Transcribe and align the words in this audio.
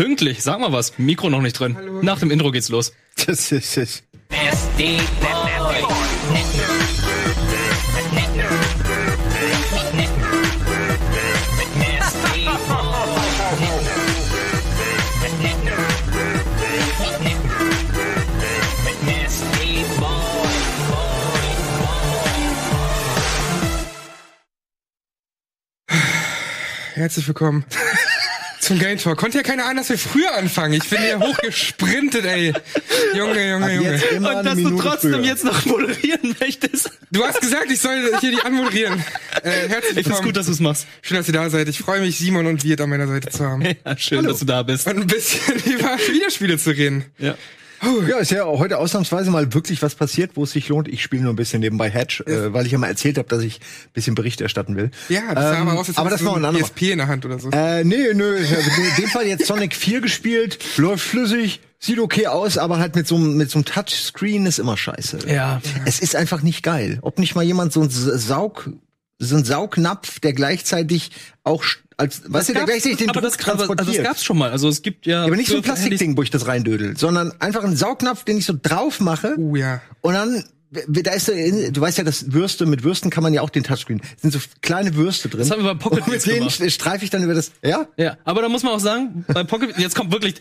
Pünktlich, 0.00 0.42
sag 0.42 0.58
mal 0.60 0.72
was. 0.72 0.96
Mikro 0.96 1.28
noch 1.28 1.42
nicht 1.42 1.60
drin. 1.60 1.76
Nach 2.00 2.18
dem 2.18 2.30
Intro 2.30 2.50
geht's 2.50 2.70
los. 2.70 2.94
Das 3.26 3.52
ist 3.52 3.76
es. 3.76 4.02
Herzlich 26.94 27.28
willkommen 27.28 27.66
zum 28.70 28.78
Game 28.78 28.98
Talk. 28.98 29.18
Konnte 29.18 29.38
ja 29.38 29.42
keiner 29.42 29.64
ahnen, 29.64 29.78
dass 29.78 29.88
wir 29.88 29.98
früher 29.98 30.32
anfangen. 30.36 30.74
Ich 30.74 30.88
bin 30.88 31.00
hier 31.00 31.18
hochgesprintet, 31.20 32.24
ey. 32.24 32.52
Junge, 33.16 33.50
Junge, 33.50 33.74
Junge. 33.74 34.00
Und 34.16 34.22
dass 34.22 34.54
du 34.54 34.62
Minute 34.62 34.82
trotzdem 34.84 35.12
früher. 35.14 35.24
jetzt 35.24 35.44
noch 35.44 35.66
moderieren 35.66 36.36
möchtest. 36.38 36.88
Du 37.10 37.24
hast 37.24 37.40
gesagt, 37.40 37.66
ich 37.72 37.80
soll 37.80 38.12
hier 38.20 38.30
die 38.30 38.40
anmoderieren. 38.40 39.04
Äh, 39.42 39.68
herzlich 39.68 39.72
Ich 39.72 39.82
find's 39.94 39.96
willkommen. 40.08 40.24
gut, 40.26 40.36
dass 40.36 40.46
du's 40.46 40.60
machst. 40.60 40.86
Schön, 41.00 41.16
dass 41.16 41.26
ihr 41.26 41.32
da 41.32 41.48
seid. 41.48 41.66
Ich 41.68 41.78
freue 41.78 42.00
mich, 42.00 42.18
Simon 42.18 42.46
und 42.46 42.62
Wirt 42.62 42.80
an 42.82 42.90
meiner 42.90 43.06
Seite 43.06 43.30
zu 43.30 43.46
haben. 43.46 43.62
Ja, 43.86 43.96
schön, 43.96 44.24
dass 44.24 44.40
du 44.40 44.44
da 44.44 44.62
bist. 44.64 44.86
Und 44.86 44.98
ein 44.98 45.06
bisschen 45.06 45.54
über 45.64 45.96
Videospiele 45.96 46.58
zu 46.58 46.70
reden. 46.70 47.06
Ja. 47.16 47.36
Ja, 47.82 48.18
ist 48.18 48.30
ja 48.30 48.44
heute 48.44 48.78
ausnahmsweise 48.78 49.30
mal 49.30 49.54
wirklich 49.54 49.80
was 49.82 49.94
passiert, 49.94 50.32
wo 50.34 50.44
es 50.44 50.50
sich 50.52 50.68
lohnt. 50.68 50.86
Ich 50.88 51.02
spiele 51.02 51.22
nur 51.22 51.32
ein 51.32 51.36
bisschen 51.36 51.60
nebenbei 51.60 51.88
Hedge, 51.90 52.22
äh, 52.26 52.52
weil 52.52 52.66
ich 52.66 52.72
ja 52.72 52.78
mal 52.78 52.88
erzählt 52.88 53.16
habe, 53.18 53.28
dass 53.28 53.42
ich 53.42 53.56
ein 53.60 53.92
bisschen 53.94 54.14
Bericht 54.14 54.40
erstatten 54.40 54.76
will. 54.76 54.90
Ja, 55.08 55.34
das 55.34 55.44
sah 55.44 55.54
Ähm, 55.60 55.68
aber 55.68 55.80
aus, 55.80 55.88
als 55.88 55.96
aber 55.96 56.10
hättest 56.10 56.24
das 56.26 56.34
du 56.34 56.42
war 56.42 56.50
ein. 56.50 56.56
PSP 56.62 56.82
in 56.92 56.98
der 56.98 57.08
Hand 57.08 57.24
oder 57.24 57.38
so. 57.38 57.50
Äh, 57.50 57.84
nee, 57.84 58.12
nö. 58.14 58.36
In 58.36 59.02
dem 59.02 59.08
Fall 59.10 59.26
jetzt 59.26 59.46
Sonic 59.46 59.74
4 59.74 60.00
gespielt, 60.02 60.58
läuft 60.76 61.04
flüssig, 61.06 61.60
sieht 61.78 61.98
okay 61.98 62.26
aus, 62.26 62.58
aber 62.58 62.78
halt 62.78 62.94
mit 62.96 63.06
so 63.06 63.16
einem 63.16 63.36
mit 63.36 63.50
so 63.50 63.58
einem 63.58 63.64
Touchscreen 63.64 64.44
ist 64.46 64.58
immer 64.58 64.76
scheiße. 64.76 65.20
Ja. 65.26 65.62
Es 65.86 66.00
ist 66.00 66.14
einfach 66.16 66.42
nicht 66.42 66.62
geil. 66.62 66.98
Ob 67.02 67.18
nicht 67.18 67.34
mal 67.34 67.42
jemand 67.44 67.72
so 67.72 67.80
ein 67.82 67.88
Saug 67.90 68.70
so 69.20 69.36
ein 69.36 69.44
Saugnapf, 69.44 70.18
der 70.18 70.32
gleichzeitig 70.32 71.10
auch 71.44 71.62
als 71.96 72.22
weißt 72.26 72.48
du, 72.48 72.52
der 72.54 72.64
gleichzeitig 72.64 72.98
den 72.98 73.10
aber 73.10 73.20
Druck 73.20 73.36
das, 73.36 73.46
aber, 73.46 73.52
also 73.52 73.66
das 73.66 73.76
transportiert. 73.76 74.04
gab's 74.04 74.24
schon 74.24 74.38
mal. 74.38 74.50
Also 74.50 74.68
es 74.68 74.80
gibt 74.82 75.06
ja. 75.06 75.24
Aber 75.24 75.36
nicht 75.36 75.50
so 75.50 75.56
ein 75.56 75.62
Plastikding, 75.62 76.16
wo 76.16 76.22
ich 76.22 76.30
das 76.30 76.46
reindödel, 76.46 76.96
sondern 76.96 77.32
einfach 77.40 77.62
ein 77.62 77.76
Saugnapf, 77.76 78.24
den 78.24 78.38
ich 78.38 78.46
so 78.46 78.54
drauf 78.60 79.00
mache 79.00 79.36
Uh, 79.38 79.56
ja. 79.56 79.82
und 80.00 80.14
dann 80.14 80.44
da 80.70 81.12
ist 81.12 81.28
du 81.28 81.80
weißt 81.80 81.98
ja, 81.98 82.04
dass 82.04 82.32
Würste 82.32 82.64
mit 82.64 82.84
Würsten 82.84 83.10
kann 83.10 83.22
man 83.22 83.34
ja 83.34 83.42
auch 83.42 83.50
den 83.50 83.64
Touchscreen. 83.64 84.00
Es 84.16 84.22
sind 84.22 84.32
so 84.32 84.38
kleine 84.62 84.94
Würste 84.94 85.28
drin. 85.28 85.40
Das 85.40 85.50
haben 85.50 85.64
wir 85.64 85.74
bei 85.74 85.78
Pocket 85.78 86.06
und 86.06 86.12
mit 86.12 86.26
denen 86.26 86.48
streife 86.70 87.04
ich 87.04 87.10
dann 87.10 87.24
über 87.24 87.34
das. 87.34 87.52
Ja? 87.62 87.88
Ja, 87.96 88.16
aber 88.24 88.42
da 88.42 88.48
muss 88.48 88.62
man 88.62 88.74
auch 88.74 88.80
sagen, 88.80 89.24
bei 89.26 89.42
Pocket, 89.42 89.76
jetzt 89.78 89.96
kommt 89.96 90.12
wirklich 90.12 90.34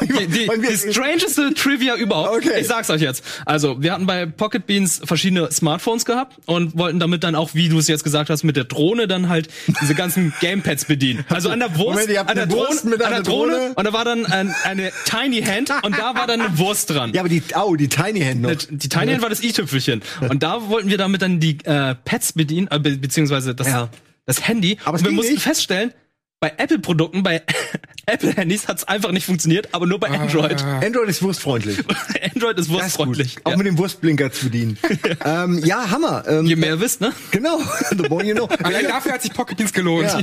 die, 0.00 0.26
die, 0.26 0.48
die 0.48 0.92
strangeste 0.92 1.54
Trivia 1.54 1.94
überhaupt. 1.94 2.44
Okay. 2.44 2.60
Ich 2.60 2.66
sag's 2.66 2.90
euch 2.90 3.02
jetzt. 3.02 3.24
Also, 3.46 3.80
wir 3.80 3.92
hatten 3.92 4.06
bei 4.06 4.26
Pocket 4.26 4.66
Beans 4.66 5.00
verschiedene 5.04 5.50
Smartphones 5.52 6.04
gehabt 6.04 6.36
und 6.46 6.76
wollten 6.76 6.98
damit 6.98 7.22
dann 7.22 7.34
auch, 7.34 7.54
wie 7.54 7.68
du 7.68 7.78
es 7.78 7.86
jetzt 7.86 8.02
gesagt 8.02 8.30
hast, 8.30 8.42
mit 8.42 8.56
der 8.56 8.64
Drohne 8.64 9.06
dann 9.06 9.28
halt 9.28 9.48
diese 9.80 9.94
ganzen 9.94 10.32
Gamepads 10.40 10.86
bedienen. 10.86 11.24
Also 11.28 11.50
an 11.50 11.60
der 11.60 11.76
Wurst, 11.76 12.08
Moment, 12.08 12.28
an 12.28 12.36
der 12.36 12.50
Wurst 12.50 12.84
Drohne, 12.84 12.90
mit 12.90 13.02
an 13.02 13.12
der 13.12 13.22
Drohne, 13.22 13.52
Drohne? 13.52 13.74
und 13.74 13.84
da 13.84 13.92
war 13.92 14.04
dann 14.04 14.26
ein, 14.26 14.54
eine 14.64 14.90
Tiny 15.04 15.42
Hand 15.42 15.70
und 15.82 15.96
da 15.96 16.14
war 16.14 16.26
dann 16.26 16.40
eine 16.40 16.58
Wurst 16.58 16.90
dran. 16.90 17.12
Ja, 17.12 17.20
aber 17.20 17.28
die, 17.28 17.42
au, 17.54 17.76
die 17.76 17.88
Tiny 17.88 18.20
Hand 18.20 18.42
noch. 18.42 18.54
Die 18.54 18.88
Tiny 18.88 19.12
Hand 19.12 19.22
war 19.22 19.30
das 19.30 19.40
i-Tüpfelchen. 19.68 20.02
Und 20.28 20.42
da 20.42 20.68
wollten 20.68 20.88
wir 20.90 20.98
damit 20.98 21.22
dann 21.22 21.40
die 21.40 21.58
äh, 21.64 21.94
Pads 22.04 22.32
bedienen, 22.32 22.68
äh, 22.70 22.78
be 22.78 22.96
beziehungsweise 22.96 23.54
das, 23.54 23.66
Ja. 23.68 23.88
das 24.26 24.46
Handy. 24.48 24.78
Aber 24.84 24.96
es 24.96 25.02
und 25.02 25.08
wir 25.08 25.14
mussten 25.14 25.34
nicht. 25.34 25.42
feststellen, 25.42 25.92
bei 26.40 26.52
Apple-Produkten, 26.56 27.22
bei 27.24 27.42
Apple-Handys 28.06 28.68
hat's 28.68 28.84
einfach 28.84 29.10
nicht 29.10 29.26
funktioniert, 29.26 29.68
aber 29.74 29.86
nur 29.86 29.98
bei 29.98 30.08
Android. 30.08 30.62
Android 30.62 31.08
ist 31.08 31.20
wurstfreundlich. 31.20 31.78
Android 32.34 32.56
ist 32.56 32.56
Das 32.56 32.66
ist 32.66 32.70
wurstfreundlich. 32.70 33.36
Auch 33.44 33.50
Ja. 33.50 33.56
mit 33.56 33.66
dem 33.66 33.76
Wurstblinker 33.76 34.30
zu 34.32 34.44
bedienen. 34.46 34.78
ähm, 35.24 35.58
ja, 35.64 35.90
Hammer. 35.90 36.24
Ähm, 36.28 36.46
Je 36.46 36.54
mehr 36.56 36.70
ihr 36.74 36.80
wisst, 36.80 37.00
ne? 37.00 37.12
Genau. 37.32 37.58
The 37.90 38.08
more 38.08 38.24
you 38.24 38.34
know. 38.34 38.46
Allein 38.62 38.84
dafür 38.86 39.12
hat 39.12 39.22
sich 39.22 39.32
Pocket 39.34 39.56
Beans 39.58 39.72
gelohnt. 39.72 40.06
Ja. 40.08 40.20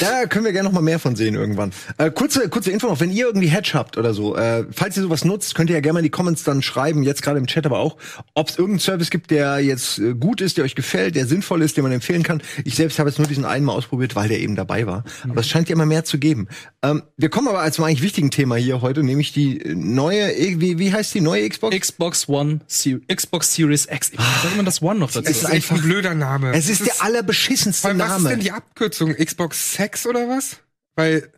Da 0.00 0.26
können 0.26 0.44
wir 0.44 0.52
gerne 0.52 0.68
noch 0.68 0.74
mal 0.74 0.82
mehr 0.82 0.98
von 0.98 1.16
sehen 1.16 1.34
irgendwann. 1.34 1.72
Äh, 1.98 2.10
kurze, 2.10 2.48
kurze 2.48 2.70
Info 2.70 2.86
noch, 2.86 3.00
wenn 3.00 3.10
ihr 3.10 3.26
irgendwie 3.26 3.48
Hedge 3.48 3.70
habt 3.74 3.96
oder 3.96 4.12
so, 4.12 4.36
äh, 4.36 4.64
falls 4.70 4.96
ihr 4.96 5.02
sowas 5.02 5.24
nutzt, 5.24 5.54
könnt 5.54 5.70
ihr 5.70 5.74
ja 5.74 5.80
gerne 5.80 5.94
mal 5.94 5.98
in 6.00 6.04
die 6.04 6.10
Comments 6.10 6.42
dann 6.44 6.62
schreiben, 6.62 7.02
jetzt 7.02 7.22
gerade 7.22 7.38
im 7.38 7.46
Chat 7.46 7.66
aber 7.66 7.78
auch, 7.78 7.96
ob 8.34 8.48
es 8.48 8.58
irgendeinen 8.58 8.80
Service 8.80 9.10
gibt, 9.10 9.30
der 9.30 9.58
jetzt 9.60 9.98
äh, 9.98 10.14
gut 10.14 10.40
ist, 10.40 10.56
der 10.56 10.64
euch 10.64 10.74
gefällt, 10.74 11.16
der 11.16 11.26
sinnvoll 11.26 11.62
ist, 11.62 11.76
den 11.76 11.82
man 11.82 11.92
empfehlen 11.92 12.22
kann. 12.22 12.42
Ich 12.64 12.74
selbst 12.76 12.98
habe 12.98 13.08
jetzt 13.08 13.18
nur 13.18 13.26
diesen 13.28 13.44
einen 13.44 13.64
mal 13.64 13.72
ausprobiert, 13.72 14.16
weil 14.16 14.28
der 14.28 14.40
eben 14.40 14.54
dabei 14.56 14.86
war. 14.86 15.04
Aber 15.28 15.40
es 15.40 15.48
scheint 15.48 15.68
ja 15.68 15.74
immer 15.74 15.86
mehr 15.86 16.04
zu 16.04 16.18
geben. 16.18 16.48
Ähm, 16.82 17.02
wir 17.16 17.30
kommen 17.30 17.48
aber 17.48 17.70
zum 17.72 17.84
eigentlich 17.84 18.02
wichtigen 18.02 18.30
Thema 18.30 18.56
hier 18.56 18.82
heute, 18.82 19.02
nämlich 19.02 19.32
die 19.32 19.62
neue, 19.74 20.34
äh, 20.36 20.60
wie, 20.60 20.78
wie 20.78 20.92
heißt 20.92 21.14
die 21.14 21.20
neue 21.20 21.48
Xbox? 21.48 21.76
Xbox 21.76 22.28
One, 22.28 22.60
Ser 22.66 22.98
Xbox 23.12 23.54
Series 23.54 23.88
X. 23.90 24.12
Wie 24.12 24.16
sagt 24.16 24.56
man 24.56 24.64
das 24.64 24.82
One 24.82 24.98
noch 25.00 25.10
dazu? 25.10 25.28
Es 25.30 25.42
ist 25.42 25.50
echt 25.50 25.72
ein 25.72 25.80
blöder 25.80 26.14
Name. 26.14 26.52
es 26.52 26.68
ist 26.68 26.86
der 26.86 27.02
allerbeschissenste 27.02 27.88
allem, 27.88 27.98
was 27.98 28.08
ist 28.08 28.16
denn 28.16 28.22
Name. 28.24 28.42
die 28.42 28.52
Abkürzung? 28.52 29.14
Xbox 29.14 29.78
Sex 29.86 30.04
oder 30.06 30.28
was? 30.28 30.56
Weil 30.96 31.30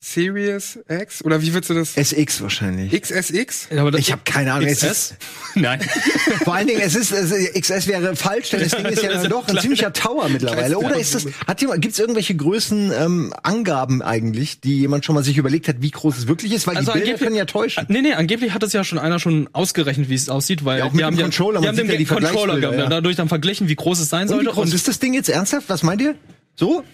Series 0.00 0.78
X? 0.88 1.24
Oder 1.24 1.42
wie 1.42 1.52
würdest 1.52 1.70
du 1.70 1.74
das? 1.74 1.96
SX 1.96 2.40
wahrscheinlich. 2.40 2.92
XSX? 3.02 3.68
Ja, 3.74 3.86
Ich 3.94 4.12
habe 4.12 4.22
keine 4.24 4.52
Ahnung. 4.54 4.68
Es 4.68 4.78
XS? 4.78 4.90
ist, 4.90 5.14
Nein. 5.56 5.80
Vor 6.44 6.54
allen 6.54 6.68
Dingen, 6.68 6.80
es 6.80 6.94
ist, 6.94 7.10
es, 7.10 7.32
XS 7.52 7.88
wäre 7.88 8.14
falsch, 8.16 8.50
denn 8.50 8.60
das 8.60 8.70
Ding 8.70 8.86
ist 8.86 9.02
ja 9.02 9.12
dann 9.20 9.28
doch 9.28 9.46
ein 9.48 9.58
ziemlicher 9.58 9.92
Tower 9.92 10.28
mittlerweile. 10.28 10.78
Oder 10.78 10.96
ist 10.98 11.14
das, 11.16 11.26
hat 11.46 11.60
jemand, 11.60 11.82
gibt's 11.82 11.98
irgendwelche 11.98 12.34
Größen, 12.36 12.92
ähm, 12.96 13.34
Angaben 13.42 14.00
eigentlich, 14.00 14.60
die 14.60 14.78
jemand 14.78 15.04
schon 15.04 15.14
mal 15.16 15.24
sich 15.24 15.36
überlegt 15.36 15.66
hat, 15.68 15.76
wie 15.82 15.90
groß 15.90 16.16
es 16.16 16.26
wirklich 16.28 16.52
ist? 16.52 16.66
Weil 16.68 16.76
Also 16.78 16.92
die 16.92 16.98
Bilder 17.00 17.10
angeblich- 17.10 17.26
können 17.26 17.36
ja 17.36 17.44
täuschen. 17.44 17.84
Nee, 17.88 18.00
nee, 18.00 18.12
angeblich 18.14 18.54
hat 18.54 18.62
das 18.62 18.72
ja 18.72 18.84
schon 18.84 18.98
einer 19.00 19.18
schon 19.18 19.50
ausgerechnet, 19.52 20.08
wie 20.08 20.14
es 20.14 20.28
aussieht, 20.30 20.64
weil 20.64 20.78
Ja, 20.78 20.84
auch 20.84 20.90
die 20.90 20.96
mit 20.98 21.04
haben 21.06 21.16
dem 21.16 21.18
ja, 21.18 21.24
Controller, 21.26 21.58
die 21.60 21.66
man 21.66 21.76
haben 21.76 21.76
den 21.76 21.90
ja 21.90 21.96
die 21.98 22.04
Controller 22.06 22.60
gehabt, 22.60 22.78
ja. 22.78 22.86
dadurch 22.88 23.16
dann 23.16 23.28
verglichen, 23.28 23.68
wie 23.68 23.74
groß 23.74 23.98
es 23.98 24.08
sein 24.08 24.22
Und 24.22 24.28
sollte. 24.28 24.50
groß 24.52 24.72
ist 24.72 24.86
das 24.86 25.00
Ding 25.00 25.12
jetzt 25.12 25.28
ernsthaft? 25.28 25.68
Was 25.68 25.82
meint 25.82 26.00
ihr? 26.00 26.14
So? 26.54 26.84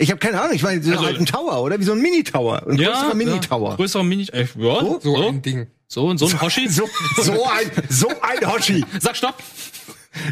Ich 0.00 0.10
habe 0.10 0.18
keine 0.18 0.40
Ahnung. 0.40 0.54
Ich 0.56 0.62
meine, 0.62 0.82
so 0.82 0.90
Also- 0.92 1.04
halt 1.04 1.18
ein 1.18 1.26
Tower, 1.26 1.62
oder? 1.62 1.78
Wie 1.78 1.84
so 1.84 1.92
ein 1.92 2.00
Mini-Tower. 2.00 2.66
Ein 2.66 2.76
größerer 2.78 3.08
ja, 3.08 3.14
Mini-Tower. 3.14 3.76
Größerer 3.76 4.02
Mini, 4.02 4.26
äh, 4.32 4.40
ja, 4.40 4.80
so, 4.80 5.00
So 5.02 5.16
so, 5.16 5.28
ein 5.28 5.42
Ding. 5.42 5.66
so, 5.88 6.16
so 6.16 6.26
ein 6.26 6.40
Hoshi. 6.40 6.68
So, 6.70 6.88
so 7.22 7.44
ein, 7.44 7.70
so 7.90 8.08
ein 8.08 8.50
Hoshi. 8.52 8.84
Sag 8.98 9.16
Stopp. 9.16 9.34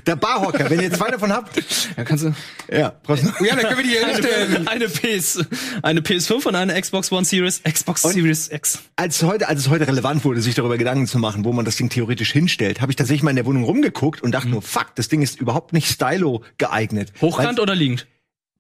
Der 0.07 0.17
Barhocker. 0.17 0.69
Wenn 0.71 0.81
ihr 0.81 0.91
zwei 0.93 1.09
davon 1.11 1.33
habt, 1.33 1.57
Ja, 1.97 2.03
kannst 2.05 2.25
du 2.25 2.35
ja, 2.73 2.95
brauchst 3.05 3.25
du- 3.25 3.29
Oh 3.41 3.45
ja, 3.45 3.55
dann 3.55 3.65
können 3.67 3.77
wir 3.77 3.85
die 3.85 3.91
hier 3.91 4.07
hinstellen. 4.07 4.67
eine, 4.67 4.71
eine 4.71 4.89
PS, 4.89 5.45
eine 5.83 6.01
PS5 6.01 6.47
und 6.47 6.55
eine 6.57 6.81
Xbox 6.81 7.13
One 7.13 7.25
Series, 7.25 7.63
Xbox 7.63 8.03
Series 8.03 8.51
X. 8.51 8.81
als 8.97 9.23
heute, 9.23 9.49
als 9.49 9.61
es 9.61 9.69
heute 9.69 9.87
relevant 9.87 10.25
wurde, 10.25 10.41
sich 10.43 10.57
darüber 10.57 10.79
Gedanken 10.79 11.07
zu 11.07 11.19
machen, 11.21 11.45
wo 11.45 11.53
man 11.53 11.65
das 11.65 11.77
Ding 11.77 11.91
theoretisch 11.91 12.33
hinstellt, 12.33 12.81
habe 12.81 12.91
ich 12.91 12.97
tatsächlich 12.97 13.23
mal 13.23 13.31
in 13.31 13.37
der 13.37 13.47
Wohnung 13.47 13.63
rumgeguckt 13.65 14.21
und 14.21 14.33
dachte 14.33 14.49
nur, 14.49 14.63
fuck, 14.63 14.95
das 14.97 15.09
Ding 15.09 15.23
ist 15.23 15.41
überhaupt 15.41 15.73
nicht 15.73 15.89
stylo 15.89 16.43
geeignet. 16.59 17.13
Hochkant 17.21 17.61
oder 17.61 17.77
liegend? 17.77 18.07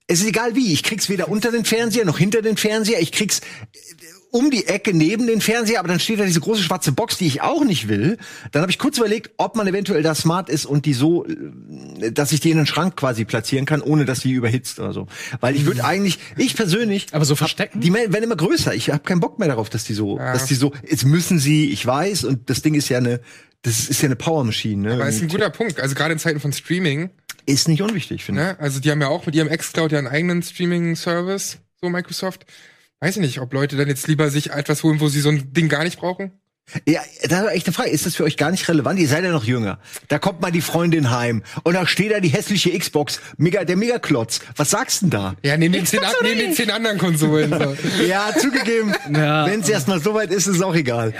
Es 0.09 0.21
ist 0.21 0.27
egal 0.27 0.57
wie, 0.57 0.73
ich 0.73 0.83
krieg's 0.83 1.09
weder 1.09 1.29
unter 1.29 1.53
den 1.53 1.65
Fernseher 1.65 2.05
noch 2.05 2.19
hinter 2.19 2.43
den 2.43 2.57
Fernseher, 2.57 3.01
ich 3.01 3.13
krieg's 3.13 3.41
äh, 3.41 3.45
um 4.31 4.51
die 4.51 4.67
Ecke 4.67 4.93
neben 4.95 5.27
den 5.27 5.41
Fernseher, 5.41 5.79
aber 5.79 5.89
dann 5.89 6.01
steht 6.01 6.21
da 6.21 6.25
diese 6.25 6.41
große 6.41 6.63
schwarze 6.63 6.93
Box, 6.93 7.17
die 7.17 7.27
ich 7.27 7.41
auch 7.41 7.65
nicht 7.65 7.89
will. 7.89 8.19
Dann 8.53 8.61
habe 8.61 8.71
ich 8.71 8.79
kurz 8.79 8.99
überlegt, 8.99 9.31
ob 9.39 9.57
man 9.57 9.67
eventuell 9.67 10.03
da 10.03 10.15
smart 10.15 10.51
ist 10.51 10.67
und 10.67 10.85
die 10.87 10.93
so, 10.93 11.27
äh, 11.27 12.11
dass 12.11 12.33
ich 12.33 12.41
die 12.41 12.51
in 12.51 12.57
den 12.57 12.67
Schrank 12.67 12.97
quasi 12.97 13.25
platzieren 13.25 13.67
kann, 13.67 13.83
ohne 13.83 14.07
dass 14.07 14.21
die 14.21 14.33
überhitzt 14.33 14.81
oder 14.81 14.93
so. 14.93 15.07
Weil 15.41 15.57
ich 15.57 15.67
würde 15.67 15.85
eigentlich, 15.85 16.19
ich 16.37 16.57
persönlich, 16.57 17.07
Aber 17.13 17.25
so 17.27 17.37
verstecken? 17.37 17.81
die 17.81 17.93
werden 17.93 18.23
immer 18.23 18.37
größer. 18.37 18.75
Ich 18.75 18.91
habe 18.91 19.01
keinen 19.01 19.21
Bock 19.21 19.39
mehr 19.39 19.49
darauf, 19.49 19.69
dass 19.69 19.85
die 19.85 19.95
so, 19.95 20.17
dass 20.19 20.47
die 20.47 20.55
so, 20.55 20.73
jetzt 20.89 21.05
müssen 21.05 21.39
sie, 21.39 21.71
ich 21.71 21.85
weiß, 21.85 22.25
und 22.25 22.49
das 22.49 22.63
Ding 22.63 22.75
ist 22.75 22.89
ja 22.89 22.99
eine, 22.99 23.21
das 23.63 23.89
ist 23.89 24.01
ja 24.03 24.07
eine 24.07 24.17
Power 24.17 24.45
Machine, 24.45 24.89
ne? 24.89 24.95
Aber 24.95 25.09
ist 25.09 25.21
ein 25.21 25.29
guter 25.29 25.51
Punkt. 25.51 25.81
Also 25.81 25.95
gerade 25.95 26.13
in 26.13 26.19
Zeiten 26.19 26.41
von 26.41 26.53
Streaming, 26.53 27.11
ist 27.49 27.69
nicht 27.69 27.83
unwichtig, 27.83 28.25
finde 28.25 28.41
ich. 28.43 28.47
ne? 28.49 28.61
Also 28.61 28.81
die 28.81 28.91
haben 28.91 29.01
ja 29.01 29.09
auch 29.09 29.27
mit 29.27 29.35
ihrem 29.35 29.49
Xcloud 29.49 29.93
ja 29.93 29.99
einen 29.99 30.07
eigenen 30.07 30.43
Streaming-Service, 30.43 31.59
so 31.81 31.89
Microsoft. 31.89 32.45
Weiß 33.01 33.17
ich 33.17 33.23
nicht, 33.23 33.41
ob 33.41 33.53
Leute 33.53 33.77
dann 33.77 33.89
jetzt 33.89 34.07
lieber 34.09 34.31
sich 34.31 34.51
etwas 34.51 34.83
holen, 34.83 35.01
wo 35.01 35.09
sie 35.09 35.21
so 35.21 35.31
ein 35.31 35.53
Ding 35.53 35.69
gar 35.69 35.85
nicht 35.85 35.99
brauchen. 35.99 36.33
Ja, 36.87 37.01
da 37.29 37.45
war 37.45 37.53
echt 37.53 37.67
eine 37.67 37.73
Frage. 37.73 37.91
Ist 37.91 38.05
das 38.07 38.15
für 38.17 38.25
euch 38.25 38.37
gar 38.37 38.51
nicht 38.51 38.69
relevant? 38.69 38.99
Ihr 38.99 39.09
seid 39.09 39.25
ja 39.25 39.31
noch 39.31 39.45
jünger. 39.45 39.79
Da 40.09 40.19
kommt 40.19 40.41
mal 40.41 40.51
die 40.51 40.61
Freundin 40.61 41.11
heim 41.11 41.43
und 41.63 41.75
da 41.75 41.87
steht 41.87 42.13
da 42.13 42.21
die 42.21 42.29
hässliche 42.29 42.79
Xbox, 42.79 43.21
mega, 43.39 43.65
der 43.65 43.77
Megaklotz. 43.77 44.41
Was 44.57 44.71
sagst 44.71 45.03
denn 45.03 45.11
da? 45.11 45.35
Ja, 45.43 45.57
neben 45.57 45.73
den 45.73 45.87
zehn, 45.87 46.01
an- 46.05 46.13
neben 46.23 46.39
den 46.39 46.53
zehn 46.55 46.71
anderen 46.71 46.99
Konsolen. 46.99 47.51
So. 47.51 47.77
Ja, 48.07 48.31
zugegeben. 48.37 48.95
Ja. 49.15 49.47
Wenn 49.47 49.61
es 49.61 49.69
erstmal 49.69 50.01
so 50.01 50.15
weit 50.15 50.31
ist, 50.31 50.47
ist 50.47 50.57
es 50.57 50.63
auch 50.63 50.75
egal. 50.75 51.15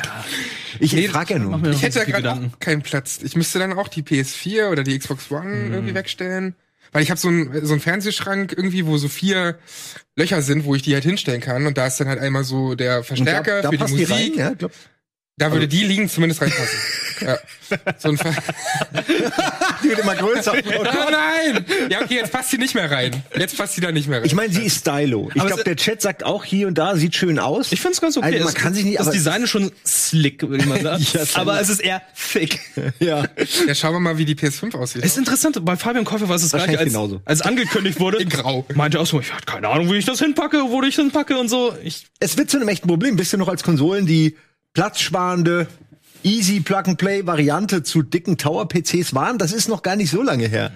Ich 0.81 0.93
Nee, 0.93 1.09
frage 1.09 1.35
ja 1.35 1.41
nur. 1.41 1.61
Ich 1.71 1.83
hätte 1.83 2.01
viel 2.03 2.13
gerade 2.15 2.51
keinen 2.61 2.83
Platz. 2.83 3.21
Ich 3.23 3.35
müsste 3.35 3.59
dann 3.59 3.73
auch 3.73 3.89
die 3.89 4.03
PS4 4.03 4.71
oder 4.71 4.83
die 4.85 4.99
Xbox 4.99 5.31
One 5.31 5.45
Mhm. 5.49 5.73
irgendwie 5.75 5.95
wegstellen. 5.95 6.55
Weil 6.93 7.03
ich 7.03 7.11
habe 7.11 7.21
so 7.21 7.29
einen 7.29 7.67
so 7.67 7.73
einen 7.73 7.81
Fernsehschrank 7.83 8.55
irgendwie, 8.57 8.87
wo 8.87 8.97
so 8.97 9.09
vier 9.09 9.59
Löcher 10.17 10.41
sind, 10.41 10.65
wo 10.65 10.75
ich 10.75 10.83
die 10.83 10.95
halt 10.95 11.05
hinstellen 11.05 11.41
kann. 11.41 11.67
Und 11.67 11.77
da 11.77 11.87
ist 11.87 11.99
dann 12.01 12.09
halt 12.09 12.19
einmal 12.21 12.45
so 12.45 12.75
der 12.75 13.03
Verstärker 13.05 13.57
da, 13.57 13.63
da 13.63 13.69
für 13.69 13.73
die 13.73 13.79
passt 13.79 13.93
Musik. 13.93 14.07
die 14.07 14.13
rein, 14.13 14.33
ja, 14.37 14.51
glaub. 14.55 14.73
Da 15.39 15.53
würde 15.53 15.69
die 15.69 15.85
liegen 15.85 16.09
zumindest 16.09 16.43
reinpassen. 16.43 16.79
ja. 17.21 17.39
So 17.99 18.09
ein 18.09 18.17
Fall. 18.17 18.35
Die 19.83 19.89
wird 19.91 19.99
immer 20.01 20.15
größer. 20.17 20.53
Oh 20.55 20.85
nein! 21.11 21.65
Ja, 21.91 22.01
okay, 22.03 22.15
jetzt 22.17 22.33
passt 22.33 22.51
sie 22.51 22.57
nicht 22.59 22.75
mehr 22.75 22.91
rein. 22.91 23.23
Jetzt 23.37 23.57
passt 23.57 23.75
sie 23.75 23.81
da 23.81 23.93
nicht 23.93 24.09
mehr 24.09 24.19
rein. 24.21 24.27
Ich 24.27 24.35
meine, 24.35 24.53
sie 24.53 24.63
ist 24.65 24.79
stylo. 24.81 25.31
Ich 25.35 25.45
glaube, 25.45 25.63
der 25.65 25.77
Chat 25.77 26.01
sagt 26.03 26.25
auch 26.25 26.45
hier 26.45 26.67
und 26.67 26.77
da, 26.79 26.97
sieht 26.97 27.15
schön 27.15 27.39
aus. 27.39 27.71
Ich 27.71 27.81
finde 27.81 27.93
es 27.95 28.01
ganz 28.01 28.17
okay. 28.17 28.27
Also 28.27 28.39
man 28.41 28.49
Es- 28.49 28.55
kann 28.55 28.75
sich 28.75 28.85
nicht, 28.85 28.99
das 28.99 29.11
Design 29.11 29.43
ist 29.43 29.51
schon 29.51 29.71
slick, 29.87 30.43
würde 30.43 30.57
ich 30.59 30.67
mal 30.67 30.81
sagen. 30.81 31.07
Ja, 31.13 31.21
aber 31.35 31.61
es 31.61 31.69
ist 31.69 31.81
eher 31.81 32.03
thick. 32.33 32.59
ja. 32.99 33.25
ja, 33.67 33.75
schauen 33.75 33.93
wir 33.95 34.01
mal, 34.01 34.19
wie 34.19 34.25
die 34.25 34.35
PS5 34.35 34.75
aussieht. 34.77 35.05
Es 35.05 35.13
ist 35.13 35.19
interessant, 35.19 35.63
bei 35.65 35.77
Fabian 35.77 36.05
Käufer 36.05 36.29
war 36.29 36.37
es 36.37 36.43
das 36.49 36.53
gleiche, 36.53 36.79
als, 36.79 36.89
genauso. 36.89 37.21
als 37.25 37.43
angekündigt 37.43 38.01
wurde. 38.01 38.19
In 38.19 38.29
Grau. 38.29 38.67
Meinte 38.75 38.99
auch 38.99 39.07
so, 39.07 39.21
ich 39.21 39.33
hatte 39.33 39.45
keine 39.47 39.69
Ahnung, 39.69 39.93
wie 39.93 39.97
ich 39.99 40.05
das 40.07 40.19
hinpacke, 40.19 40.63
wo 40.69 40.83
ich 40.83 40.97
das 40.97 41.05
hinpacke 41.05 41.39
und 41.39 41.49
so. 41.49 41.75
Ich, 41.85 42.07
Es 42.19 42.37
wird 42.37 42.51
zu 42.51 42.57
einem 42.59 42.69
echten 42.69 42.89
Problem. 42.89 43.17
Bist 43.17 43.33
du 43.33 43.37
noch 43.37 43.49
als 43.49 43.63
Konsolen 43.63 44.07
die 44.07 44.37
platzsparende 44.79 45.67
Easy 46.23 46.61
Plug-and-Play-Variante 46.61 47.83
zu 47.83 48.03
dicken 48.03 48.39
Tower-PCs 48.39 49.13
waren? 49.13 49.37
Das 49.37 49.53
ist 49.53 49.69
noch 49.69 49.83
gar 49.83 49.97
nicht 49.97 50.09
so 50.09 50.23
lange 50.23 50.47
her. 50.47 50.71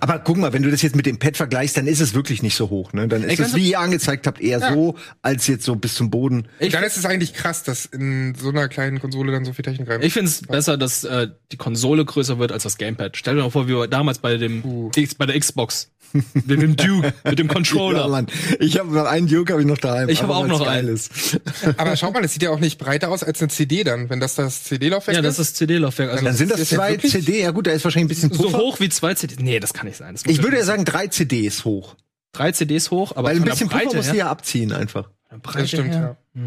Aber 0.00 0.18
guck 0.18 0.38
mal, 0.38 0.52
wenn 0.52 0.62
du 0.62 0.72
das 0.72 0.82
jetzt 0.82 0.96
mit 0.96 1.06
dem 1.06 1.20
Pad 1.20 1.36
vergleichst, 1.36 1.76
dann 1.76 1.86
ist 1.86 2.00
es 2.00 2.14
wirklich 2.14 2.42
nicht 2.42 2.56
so 2.56 2.68
hoch. 2.68 2.92
Ne? 2.92 3.06
Dann 3.06 3.22
ist 3.22 3.38
es, 3.38 3.54
wie 3.54 3.70
ihr 3.70 3.78
angezeigt 3.78 4.26
habt, 4.26 4.40
eher 4.40 4.72
so, 4.72 4.96
als 5.22 5.46
jetzt 5.46 5.64
so 5.64 5.76
bis 5.76 5.94
zum 5.94 6.10
Boden. 6.10 6.48
ich, 6.58 6.72
Dann 6.72 6.82
ist 6.82 6.96
es 6.96 7.04
eigentlich 7.04 7.32
krass, 7.32 7.62
dass 7.62 7.86
in 7.86 8.34
so 8.34 8.48
einer 8.48 8.68
kleinen 8.68 8.98
Konsole 8.98 9.30
dann 9.30 9.44
so 9.44 9.52
viel 9.52 9.64
Technik 9.64 9.88
rein. 9.88 10.02
ich 10.02 10.12
finde 10.12 10.28
es 10.28 10.42
besser, 10.42 10.76
dass 10.76 11.04
äh, 11.04 11.28
die 11.52 11.56
Konsole 11.56 12.04
größer 12.04 12.40
wird 12.40 12.50
als 12.50 12.64
das 12.64 12.76
Gamepad. 12.76 13.16
Stell 13.16 13.36
dir 13.36 13.42
mal 13.42 13.50
vor, 13.50 13.68
wie 13.68 13.76
wir 13.76 13.86
damals 13.86 14.18
bei 14.18 14.36
dem 14.36 14.64
Uh. 14.64 14.90
X, 14.96 15.14
bei 15.14 15.26
der 15.26 15.38
Xbox 15.38 15.90
mit 16.12 16.60
dem 16.62 16.76
Duke, 16.76 17.12
mit 17.24 17.38
dem 17.38 17.48
Controller. 17.54 18.00
Ja, 18.00 18.08
Mann. 18.08 18.26
Ich 18.58 18.78
habe 18.78 18.92
noch 18.92 19.04
einen 19.04 19.26
Duke 19.28 19.52
habe 19.52 19.62
ich 19.62 19.68
noch 19.68 19.78
daheim. 19.78 20.08
Ich 20.08 20.22
habe 20.22 20.34
auch 20.34 20.46
noch. 20.46 20.60
Ist. 20.74 21.40
Aber 21.76 21.96
schau 21.96 22.10
mal, 22.10 22.22
das 22.22 22.32
sieht 22.32 22.42
ja 22.42 22.50
auch 22.50 22.58
nicht 22.60 22.78
breiter 22.78 23.10
aus 23.10 23.22
als 23.22 23.40
eine 23.40 23.48
CD 23.48 23.84
dann, 23.84 24.10
wenn 24.10 24.18
das 24.20 24.34
das 24.34 24.64
CD-Laufwerk 24.64 25.16
Ja, 25.16 25.22
das 25.22 25.38
ist 25.38 25.56
CD-Laufwerk. 25.56 26.10
Also 26.10 26.24
Dann 26.24 26.34
sind 26.34 26.50
das 26.50 26.60
ist 26.60 26.72
ja 26.72 26.78
zwei 26.78 26.90
wirklich- 26.92 27.12
CD. 27.12 27.42
Ja 27.42 27.50
gut, 27.52 27.66
da 27.66 27.70
ist 27.72 27.84
wahrscheinlich 27.84 28.06
ein 28.06 28.08
bisschen 28.28 28.32
so 28.32 28.44
Puffer. 28.44 28.58
hoch 28.58 28.80
wie 28.80 28.88
zwei 28.88 29.14
CDs. 29.14 29.38
Nee, 29.38 29.60
das 29.60 29.72
kann 29.72 29.86
nicht 29.86 29.96
sein. 29.98 30.14
Das 30.14 30.24
muss 30.24 30.34
Ich 30.34 30.42
würde 30.42 30.56
ja 30.56 30.64
sagen, 30.64 30.84
drei 30.84 31.06
CDs 31.06 31.64
hoch. 31.64 31.96
drei 32.32 32.52
CDs 32.52 32.90
hoch, 32.90 33.12
aber 33.16 33.28
Weil 33.28 33.36
ein 33.36 33.42
bisschen 33.44 33.68
Puffer 33.68 33.84
du 33.90 34.02
her, 34.02 34.14
ja 34.14 34.30
abziehen 34.30 34.72
einfach. 34.72 35.08
Breite 35.42 35.58
Das 35.60 35.68
stimmt, 35.68 35.94
her. 35.94 36.16
ja. 36.34 36.42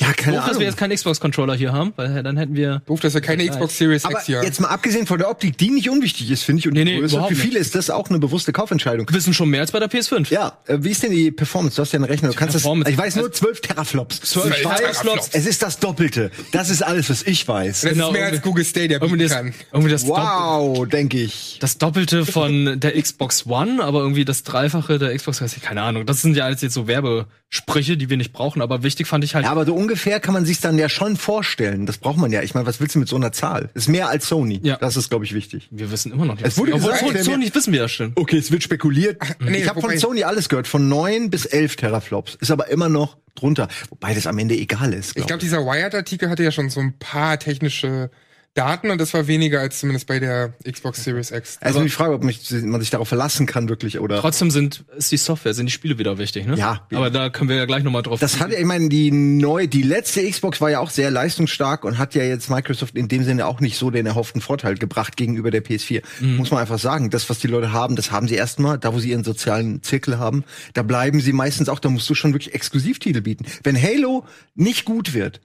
Ja, 0.00 0.12
keine 0.12 0.38
Doof, 0.38 0.40
dass 0.42 0.48
Ahnung. 0.50 0.60
wir 0.60 0.66
jetzt 0.66 0.76
keinen 0.76 0.92
Xbox-Controller 0.96 1.54
hier 1.54 1.72
haben, 1.72 1.92
weil 1.94 2.20
dann 2.24 2.36
hätten 2.36 2.56
wir 2.56 2.82
Doof, 2.86 2.98
dass 2.98 3.14
wir 3.14 3.20
keine 3.20 3.46
Xbox 3.48 3.78
Series 3.78 4.04
Aber 4.04 4.14
X 4.18 4.26
hier 4.26 4.38
haben. 4.38 4.44
jetzt 4.44 4.60
mal 4.60 4.66
abgesehen 4.66 5.06
von 5.06 5.18
der 5.18 5.30
Optik, 5.30 5.56
die 5.56 5.70
nicht 5.70 5.88
unwichtig 5.88 6.32
ist, 6.32 6.42
finde 6.42 6.58
ich, 6.60 6.66
und 6.66 6.74
Nee, 6.74 6.84
die 6.84 6.94
nee, 6.94 6.98
Größe, 7.00 7.22
für 7.22 7.32
nicht. 7.32 7.40
viele 7.40 7.58
ist 7.60 7.76
das 7.76 7.90
auch 7.90 8.10
eine 8.10 8.18
bewusste 8.18 8.52
Kaufentscheidung. 8.52 9.08
wissen 9.12 9.32
schon 9.34 9.50
mehr 9.50 9.60
als 9.60 9.70
bei 9.70 9.78
der 9.78 9.88
PS5. 9.88 10.32
Ja, 10.32 10.58
äh, 10.66 10.78
wie 10.80 10.90
ist 10.90 11.04
denn 11.04 11.12
die 11.12 11.30
Performance? 11.30 11.76
Du 11.76 11.82
hast 11.82 11.92
ja 11.92 11.98
einen 11.98 12.06
Rechner, 12.06 12.30
du 12.30 12.34
kannst 12.34 12.56
das, 12.56 12.64
ich 12.64 12.98
weiß 12.98 13.14
nur 13.16 13.30
12 13.30 13.60
Teraflops. 13.60 14.20
12 14.22 14.58
ich 14.58 14.64
weiß, 14.64 14.80
Teraflops. 14.80 15.28
es 15.32 15.46
ist 15.46 15.62
das 15.62 15.78
Doppelte. 15.78 16.32
Das 16.50 16.70
ist 16.70 16.82
alles, 16.82 17.08
was 17.08 17.22
ich 17.22 17.46
weiß. 17.46 17.82
das 17.82 17.92
genau, 17.92 18.08
ist 18.08 18.12
mehr 18.14 18.26
als 18.26 18.42
Google 18.42 18.64
Stadia 18.64 18.96
Irgendwie 19.00 19.10
bieten 19.18 19.28
das, 19.28 19.32
kann. 19.32 19.54
irgendwie 19.72 19.92
das, 19.92 20.06
Wow, 20.08 20.88
denke 20.88 21.18
ich. 21.20 21.58
das 21.60 21.78
Doppelte 21.78 22.26
von 22.26 22.80
der 22.80 23.00
Xbox 23.00 23.46
One, 23.46 23.80
aber 23.84 24.00
irgendwie 24.00 24.24
das 24.24 24.42
Dreifache 24.42 24.98
der 24.98 25.16
Xbox, 25.16 25.40
weiß 25.40 25.56
ich, 25.56 25.62
keine 25.62 25.82
Ahnung. 25.82 26.04
Das 26.04 26.20
sind 26.20 26.36
ja 26.36 26.46
alles 26.46 26.62
jetzt 26.62 26.74
so 26.74 26.88
Werbesprüche, 26.88 27.96
die 27.96 28.10
wir 28.10 28.16
nicht 28.16 28.32
brauchen, 28.32 28.60
aber 28.60 28.82
wichtig 28.82 29.06
fand 29.06 29.22
ich 29.22 29.36
halt, 29.36 29.44
Ja, 29.44 29.52
aber 29.52 29.64
so 29.64 29.83
ungefähr 29.84 30.18
kann 30.18 30.32
man 30.32 30.46
sich 30.46 30.60
dann 30.60 30.78
ja 30.78 30.88
schon 30.88 31.16
vorstellen. 31.16 31.84
Das 31.84 31.98
braucht 31.98 32.16
man 32.16 32.32
ja. 32.32 32.42
Ich 32.42 32.54
meine, 32.54 32.66
was 32.66 32.80
willst 32.80 32.94
du 32.94 32.98
mit 32.98 33.08
so 33.08 33.16
einer 33.16 33.32
Zahl? 33.32 33.68
Ist 33.74 33.88
mehr 33.88 34.08
als 34.08 34.26
Sony. 34.26 34.60
Ja. 34.62 34.76
Das 34.76 34.96
ist, 34.96 35.10
glaube 35.10 35.24
ich, 35.26 35.34
wichtig. 35.34 35.68
wir 35.70 35.90
wissen 35.90 36.10
immer 36.10 36.24
noch 36.24 36.36
nicht. 36.36 36.46
Es 36.46 36.56
wurde 36.56 36.72
gesagt, 36.72 37.00
so, 37.00 37.10
der 37.12 37.22
so 37.22 37.32
mir- 37.32 37.38
nicht 37.38 37.54
wissen 37.54 37.72
wir 37.72 37.80
das 37.80 37.92
schon. 37.92 38.12
Okay, 38.14 38.38
es 38.38 38.50
wird 38.50 38.62
spekuliert. 38.62 39.20
nee, 39.40 39.58
ich 39.58 39.68
habe 39.68 39.80
von 39.80 39.96
Sony 39.98 40.24
alles 40.24 40.48
gehört, 40.48 40.66
von 40.66 40.88
9 40.88 41.28
bis 41.28 41.44
11 41.44 41.76
Teraflops. 41.76 42.36
Ist 42.40 42.50
aber 42.50 42.68
immer 42.68 42.88
noch 42.88 43.18
drunter. 43.34 43.68
Wobei 43.90 44.14
das 44.14 44.26
am 44.26 44.38
Ende 44.38 44.54
egal 44.56 44.92
ist. 44.94 45.08
Ich 45.10 45.14
glaub 45.14 45.26
glaube, 45.26 45.40
dieser 45.42 45.58
Wired-Artikel 45.66 46.30
hatte 46.30 46.42
ja 46.42 46.50
schon 46.50 46.70
so 46.70 46.80
ein 46.80 46.98
paar 46.98 47.38
technische 47.38 48.10
Daten 48.54 48.90
und 48.90 49.00
das 49.00 49.12
war 49.14 49.26
weniger 49.26 49.60
als 49.60 49.80
zumindest 49.80 50.06
bei 50.06 50.20
der 50.20 50.54
Xbox 50.70 51.02
Series 51.02 51.32
X. 51.32 51.58
Also 51.60 51.82
die 51.82 51.90
Frage, 51.90 52.14
ob 52.14 52.22
mich, 52.22 52.48
man 52.62 52.80
sich 52.80 52.90
darauf 52.90 53.08
verlassen 53.08 53.46
kann 53.46 53.68
wirklich 53.68 53.98
oder. 53.98 54.20
Trotzdem 54.20 54.52
sind, 54.52 54.84
ist 54.96 55.10
die 55.10 55.16
Software, 55.16 55.54
sind 55.54 55.66
die 55.66 55.72
Spiele 55.72 55.98
wieder 55.98 56.18
wichtig, 56.18 56.46
ne? 56.46 56.56
Ja. 56.56 56.86
Aber 56.92 57.10
da 57.10 57.30
können 57.30 57.50
wir 57.50 57.56
ja 57.56 57.64
gleich 57.64 57.82
nochmal 57.82 58.02
drauf. 58.02 58.20
Das 58.20 58.38
hat 58.38 58.52
ja, 58.52 58.58
ich 58.58 58.64
meine, 58.64 58.88
die 58.88 59.10
neu, 59.10 59.66
die 59.66 59.82
letzte 59.82 60.28
Xbox 60.28 60.60
war 60.60 60.70
ja 60.70 60.78
auch 60.78 60.90
sehr 60.90 61.10
leistungsstark 61.10 61.84
und 61.84 61.98
hat 61.98 62.14
ja 62.14 62.22
jetzt 62.22 62.48
Microsoft 62.48 62.96
in 62.96 63.08
dem 63.08 63.24
Sinne 63.24 63.46
auch 63.46 63.58
nicht 63.58 63.76
so 63.76 63.90
den 63.90 64.06
erhofften 64.06 64.40
Vorteil 64.40 64.76
gebracht 64.76 65.16
gegenüber 65.16 65.50
der 65.50 65.64
PS4. 65.64 66.02
Mhm. 66.20 66.36
Muss 66.36 66.52
man 66.52 66.60
einfach 66.60 66.78
sagen. 66.78 67.10
Das, 67.10 67.28
was 67.28 67.40
die 67.40 67.48
Leute 67.48 67.72
haben, 67.72 67.96
das 67.96 68.12
haben 68.12 68.28
sie 68.28 68.36
erstmal, 68.36 68.78
da 68.78 68.94
wo 68.94 69.00
sie 69.00 69.10
ihren 69.10 69.24
sozialen 69.24 69.82
Zirkel 69.82 70.20
haben, 70.20 70.44
da 70.74 70.84
bleiben 70.84 71.20
sie 71.20 71.32
meistens 71.32 71.68
auch, 71.68 71.80
da 71.80 71.88
musst 71.88 72.08
du 72.08 72.14
schon 72.14 72.32
wirklich 72.32 72.54
Exklusivtitel 72.54 73.20
bieten. 73.20 73.46
Wenn 73.64 73.80
Halo 73.80 74.24
nicht 74.54 74.84
gut 74.84 75.12
wird, 75.12 75.40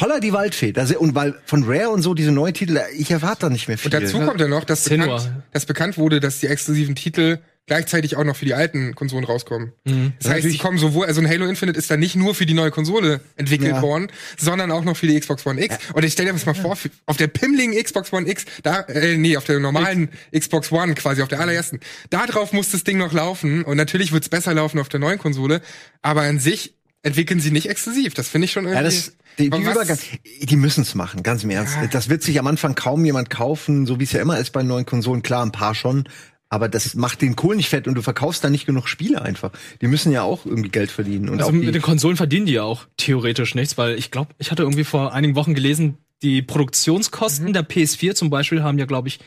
holla 0.00 0.20
die 0.20 0.32
Waldfee, 0.32 0.72
da 0.72 0.86
se- 0.86 0.98
und 0.98 1.14
weil 1.14 1.34
von 1.44 1.64
Rare 1.64 1.90
und 1.90 2.02
so 2.02 2.14
diese 2.14 2.32
neuen 2.32 2.54
Titel, 2.54 2.80
ich 2.96 3.10
erwarte 3.10 3.42
da 3.42 3.50
nicht 3.50 3.68
mehr 3.68 3.76
viel. 3.78 3.94
Und 3.94 4.02
dazu 4.02 4.20
kommt 4.20 4.40
ja 4.40 4.48
noch, 4.48 4.64
dass 4.64 4.84
bekannt, 4.88 5.30
dass 5.52 5.66
bekannt 5.66 5.98
wurde, 5.98 6.20
dass 6.20 6.40
die 6.40 6.46
exklusiven 6.46 6.94
Titel 6.94 7.38
gleichzeitig 7.66 8.16
auch 8.16 8.24
noch 8.24 8.34
für 8.34 8.44
die 8.44 8.54
alten 8.54 8.94
Konsolen 8.96 9.22
rauskommen. 9.24 9.72
Das 10.18 10.28
heißt, 10.32 10.48
sie 10.48 10.58
kommen 10.58 10.78
sowohl, 10.78 11.06
also 11.06 11.20
ein 11.20 11.28
Halo 11.28 11.46
Infinite 11.46 11.78
ist 11.78 11.88
dann 11.92 12.00
nicht 12.00 12.16
nur 12.16 12.34
für 12.34 12.44
die 12.44 12.54
neue 12.54 12.72
Konsole 12.72 13.20
entwickelt 13.36 13.70
Ja. 13.70 13.82
worden, 13.82 14.08
sondern 14.36 14.72
auch 14.72 14.82
noch 14.82 14.96
für 14.96 15.06
die 15.06 15.18
Xbox 15.20 15.46
One 15.46 15.62
X. 15.62 15.76
Und 15.92 16.04
ich 16.04 16.12
stell 16.14 16.26
dir 16.26 16.32
das 16.32 16.44
mal 16.44 16.54
vor, 16.54 16.74
für- 16.74 16.90
auf 17.06 17.18
der 17.18 17.28
pimmligen 17.28 17.80
Xbox 17.80 18.12
One 18.12 18.28
X, 18.28 18.46
da, 18.64 18.80
äh, 18.88 19.16
nee, 19.16 19.36
auf 19.36 19.44
der 19.44 19.60
normalen 19.60 20.08
Xbox 20.36 20.72
One 20.72 20.94
quasi, 20.94 21.22
auf 21.22 21.28
der 21.28 21.38
allerersten, 21.38 21.78
da 22.10 22.26
drauf 22.26 22.52
muss 22.52 22.72
das 22.72 22.82
Ding 22.82 22.98
noch 22.98 23.12
laufen 23.12 23.62
und 23.62 23.76
natürlich 23.76 24.10
wird's 24.10 24.28
besser 24.28 24.54
laufen 24.54 24.80
auf 24.80 24.88
der 24.88 24.98
neuen 24.98 25.18
Konsole, 25.20 25.60
aber 26.02 26.22
an 26.22 26.40
sich 26.40 26.74
entwickeln 27.02 27.40
sie 27.40 27.50
nicht 27.50 27.68
exklusiv. 27.68 28.14
Das 28.14 28.28
finde 28.28 28.46
ich 28.46 28.52
schon 28.52 28.64
irgendwie. 28.64 28.76
Ja, 28.78 28.82
das, 28.84 29.12
die, 29.38 29.50
die, 29.50 29.60
Übergang, 29.60 29.98
die 30.42 30.56
müssen 30.56 30.82
es 30.82 30.94
machen, 30.94 31.22
ganz 31.22 31.44
im 31.44 31.50
Ernst. 31.50 31.74
Ja. 31.76 31.86
Das 31.86 32.08
wird 32.08 32.22
sich 32.22 32.38
am 32.38 32.46
Anfang 32.46 32.74
kaum 32.74 33.04
jemand 33.04 33.30
kaufen, 33.30 33.86
so 33.86 33.98
wie 33.98 34.04
es 34.04 34.12
ja 34.12 34.20
immer 34.20 34.38
ist 34.38 34.50
bei 34.50 34.62
neuen 34.62 34.86
Konsolen. 34.86 35.22
Klar, 35.22 35.44
ein 35.44 35.52
paar 35.52 35.74
schon. 35.74 36.04
Aber 36.48 36.68
das 36.68 36.94
macht 36.94 37.22
den 37.22 37.34
Kohl 37.34 37.56
nicht 37.56 37.70
fett 37.70 37.88
und 37.88 37.94
du 37.94 38.02
verkaufst 38.02 38.44
da 38.44 38.50
nicht 38.50 38.66
genug 38.66 38.86
Spiele 38.86 39.22
einfach. 39.22 39.52
Die 39.80 39.86
müssen 39.86 40.12
ja 40.12 40.22
auch 40.22 40.44
irgendwie 40.44 40.68
Geld 40.68 40.90
verdienen. 40.90 41.30
Und 41.30 41.40
Also 41.40 41.50
mit 41.50 41.74
den 41.74 41.80
Konsolen 41.80 42.18
verdienen 42.18 42.44
die 42.44 42.52
ja 42.52 42.62
auch 42.62 42.86
theoretisch 42.98 43.54
nichts, 43.54 43.78
weil 43.78 43.98
ich 43.98 44.10
glaube, 44.10 44.34
ich 44.38 44.50
hatte 44.50 44.62
irgendwie 44.62 44.84
vor 44.84 45.14
einigen 45.14 45.34
Wochen 45.34 45.54
gelesen, 45.54 45.96
die 46.20 46.42
Produktionskosten 46.42 47.46
Mhm. 47.48 47.52
der 47.54 47.66
PS4 47.66 48.14
zum 48.14 48.28
Beispiel 48.28 48.62
haben 48.62 48.78
ja, 48.78 48.84
glaube 48.84 49.08
ich, 49.08 49.18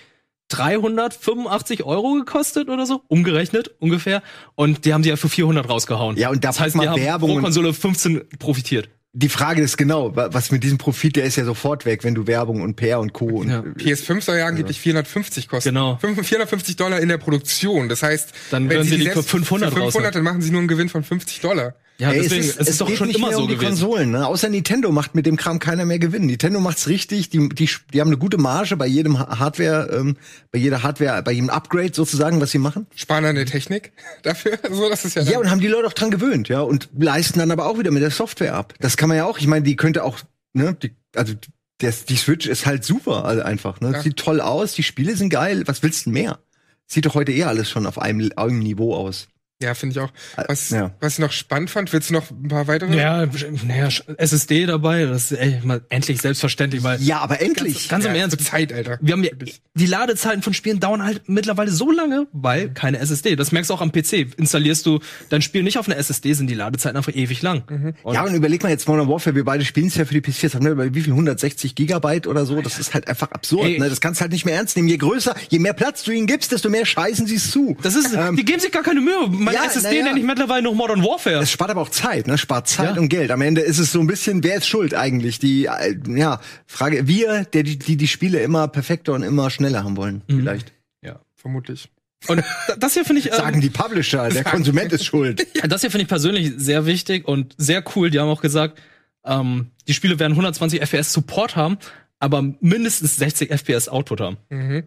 385 0.49 1.83
Euro 1.83 2.13
gekostet 2.13 2.69
oder 2.69 2.85
so, 2.85 3.01
umgerechnet 3.07 3.71
ungefähr. 3.79 4.21
Und 4.55 4.85
die 4.85 4.93
haben 4.93 5.03
sie 5.03 5.09
ja 5.09 5.15
für 5.15 5.29
400 5.29 5.67
rausgehauen. 5.69 6.17
Ja, 6.17 6.29
und 6.29 6.43
da 6.43 6.49
das 6.49 6.59
heißt, 6.59 6.73
die 6.75 6.77
mal 6.77 6.89
haben 6.89 7.01
Werbung 7.01 7.35
pro 7.35 7.41
Konsole 7.41 7.73
15 7.73 8.21
profitiert. 8.39 8.89
die 9.13 9.29
Frage 9.29 9.61
ist 9.61 9.77
genau, 9.77 10.15
wa- 10.15 10.29
was 10.31 10.51
mit 10.51 10.63
diesem 10.63 10.77
Profit, 10.77 11.15
der 11.15 11.23
ist 11.23 11.37
ja 11.37 11.45
sofort 11.45 11.85
weg, 11.85 12.03
wenn 12.03 12.15
du 12.15 12.27
Werbung 12.27 12.61
und 12.61 12.75
PR 12.75 12.99
und 12.99 13.13
Co. 13.13 13.25
Und, 13.27 13.49
Ja. 13.49 13.61
PS5 13.61 14.21
soll 14.21 14.37
ja 14.37 14.45
angeblich 14.45 14.79
450 14.79 15.47
kosten. 15.47 15.69
Genau. 15.69 15.97
5- 16.01 16.21
450 16.23 16.75
Dollar 16.75 16.99
in 16.99 17.07
der 17.09 17.17
Produktion. 17.17 17.87
Das 17.89 18.03
heißt, 18.03 18.33
Dann 18.51 18.69
wenn 18.69 18.83
sie 18.83 18.97
die 18.97 19.07
für 19.09 19.23
500 19.23 19.69
für 19.69 19.75
500 19.77 19.83
raushauen. 19.95 20.11
dann 20.13 20.23
machen 20.23 20.41
sie 20.41 20.51
nur 20.51 20.59
einen 20.59 20.67
Gewinn 20.67 20.89
von 20.89 21.03
50 21.03 21.39
Dollar. 21.39 21.75
Ja, 21.97 22.11
Ey, 22.11 22.23
deswegen, 22.23 22.43
es 22.43 22.57
ist, 22.57 22.81
doch 22.81 22.87
geht 22.87 22.97
schon 22.97 23.07
nicht 23.07 23.17
immer 23.17 23.27
mehr 23.29 23.37
so 23.37 23.43
um 23.43 23.47
die 23.47 23.55
gewesen. 23.55 23.69
Konsolen, 23.69 24.11
ne? 24.11 24.27
Außer 24.27 24.49
Nintendo 24.49 24.91
macht 24.91 25.15
mit 25.15 25.25
dem 25.25 25.37
Kram 25.37 25.59
keiner 25.59 25.85
mehr 25.85 25.97
Gewinn. 25.97 26.25
Nintendo 26.25 26.59
macht's 26.59 26.87
richtig, 26.89 27.29
die, 27.29 27.47
die, 27.47 27.69
die 27.93 28.01
haben 28.01 28.09
eine 28.09 28.17
gute 28.17 28.37
Marge 28.37 28.75
bei 28.75 28.85
jedem 28.85 29.17
Ha- 29.17 29.39
Hardware, 29.39 29.89
ähm, 29.97 30.17
bei 30.51 30.59
jeder 30.59 30.83
Hardware, 30.83 31.23
bei 31.23 31.31
jedem 31.31 31.49
Upgrade 31.49 31.93
sozusagen, 31.93 32.41
was 32.41 32.51
sie 32.51 32.57
machen. 32.57 32.85
Sparen 32.95 33.23
an 33.23 33.35
der 33.35 33.45
Technik 33.45 33.93
dafür. 34.23 34.59
So, 34.69 34.89
das 34.89 35.05
ist 35.05 35.15
ja, 35.15 35.21
Ja, 35.21 35.31
dann- 35.31 35.41
und 35.43 35.49
haben 35.51 35.61
die 35.61 35.67
Leute 35.67 35.87
auch 35.87 35.93
dran 35.93 36.11
gewöhnt, 36.11 36.49
ja, 36.49 36.59
und 36.59 36.89
leisten 36.97 37.39
dann 37.39 37.49
aber 37.51 37.65
auch 37.65 37.79
wieder 37.79 37.91
mit 37.91 38.03
der 38.03 38.11
Software 38.11 38.55
ab. 38.55 38.73
Das 38.81 38.97
kann 38.97 39.07
man 39.07 39.17
ja 39.17 39.23
auch, 39.25 39.37
ich 39.39 39.47
meine, 39.47 39.63
die 39.63 39.77
könnte 39.77 40.03
auch, 40.03 40.19
ne, 40.51 40.75
die, 40.83 40.91
also 41.15 41.33
der, 41.81 41.93
die 42.09 42.17
Switch 42.17 42.45
ist 42.47 42.65
halt 42.65 42.83
super, 42.83 43.23
also 43.23 43.41
einfach, 43.41 43.79
ne? 43.79 43.91
Ja. 43.93 44.01
Sieht 44.01 44.17
toll 44.17 44.41
aus, 44.41 44.73
die 44.73 44.83
Spiele 44.83 45.15
sind 45.15 45.29
geil, 45.29 45.63
was 45.65 45.81
willst 45.81 46.05
du 46.05 46.09
denn 46.11 46.21
mehr? 46.23 46.39
Sieht 46.87 47.05
doch 47.05 47.15
heute 47.15 47.31
eh 47.31 47.45
alles 47.45 47.69
schon 47.69 47.85
auf 47.85 47.99
einem, 47.99 48.31
einem 48.35 48.59
Niveau 48.59 48.93
aus. 48.95 49.27
Ja 49.61 49.73
finde 49.73 49.93
ich 49.93 49.99
auch. 49.99 50.11
Was, 50.47 50.69
ja. 50.69 50.91
was 50.99 51.13
ich 51.13 51.19
noch 51.19 51.31
spannend 51.31 51.69
fand, 51.69 51.91
willst 51.93 52.09
du 52.09 52.13
noch 52.13 52.29
ein 52.29 52.47
paar 52.49 52.67
weitere? 52.67 52.95
Ja, 52.97 53.25
naja, 53.65 53.89
SSD 54.17 54.65
dabei, 54.65 55.05
das 55.05 55.31
ist 55.31 55.37
ey, 55.39 55.59
mal 55.63 55.81
endlich 55.89 56.21
selbstverständlich, 56.21 56.83
weil 56.83 57.01
Ja, 57.01 57.19
aber 57.19 57.41
endlich. 57.41 57.89
ganz 57.89 58.05
im 58.05 58.13
ja, 58.13 58.21
Ernst, 58.21 58.37
zur 58.37 58.45
Zeit, 58.45 58.73
Alter. 58.73 58.97
wir 59.01 59.13
haben 59.13 59.23
ja, 59.23 59.31
die 59.73 59.85
Ladezeiten 59.85 60.41
von 60.41 60.53
Spielen 60.53 60.79
dauern 60.79 61.03
halt 61.03 61.27
mittlerweile 61.27 61.71
so 61.71 61.91
lange, 61.91 62.27
weil 62.33 62.69
keine 62.73 62.99
SSD. 62.99 63.35
Das 63.35 63.51
merkst 63.51 63.69
du 63.69 63.73
auch 63.75 63.81
am 63.81 63.91
PC. 63.91 64.37
Installierst 64.37 64.85
du 64.85 64.99
dein 65.29 65.41
Spiel 65.41 65.63
nicht 65.63 65.77
auf 65.77 65.87
einer 65.87 65.97
SSD, 65.97 66.33
sind 66.33 66.47
die 66.47 66.53
Ladezeiten 66.53 66.97
einfach 66.97 67.15
ewig 67.15 67.41
lang. 67.41 67.95
Und 68.03 68.13
ja, 68.13 68.23
und 68.23 68.33
überleg 68.35 68.61
mal 68.63 68.69
jetzt 68.69 68.87
Modern 68.87 69.07
Warfare, 69.07 69.35
wir 69.35 69.45
beide 69.45 69.63
spielen 69.65 69.87
es 69.87 69.95
ja 69.95 70.05
für 70.05 70.13
die 70.13 70.21
PS4, 70.21 70.41
das 70.43 70.55
haben 70.55 70.65
wir 70.65 70.75
bei 70.75 70.93
wie 70.93 71.01
viel, 71.01 71.13
160 71.13 71.75
Gigabyte 71.75 72.27
oder 72.27 72.45
so, 72.45 72.61
das 72.61 72.77
ist 72.79 72.93
halt 72.93 73.07
einfach 73.07 73.31
absurd, 73.31 73.65
Ey. 73.67 73.79
ne? 73.79 73.89
Das 73.89 74.01
kannst 74.01 74.19
du 74.19 74.23
halt 74.23 74.31
nicht 74.31 74.45
mehr 74.45 74.55
ernst 74.55 74.75
nehmen. 74.75 74.87
Je 74.87 74.97
größer, 74.97 75.35
je 75.49 75.59
mehr 75.59 75.73
Platz 75.73 76.03
du 76.03 76.11
ihnen 76.11 76.27
gibst, 76.27 76.51
desto 76.51 76.69
mehr 76.69 76.85
scheißen 76.85 77.25
sie 77.27 77.35
es 77.35 77.51
zu. 77.51 77.77
das 77.81 77.95
ist, 77.95 78.13
Ähm, 78.13 78.35
die 78.35 78.45
geben 78.45 78.59
sich 78.59 78.71
gar 78.71 78.83
keine 78.83 79.01
Mühe. 79.01 79.44
Meine 79.45 79.57
ja, 79.57 79.65
SSD 79.65 79.97
ja. 79.99 80.03
nenne 80.03 80.19
ich 80.19 80.25
mittlerweile 80.25 80.63
noch 80.63 80.73
Modern 80.73 81.01
Warfare. 81.03 81.37
Es 81.37 81.51
spart 81.51 81.69
aber 81.71 81.81
auch 81.81 81.89
Zeit, 81.89 82.27
ne? 82.27 82.37
Spart 82.37 82.67
Zeit 82.67 82.95
Ja. 82.95 83.01
und 83.01 83.09
Geld. 83.09 83.31
Am 83.31 83.41
Ende 83.41 83.61
ist 83.61 83.79
es 83.79 83.91
so 83.91 83.99
ein 83.99 84.07
bisschen, 84.07 84.43
wer 84.43 84.57
ist 84.57 84.67
schuld 84.67 84.93
eigentlich? 84.93 85.39
Die, 85.39 85.65
äh, 85.65 85.95
ja, 86.07 86.39
Frage, 86.67 87.07
wir, 87.07 87.45
der 87.45 87.63
die, 87.63 87.77
die 87.77 87.95
die 87.97 88.07
Spiele 88.07 88.39
immer 88.39 88.67
perfekter 88.67 89.13
und 89.13 89.23
immer 89.23 89.49
schneller 89.49 89.83
haben 89.83 89.95
wollen, 89.97 90.21
Mhm. 90.27 90.39
vielleicht. 90.39 90.73
ja. 91.01 91.19
Vermutlich. 91.35 91.89
Und 92.27 92.43
da- 92.67 92.75
das 92.77 92.93
hier 92.95 93.05
finde 93.05 93.21
ich, 93.21 93.31
Sagen 93.33 93.55
ähm, 93.55 93.61
die 93.61 93.69
Publisher, 93.69 94.29
der 94.29 94.43
Konsument 94.55 94.91
ist 94.91 95.05
schuld. 95.05 95.45
ja, 95.55 95.67
das 95.67 95.81
hier 95.81 95.91
finde 95.91 96.03
ich 96.03 96.07
persönlich 96.09 96.53
sehr 96.57 96.85
wichtig 96.87 97.27
und 97.27 97.53
sehr 97.57 97.83
cool. 97.95 98.09
Die 98.09 98.19
haben 98.19 98.29
auch 98.29 98.41
gesagt, 98.41 98.81
ähm, 99.23 99.67
die 99.87 99.93
Spiele 99.93 100.17
werden 100.19 100.33
120 100.33 100.81
FPS 100.81 101.13
Support 101.13 101.55
haben, 101.55 101.77
aber 102.19 102.41
mindestens 102.61 103.17
60 103.17 103.51
FPS 103.51 103.89
Output 103.89 104.21
haben. 104.21 104.37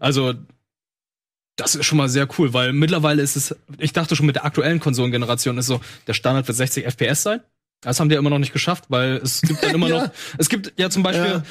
Also 0.00 0.34
das 1.58 1.74
ist 1.74 1.84
schon 1.84 1.98
mal 1.98 2.08
sehr 2.08 2.26
cool, 2.38 2.54
weil 2.54 2.72
mittlerweile 2.72 3.20
ist 3.20 3.36
es, 3.36 3.54
ich 3.78 3.92
dachte 3.92 4.16
schon 4.16 4.24
mit 4.26 4.36
der 4.36 4.46
aktuellen 4.46 4.80
Konsolengeneration 4.80 5.58
ist 5.58 5.66
so, 5.66 5.80
der 6.06 6.14
Standard 6.14 6.48
wird 6.48 6.56
60 6.56 6.86
FPS 6.86 7.22
sein. 7.24 7.40
Das 7.82 8.00
haben 8.00 8.08
die 8.08 8.14
ja 8.14 8.18
immer 8.18 8.30
noch 8.30 8.38
nicht 8.38 8.52
geschafft, 8.54 8.84
weil 8.88 9.16
es 9.16 9.42
gibt 9.42 9.62
dann 9.62 9.70
immer 9.74 9.88
Ja. 9.88 10.02
noch, 10.04 10.10
es 10.38 10.48
gibt 10.48 10.72
ja 10.78 10.88
zum 10.88 11.02
Beispiel 11.02 11.42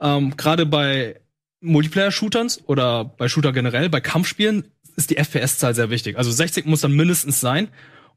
ähm, 0.00 0.36
gerade 0.36 0.66
bei 0.66 1.20
Multiplayer-Shootern 1.60 2.48
oder 2.66 3.04
bei 3.04 3.28
Shooter 3.28 3.52
generell, 3.52 3.88
bei 3.90 4.00
Kampfspielen 4.00 4.64
ist 4.96 5.10
die 5.10 5.16
FPS-Zahl 5.18 5.74
sehr 5.74 5.90
wichtig. 5.90 6.18
Also 6.18 6.30
60 6.30 6.66
muss 6.66 6.80
dann 6.80 6.92
mindestens 6.92 7.40
sein. 7.40 7.68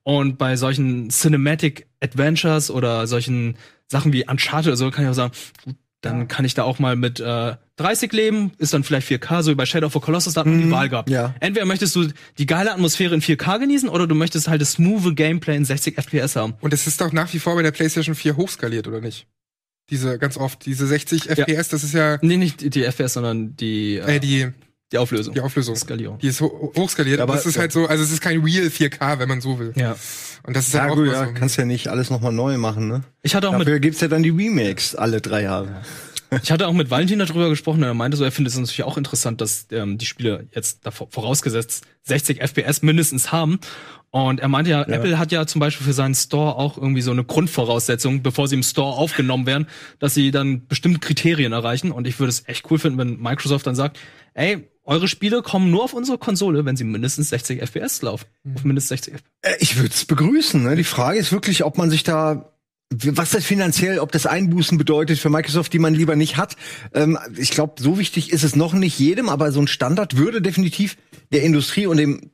Und 0.04 0.38
bei 0.38 0.58
solchen 0.58 1.10
Cinematic 1.12 1.88
Adventures 2.02 2.70
oder 2.70 3.08
solchen 3.08 3.56
Sachen 3.88 4.12
wie 4.12 4.28
Uncharted 4.28 4.68
oder 4.68 4.76
so 4.78 4.92
kann 4.92 5.06
ich 5.06 5.10
auch 5.12 5.14
sagen, 5.14 5.34
gut, 5.64 5.76
dann 6.06 6.28
kann 6.28 6.46
ich 6.46 6.54
da 6.54 6.64
auch 6.64 6.80
mal 6.80 6.96
mit 6.96 7.20
äh, 7.20 7.56
30 7.78 8.12
leben, 8.14 8.52
ist 8.58 8.74
dann 8.74 8.84
vielleicht 8.84 9.10
4K, 9.10 9.42
so 9.42 9.52
wie 9.52 9.56
bei 9.56 9.66
Shadow 9.66 9.88
of 9.88 9.94
the 9.94 10.00
Colossus, 10.00 10.34
da 10.34 10.42
hat 10.42 10.48
man 10.48 10.62
die 10.62 10.70
Wahl 10.70 10.90
gehabt. 10.90 11.10
ja. 11.10 11.34
Entweder 11.40 11.66
möchtest 11.66 11.96
du 11.96 12.08
die 12.38 12.46
geile 12.46 12.72
Atmosphäre 12.72 13.16
in 13.16 13.22
4K 13.22 13.60
genießen 13.60 13.90
oder 13.90 14.06
du 14.06 14.14
möchtest 14.14 14.48
halt 14.48 14.62
das 14.62 14.74
smooth 14.74 15.16
Gameplay 15.16 15.56
in 15.56 15.66
60 15.66 15.96
FPS 15.98 16.36
haben. 16.36 16.56
Und 16.62 16.74
es 16.74 16.86
ist 16.88 17.02
doch 17.02 17.12
nach 17.14 17.34
wie 17.34 17.40
vor 17.40 17.56
bei 17.56 17.64
der 17.64 17.72
PlayStation 17.72 18.16
4 18.16 18.38
hochskaliert, 18.38 18.88
oder 18.88 19.02
nicht? 19.02 19.28
Diese, 19.90 20.18
ganz 20.18 20.38
oft, 20.38 20.66
diese 20.66 20.88
60 20.88 21.30
FPS, 21.30 21.70
das 21.70 21.84
ist 21.84 21.94
ja 21.94 22.18
Nee, 22.22 22.38
nicht 22.38 22.62
die, 22.62 22.70
die 22.70 22.84
FPS, 22.84 23.14
sondern 23.14 23.56
die, 23.56 23.96
äh, 23.98 24.16
äh, 24.16 24.20
die, 24.20 24.50
die 24.92 24.98
Auflösung. 24.98 25.34
die 25.34 25.42
Auflösung. 25.42 25.76
Skalierung. 25.76 26.20
Die 26.20 26.28
ist 26.28 26.40
ho 26.42 26.72
hochskaliert, 26.78 27.20
aber 27.20 27.34
Aber- 27.34 27.38
das 27.38 27.46
ist 27.48 27.58
halt 27.58 27.72
so, 27.72 27.88
also 27.88 28.04
es 28.04 28.12
ist 28.12 28.22
kein 28.22 28.42
Real 28.44 28.68
4K, 28.70 29.18
wenn 29.20 29.28
man 29.30 29.42
so 29.42 29.58
will. 29.60 29.74
Ja. 29.76 29.96
Und 30.46 30.56
das 30.56 30.68
ist 30.68 30.74
Ja, 30.74 30.82
halt 30.82 30.92
auch 30.92 30.96
gut, 30.96 31.08
ja, 31.08 31.26
so. 31.26 31.34
kannst 31.34 31.58
ja 31.58 31.66
nicht 31.66 31.88
alles 31.88 32.10
nochmal 32.10 32.32
neu 32.34 32.58
machen, 32.58 32.88
ne? 32.90 33.04
Ich 33.24 33.34
hatte 33.34 33.48
auch 33.50 33.54
mit 33.54 33.62
Dafür 33.62 33.80
gibt's 33.80 34.02
ja 34.02 34.08
dann 34.08 34.22
die 34.24 34.30
Remakes 34.30 34.94
alle 34.96 35.22
drei 35.22 35.44
Jahre. 35.44 35.82
Ich 36.42 36.52
hatte 36.52 36.68
auch 36.68 36.74
mit 36.74 36.90
Valentin 36.90 37.20
darüber 37.20 37.50
gesprochen 37.50 37.78
und 37.78 37.84
er 37.84 37.94
meinte 37.94 38.18
so, 38.18 38.24
er 38.24 38.32
findet 38.32 38.54
es 38.54 38.60
natürlich 38.60 38.84
auch 38.84 38.98
interessant, 38.98 39.40
dass 39.40 39.68
ähm, 39.72 40.00
die 40.00 40.06
Spiele 40.08 40.48
jetzt 40.52 40.84
davor, 40.86 41.08
vorausgesetzt 41.12 41.86
60 42.04 42.42
FPS 42.42 42.82
mindestens 42.82 43.32
haben. 43.32 43.60
Und 44.10 44.40
er 44.40 44.48
meinte 44.48 44.70
ja, 44.72 44.82
Apple 44.84 45.18
hat 45.20 45.32
ja 45.32 45.46
zum 45.48 45.60
Beispiel 45.60 45.86
für 45.86 45.94
seinen 45.94 46.14
Store 46.16 46.56
auch 46.56 46.78
irgendwie 46.78 47.02
so 47.04 47.12
eine 47.12 47.24
Grundvoraussetzung, 47.24 48.22
bevor 48.24 48.48
sie 48.48 48.56
im 48.56 48.64
Store 48.64 48.96
aufgenommen 48.98 49.46
werden, 49.46 49.68
dass 50.00 50.14
sie 50.16 50.32
dann 50.32 50.68
bestimmte 50.68 51.00
Kriterien 51.00 51.52
erreichen. 51.54 51.92
Und 51.92 52.08
ich 52.08 52.20
würde 52.20 52.30
es 52.30 52.48
echt 52.48 52.70
cool 52.70 52.80
finden, 52.80 52.98
wenn 52.98 53.20
Microsoft 53.20 53.66
dann 53.68 53.76
sagt, 53.76 54.00
ey, 54.34 54.68
eure 54.84 55.08
Spiele 55.08 55.42
kommen 55.42 55.72
nur 55.72 55.84
auf 55.84 55.94
unsere 55.94 56.18
Konsole, 56.18 56.66
wenn 56.66 56.76
sie 56.76 56.84
mindestens 56.84 57.30
60 57.30 57.62
FPS 57.62 58.02
laufen. 58.02 58.26
Auf 58.56 58.64
mindestens 58.64 58.90
60 58.90 59.14
FPS. 59.16 59.32
Äh, 59.42 59.56
Ich 59.60 59.78
würde 59.78 59.94
es 59.94 60.06
begrüßen. 60.06 60.62
Ne? 60.64 60.76
Die 60.76 60.84
Frage 60.84 61.20
ist 61.20 61.32
wirklich, 61.32 61.64
ob 61.64 61.78
man 61.78 61.90
sich 61.90 62.04
da 62.04 62.50
was 62.96 63.32
das 63.32 63.44
finanziell, 63.46 64.00
ob 64.00 64.12
das 64.12 64.26
Einbußen 64.26 64.78
bedeutet 64.78 65.18
für 65.18 65.30
Microsoft, 65.30 65.74
die 65.74 65.80
man 65.80 65.94
lieber 65.96 66.16
nicht 66.16 66.38
hat. 66.38 66.56
Ähm, 66.94 67.18
ich 67.38 67.52
glaube, 67.52 67.82
so 67.82 67.98
wichtig 67.98 68.32
ist 68.32 68.44
es 68.44 68.56
noch 68.56 68.74
nicht 68.74 69.00
jedem, 69.00 69.30
aber 69.30 69.52
so 69.52 69.62
ein 69.62 69.68
Standard 69.68 70.18
würde 70.18 70.42
definitiv 70.42 70.98
der 71.32 71.44
Industrie 71.44 71.88
und 71.88 71.98
dem 71.98 72.30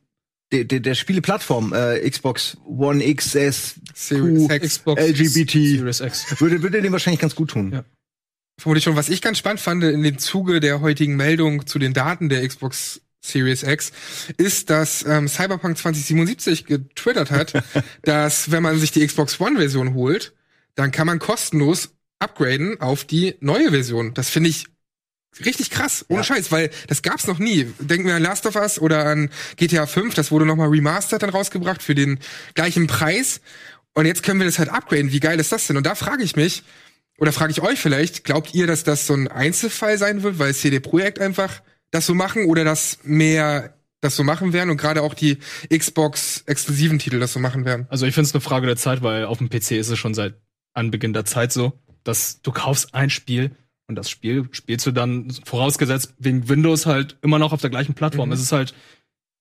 der, 0.51 0.63
der, 0.63 0.79
der 0.79 0.95
Spieleplattform 0.95 1.73
äh, 1.73 2.09
Xbox 2.09 2.57
One 2.65 3.03
XS, 3.13 3.75
Series 3.93 4.47
Q, 4.47 4.53
X. 4.53 4.65
Xbox 4.65 5.01
LGBT 5.01 5.51
Series 5.51 5.99
X. 6.01 6.41
würde 6.41 6.63
würde 6.63 6.81
dem 6.81 6.91
wahrscheinlich 6.91 7.21
ganz 7.21 7.35
gut 7.35 7.51
tun. 7.51 7.71
Ja. 7.71 7.83
Vermutlich 8.59 8.83
schon. 8.83 8.95
Was 8.95 9.09
ich 9.09 9.21
ganz 9.21 9.37
spannend 9.37 9.61
fand 9.61 9.83
in 9.83 10.03
dem 10.03 10.19
Zuge 10.19 10.59
der 10.59 10.81
heutigen 10.81 11.15
Meldung 11.15 11.65
zu 11.65 11.79
den 11.79 11.93
Daten 11.93 12.27
der 12.29 12.45
Xbox 12.47 13.01
Series 13.21 13.63
X, 13.63 13.91
ist, 14.37 14.69
dass 14.69 15.05
ähm, 15.05 15.27
Cyberpunk 15.27 15.77
2077 15.77 16.65
getwittert 16.65 17.31
hat, 17.31 17.53
dass 18.03 18.51
wenn 18.51 18.63
man 18.63 18.77
sich 18.79 18.91
die 18.91 19.05
Xbox 19.05 19.39
One 19.39 19.57
Version 19.57 19.93
holt, 19.93 20.33
dann 20.75 20.91
kann 20.91 21.07
man 21.07 21.19
kostenlos 21.19 21.89
upgraden 22.19 22.79
auf 22.81 23.05
die 23.05 23.35
neue 23.39 23.71
Version. 23.71 24.13
Das 24.13 24.29
finde 24.29 24.49
ich 24.49 24.65
richtig 25.45 25.69
krass, 25.69 26.05
ohne 26.09 26.19
Ja. 26.19 26.23
Scheiß, 26.23 26.51
weil 26.51 26.69
das 26.87 27.01
gab's 27.01 27.27
noch 27.27 27.39
nie. 27.39 27.65
Denken 27.79 28.07
wir 28.07 28.15
an 28.15 28.23
Last 28.23 28.45
of 28.45 28.55
Us 28.55 28.79
oder 28.79 29.05
an 29.05 29.29
GTA 29.55 29.85
5, 29.85 30.13
das 30.15 30.31
wurde 30.31 30.45
nochmal 30.45 30.69
remastered 30.69 31.23
dann 31.23 31.29
rausgebracht 31.29 31.81
für 31.81 31.95
den 31.95 32.19
gleichen 32.55 32.87
Preis. 32.87 33.41
Und 33.93 34.05
jetzt 34.05 34.23
können 34.23 34.39
wir 34.39 34.45
das 34.45 34.59
halt 34.59 34.69
upgraden. 34.69 35.11
Wie 35.11 35.19
geil 35.19 35.39
ist 35.39 35.51
das 35.51 35.67
denn? 35.67 35.77
Und 35.77 35.85
da 35.85 35.95
frage 35.95 36.23
ich 36.23 36.35
mich, 36.35 36.63
oder 37.19 37.31
frage 37.31 37.51
ich 37.51 37.61
euch 37.61 37.79
vielleicht, 37.79 38.23
glaubt 38.23 38.53
ihr, 38.53 38.67
dass 38.67 38.83
das 38.83 39.07
so 39.07 39.13
ein 39.13 39.27
Einzelfall 39.27 39.97
sein 39.97 40.23
wird, 40.23 40.39
weil 40.39 40.53
CD 40.53 40.79
Projekt 40.79 41.19
einfach 41.19 41.61
das 41.91 42.05
so 42.05 42.13
machen 42.13 42.45
oder 42.45 42.63
dass 42.63 42.99
mehr 43.03 43.73
das 44.01 44.15
so 44.15 44.23
machen 44.23 44.53
werden 44.53 44.69
und 44.69 44.77
gerade 44.77 45.01
auch 45.01 45.13
die 45.13 45.39
Xbox-exklusiven 46.03 46.99
Titel 46.99 47.19
das 47.19 47.33
so 47.33 47.39
machen 47.39 47.65
werden? 47.65 47.85
Also 47.89 48.05
ich 48.05 48.13
finde 48.13 48.27
es 48.27 48.33
eine 48.33 48.41
Frage 48.41 48.65
der 48.67 48.77
Zeit, 48.77 49.01
weil 49.01 49.25
auf 49.25 49.39
dem 49.39 49.49
PC 49.49 49.71
ist 49.71 49.89
es 49.89 49.99
schon 49.99 50.13
seit 50.13 50.35
Anbeginn 50.73 51.13
der 51.13 51.25
Zeit 51.25 51.51
so, 51.51 51.73
dass 52.03 52.41
du 52.41 52.51
kaufst 52.51 52.93
ein 52.93 53.09
Spiel 53.09 53.51
und 53.87 53.95
das 53.95 54.09
Spiel 54.09 54.47
spielst 54.51 54.85
du 54.85 54.91
dann 54.91 55.31
vorausgesetzt 55.45 56.13
wegen 56.19 56.47
Windows 56.47 56.85
halt 56.85 57.17
immer 57.21 57.39
noch 57.39 57.51
auf 57.53 57.61
der 57.61 57.69
gleichen 57.71 57.95
Plattform. 57.95 58.31
Es 58.31 58.39
ist 58.39 58.51
halt, 58.51 58.73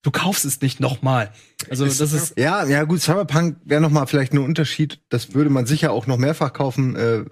du 0.03 0.11
kaufst 0.11 0.45
es 0.45 0.61
nicht 0.61 0.81
nochmal. 0.81 1.33
Also 1.71 1.85
Ist- 1.85 2.01
das 2.01 2.13
ist 2.13 2.39
Ja, 2.39 2.65
ja 2.67 2.85
gut, 2.85 3.01
Cyberpunk 3.01 3.59
wäre 3.65 3.81
noch 3.81 3.91
mal 3.91 4.07
vielleicht 4.07 4.33
ein 4.33 4.39
Unterschied. 4.39 5.01
Das 5.11 5.35
würde 5.35 5.51
man 5.51 5.67
sicher 5.67 5.93
auch 5.93 6.07
noch 6.07 6.17
mehrfach 6.17 6.53
kaufen, 6.53 6.97
äh, 6.97 7.25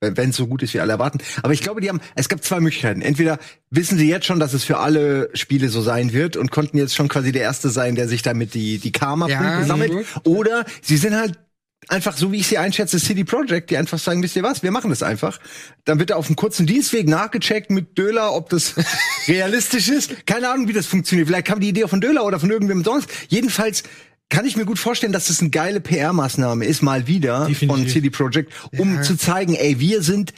wenn 0.00 0.30
es 0.30 0.36
so 0.36 0.46
gut 0.46 0.62
ist, 0.62 0.74
wie 0.74 0.80
alle 0.80 0.92
erwarten. 0.92 1.18
Aber 1.42 1.52
ich 1.52 1.60
glaube, 1.60 1.80
die 1.80 1.88
haben, 1.88 2.00
es 2.14 2.28
gab 2.28 2.42
zwei 2.44 2.60
Möglichkeiten. 2.60 3.02
Entweder 3.02 3.38
wissen 3.70 3.98
sie 3.98 4.08
jetzt 4.08 4.26
schon, 4.26 4.38
dass 4.40 4.54
es 4.54 4.64
für 4.64 4.78
alle 4.78 5.30
Spiele 5.34 5.68
so 5.68 5.82
sein 5.82 6.12
wird 6.12 6.36
und 6.36 6.50
konnten 6.50 6.78
jetzt 6.78 6.94
schon 6.94 7.08
quasi 7.08 7.32
der 7.32 7.42
Erste 7.42 7.68
sein, 7.70 7.94
der 7.94 8.08
sich 8.08 8.22
damit 8.22 8.54
die, 8.54 8.78
die 8.78 8.92
Karma-Punkte 8.92 9.44
Ja, 9.44 9.64
sammelt. 9.64 9.92
mhm. 9.92 10.04
Oder 10.24 10.64
sie 10.82 10.96
sind 10.96 11.16
halt 11.16 11.38
einfach 11.88 12.16
so, 12.16 12.32
wie 12.32 12.38
ich 12.38 12.46
sie 12.48 12.58
einschätze, 12.58 12.98
City 12.98 13.24
Project, 13.24 13.70
die 13.70 13.76
einfach 13.76 13.98
sagen, 13.98 14.22
wisst 14.22 14.36
ihr 14.36 14.42
was, 14.42 14.62
wir 14.62 14.70
machen 14.70 14.90
das 14.90 15.02
einfach. 15.02 15.38
Dann 15.84 15.98
wird 15.98 16.10
er 16.10 16.16
auf 16.18 16.26
einem 16.26 16.36
kurzen 16.36 16.66
Dienstweg 16.66 17.08
nachgecheckt 17.08 17.70
mit 17.70 17.96
Döler, 17.96 18.34
ob 18.34 18.50
das 18.50 18.74
realistisch 19.28 19.88
ist. 19.88 20.26
Keine 20.26 20.50
Ahnung, 20.50 20.68
wie 20.68 20.72
das 20.72 20.86
funktioniert. 20.86 21.28
Vielleicht 21.28 21.46
kam 21.46 21.60
die 21.60 21.68
Idee 21.68 21.86
von 21.88 22.00
Döler 22.00 22.24
oder 22.24 22.38
von 22.40 22.50
irgendwem 22.50 22.84
sonst. 22.84 23.08
Jedenfalls 23.28 23.84
kann 24.30 24.44
ich 24.44 24.56
mir 24.56 24.64
gut 24.66 24.78
vorstellen, 24.78 25.12
dass 25.12 25.28
das 25.28 25.40
eine 25.40 25.50
geile 25.50 25.80
PR-Maßnahme 25.80 26.64
ist, 26.64 26.82
mal 26.82 27.06
wieder 27.06 27.46
Definitiv. 27.46 27.68
von 27.68 27.88
CD 27.88 28.10
Projekt, 28.10 28.52
um 28.78 28.96
Ja. 28.96 29.02
zu 29.02 29.16
zeigen, 29.16 29.54
ey, 29.54 29.80
wir 29.80 30.02
sind, 30.02 30.32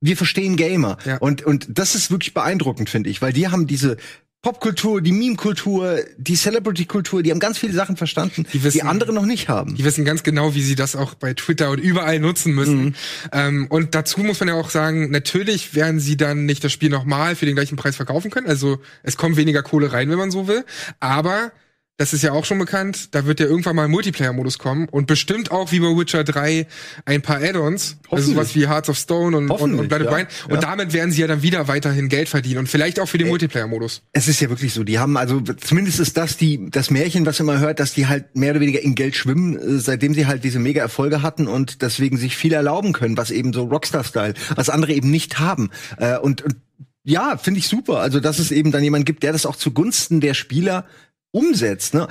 wir 0.00 0.16
verstehen 0.16 0.56
Gamer. 0.56 0.96
Ja. 1.04 1.18
Und, 1.18 1.42
und 1.44 1.66
das 1.70 1.94
ist 1.94 2.10
wirklich 2.10 2.34
beeindruckend, 2.34 2.88
finde 2.90 3.10
ich, 3.10 3.20
weil 3.22 3.32
die 3.32 3.48
haben 3.48 3.66
diese 3.66 3.96
Popkultur, 4.42 5.00
die 5.00 5.12
Meme-Kultur, 5.12 6.00
die 6.18 6.34
Celebrity-Kultur, 6.36 7.22
die 7.22 7.30
haben 7.30 7.38
ganz 7.38 7.56
viele 7.56 7.72
Sachen 7.72 7.96
verstanden, 7.96 8.44
Die 8.52 8.58
die, 8.58 8.64
wissen- 8.64 8.86
andere 8.86 9.12
noch 9.14 9.24
nicht 9.24 9.48
haben. 9.48 9.74
Die 9.74 9.84
wissen 9.84 10.04
ganz 10.04 10.22
genau, 10.22 10.54
wie 10.54 10.60
sie 10.60 10.74
das 10.74 10.96
auch 10.96 11.14
bei 11.14 11.32
Twitter 11.32 11.70
und 11.70 11.78
überall 11.78 12.20
nutzen 12.20 12.54
müssen. 12.54 12.94
Ähm, 13.32 13.66
und 13.70 13.94
dazu 13.94 14.20
muss 14.20 14.40
man 14.40 14.50
ja 14.50 14.54
auch 14.56 14.68
sagen, 14.68 15.10
natürlich 15.10 15.74
werden 15.74 15.98
sie 15.98 16.18
dann 16.18 16.44
nicht 16.44 16.62
das 16.62 16.72
Spiel 16.72 16.90
nochmal 16.90 17.36
für 17.36 17.46
den 17.46 17.54
gleichen 17.54 17.76
Preis 17.76 17.96
verkaufen 17.96 18.30
können. 18.30 18.46
Also 18.46 18.80
es 19.02 19.16
kommt 19.16 19.36
weniger 19.38 19.62
Kohle 19.62 19.92
rein, 19.94 20.10
wenn 20.10 20.18
man 20.18 20.30
so 20.30 20.46
will. 20.46 20.64
Aber 21.00 21.50
das 21.96 22.12
ist 22.12 22.22
ja 22.22 22.32
auch 22.32 22.44
schon 22.44 22.58
bekannt, 22.58 23.14
da 23.14 23.24
wird 23.24 23.38
ja 23.38 23.46
irgendwann 23.46 23.76
mal 23.76 23.84
ein 23.84 23.90
Multiplayer-Modus 23.92 24.58
kommen 24.58 24.88
und 24.88 25.06
bestimmt 25.06 25.52
auch 25.52 25.70
wie 25.70 25.78
bei 25.78 25.86
Witcher 25.86 26.24
3 26.24 26.66
ein 27.04 27.22
paar 27.22 27.36
Add-ons, 27.36 27.98
also 28.10 28.32
sowas 28.32 28.56
wie 28.56 28.66
Hearts 28.66 28.88
of 28.88 28.98
Stone 28.98 29.36
und, 29.36 29.48
und, 29.48 29.74
und 29.78 29.88
Blood 29.88 30.00
and 30.00 30.10
ja. 30.10 30.16
Wine. 30.16 30.28
Und 30.48 30.54
Ja. 30.54 30.60
damit 30.60 30.92
werden 30.92 31.12
sie 31.12 31.20
ja 31.20 31.28
dann 31.28 31.42
wieder 31.42 31.68
weiterhin 31.68 32.08
Geld 32.08 32.28
verdienen 32.28 32.58
und 32.58 32.68
vielleicht 32.68 32.98
auch 32.98 33.06
für 33.08 33.18
den 33.18 33.28
Multiplayer-Modus. 33.28 34.02
Es 34.12 34.26
ist 34.26 34.40
ja 34.40 34.48
wirklich 34.50 34.74
so, 34.74 34.82
die 34.82 34.98
haben 34.98 35.16
also 35.16 35.40
zumindest 35.40 36.00
ist 36.00 36.16
das 36.16 36.36
die 36.36 36.68
das 36.68 36.90
Märchen, 36.90 37.26
was 37.26 37.38
man 37.40 37.60
hört, 37.60 37.78
dass 37.78 37.94
die 37.94 38.08
halt 38.08 38.34
mehr 38.34 38.50
oder 38.50 38.60
weniger 38.60 38.82
in 38.82 38.96
Geld 38.96 39.14
schwimmen, 39.14 39.56
äh, 39.56 39.78
seitdem 39.78 40.14
sie 40.14 40.26
halt 40.26 40.42
diese 40.42 40.58
mega 40.58 40.80
Erfolge 40.82 41.22
hatten 41.22 41.46
und 41.46 41.80
deswegen 41.82 42.16
sich 42.16 42.36
viel 42.36 42.54
erlauben 42.54 42.92
können, 42.92 43.16
was 43.16 43.30
eben 43.30 43.52
so 43.52 43.64
Rockstar-Style, 43.66 44.34
was 44.56 44.68
andere 44.68 44.92
eben 44.94 45.12
nicht 45.12 45.38
haben. 45.38 45.70
Äh, 45.98 46.18
und, 46.18 46.42
und 46.42 46.56
ja, 47.04 47.36
finde 47.36 47.60
ich 47.60 47.68
super. 47.68 48.00
Also 48.00 48.18
dass 48.18 48.40
es 48.40 48.50
eben 48.50 48.72
dann 48.72 48.82
jemand 48.82 49.06
gibt, 49.06 49.22
der 49.22 49.30
das 49.32 49.46
auch 49.46 49.54
zugunsten 49.54 50.20
der 50.20 50.34
Spieler 50.34 50.86
umsetzt. 51.34 51.94
Ne? 51.94 52.06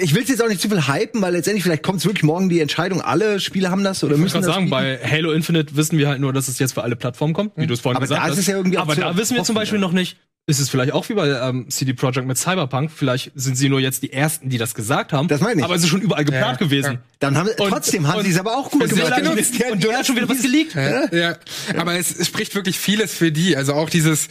Ich 0.00 0.14
will 0.14 0.22
jetzt 0.24 0.42
auch 0.42 0.48
nicht 0.48 0.60
zu 0.60 0.68
viel 0.68 0.86
hypen, 0.86 1.20
weil 1.20 1.32
letztendlich 1.32 1.64
vielleicht 1.64 1.82
kommt 1.82 2.04
wirklich 2.04 2.22
morgen 2.22 2.48
die 2.48 2.60
Entscheidung, 2.60 3.00
alle 3.02 3.40
Spiele 3.40 3.70
haben 3.70 3.82
das 3.84 4.02
oder 4.04 4.14
Ich 4.14 4.20
müssen 4.20 4.36
muss 4.38 4.46
das 4.46 4.54
sagen, 4.54 4.66
bieten. 4.66 4.70
bei 4.70 4.98
Halo 5.04 5.32
Infinite 5.32 5.76
wissen 5.76 5.98
wir 5.98 6.08
halt 6.08 6.20
nur, 6.20 6.32
dass 6.32 6.48
es 6.48 6.58
jetzt 6.58 6.72
für 6.74 6.82
alle 6.82 6.96
Plattformen 6.96 7.34
kommt, 7.34 7.52
wie 7.56 7.66
du 7.66 7.74
es 7.74 7.80
vorhin 7.80 7.96
Aber 7.96 8.04
gesagt 8.04 8.20
da 8.20 8.24
hast. 8.26 8.32
ist 8.34 8.38
es 8.40 8.46
ja 8.46 8.56
irgendwie 8.56 8.78
auch 8.78 8.82
Aber 8.82 8.94
da 8.94 9.16
wissen 9.16 9.36
wir 9.36 9.42
zum 9.44 9.56
Beispiel 9.56 9.78
ja. 9.78 9.86
noch 9.86 9.92
nicht, 9.92 10.16
ist 10.46 10.58
es 10.60 10.68
vielleicht 10.70 10.92
auch 10.92 11.08
wie 11.08 11.14
bei 11.14 11.28
ähm, 11.28 11.68
CD 11.68 11.92
Projekt 11.92 12.26
mit 12.26 12.38
Cyberpunk, 12.38 12.90
vielleicht 12.94 13.30
sind 13.34 13.56
sie 13.56 13.68
nur 13.68 13.78
jetzt 13.80 14.02
die 14.02 14.12
Ersten, 14.12 14.48
die 14.48 14.58
das 14.58 14.74
gesagt 14.74 15.12
haben, 15.12 15.28
Das 15.28 15.40
meine 15.40 15.60
ich. 15.60 15.64
aber 15.64 15.74
es 15.74 15.82
ist 15.82 15.88
schon 15.88 16.00
überall 16.00 16.24
geplant 16.24 16.60
Ja, 16.60 16.66
gewesen. 16.66 16.92
ja. 16.94 16.98
Dann 17.18 17.36
haben 17.36 17.48
Und- 17.58 17.68
trotzdem 17.70 18.08
haben 18.08 18.18
und- 18.18 18.24
sie 18.24 18.30
es 18.32 18.38
aber 18.38 18.56
auch 18.56 18.70
gut 18.70 18.82
Und 18.84 18.88
gemacht. 18.88 19.14
Genau. 19.16 19.30
hat 19.32 19.38
schon- 19.44 19.72
und 19.72 19.84
Döner 19.84 19.98
hat 19.98 20.06
schon 20.06 20.16
wieder 20.16 20.28
was 20.28 20.42
geleakt. 20.42 20.74
Ja, 20.74 21.12
ja. 21.14 21.36
aber 21.76 21.96
es, 21.98 22.16
es 22.16 22.26
spricht 22.26 22.54
wirklich 22.54 22.78
vieles 22.78 23.14
für 23.14 23.30
die. 23.32 23.56
Also 23.56 23.74
auch 23.74 23.90
dieses, 23.90 24.28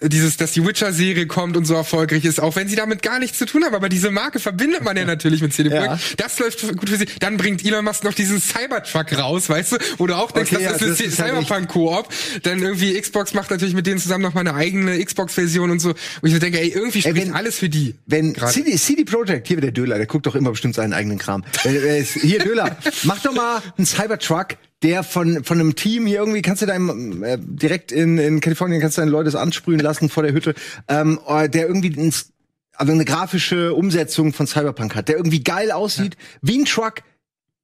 dieses, 0.00 0.36
dass 0.36 0.52
die 0.52 0.64
Witcher-Serie 0.66 1.26
kommt 1.26 1.56
und 1.56 1.64
so 1.64 1.74
erfolgreich 1.74 2.24
ist, 2.24 2.40
auch 2.40 2.54
wenn 2.56 2.68
sie 2.68 2.76
damit 2.76 3.02
gar 3.02 3.18
nichts 3.18 3.38
zu 3.38 3.46
tun 3.46 3.64
haben. 3.64 3.74
Aber 3.74 3.88
diese 3.88 4.10
Marke 4.10 4.38
verbindet 4.38 4.82
man 4.84 4.96
ja 4.96 5.04
natürlich 5.06 5.40
mit 5.40 5.52
CD 5.54 5.70
Projekt. 5.70 5.86
Ja. 5.86 5.98
Das 6.18 6.38
läuft 6.38 6.60
gut 6.76 6.88
für 6.90 6.96
sie. 6.96 7.06
Dann 7.20 7.36
bringt 7.38 7.64
Elon 7.64 7.84
Musk 7.84 8.04
noch 8.04 8.12
diesen 8.14 8.40
Cybertruck 8.40 9.16
raus, 9.18 9.48
weißt 9.48 9.72
du, 9.72 9.76
wo 9.98 10.06
du 10.06 10.14
auch 10.14 10.30
denkst, 10.32 10.52
Okay, 10.52 10.64
das 10.64 10.80
ja, 10.80 10.86
ist 10.88 11.00
das 11.00 11.06
ist 11.06 11.20
halt 11.20 11.32
Cyberpunk-Koop. 11.46 12.08
Dann 12.42 12.60
irgendwie 12.62 13.00
Xbox 13.00 13.32
macht 13.34 13.50
natürlich 13.50 13.74
mit 13.74 13.86
denen 13.86 13.98
zusammen 13.98 14.22
noch 14.22 14.34
mal 14.34 14.40
eine 14.40 14.54
eigene 14.54 15.02
Xbox-Version 15.02 15.70
und 15.70 15.80
so. 15.80 15.90
Und 15.90 15.96
ich 16.22 16.32
mir 16.32 16.40
denke, 16.40 16.60
ey, 16.60 16.68
irgendwie 16.68 17.00
spricht 17.00 17.16
wenn- 17.16 17.34
alles 17.34 17.58
für 17.58 17.68
die. 17.68 17.94
Wenn 18.06 18.34
Gerade. 18.34 18.52
CD, 18.52 18.76
CD 18.76 19.04
Projekt, 19.04 19.48
hier 19.48 19.56
wieder 19.56 19.68
der 19.68 19.72
Döler, 19.72 19.96
der 19.96 20.06
guckt 20.06 20.26
doch 20.26 20.34
immer 20.34 20.50
bestimmt 20.50 20.74
seinen 20.74 20.92
eigenen 20.92 21.18
Kram. 21.18 21.42
Wenn, 21.64 21.74
äh, 21.76 22.04
hier, 22.04 22.38
Döler, 22.40 22.76
mach 23.04 23.20
doch 23.20 23.32
mal 23.34 23.62
einen 23.78 23.86
Cybertruck, 23.86 24.48
der 24.86 25.02
von, 25.02 25.42
von 25.42 25.58
einem 25.58 25.74
Team 25.74 26.06
hier 26.06 26.20
irgendwie, 26.20 26.42
kannst 26.42 26.62
du 26.62 26.66
deinem, 26.66 27.24
äh, 27.24 27.38
direkt 27.40 27.90
in, 27.90 28.18
in 28.18 28.40
Kalifornien, 28.40 28.80
kannst 28.80 28.96
du 28.96 29.02
deine 29.02 29.10
Leute 29.10 29.24
das 29.24 29.34
ansprühen 29.34 29.80
lassen 29.80 30.08
vor 30.08 30.22
der 30.22 30.32
Hütte, 30.32 30.54
ähm, 30.86 31.18
äh, 31.26 31.48
der 31.48 31.66
irgendwie 31.66 31.88
ins, 31.88 32.30
also 32.72 32.92
eine 32.92 33.04
grafische 33.04 33.74
Umsetzung 33.74 34.32
von 34.32 34.46
Cyberpunk 34.46 34.94
hat, 34.94 35.08
der 35.08 35.16
irgendwie 35.16 35.42
geil 35.42 35.72
aussieht, 35.72 36.16
wie 36.40 36.58
ein 36.58 36.66
Truck, 36.66 37.02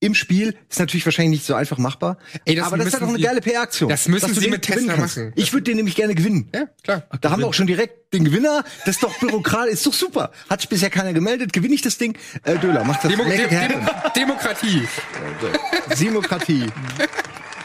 im 0.03 0.15
Spiel 0.17 0.57
ist 0.69 0.81
natürlich 0.81 1.05
wahrscheinlich 1.07 1.39
nicht 1.39 1.47
so 1.47 1.55
einfach 1.55 1.79
machbar. 1.79 2.19
Ey, 2.45 2.57
das 2.57 2.67
aber 2.67 2.77
das 2.77 2.89
ist 2.89 2.93
müssen 2.95 3.01
halt 3.03 3.11
auch 3.11 3.15
eine 3.15 3.25
geile 3.25 3.41
PR-Aktion. 3.41 3.89
das 3.89 4.09
müssen 4.09 4.35
sie 4.35 4.51
mit 4.51 4.63
Tesla 4.63 4.97
machen. 4.97 5.33
Ich 5.37 5.53
würde 5.53 5.63
den 5.63 5.77
nämlich 5.77 5.95
gerne 5.95 6.17
gewinnen. 6.17 6.51
Ja, 6.53 6.67
klar. 6.83 7.05
Da 7.21 7.31
haben 7.31 7.41
wir 7.41 7.47
auch 7.47 7.55
schon 7.55 7.69
direkt 7.69 8.13
den 8.13 8.25
Gewinner. 8.25 8.65
Das 8.85 8.97
ist 8.97 9.03
doch 9.05 9.17
Bürokrat, 9.21 9.69
ist 9.69 9.87
doch 9.87 9.93
super. 9.93 10.33
Hat 10.51 10.61
sich 10.61 10.69
bisher 10.69 10.91
keiner 10.91 11.13
gemeldet. 11.13 11.53
Gewinne 11.53 11.75
ich 11.75 11.83
das 11.83 11.99
Ding? 11.99 12.19
Äh, 12.43 12.59
Döler, 12.59 12.83
macht 12.83 13.05
das 13.05 13.13
Demo. 13.13 13.23
Dem 13.25 13.87
Demokratie. 14.17 14.89
Demokratie. 16.01 16.67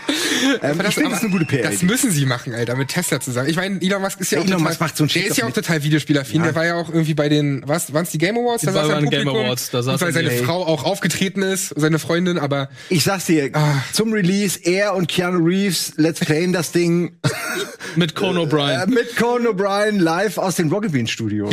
ähm, 0.62 0.80
Aber 0.80 0.88
ich 0.90 0.94
finde, 0.96 1.10
das 1.10 1.20
ist 1.20 1.24
eine 1.26 1.32
gute 1.34 1.46
PR. 1.46 1.70
Das 1.70 1.82
müssen 1.82 2.12
sie 2.12 2.26
machen, 2.26 2.54
Alter, 2.54 2.76
mit 2.76 2.88
Tesla 2.90 3.20
zusammen. 3.20 3.50
Ich 3.50 3.56
meine, 3.56 3.82
Elon 3.82 4.02
Musk 4.02 4.20
ist 4.22 4.32
ja, 4.32 4.38
Ja, 4.38 4.44
auch 4.44 4.48
Elon 4.48 4.60
total, 4.60 4.70
Musk 4.72 4.82
macht 4.82 4.98
so 4.98 5.06
der 5.06 5.10
Shit 5.10 5.28
ist 5.28 5.38
ja 5.38 5.46
auch 5.46 5.52
total 5.52 5.84
Videospielaffin. 5.84 6.44
Der 6.44 6.56
war 6.56 6.66
ja 6.66 6.76
auch 6.76 6.90
irgendwie 6.90 7.14
bei 7.14 7.30
den, 7.30 7.64
was, 7.66 7.94
waren's 7.94 8.12
die 8.12 8.18
Game 8.18 8.38
Awards? 8.38 8.62
Die 8.62 8.68
Da 8.68 8.74
saß 8.74 8.84
war 8.84 8.90
er 8.90 8.96
bei 9.02 9.04
im 9.06 9.10
den 9.12 9.20
Game. 9.26 9.28
Awards, 9.30 9.70
da 9.72 9.80
und 9.80 9.84
saß 9.86 10.02
weil 10.02 10.14
seine. 10.14 10.32
Frau 10.32 10.66
auch 10.66 10.84
aufgetreten 10.86 11.42
ist, 11.42 11.74
seine 11.76 12.00
Freundin, 12.00 12.38
aber 12.38 12.70
Ich 12.90 13.04
sag's 13.04 13.26
dir, 13.26 13.50
Ah. 13.54 13.76
zum 13.94 14.14
Release, 14.14 14.60
er 14.64 14.96
und 14.96 15.08
Keanu 15.08 15.44
Reeves, 15.46 15.94
let's 15.98 16.20
playen 16.20 16.54
das 16.54 16.72
Ding 16.72 17.18
Mit 17.96 18.16
Conan 18.16 18.44
äh, 18.44 18.46
O'Brien. 18.54 18.88
mit 18.90 19.16
Conan 19.18 19.48
O'Brien 19.48 20.00
live 20.00 20.38
aus 20.38 20.56
den 20.56 20.70
Rocket 20.70 20.92
Bean 20.92 21.08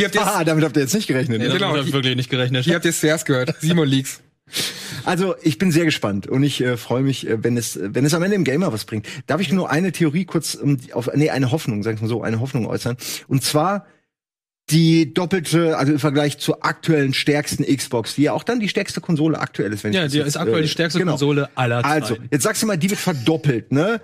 habt 0.05 0.15
ihr's- 0.15 0.25
Ah, 0.27 0.43
damit 0.43 0.63
habt 0.63 0.75
ihr 0.77 0.83
jetzt 0.83 0.93
nicht 0.93 1.07
gerechnet. 1.07 1.39
Nee, 1.39 1.45
Ne? 1.47 1.53
damit 1.53 1.61
genau, 1.61 1.71
hab 1.73 1.79
ich 1.79 1.85
die- 1.87 1.93
wirklich 1.93 2.15
nicht 2.15 2.29
gerechnet. 2.29 2.65
hier 2.65 2.75
habt 2.75 2.85
ihr 2.85 2.89
es 2.89 2.99
zuerst 2.99 3.25
gehört. 3.25 3.55
Simon 3.61 3.87
Leaks. 3.87 4.19
Also 5.05 5.35
ich 5.41 5.57
bin 5.57 5.71
sehr 5.71 5.85
gespannt 5.85 6.27
und 6.27 6.43
ich 6.43 6.61
äh, 6.61 6.77
freue 6.77 7.03
mich, 7.03 7.27
äh, 7.27 7.43
wenn 7.43 7.57
es, 7.57 7.75
äh, 7.75 7.89
wenn 7.93 8.05
es 8.05 8.13
am 8.13 8.23
Ende 8.23 8.35
im 8.35 8.43
Gamer 8.43 8.71
was 8.73 8.85
bringt. 8.85 9.07
Darf 9.27 9.41
ich 9.41 9.51
nur 9.51 9.69
eine 9.71 9.91
Theorie 9.91 10.25
kurz, 10.25 10.55
um, 10.55 10.77
die- 10.77 10.93
auf, 10.93 11.09
nee, 11.13 11.29
eine 11.29 11.51
Hoffnung, 11.51 11.83
sagen 11.83 11.97
wir 11.97 12.03
mal 12.03 12.09
so, 12.09 12.21
eine 12.23 12.39
Hoffnung 12.39 12.65
äußern. 12.65 12.97
Und 13.27 13.43
zwar 13.43 13.85
die 14.71 15.13
doppelte, 15.13 15.77
also 15.77 15.93
im 15.93 15.99
Vergleich 15.99 16.39
zur 16.39 16.65
aktuellen 16.65 17.13
stärksten 17.13 17.63
Xbox, 17.63 18.15
die 18.15 18.23
ja 18.23 18.33
auch 18.33 18.43
dann 18.43 18.59
die 18.59 18.67
stärkste 18.69 18.99
Konsole 18.99 19.39
aktuell 19.39 19.71
ist. 19.71 19.83
Wenn 19.83 19.91
ich 19.91 19.97
ja, 19.97 20.07
die 20.07 20.17
jetzt, 20.17 20.27
ist 20.27 20.37
aktuell 20.37 20.59
äh, 20.59 20.63
die 20.63 20.69
stärkste 20.69 20.97
genau. 20.99 21.11
Konsole 21.13 21.49
aller 21.55 21.83
Zeiten. 21.83 22.03
Also, 22.03 22.17
jetzt 22.31 22.43
sagst 22.43 22.63
du 22.63 22.67
mal, 22.67 22.77
die 22.77 22.89
wird 22.89 22.99
verdoppelt, 22.99 23.71
ne? 23.71 24.01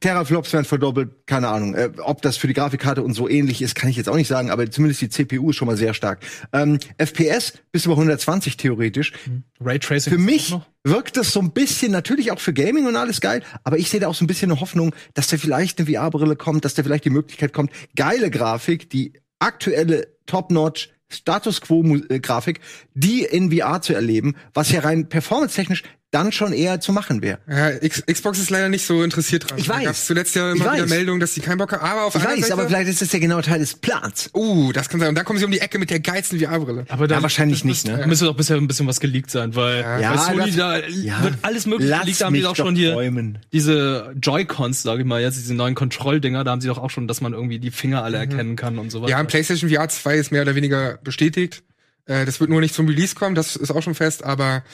Teraflops 0.00 0.52
werden 0.54 0.64
verdoppelt, 0.64 1.26
keine 1.26 1.48
Ahnung. 1.48 1.74
Äh, 1.74 1.90
ob 1.98 2.22
das 2.22 2.38
für 2.38 2.46
die 2.46 2.54
Grafikkarte 2.54 3.02
und 3.02 3.12
so 3.12 3.28
ähnlich 3.28 3.60
ist, 3.60 3.74
kann 3.74 3.90
ich 3.90 3.96
jetzt 3.96 4.08
auch 4.08 4.16
nicht 4.16 4.28
sagen, 4.28 4.50
aber 4.50 4.70
zumindest 4.70 5.02
die 5.02 5.10
CPU 5.10 5.50
ist 5.50 5.56
schon 5.56 5.66
mal 5.66 5.76
sehr 5.76 5.92
stark. 5.92 6.20
Ähm, 6.52 6.78
FPS 6.96 7.52
bis 7.70 7.84
über 7.84 7.94
120 7.94 8.56
theoretisch. 8.56 9.12
Raytracing 9.60 10.12
Für 10.12 10.18
mich 10.18 10.54
wirkt 10.84 11.18
das 11.18 11.32
so 11.32 11.40
ein 11.40 11.52
bisschen, 11.52 11.92
natürlich 11.92 12.32
auch 12.32 12.40
für 12.40 12.54
Gaming 12.54 12.86
und 12.86 12.96
alles 12.96 13.20
geil, 13.20 13.42
aber 13.62 13.78
ich 13.78 13.90
sehe 13.90 14.00
da 14.00 14.08
auch 14.08 14.14
so 14.14 14.24
ein 14.24 14.26
bisschen 14.26 14.50
eine 14.50 14.60
Hoffnung, 14.60 14.94
dass 15.12 15.28
da 15.28 15.36
vielleicht 15.36 15.78
eine 15.78 15.90
VR-Brille 15.90 16.36
kommt, 16.36 16.64
dass 16.64 16.74
da 16.74 16.82
vielleicht 16.82 17.04
die 17.04 17.10
Möglichkeit 17.10 17.52
kommt, 17.52 17.70
geile 17.94 18.30
Grafik, 18.30 18.88
die 18.88 19.12
aktuelle 19.38 20.08
Top-Notch 20.24 20.90
Status 21.12 21.60
Quo-Grafik, 21.60 22.60
die 22.94 23.22
in 23.24 23.50
VR 23.52 23.82
zu 23.82 23.94
erleben, 23.94 24.36
was 24.54 24.70
ja 24.70 24.80
rein 24.80 25.08
performance-technisch 25.08 25.82
dann 26.12 26.32
schon 26.32 26.52
eher 26.52 26.80
zu 26.80 26.92
machen 26.92 27.22
wäre. 27.22 27.38
Ja, 27.48 27.70
Xbox 27.78 28.40
ist 28.40 28.50
leider 28.50 28.68
nicht 28.68 28.84
so 28.84 29.04
interessiert 29.04 29.48
dran. 29.48 29.58
Ich 29.58 29.68
Da 29.68 29.74
weiß. 29.76 29.84
gab's 29.84 30.06
zuletzt 30.06 30.34
ja 30.34 30.50
immer 30.52 30.72
wieder. 30.74 30.86
Meldungen, 30.86 31.20
dass 31.20 31.34
die 31.34 31.40
keinen 31.40 31.58
Bock 31.58 31.70
haben. 31.72 31.82
Aber 31.84 32.02
auf 32.06 32.14
Ich 32.16 32.20
weiß, 32.20 32.26
anderen 32.30 32.52
aber 32.52 32.62
Seite, 32.62 32.68
vielleicht 32.74 32.90
ist 32.90 33.02
das 33.02 33.12
ja 33.12 33.18
genau 33.20 33.40
Teil 33.42 33.60
des 33.60 33.74
Plans. 33.74 34.28
Uh, 34.34 34.72
das 34.72 34.88
kann 34.88 34.98
sein. 34.98 35.10
Und 35.10 35.14
dann 35.14 35.24
kommen 35.24 35.38
sie 35.38 35.44
um 35.44 35.52
die 35.52 35.60
Ecke 35.60 35.78
mit 35.78 35.88
der 35.90 36.00
geilsten 36.00 36.40
VR-Brille. 36.40 36.84
Aber 36.88 37.08
Ja, 37.08 37.22
wahrscheinlich 37.22 37.64
nicht, 37.64 37.86
ne? 37.86 37.96
Da 37.98 38.06
müsste 38.08 38.24
doch 38.24 38.34
bisher 38.36 38.56
ein 38.56 38.66
bisschen 38.66 38.88
was 38.88 38.98
geleakt 38.98 39.30
sein, 39.30 39.54
weil 39.54 39.82
Ja, 39.82 40.14
bei 40.14 40.18
Sony 40.32 40.46
das- 40.46 40.56
da 40.56 40.78
ja. 40.88 41.22
wird 41.22 41.34
alles 41.42 41.66
mögliche 41.66 41.90
Lass 41.90 42.00
geleakt. 42.00 42.20
Da 42.20 42.26
haben 42.26 42.34
die 42.34 42.42
doch 42.42 42.56
schon 42.56 42.74
hier 42.74 42.94
träumen. 42.94 43.38
diese 43.52 44.12
Joy-Cons, 44.20 44.82
sage 44.82 45.02
ich 45.02 45.06
mal 45.06 45.20
jetzt, 45.20 45.36
diese 45.36 45.54
neuen 45.54 45.76
Kontrolldinger, 45.76 46.42
da 46.42 46.50
haben 46.50 46.60
sie 46.60 46.66
doch 46.68 46.78
auch 46.78 46.90
schon, 46.90 47.06
dass 47.06 47.20
man 47.20 47.34
irgendwie 47.34 47.60
die 47.60 47.70
Finger 47.70 48.02
alle 48.02 48.18
erkennen 48.18 48.56
kann 48.56 48.78
und 48.78 48.90
so 48.90 49.00
weiter. 49.02 49.12
Ja, 49.12 49.22
PlayStation 49.22 49.70
VR 49.70 49.88
2 49.88 50.16
ist 50.16 50.32
mehr 50.32 50.42
oder 50.42 50.56
weniger 50.56 50.98
bestätigt. 51.04 51.62
Äh, 52.06 52.24
das 52.24 52.40
wird 52.40 52.50
nur 52.50 52.60
nicht 52.60 52.74
zum 52.74 52.88
Release 52.88 53.14
kommen, 53.14 53.36
das 53.36 53.54
ist 53.54 53.70
auch 53.70 53.82
schon 53.82 53.94
fest, 53.94 54.24
aber 54.24 54.64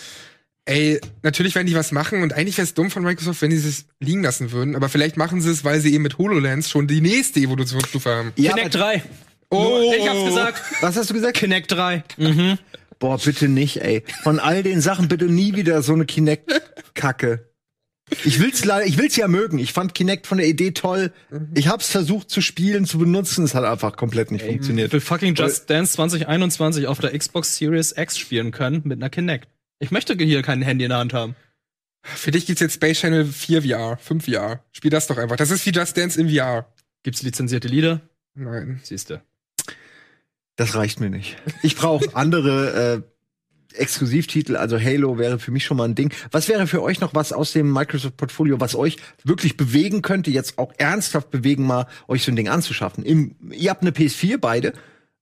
ey, 0.67 1.01
natürlich 1.23 1.55
werden 1.55 1.67
die 1.67 1.75
was 1.75 1.91
machen 1.93 2.23
und 2.23 2.33
eigentlich 2.35 2.57
wäre 2.59 2.65
es 2.67 2.75
dumm 2.75 2.91
von 2.91 3.03
Microsoft, 3.03 3.41
wenn 3.43 3.51
die 3.51 3.57
es 3.57 3.87
liegen 4.01 4.23
lassen 4.23 4.53
würden, 4.53 4.77
aber 4.77 4.89
vielleicht 4.89 5.17
machen 5.17 5.41
sie 5.41 5.51
es, 5.51 5.65
weil 5.65 5.81
sie 5.81 5.93
eben 5.95 6.03
mit 6.03 6.19
HoloLens 6.19 6.69
schon 6.71 6.87
die 6.87 7.01
nächste 7.01 7.41
Evolutionsstufe 7.41 8.11
haben. 8.11 8.33
Ja, 8.37 8.53
Kinect 8.53 8.77
aber- 8.77 8.85
3. 8.99 9.03
Oh. 9.49 9.93
ich 9.97 10.09
hab's 10.09 10.25
gesagt. 10.25 10.63
Was 10.81 10.97
hast 10.97 11.09
du 11.11 11.15
gesagt? 11.15 11.37
Kinect 11.37 11.71
3. 11.73 12.03
Boah, 12.99 13.19
bitte 13.19 13.49
nicht, 13.49 13.81
ey. 13.81 14.03
Von 14.23 14.41
all 14.41 14.63
den 14.63 14.81
Sachen 14.81 15.07
bitte 15.09 15.27
nie 15.27 15.55
wieder 15.55 15.83
so 15.83 15.93
eine 15.93 16.05
Kinect-Kacke. 16.05 17.49
Ich 18.25 18.41
will's 18.41 18.65
leider, 18.65 18.87
ich 18.87 18.99
will's 18.99 19.17
ja 19.17 19.27
mögen. 19.29 19.59
Ich 19.59 19.73
fand 19.73 19.95
Kinect 19.95 20.27
von 20.29 20.39
der 20.39 20.47
Idee 20.47 20.71
toll. 20.71 21.13
Ich 21.55 21.69
hab's 21.69 21.91
versucht 21.91 22.31
zu 22.31 22.41
spielen, 22.41 22.87
zu 22.87 22.99
benutzen. 22.99 23.45
Es 23.45 23.55
hat 23.55 23.65
einfach 23.65 23.97
komplett 23.97 24.31
nicht 24.31 24.43
Ich 24.45 24.49
funktioniert. 24.49 24.93
will 24.93 25.01
fucking 25.01 25.35
Just 25.35 25.69
Dance 25.69 25.93
2021 25.95 26.87
auf 26.87 27.01
der 27.01 27.17
Xbox 27.19 27.57
Series 27.57 27.93
X 27.97 28.17
spielen 28.19 28.51
können 28.53 28.83
mit 28.85 28.99
einer 28.99 29.11
Kinect. 29.11 29.49
Ich 29.79 29.91
möchte 29.91 30.15
hier 30.15 30.43
kein 30.43 30.63
Handy 30.63 30.85
in 30.85 30.91
der 30.91 30.99
Hand 30.99 31.13
haben. 31.13 31.37
Für 32.03 32.31
dich 32.31 32.47
gibt's 32.47 32.61
jetzt 32.61 32.75
Space 32.75 33.01
Channel 33.01 33.27
4 33.27 33.63
VR, 33.63 33.97
5 33.99 34.25
VR. 34.25 34.65
Spiel 34.73 34.91
das 34.91 35.07
doch 35.07 35.19
einfach. 35.19 35.37
Das 35.37 35.51
ist 35.51 35.67
wie 35.67 35.71
Just 35.71 35.97
Dance 35.97 36.21
in 36.21 36.31
VR. 36.31 36.67
Gibt's 37.03 37.23
lizenzierte 37.23 37.69
Lieder? 37.69 38.01
Nein. 38.35 38.81
Siehste. 38.83 39.23
Das 40.57 40.75
reicht 40.75 41.01
mir 41.01 41.11
nicht. 41.11 41.37
Ich 41.63 41.77
brauche 41.77 42.15
andere 42.15 43.05
äh, 43.05 43.79
Exklusivtitel, 43.79 44.57
also 44.57 44.81
Halo 44.81 45.19
wäre 45.19 45.39
für 45.39 45.51
mich 45.51 45.65
schon 45.65 45.77
mal 45.77 45.85
ein 45.85 45.95
Ding. 45.95 46.13
Was 46.31 46.49
wäre 46.49 46.67
für 46.67 46.83
euch 46.83 47.01
noch 47.01 47.15
was 47.15 47.33
aus 47.33 47.53
dem 47.53 47.71
Microsoft-Portfolio, 47.73 48.61
was 48.61 48.75
euch 48.75 48.97
wirklich 49.25 49.59
bewegen 49.59 50.01
könnte, 50.01 50.31
jetzt 50.31 50.57
auch 50.59 50.73
ernsthaft 50.79 51.31
bewegen, 51.31 51.67
mal 51.67 51.87
euch 52.09 52.23
so 52.23 52.33
ein 52.33 52.37
Ding 52.37 52.49
anzuschaffen? 52.49 53.05
Im, 53.05 53.37
ihr 53.51 53.71
habt 53.71 53.83
eine 53.83 53.91
PS4 53.91 54.39
beide. 54.39 54.73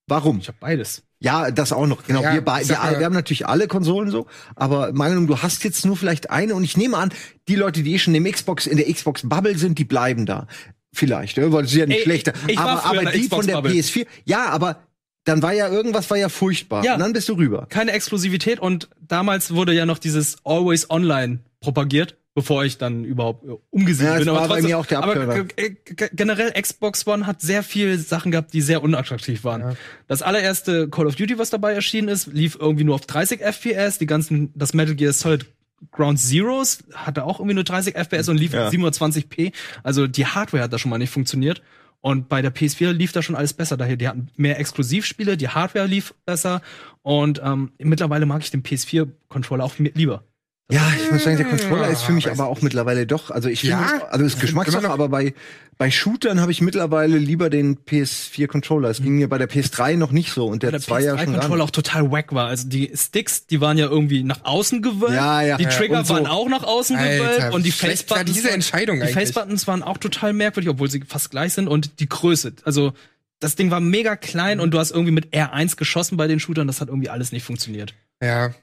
Warum? 0.07 0.39
Ich 0.39 0.49
habe 0.49 0.59
beides. 0.61 1.03
Ja, 1.25 1.51
das 1.51 1.73
auch 1.73 1.87
noch. 1.87 2.05
Genau, 2.07 2.23
Ja, 2.23 2.35
wir, 2.35 2.43
beide, 2.43 2.69
wir, 2.69 2.77
wir 2.99 3.07
haben 3.07 3.15
natürlich 3.15 3.47
alle 3.47 3.67
Konsolen 3.67 4.11
so, 4.11 4.27
aber 4.57 4.93
Meinung, 4.93 5.27
du 5.27 5.39
hast 5.39 5.65
jetzt 5.65 5.87
nur 5.87 5.97
vielleicht 5.97 6.29
eine 6.29 6.55
und 6.55 6.65
ich 6.65 6.77
nehme 6.77 6.99
an, 6.99 7.13
die 7.49 7.57
Leute, 7.57 7.83
die 7.83 7.95
eh 7.95 7.99
schon 7.99 8.15
im 8.15 8.31
Xbox 8.31 8.67
in 8.67 8.77
der 8.77 8.93
Xbox 8.93 9.23
Bubble 9.27 9.57
sind, 9.57 9.79
die 9.79 9.85
bleiben 9.85 10.27
da. 10.27 10.47
Vielleicht, 10.93 11.39
ne? 11.39 11.51
weil 11.51 11.67
sie 11.67 11.81
ja 11.81 11.87
nicht 11.87 12.01
Ey, 12.01 12.05
schlechter. 12.05 12.35
aber 12.57 12.85
aber 12.85 13.11
die 13.11 13.29
von 13.29 13.47
der 13.47 13.57
Xbox-Bubble. 13.57 13.73
PS4, 13.73 14.07
ja, 14.27 14.47
aber 14.51 14.83
dann 15.25 15.43
war 15.43 15.55
ja 15.55 15.69
irgendwas 15.69 16.11
war 16.11 16.19
ja 16.19 16.29
furchtbar. 16.29 16.85
Ja. 16.85 16.95
Und 16.95 17.01
dann 17.01 17.15
bist 17.15 17.29
du 17.31 17.33
rüber. 17.33 17.67
Keine 17.71 17.93
Exklusivität 17.93 18.61
und 18.61 18.91
damals 19.01 19.55
wurde 19.55 19.73
ja 19.73 19.87
noch 19.87 19.99
dieses 19.99 20.37
Always 20.45 20.91
Online 20.91 21.41
propagiert, 21.61 22.19
bevor 22.35 22.65
ich 22.65 22.79
dann 22.79 23.05
überhaupt 23.05 23.45
äh, 23.45 23.53
umgesiedelt 23.71 24.13
Ja, 24.13 24.17
das 24.19 24.25
bin. 24.27 24.35
war 24.35 24.49
bei 24.49 24.61
mir 24.63 24.79
auch 24.79 24.87
der 24.87 24.99
aber 25.03 25.13
Abturner. 25.13 25.45
g- 25.45 25.77
g- 25.85 26.09
generell 26.13 26.53
Xbox 26.61 27.07
One 27.07 27.27
hat 27.27 27.41
sehr 27.41 27.63
viel 27.63 27.97
Sachen 27.99 28.33
gehabt, 28.33 28.53
die 28.53 28.61
sehr 28.61 28.83
unattraktiv 28.83 29.45
waren. 29.45 29.77
Das 30.09 30.23
allererste 30.23 30.89
Call 30.89 31.07
of 31.07 31.15
Duty, 31.15 31.39
was 31.39 31.51
dabei 31.51 31.73
erschienen 31.75 32.09
ist, 32.09 32.27
lief 32.27 32.57
irgendwie 32.61 32.85
nur 32.85 32.97
auf 32.97 33.07
30 33.07 33.41
FPS. 33.41 33.99
Die 33.99 34.07
ganzen, 34.07 34.51
das 34.55 34.75
Metal 34.75 34.95
Gear 34.95 35.13
Solid 35.13 35.47
Ground 35.93 36.19
Zeroes 36.19 36.83
hatte 36.95 37.25
auch 37.25 37.39
irgendwie 37.41 37.55
nur 37.55 37.65
30 37.65 37.95
FPS 37.95 38.29
und 38.29 38.39
lief 38.39 38.53
Ja. 38.53 38.69
720p. 38.69 39.53
Also 39.83 40.07
die 40.07 40.27
Hardware 40.27 40.63
hat 40.65 40.73
da 40.73 40.79
schon 40.79 40.91
mal 40.91 40.99
nicht 40.99 41.11
funktioniert. 41.11 41.63
Und 42.01 42.29
bei 42.29 42.43
der 42.43 42.55
PS4 42.55 42.93
lief 42.93 43.13
da 43.13 43.23
schon 43.23 43.35
alles 43.37 43.53
besser. 43.55 43.77
Daher, 43.79 43.97
die 43.97 44.07
hatten 44.09 44.29
mehr 44.37 44.59
Exklusivspiele, 44.61 45.37
die 45.39 45.49
Hardware 45.49 45.87
lief 45.87 46.15
besser. 46.27 46.61
Und 47.03 47.41
ähm, 47.45 47.73
mittlerweile 47.79 48.27
mag 48.27 48.43
ich 48.43 48.51
den 48.51 48.63
PS4-Controller 48.63 49.65
auch 49.65 49.75
lieber. 49.79 50.23
Ja, 50.71 50.81
ich 50.99 51.11
muss 51.13 51.25
sagen, 51.25 51.37
der 51.37 51.45
Controller 51.47 51.83
Ja, 51.87 51.93
ist 51.93 52.03
für 52.03 52.13
mich 52.13 52.31
aber 52.31 52.47
auch 52.47 52.63
mittlerweile 52.63 53.07
doch, 53.07 53.31
also 53.31 53.51
ich 53.51 53.61
finde, 53.61 53.77
Ja? 53.77 54.07
also 54.09 54.25
ist 54.25 54.41
Geschmackssache, 54.41 54.89
aber 54.89 55.09
bei 55.11 55.35
bei 55.77 55.91
Shootern 55.91 56.41
habe 56.41 56.53
ich 56.53 56.61
mittlerweile 56.61 57.19
lieber 57.19 57.51
den 57.51 57.79
PS4 57.85 58.47
Controller. 58.47 58.91
Es 58.91 59.03
ging 59.03 59.17
mir 59.17 59.29
bei 59.29 59.39
der 59.39 59.51
PS3 59.51 59.97
noch 59.97 60.13
nicht 60.13 60.31
so 60.33 60.47
und 60.47 60.63
der, 60.63 60.71
der 60.71 60.81
2 60.81 61.01
ja 61.03 61.09
schon 61.11 61.17
gar 61.17 61.25
PS3-Controller 61.27 61.55
nicht. 61.57 61.65
auch 61.65 61.71
total 61.73 62.11
wack 62.13 62.33
war. 62.33 62.47
Also 62.47 62.69
die 62.69 62.93
Sticks, 62.95 63.47
die 63.49 63.61
waren 63.61 63.77
ja 63.77 63.87
irgendwie 63.89 64.23
nach 64.23 64.45
außen 64.45 64.83
gewölbt. 64.83 65.15
Ja, 65.17 65.43
ja. 65.43 65.57
Die 65.57 65.65
Ja, 65.65 65.71
Trigger 65.71 65.99
und 65.99 66.07
so- 66.07 66.15
waren 66.15 66.29
auch 66.29 66.49
nach 66.49 66.63
außen 66.63 66.97
Alter, 66.97 67.25
gewölbt. 67.25 67.55
Und 67.55 67.67
die 67.67 67.73
Facebuttons. 67.73 68.33
diese 68.33 68.51
Entscheidung 68.53 69.01
die? 69.01 69.09
Facebuttons 69.13 69.67
waren 69.67 69.83
auch 69.83 69.99
total 69.99 70.33
merkwürdig, 70.33 70.71
obwohl 70.71 70.89
sie 70.89 71.03
fast 71.07 71.33
gleich 71.33 71.53
sind. 71.55 71.67
Und 71.67 71.99
die 71.99 72.09
Größe. 72.09 72.53
Also 72.65 72.93
das 73.41 73.57
Ding 73.57 73.73
war 73.73 73.81
mega 73.81 74.15
klein 74.15 74.61
und 74.61 74.71
du 74.71 74.79
hast 74.79 74.93
irgendwie 74.93 75.13
mit 75.13 75.35
R1 75.35 75.75
geschossen 75.77 76.17
bei 76.17 76.29
den 76.29 76.39
Shootern. 76.39 76.69
Das 76.69 76.81
hat 76.81 76.87
irgendwie 76.89 77.09
alles 77.11 77.33
nicht 77.33 77.43
funktioniert. 77.45 77.95
Ja. 78.23 78.55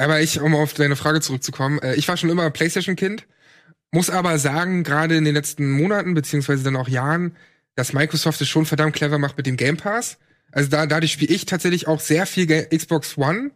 Aber 0.00 0.22
ich, 0.22 0.40
um 0.40 0.54
auf 0.54 0.72
deine 0.72 0.96
Frage 0.96 1.20
zurückzukommen, 1.20 1.78
äh, 1.80 1.94
ich 1.94 2.08
war 2.08 2.16
schon 2.16 2.30
immer 2.30 2.48
PlayStation-Kind, 2.50 3.26
muss 3.92 4.08
aber 4.08 4.38
sagen, 4.38 4.82
gerade 4.82 5.16
in 5.16 5.24
den 5.24 5.34
letzten 5.34 5.70
Monaten, 5.70 6.14
beziehungsweise 6.14 6.64
dann 6.64 6.76
auch 6.76 6.88
Jahren, 6.88 7.36
dass 7.74 7.92
Microsoft 7.92 8.40
es 8.40 8.48
schon 8.48 8.64
verdammt 8.64 8.94
clever 8.94 9.18
macht 9.18 9.36
mit 9.36 9.46
dem 9.46 9.58
Game 9.58 9.76
Pass. 9.76 10.16
Also 10.52 10.70
da, 10.70 10.86
dadurch 10.86 11.12
spiele 11.12 11.34
ich 11.34 11.44
tatsächlich 11.44 11.86
auch 11.86 12.00
sehr 12.00 12.24
viel 12.24 12.46
Xbox 12.74 13.18
One 13.18 13.50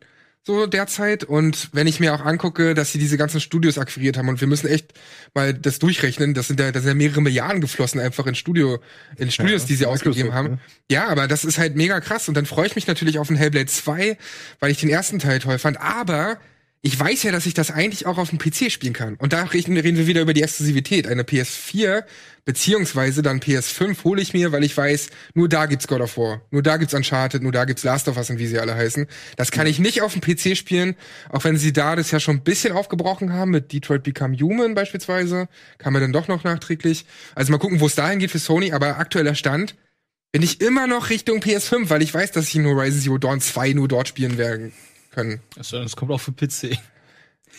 so 0.47 0.67
derzeit. 0.67 1.25
Und 1.25 1.71
wenn 1.73 1.87
ich 1.87 2.01
mir 2.01 2.15
auch 2.15 2.25
angucke, 2.25 2.75
dass 2.75 2.93
sie 2.93 2.99
diese 2.99 3.17
ganzen 3.17 3.41
Studios 3.41 3.79
akquiriert 3.79 4.17
haben 4.17 4.29
und 4.29 4.41
wir 4.41 4.49
müssen 4.49 4.69
echt 4.69 4.93
mal 5.35 5.55
das 5.55 5.79
durchrechnen, 5.79 6.35
das 6.35 6.49
sind 6.49 6.61
ja, 6.61 6.71
das 6.71 6.83
sind 6.83 6.91
ja 6.91 6.95
mehrere 6.95 7.23
Milliarden 7.23 7.61
geflossen 7.61 8.01
einfach 8.01 8.27
in 8.27 8.35
Studio, 8.35 8.81
in 9.17 9.31
Studios, 9.31 9.65
die 9.65 9.75
sie 9.75 9.87
ausgegeben 9.87 10.29
Microsoft, 10.29 10.51
haben. 10.51 10.61
Ja, 10.91 11.09
aber 11.09 11.29
das 11.29 11.45
ist 11.45 11.59
halt 11.59 11.77
mega 11.77 12.01
krass. 12.01 12.29
Und 12.29 12.37
dann 12.37 12.47
freue 12.47 12.67
ich 12.67 12.75
mich 12.75 12.87
natürlich 12.87 13.19
auf 13.19 13.29
den 13.29 13.37
Hellblade 13.37 13.67
2, 13.67 14.19
weil 14.61 14.71
ich 14.71 14.81
den 14.81 14.91
ersten 14.91 15.19
Teil 15.19 15.39
toll 15.39 15.59
fand. 15.59 15.81
Aber 15.81 16.39
ich 16.87 17.01
weiß 17.01 17.23
ja, 17.23 17.33
dass 17.33 17.47
ich 17.47 17.55
das 17.55 17.71
eigentlich 17.71 18.05
auch 18.05 18.19
auf 18.19 18.29
dem 18.29 18.39
PC 18.39 18.71
spielen 18.71 18.93
kann. 18.93 19.15
Und 19.15 19.33
da 19.33 19.45
reden, 19.45 19.75
reden 19.75 19.97
wir 19.97 20.07
wieder 20.07 20.21
über 20.21 20.35
die 20.35 20.43
Exklusivität. 20.43 21.07
Eine 21.07 21.23
PS4 21.23 22.05
beziehungsweise 22.45 23.23
dann 23.23 23.41
PS5 23.41 24.05
hole 24.05 24.21
ich 24.21 24.35
mir, 24.35 24.53
weil 24.53 24.65
ich 24.65 24.77
weiß, 24.77 25.09
nur 25.33 25.49
da 25.49 25.65
gibt's 25.65 25.89
God 25.89 26.03
of 26.03 26.19
War, 26.19 26.43
nur 26.51 26.63
da 26.63 26.77
gibt's 26.77 26.93
Uncharted, 26.93 27.43
nur 27.43 27.53
da 27.53 27.65
gibt's 27.65 27.85
Last 27.85 28.07
of 28.07 28.19
Us 28.19 28.29
und 28.29 28.39
wie 28.39 28.47
sie 28.47 28.59
alle 28.59 28.75
heißen. 28.75 29.07
Das 29.37 29.51
kann 29.51 29.67
ich 29.67 29.79
nicht 29.79 30.03
auf 30.03 30.13
dem 30.13 30.21
PC 30.21 30.59
spielen, 30.59 30.95
auch 31.31 31.45
wenn 31.45 31.57
sie 31.57 31.73
da 31.73 31.97
das 31.97 32.11
ja 32.11 32.21
schon 32.21 32.37
ein 32.37 32.45
bisschen 32.45 32.75
aufgebrochen 32.75 33.33
haben 33.33 33.53
mit 33.53 33.73
Detroit 33.73 34.03
Become 34.03 34.37
Human 34.37 34.75
beispielsweise, 34.75 35.49
kam 35.79 35.95
mir 35.95 36.01
dann 36.01 36.13
doch 36.13 36.29
noch 36.29 36.45
nachträglich. 36.45 37.07
Also 37.35 37.51
mal 37.51 37.57
gucken, 37.57 37.81
wo 37.81 37.87
es 37.87 37.95
dahin 37.95 38.19
geht 38.19 38.31
für 38.31 38.39
Sony, 38.39 38.73
aber 38.73 38.99
aktueller 38.99 39.35
Stand 39.35 39.75
bin 40.33 40.43
ich 40.43 40.61
immer 40.61 40.87
noch 40.87 41.09
Richtung 41.09 41.39
PS5, 41.39 41.89
weil 41.89 42.03
ich 42.03 42.13
weiß, 42.13 42.33
dass 42.33 42.49
ich 42.49 42.57
nur 42.57 42.75
Horizon 42.75 43.01
Zero 43.01 43.17
Dawn 43.17 43.41
2 43.41 43.73
nur 43.73 43.89
dort 43.89 44.09
spielen 44.09 44.37
werden 44.37 44.75
können. 45.15 45.41
Also, 45.57 45.81
das 45.81 45.97
kommt 45.97 46.11
auch 46.11 46.21
für 46.21 46.33
PC. 46.33 46.79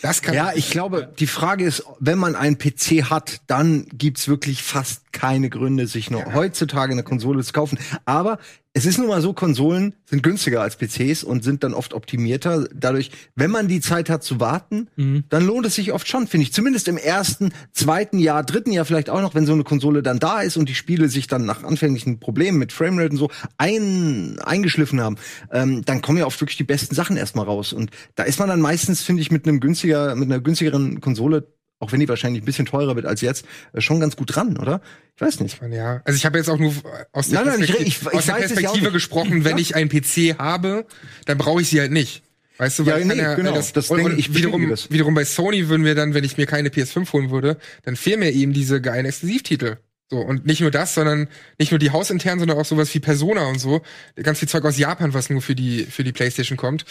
Das 0.02 0.22
kann 0.22 0.34
Ja, 0.34 0.52
ich 0.54 0.70
glaube, 0.70 1.12
die 1.18 1.26
Frage 1.26 1.64
ist, 1.64 1.82
wenn 2.00 2.18
man 2.18 2.36
einen 2.36 2.58
PC 2.58 3.04
hat, 3.10 3.40
dann 3.46 3.86
gibt's 3.92 4.28
wirklich 4.28 4.62
fast 4.62 5.12
keine 5.12 5.48
Gründe, 5.48 5.86
sich 5.86 6.10
noch 6.10 6.34
heutzutage 6.34 6.92
eine 6.92 7.02
Konsole 7.02 7.42
zu 7.42 7.52
kaufen. 7.52 7.78
Aber 8.04 8.38
es 8.76 8.84
ist 8.84 8.98
nun 8.98 9.08
mal 9.08 9.22
so, 9.22 9.32
Konsolen 9.32 9.94
sind 10.04 10.22
günstiger 10.22 10.60
als 10.60 10.76
PCs 10.76 11.24
und 11.24 11.42
sind 11.42 11.64
dann 11.64 11.72
oft 11.72 11.94
optimierter. 11.94 12.68
Dadurch, 12.74 13.10
wenn 13.34 13.50
man 13.50 13.68
die 13.68 13.80
Zeit 13.80 14.10
hat 14.10 14.22
zu 14.22 14.38
warten, 14.38 14.88
dann 15.30 15.46
lohnt 15.46 15.64
es 15.64 15.76
sich 15.76 15.94
oft 15.94 16.06
schon, 16.06 16.26
finde 16.26 16.42
ich. 16.42 16.52
Zumindest 16.52 16.86
im 16.86 16.98
ersten, 16.98 17.54
zweiten 17.72 18.18
Jahr, 18.18 18.44
dritten 18.44 18.72
Jahr 18.72 18.84
vielleicht 18.84 19.08
auch 19.08 19.22
noch, 19.22 19.34
wenn 19.34 19.46
so 19.46 19.54
eine 19.54 19.64
Konsole 19.64 20.02
dann 20.02 20.18
da 20.18 20.42
ist 20.42 20.58
und 20.58 20.68
die 20.68 20.74
Spiele 20.74 21.08
sich 21.08 21.26
dann 21.26 21.46
nach 21.46 21.64
anfänglichen 21.64 22.20
Problemen 22.20 22.58
mit 22.58 22.70
Framerate 22.70 23.12
und 23.12 23.16
so 23.16 23.30
ein, 23.56 24.38
eingeschliffen 24.44 25.00
haben, 25.00 25.16
ähm, 25.50 25.82
dann 25.86 26.02
kommen 26.02 26.18
ja 26.18 26.26
oft 26.26 26.38
wirklich 26.42 26.58
die 26.58 26.64
besten 26.64 26.94
Sachen 26.94 27.16
erstmal 27.16 27.46
raus. 27.46 27.72
Und 27.72 27.92
da 28.14 28.24
ist 28.24 28.38
man 28.38 28.50
dann 28.50 28.60
meistens, 28.60 29.00
finde 29.00 29.22
ich, 29.22 29.30
mit 29.30 29.48
einem 29.48 29.60
günstiger, 29.60 30.14
mit 30.16 30.30
einer 30.30 30.40
günstigeren 30.40 31.00
Konsole 31.00 31.48
auch 31.78 31.92
wenn 31.92 32.00
die 32.00 32.08
wahrscheinlich 32.08 32.42
ein 32.42 32.46
bisschen 32.46 32.66
teurer 32.66 32.96
wird 32.96 33.06
als 33.06 33.20
jetzt, 33.20 33.44
äh, 33.72 33.80
schon 33.80 34.00
ganz 34.00 34.16
gut 34.16 34.34
dran, 34.34 34.56
oder? 34.56 34.80
Ich 35.14 35.20
weiß 35.22 35.40
nicht. 35.40 35.60
Ja, 35.70 36.00
also 36.04 36.16
ich 36.16 36.24
habe 36.24 36.38
jetzt 36.38 36.48
auch 36.48 36.58
nur 36.58 36.72
aus 37.12 37.28
der 37.28 37.40
Nein, 37.40 37.48
nein, 37.48 37.56
Perspektive, 37.66 37.88
ich- 37.88 38.00
ich 38.00 38.06
aus 38.18 38.26
der 38.26 38.34
ja 38.34 38.40
Perspektive 38.46 38.92
gesprochen, 38.92 39.44
wenn 39.44 39.56
Ja. 39.58 39.62
ich 39.62 39.74
einen 39.76 39.90
PC 39.90 40.36
habe, 40.38 40.86
dann 41.26 41.38
brauche 41.38 41.60
ich 41.60 41.68
sie 41.68 41.80
halt 41.80 41.92
nicht. 41.92 42.22
Weißt 42.58 42.78
du, 42.78 42.84
Ja, 42.84 42.94
weil 42.94 43.02
ich 43.02 43.08
kann 43.08 43.16
nee, 43.18 43.36
genau, 43.36 43.54
das, 43.54 43.74
das 43.74 43.90
und, 43.90 43.98
denke 43.98 44.12
und 44.12 44.18
ich, 44.18 44.34
wiederum, 44.34 44.62
wiederum 44.88 45.14
bei 45.14 45.26
Sony 45.26 45.68
würden 45.68 45.84
wir 45.84 45.94
dann, 45.94 46.14
wenn 46.14 46.24
ich 46.24 46.38
mir 46.38 46.46
keine 46.46 46.70
PS5 46.70 47.12
holen 47.12 47.30
würde, 47.30 47.58
dann 47.82 47.96
fehlen 47.96 48.20
mir 48.20 48.32
eben 48.32 48.54
diese 48.54 48.80
geilen 48.80 49.04
Exklusivtitel. 49.04 49.76
So, 50.08 50.18
und 50.18 50.46
nicht 50.46 50.60
nur 50.60 50.70
das, 50.70 50.94
sondern 50.94 51.26
nicht 51.58 51.72
nur 51.72 51.80
die 51.80 51.90
hausinternen, 51.90 52.38
sondern 52.38 52.58
auch 52.58 52.64
sowas 52.64 52.94
wie 52.94 53.00
Persona 53.00 53.48
und 53.48 53.58
so. 53.58 53.82
Ganz 54.14 54.38
viel 54.38 54.48
Zeug 54.48 54.64
aus 54.64 54.78
Japan, 54.78 55.14
was 55.14 55.30
nur 55.30 55.42
für 55.42 55.56
die, 55.56 55.82
für 55.82 56.04
die 56.04 56.12
Playstation 56.12 56.56
kommt. 56.56 56.84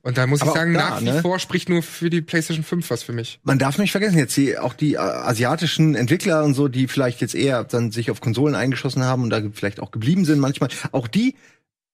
Und 0.00 0.16
da 0.16 0.26
muss 0.26 0.40
Aber 0.40 0.50
ich 0.50 0.56
sagen, 0.56 0.72
da, 0.72 0.90
nach 0.90 1.00
wie 1.02 1.04
ne? 1.04 1.20
vor 1.20 1.38
spricht 1.38 1.68
nur 1.68 1.82
für 1.82 2.08
die 2.08 2.22
Playstation 2.22 2.64
5 2.64 2.88
was 2.88 3.02
für 3.02 3.12
mich. 3.12 3.38
Man 3.42 3.58
darf 3.58 3.76
nicht 3.76 3.90
vergessen, 3.90 4.16
jetzt 4.16 4.34
die, 4.38 4.56
auch 4.56 4.72
die 4.72 4.94
äh, 4.94 4.98
asiatischen 4.98 5.94
Entwickler 5.94 6.42
und 6.42 6.54
so, 6.54 6.68
die 6.68 6.88
vielleicht 6.88 7.20
jetzt 7.20 7.34
eher 7.34 7.64
dann 7.64 7.92
sich 7.92 8.10
auf 8.10 8.22
Konsolen 8.22 8.54
eingeschossen 8.54 9.04
haben 9.04 9.24
und 9.24 9.30
da 9.30 9.42
vielleicht 9.52 9.80
auch 9.80 9.90
geblieben 9.90 10.24
sind 10.24 10.38
manchmal, 10.38 10.70
auch 10.92 11.06
die 11.06 11.34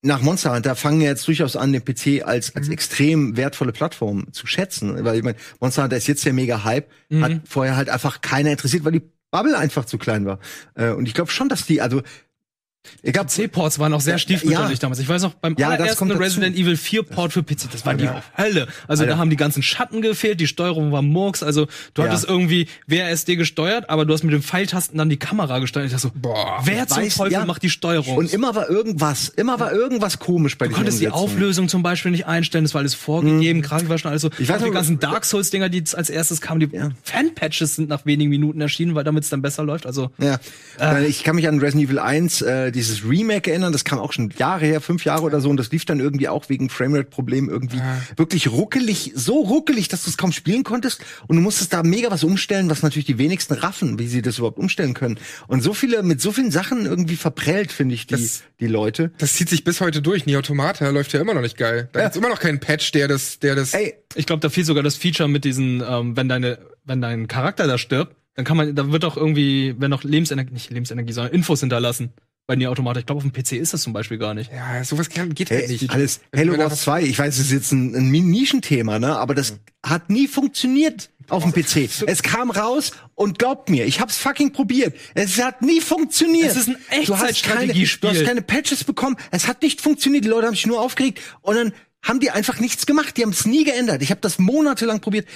nach 0.02 0.22
Monster 0.22 0.54
Hunter 0.54 0.76
fangen 0.76 1.00
jetzt 1.00 1.26
durchaus 1.26 1.56
an, 1.56 1.72
den 1.72 1.84
PC 1.84 2.24
als, 2.24 2.56
als 2.56 2.68
extrem 2.68 3.36
wertvolle 3.36 3.72
Plattform 3.72 4.32
zu 4.32 4.46
schätzen. 4.46 5.04
Weil 5.04 5.18
ich 5.18 5.24
meine, 5.24 5.36
Monster 5.60 5.82
Hunter 5.82 5.96
ist 5.96 6.06
jetzt 6.06 6.24
der 6.24 6.32
mega 6.32 6.64
Hype, 6.64 6.88
hat 7.20 7.40
vorher 7.44 7.76
halt 7.76 7.90
einfach 7.90 8.20
keiner 8.22 8.50
interessiert, 8.50 8.84
weil 8.84 8.92
die 8.92 9.02
Bubble 9.30 9.56
einfach 9.56 9.84
zu 9.84 9.98
klein 9.98 10.26
war. 10.26 10.38
Äh, 10.74 10.90
Und 10.90 11.06
ich 11.06 11.14
glaube 11.14 11.30
schon, 11.30 11.48
dass 11.48 11.66
die, 11.66 11.80
also 11.80 12.02
ich 13.02 13.12
glaube, 13.12 13.28
PC-Ports 13.28 13.78
waren 13.78 13.92
auch 13.92 14.00
sehr 14.00 14.18
stiefmütterlich 14.18 14.72
ja. 14.72 14.78
damals. 14.78 14.98
Ich 15.00 15.08
weiß 15.08 15.22
noch, 15.22 15.34
beim 15.34 15.54
Ja, 15.58 15.68
allerersten. 15.68 16.10
Resident 16.12 16.56
Evil 16.56 16.76
4 16.76 17.02
Port 17.02 17.32
für 17.32 17.42
PC, 17.42 17.68
das 17.70 17.84
war 17.84 17.94
die 17.94 18.04
Ja. 18.04 18.22
Hölle. 18.38 18.68
Also 18.88 19.02
Alter. 19.02 19.14
da 19.14 19.18
haben 19.18 19.28
die 19.30 19.36
ganzen 19.36 19.62
Schatten 19.62 20.00
gefehlt, 20.02 20.40
die 20.40 20.46
Steuerung 20.46 20.90
war 20.90 21.02
Murks, 21.02 21.42
also 21.42 21.66
du 21.94 22.02
Ja. 22.02 22.08
hattest 22.08 22.26
irgendwie 22.28 22.68
WASD 22.86 23.36
gesteuert, 23.36 23.90
aber 23.90 24.06
du 24.06 24.14
hast 24.14 24.22
mit 24.24 24.32
dem 24.32 24.42
Pfeiltasten 24.42 24.96
dann 24.96 25.10
die 25.10 25.18
Kamera 25.18 25.58
gesteuert. 25.58 25.86
Ich 25.86 25.92
dachte 25.92 26.08
so, 26.08 26.12
Boah. 26.14 26.60
wer 26.64 26.86
zum 26.88 27.02
weiß- 27.02 27.16
Teufel 27.16 27.44
macht 27.44 27.62
die 27.62 27.70
Steuerung? 27.70 28.16
und 28.16 28.32
immer 28.32 28.54
war 28.54 28.68
irgendwas, 28.70 29.28
immer 29.28 29.60
war 29.60 29.72
irgendwas 29.72 30.18
komisch 30.18 30.56
bei 30.56 30.68
Du 30.68 30.74
konntest 30.74 31.00
die. 31.00 31.08
Auflösung 31.10 31.68
zum 31.68 31.82
Beispiel 31.82 32.10
nicht 32.12 32.26
einstellen, 32.26 32.64
das 32.64 32.72
war 32.74 32.80
alles 32.80 32.94
vorgegeben, 32.94 33.60
Grafik 33.62 33.88
war 33.88 33.98
schon 33.98 34.10
alles 34.10 34.22
so. 34.22 34.30
Ich 34.38 34.48
weiß 34.48 34.56
Auch 34.56 34.62
die 34.62 34.68
noch- 34.68 34.74
ganzen 34.74 34.98
Dark 34.98 35.24
Souls-Dinger, 35.26 35.68
die 35.68 35.84
als 35.94 36.08
erstes 36.10 36.40
kamen, 36.40 36.60
die 36.60 36.70
Fan-Patches 37.02 37.76
sind 37.76 37.88
nach 37.88 38.06
wenigen 38.06 38.30
Minuten 38.30 38.60
erschienen, 38.60 38.94
weil 38.94 39.04
damit 39.04 39.24
es 39.24 39.30
dann 39.30 39.42
besser 39.42 39.64
läuft. 39.64 39.86
Also 39.86 40.10
Ja, 40.18 40.38
Ah. 40.78 40.94
Weil 40.94 41.04
ich 41.04 41.24
kann 41.24 41.36
mich 41.36 41.46
an 41.46 41.58
Resident 41.58 41.88
Evil 41.88 41.98
1, 41.98 42.40
äh, 42.42 42.69
dieses 42.70 43.04
Remake 43.08 43.50
erinnern, 43.50 43.72
das 43.72 43.84
kam 43.84 43.98
auch 43.98 44.12
schon 44.12 44.30
Jahre 44.38 44.66
her, 44.66 44.80
fünf 44.80 45.04
Jahre 45.04 45.22
oder 45.22 45.40
so, 45.40 45.50
und 45.50 45.56
das 45.56 45.70
lief 45.70 45.84
dann 45.84 46.00
irgendwie 46.00 46.28
auch 46.28 46.48
wegen 46.48 46.68
Framerate-Problemen 46.68 47.48
irgendwie 47.48 47.78
Ah. 47.80 48.00
wirklich 48.16 48.50
ruckelig, 48.50 49.12
so 49.14 49.40
ruckelig, 49.40 49.88
dass 49.88 50.04
du 50.04 50.10
es 50.10 50.16
kaum 50.16 50.32
spielen 50.32 50.64
konntest 50.64 51.00
und 51.28 51.36
du 51.36 51.42
musstest 51.42 51.72
da 51.72 51.82
mega 51.82 52.10
was 52.10 52.24
umstellen, 52.24 52.68
was 52.70 52.82
natürlich 52.82 53.06
die 53.06 53.18
wenigsten 53.18 53.54
raffen, 53.54 53.98
wie 53.98 54.06
sie 54.06 54.22
das 54.22 54.38
überhaupt 54.38 54.58
umstellen 54.58 54.94
können. 54.94 55.18
Und 55.46 55.62
so 55.62 55.72
viele, 55.74 56.02
mit 56.02 56.20
so 56.20 56.32
vielen 56.32 56.50
Sachen 56.50 56.86
irgendwie 56.86 57.16
verprellt, 57.16 57.72
finde 57.72 57.94
ich, 57.94 58.06
die, 58.06 58.14
Das- 58.14 58.42
die 58.60 58.66
Leute. 58.66 59.12
Das 59.18 59.34
zieht 59.34 59.48
sich 59.48 59.64
bis 59.64 59.80
heute 59.80 60.02
durch. 60.02 60.26
Nier 60.26 60.38
Automata 60.38 60.88
läuft 60.90 61.12
ja 61.12 61.20
immer 61.20 61.34
noch 61.34 61.42
nicht 61.42 61.56
geil. 61.56 61.88
Da 61.92 62.00
Ja. 62.00 62.04
gibt's 62.06 62.16
immer 62.18 62.28
noch 62.28 62.40
keinen 62.40 62.60
Patch, 62.60 62.92
der 62.92 63.08
das, 63.08 63.38
der 63.38 63.54
das. 63.54 63.74
Ey, 63.74 63.94
ich 64.14 64.26
glaube, 64.26 64.40
da 64.40 64.48
fehlt 64.50 64.66
sogar 64.66 64.82
das 64.82 64.96
Feature 64.96 65.28
mit 65.28 65.44
diesen, 65.44 65.82
ähm, 65.88 66.16
wenn 66.16 66.28
deine, 66.28 66.58
wenn 66.84 67.00
dein 67.00 67.28
Charakter 67.28 67.66
da 67.66 67.78
stirbt, 67.78 68.16
dann 68.36 68.44
kann 68.44 68.56
man, 68.56 68.74
da 68.74 68.90
wird 68.92 69.04
auch 69.04 69.16
irgendwie, 69.16 69.74
wenn 69.78 69.90
noch 69.90 70.04
Lebensenergie, 70.04 70.52
nicht 70.52 70.70
Lebensenergie, 70.70 71.12
sondern 71.12 71.32
Infos 71.34 71.60
hinterlassen 71.60 72.10
bei 72.50 72.56
Nier 72.56 72.68
Automata. 72.68 72.98
Ich 72.98 73.06
glaube, 73.06 73.18
auf 73.18 73.22
dem 73.22 73.32
PC 73.32 73.52
ist 73.52 73.72
das 73.72 73.82
zum 73.82 73.92
Beispiel 73.92 74.18
gar 74.18 74.34
nicht. 74.34 74.50
Ja, 74.52 74.82
sowas 74.82 75.08
kann, 75.08 75.32
geht 75.34 75.52
halt 75.52 75.68
nicht. 75.68 75.88
alles 75.90 76.18
Halo 76.34 76.54
du 76.54 76.58
Wars 76.58 76.72
was- 76.72 76.80
2, 76.82 77.02
ich 77.04 77.16
weiß, 77.16 77.34
es 77.38 77.46
ist 77.46 77.52
jetzt 77.52 77.70
ein, 77.70 77.94
ein 77.94 78.10
Nischenthema, 78.10 78.98
ne, 78.98 79.16
aber 79.16 79.36
das 79.36 79.60
hat 79.86 80.10
nie 80.10 80.26
funktioniert 80.26 81.10
auf 81.28 81.44
dem 81.44 81.52
PC. 81.52 81.88
Es 82.08 82.24
kam 82.24 82.50
raus 82.50 82.90
und 83.14 83.38
glaubt 83.38 83.70
mir, 83.70 83.86
ich 83.86 84.00
hab's 84.00 84.16
fucking 84.16 84.52
probiert. 84.52 84.96
Es 85.14 85.40
hat 85.40 85.62
nie 85.62 85.80
funktioniert. 85.80 86.50
Es 86.50 86.56
ist 86.56 86.68
ein 86.68 86.74
Du 86.74 87.14
hast 87.14 87.20
keine, 87.20 87.30
Echtzeitstrategiespiel. 87.30 88.10
du 88.10 88.16
hast 88.18 88.24
keine 88.26 88.42
Patches 88.42 88.82
bekommen. 88.82 89.16
Es 89.30 89.46
hat 89.46 89.62
nicht 89.62 89.80
funktioniert. 89.80 90.24
Die 90.24 90.28
Leute 90.28 90.48
haben 90.48 90.54
sich 90.56 90.66
nur 90.66 90.80
aufgeregt 90.80 91.20
und 91.42 91.54
dann 91.54 91.72
haben 92.02 92.18
die 92.18 92.30
einfach 92.32 92.58
nichts 92.58 92.84
gemacht. 92.84 93.16
Die 93.16 93.22
haben 93.22 93.30
es 93.30 93.46
nie 93.46 93.62
geändert. 93.62 94.02
Ich 94.02 94.10
habe 94.10 94.20
das 94.20 94.40
monatelang 94.40 94.98
probiert. 95.00 95.28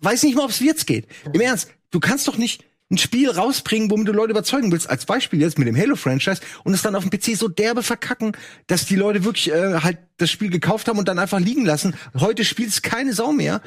Weiß 0.00 0.24
nicht 0.24 0.34
mal, 0.34 0.42
ob 0.44 0.50
es 0.50 0.58
jetzt 0.58 0.88
geht. 0.88 1.06
Im 1.32 1.40
Ernst, 1.40 1.70
du 1.92 2.00
kannst 2.00 2.26
doch 2.26 2.38
nicht 2.38 2.64
ein 2.90 2.98
Spiel 2.98 3.30
rausbringen, 3.30 3.90
womit 3.90 4.08
du 4.08 4.12
Leute 4.12 4.30
überzeugen 4.30 4.70
willst, 4.70 4.88
als 4.88 5.06
Beispiel 5.06 5.40
jetzt 5.40 5.58
mit 5.58 5.66
dem 5.66 5.76
Halo-Franchise 5.76 6.40
und 6.62 6.72
es 6.72 6.82
dann 6.82 6.94
auf 6.94 7.04
dem 7.06 7.10
PC 7.10 7.36
so 7.36 7.48
derbe 7.48 7.82
verkacken, 7.82 8.32
dass 8.68 8.86
die 8.86 8.96
Leute 8.96 9.24
wirklich 9.24 9.50
äh, 9.50 9.80
halt 9.80 9.98
das 10.18 10.30
Spiel 10.30 10.50
gekauft 10.50 10.86
haben 10.88 10.98
und 10.98 11.08
dann 11.08 11.18
einfach 11.18 11.40
liegen 11.40 11.64
lassen. 11.64 11.94
Heute 12.18 12.44
spielt 12.44 12.68
es 12.70 12.82
keine 12.82 13.12
Sau 13.12 13.32
mehr. 13.32 13.60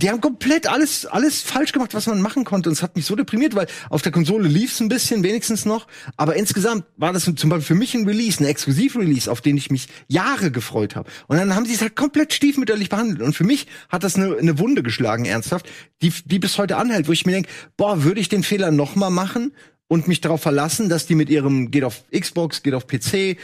Die 0.00 0.08
haben 0.08 0.20
komplett 0.20 0.68
alles, 0.68 1.06
alles 1.06 1.42
falsch 1.42 1.72
gemacht, 1.72 1.92
was 1.92 2.06
man 2.06 2.22
machen 2.22 2.44
konnte. 2.44 2.68
Und 2.68 2.74
es 2.74 2.84
hat 2.84 2.94
mich 2.94 3.04
so 3.04 3.16
deprimiert, 3.16 3.56
weil 3.56 3.66
auf 3.90 4.00
der 4.00 4.12
Konsole 4.12 4.46
lief 4.46 4.70
es 4.70 4.80
ein 4.80 4.88
bisschen, 4.88 5.24
wenigstens 5.24 5.64
noch. 5.64 5.88
Aber 6.16 6.36
insgesamt 6.36 6.84
war 6.96 7.12
das 7.12 7.24
zum 7.24 7.34
Beispiel 7.34 7.62
für 7.62 7.74
mich 7.74 7.94
ein 7.96 8.06
Release, 8.06 8.40
ein 8.40 8.46
Exklusiv-Release, 8.46 9.28
auf 9.28 9.40
den 9.40 9.56
ich 9.56 9.72
mich 9.72 9.88
Jahre 10.06 10.52
gefreut 10.52 10.94
habe. 10.94 11.10
Und 11.26 11.36
dann 11.36 11.52
haben 11.56 11.66
sie 11.66 11.74
es 11.74 11.80
halt 11.80 11.96
komplett 11.96 12.32
stiefmütterlich 12.32 12.90
behandelt. 12.90 13.22
Und 13.22 13.34
für 13.34 13.42
mich 13.42 13.66
hat 13.88 14.04
das 14.04 14.14
eine, 14.14 14.36
eine 14.36 14.60
Wunde 14.60 14.84
geschlagen, 14.84 15.24
ernsthaft, 15.24 15.68
die, 16.00 16.12
die 16.24 16.38
bis 16.38 16.56
heute 16.58 16.76
anhält, 16.76 17.08
wo 17.08 17.12
ich 17.12 17.26
mir 17.26 17.32
denke, 17.32 17.50
boah, 17.76 18.04
würde 18.04 18.20
ich 18.20 18.28
den 18.28 18.44
Fehler 18.44 18.70
noch 18.70 18.94
mal 18.94 19.10
machen 19.10 19.52
und 19.88 20.06
mich 20.06 20.20
darauf 20.20 20.42
verlassen, 20.42 20.88
dass 20.88 21.06
die 21.06 21.16
mit 21.16 21.28
ihrem, 21.28 21.72
geht 21.72 21.82
auf 21.82 22.04
Xbox, 22.16 22.62
geht 22.62 22.74
auf 22.74 22.86
PC, 22.86 23.36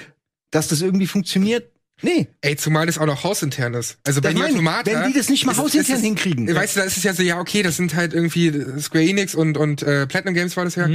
dass 0.52 0.68
das 0.68 0.82
irgendwie 0.82 1.08
funktioniert? 1.08 1.73
Nee. 2.04 2.28
Ey, 2.42 2.56
zumal 2.56 2.86
das 2.86 2.98
auch 2.98 3.06
noch 3.06 3.24
hausintern 3.24 3.74
ist. 3.74 3.98
Also 4.06 4.20
bei 4.20 4.32
Das 4.32 4.38
Nier. 4.42 4.50
Automata. 4.52 4.90
Wenn 4.90 5.12
die 5.12 5.18
das 5.18 5.28
nicht 5.28 5.46
mal 5.46 5.52
ist- 5.52 5.58
hausintern 5.58 5.92
ist 5.92 5.98
es- 5.98 6.04
hinkriegen. 6.04 6.54
Weißt 6.54 6.76
du, 6.76 6.80
da 6.80 6.86
ist 6.86 6.96
es 6.96 7.02
ja 7.02 7.14
so, 7.14 7.22
ja, 7.22 7.40
okay, 7.40 7.62
das 7.62 7.76
sind 7.76 7.94
halt 7.94 8.12
irgendwie 8.14 8.52
Square 8.80 9.04
Enix 9.04 9.34
und, 9.34 9.56
und 9.56 9.82
äh, 9.82 10.06
Platinum 10.06 10.34
Games 10.34 10.56
war 10.56 10.64
das 10.64 10.74
ja. 10.76 10.88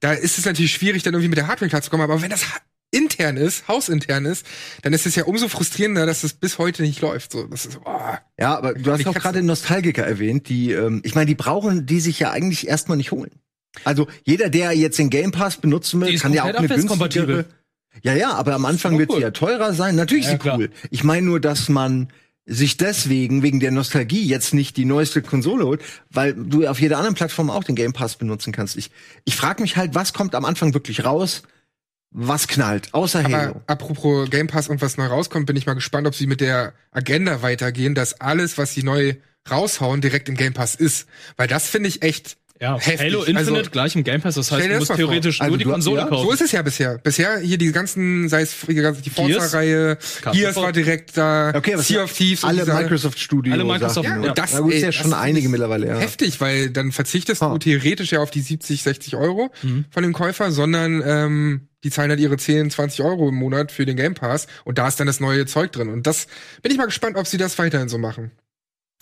Da 0.00 0.12
ist 0.12 0.38
es 0.38 0.44
natürlich 0.44 0.72
schwierig, 0.72 1.02
dann 1.04 1.14
irgendwie 1.14 1.28
mit 1.28 1.38
der 1.38 1.46
Hardware 1.46 1.68
klarzukommen. 1.68 2.04
Aber 2.04 2.20
wenn 2.20 2.30
das 2.30 2.42
intern 2.92 3.36
ist, 3.36 3.66
hausintern 3.68 4.24
ist, 4.26 4.46
dann 4.82 4.92
ist 4.92 5.06
es 5.06 5.14
ja 5.16 5.24
umso 5.24 5.48
frustrierender, 5.48 6.06
dass 6.06 6.24
es 6.24 6.32
bis 6.34 6.58
heute 6.58 6.82
nicht 6.82 7.00
läuft. 7.00 7.32
So, 7.32 7.44
das 7.46 7.66
ist, 7.66 7.80
boah. 7.82 8.20
Ja, 8.38 8.56
aber 8.56 8.74
du 8.74 8.90
hast 8.92 9.06
auch 9.06 9.14
gerade 9.14 9.42
Nostalgiker 9.42 10.04
erwähnt, 10.06 10.48
die, 10.48 10.72
ähm, 10.72 11.00
ich 11.04 11.14
meine, 11.14 11.26
die 11.26 11.34
brauchen 11.34 11.86
die 11.86 12.00
sich 12.00 12.18
ja 12.20 12.30
eigentlich 12.30 12.68
erstmal 12.68 12.96
nicht 12.96 13.10
holen. 13.12 13.30
Also 13.84 14.06
jeder, 14.24 14.48
der 14.48 14.72
jetzt 14.72 14.98
den 14.98 15.10
Game 15.10 15.32
Pass 15.32 15.56
benutzen 15.58 16.00
will, 16.00 16.14
ist 16.14 16.22
kann 16.22 16.32
ja 16.32 16.44
auch 16.44 16.54
eine 16.54 16.66
günstigere. 16.68 17.44
Ja, 18.02 18.14
ja, 18.14 18.32
aber 18.32 18.54
am 18.54 18.64
Anfang 18.64 18.98
wird 18.98 19.10
sie 19.10 19.16
cool. 19.16 19.22
ja 19.22 19.30
teurer 19.30 19.72
sein. 19.72 19.96
Natürlich 19.96 20.24
Ja, 20.26 20.32
ist 20.32 20.36
sie 20.36 20.38
klar. 20.42 20.58
cool. 20.58 20.70
Ich 20.90 21.04
meine 21.04 21.26
nur, 21.26 21.40
dass 21.40 21.68
man 21.68 22.08
sich 22.44 22.76
deswegen, 22.76 23.42
wegen 23.42 23.58
der 23.58 23.72
Nostalgie, 23.72 24.24
jetzt 24.24 24.54
nicht 24.54 24.76
die 24.76 24.84
neueste 24.84 25.20
Konsole 25.20 25.64
holt, 25.64 25.82
weil 26.10 26.32
du 26.34 26.66
auf 26.66 26.80
jeder 26.80 26.98
anderen 26.98 27.16
Plattform 27.16 27.50
auch 27.50 27.64
den 27.64 27.74
Game 27.74 27.92
Pass 27.92 28.16
benutzen 28.16 28.52
kannst. 28.52 28.76
Ich, 28.76 28.90
ich 29.24 29.34
frage 29.34 29.62
mich 29.62 29.76
halt, 29.76 29.94
was 29.96 30.12
kommt 30.12 30.34
am 30.34 30.44
Anfang 30.44 30.72
wirklich 30.72 31.04
raus? 31.04 31.42
Was 32.12 32.46
knallt? 32.46 32.94
Außer 32.94 33.24
Halo. 33.24 33.34
Aber 33.36 33.60
apropos 33.66 34.30
Game 34.30 34.46
Pass 34.46 34.68
und 34.68 34.80
was 34.80 34.96
neu 34.96 35.06
rauskommt, 35.06 35.46
bin 35.46 35.56
ich 35.56 35.66
mal 35.66 35.74
gespannt, 35.74 36.06
ob 36.06 36.14
sie 36.14 36.28
mit 36.28 36.40
der 36.40 36.72
Agenda 36.92 37.42
weitergehen, 37.42 37.94
dass 37.96 38.20
alles, 38.20 38.56
was 38.58 38.72
sie 38.72 38.84
neu 38.84 39.14
raushauen, 39.50 40.00
direkt 40.00 40.28
im 40.28 40.36
Game 40.36 40.54
Pass 40.54 40.76
ist. 40.76 41.08
Weil 41.36 41.48
das 41.48 41.68
finde 41.68 41.88
ich 41.88 42.02
echt 42.02 42.36
Ja, 42.60 42.78
Heftig. 42.78 43.00
Halo 43.00 43.24
Infinite 43.24 43.54
Also- 43.58 43.70
gleich 43.70 43.94
im 43.96 44.02
Game 44.04 44.22
Pass, 44.22 44.34
das 44.36 44.50
heißt, 44.50 44.66
du 44.66 44.76
musst 44.78 44.94
theoretisch 44.94 45.40
Also 45.42 45.50
nur 45.50 45.58
die 45.58 45.64
Konsole 45.64 46.00
ja, 46.00 46.06
kaufen. 46.06 46.24
So 46.26 46.32
ist 46.32 46.40
es 46.40 46.52
ja 46.52 46.62
bisher. 46.62 46.96
Bisher 46.98 47.38
hier 47.38 47.58
die 47.58 47.70
ganzen, 47.70 48.28
sei 48.30 48.42
es 48.42 48.54
die 48.66 48.74
ganze- 48.74 49.02
die 49.02 49.10
Gears, 49.10 49.30
Forza-Reihe, 49.52 49.98
Gears 50.32 50.56
war 50.56 50.72
direkt 50.72 51.16
da, 51.18 51.52
Okay, 51.54 51.76
Sea 51.76 52.04
of 52.04 52.12
Thieves 52.12 52.44
und 52.44 52.48
alle 52.50 52.64
Microsoft 52.64 53.18
Studio. 53.18 53.52
Alle 53.52 53.64
Microsoft- 53.64 54.04
Ja, 54.08 54.16
ne? 54.16 54.28
und 54.30 54.38
das- 54.38 54.54
Na 54.54 54.60
gut, 54.60 54.70
ist 54.72 54.76
ey, 54.76 54.80
ja 54.82 54.86
das 54.88 54.94
schon 54.94 55.06
ist 55.08 55.12
einige 55.16 55.48
mittlerweile, 55.50 55.86
ja. 55.86 55.98
heftig, 55.98 56.40
weil 56.40 56.70
dann 56.70 56.92
verzichtest 56.92 57.42
Ah. 57.42 57.50
du 57.52 57.58
theoretisch 57.58 58.12
ja 58.12 58.20
auf 58.20 58.30
die 58.30 58.40
70, 58.40 58.82
60 58.82 59.16
Euro 59.16 59.50
Mhm. 59.62 59.84
von 59.90 60.02
dem 60.02 60.14
Käufer, 60.14 60.50
sondern 60.50 61.02
ähm, 61.04 61.68
die 61.84 61.90
zahlen 61.90 62.08
halt 62.10 62.20
ihre 62.20 62.38
10, 62.38 62.70
20 62.70 63.04
Euro 63.04 63.28
im 63.28 63.34
Monat 63.34 63.70
für 63.70 63.84
den 63.84 63.96
Game 63.96 64.14
Pass 64.14 64.46
und 64.64 64.78
da 64.78 64.88
ist 64.88 64.98
dann 64.98 65.06
das 65.06 65.20
neue 65.20 65.44
Zeug 65.44 65.72
drin. 65.72 65.88
Und 65.90 66.06
das 66.06 66.26
bin 66.62 66.72
ich 66.72 66.78
mal 66.78 66.86
gespannt, 66.86 67.16
ob 67.18 67.26
sie 67.26 67.36
das 67.36 67.58
weiterhin 67.58 67.90
so 67.90 67.98
machen. 67.98 68.30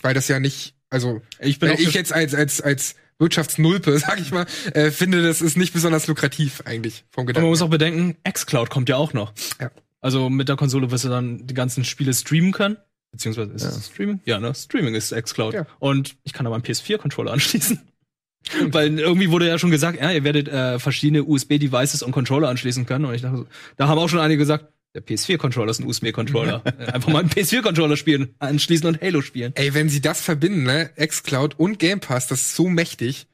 Weil 0.01 0.13
das 0.13 0.27
ja 0.27 0.41
nicht, 0.41 0.75
also 0.89 1.21
Ich 1.39 1.59
bin 1.59 1.69
wenn 1.69 1.77
ich 1.79 1.93
jetzt 1.93 2.11
als, 2.11 2.35
als, 2.35 2.59
als 2.61 2.95
Wirtschaftsnulpe, 3.19 3.97
sag 3.99 4.19
ich 4.19 4.31
mal, 4.31 4.45
äh, 4.73 4.91
finde, 4.91 5.23
das 5.23 5.41
ist 5.41 5.57
nicht 5.57 5.73
besonders 5.73 6.07
lukrativ 6.07 6.61
eigentlich 6.65 7.05
vom 7.11 7.21
Aber 7.21 7.25
man 7.25 7.27
Gedanken. 7.27 7.49
muss 7.49 7.61
auch 7.61 7.69
bedenken, 7.69 8.17
xCloud 8.29 8.69
kommt 8.69 8.89
ja 8.89 8.97
auch 8.97 9.13
noch. 9.13 9.33
Ja. 9.59 9.71
Also 10.01 10.29
mit 10.29 10.49
der 10.49 10.55
Konsole 10.55 10.91
wirst 10.91 11.05
du 11.05 11.09
dann 11.09 11.47
die 11.47 11.53
ganzen 11.53 11.83
Spiele 11.83 12.13
streamen 12.13 12.51
können. 12.51 12.77
Beziehungsweise 13.11 13.53
ist 13.53 13.63
es 13.63 13.87
Streaming? 13.87 14.19
Ja, 14.25 14.39
ne? 14.39 14.53
Streaming 14.53 14.93
ist 14.93 15.15
xCloud. 15.15 15.53
Ja. 15.53 15.65
Und 15.79 16.17
ich 16.23 16.33
kann 16.33 16.43
da 16.43 16.49
meinen 16.49 16.63
PS4-Controller 16.63 17.31
anschließen. 17.33 17.79
Weil 18.67 18.99
irgendwie 18.99 19.31
wurde 19.31 19.47
ja 19.47 19.57
schon 19.57 19.71
gesagt, 19.71 19.99
ja, 19.99 20.11
ihr 20.11 20.23
werdet 20.23 20.47
äh, 20.47 20.77
verschiedene 20.77 21.23
USB-Devices 21.23 22.03
und 22.03 22.11
Controller 22.11 22.49
anschließen 22.49 22.85
können. 22.85 23.05
Und 23.05 23.15
ich 23.15 23.21
dachte, 23.21 23.37
so, 23.37 23.47
da 23.77 23.87
haben 23.87 23.97
auch 23.97 24.09
schon 24.09 24.19
einige 24.19 24.37
gesagt, 24.37 24.67
der 24.95 25.05
PS4-Controller 25.05 25.71
ist 25.71 25.79
ein 25.79 25.87
USB-Controller. 25.87 26.63
Einfach 26.93 27.11
mal 27.11 27.19
einen 27.19 27.29
PS4-Controller 27.29 27.97
spielen, 27.97 28.33
anschließen 28.39 28.87
und 28.87 29.01
Halo 29.01 29.21
spielen. 29.21 29.51
Ey, 29.55 29.73
wenn 29.73 29.89
sie 29.89 30.01
das 30.01 30.21
verbinden, 30.21 30.63
ne, 30.63 30.89
xCloud 30.97 31.59
und 31.59 31.79
Game 31.79 31.99
Pass, 31.99 32.27
das 32.27 32.41
ist 32.41 32.55
so 32.55 32.69
mächtig. 32.69 33.27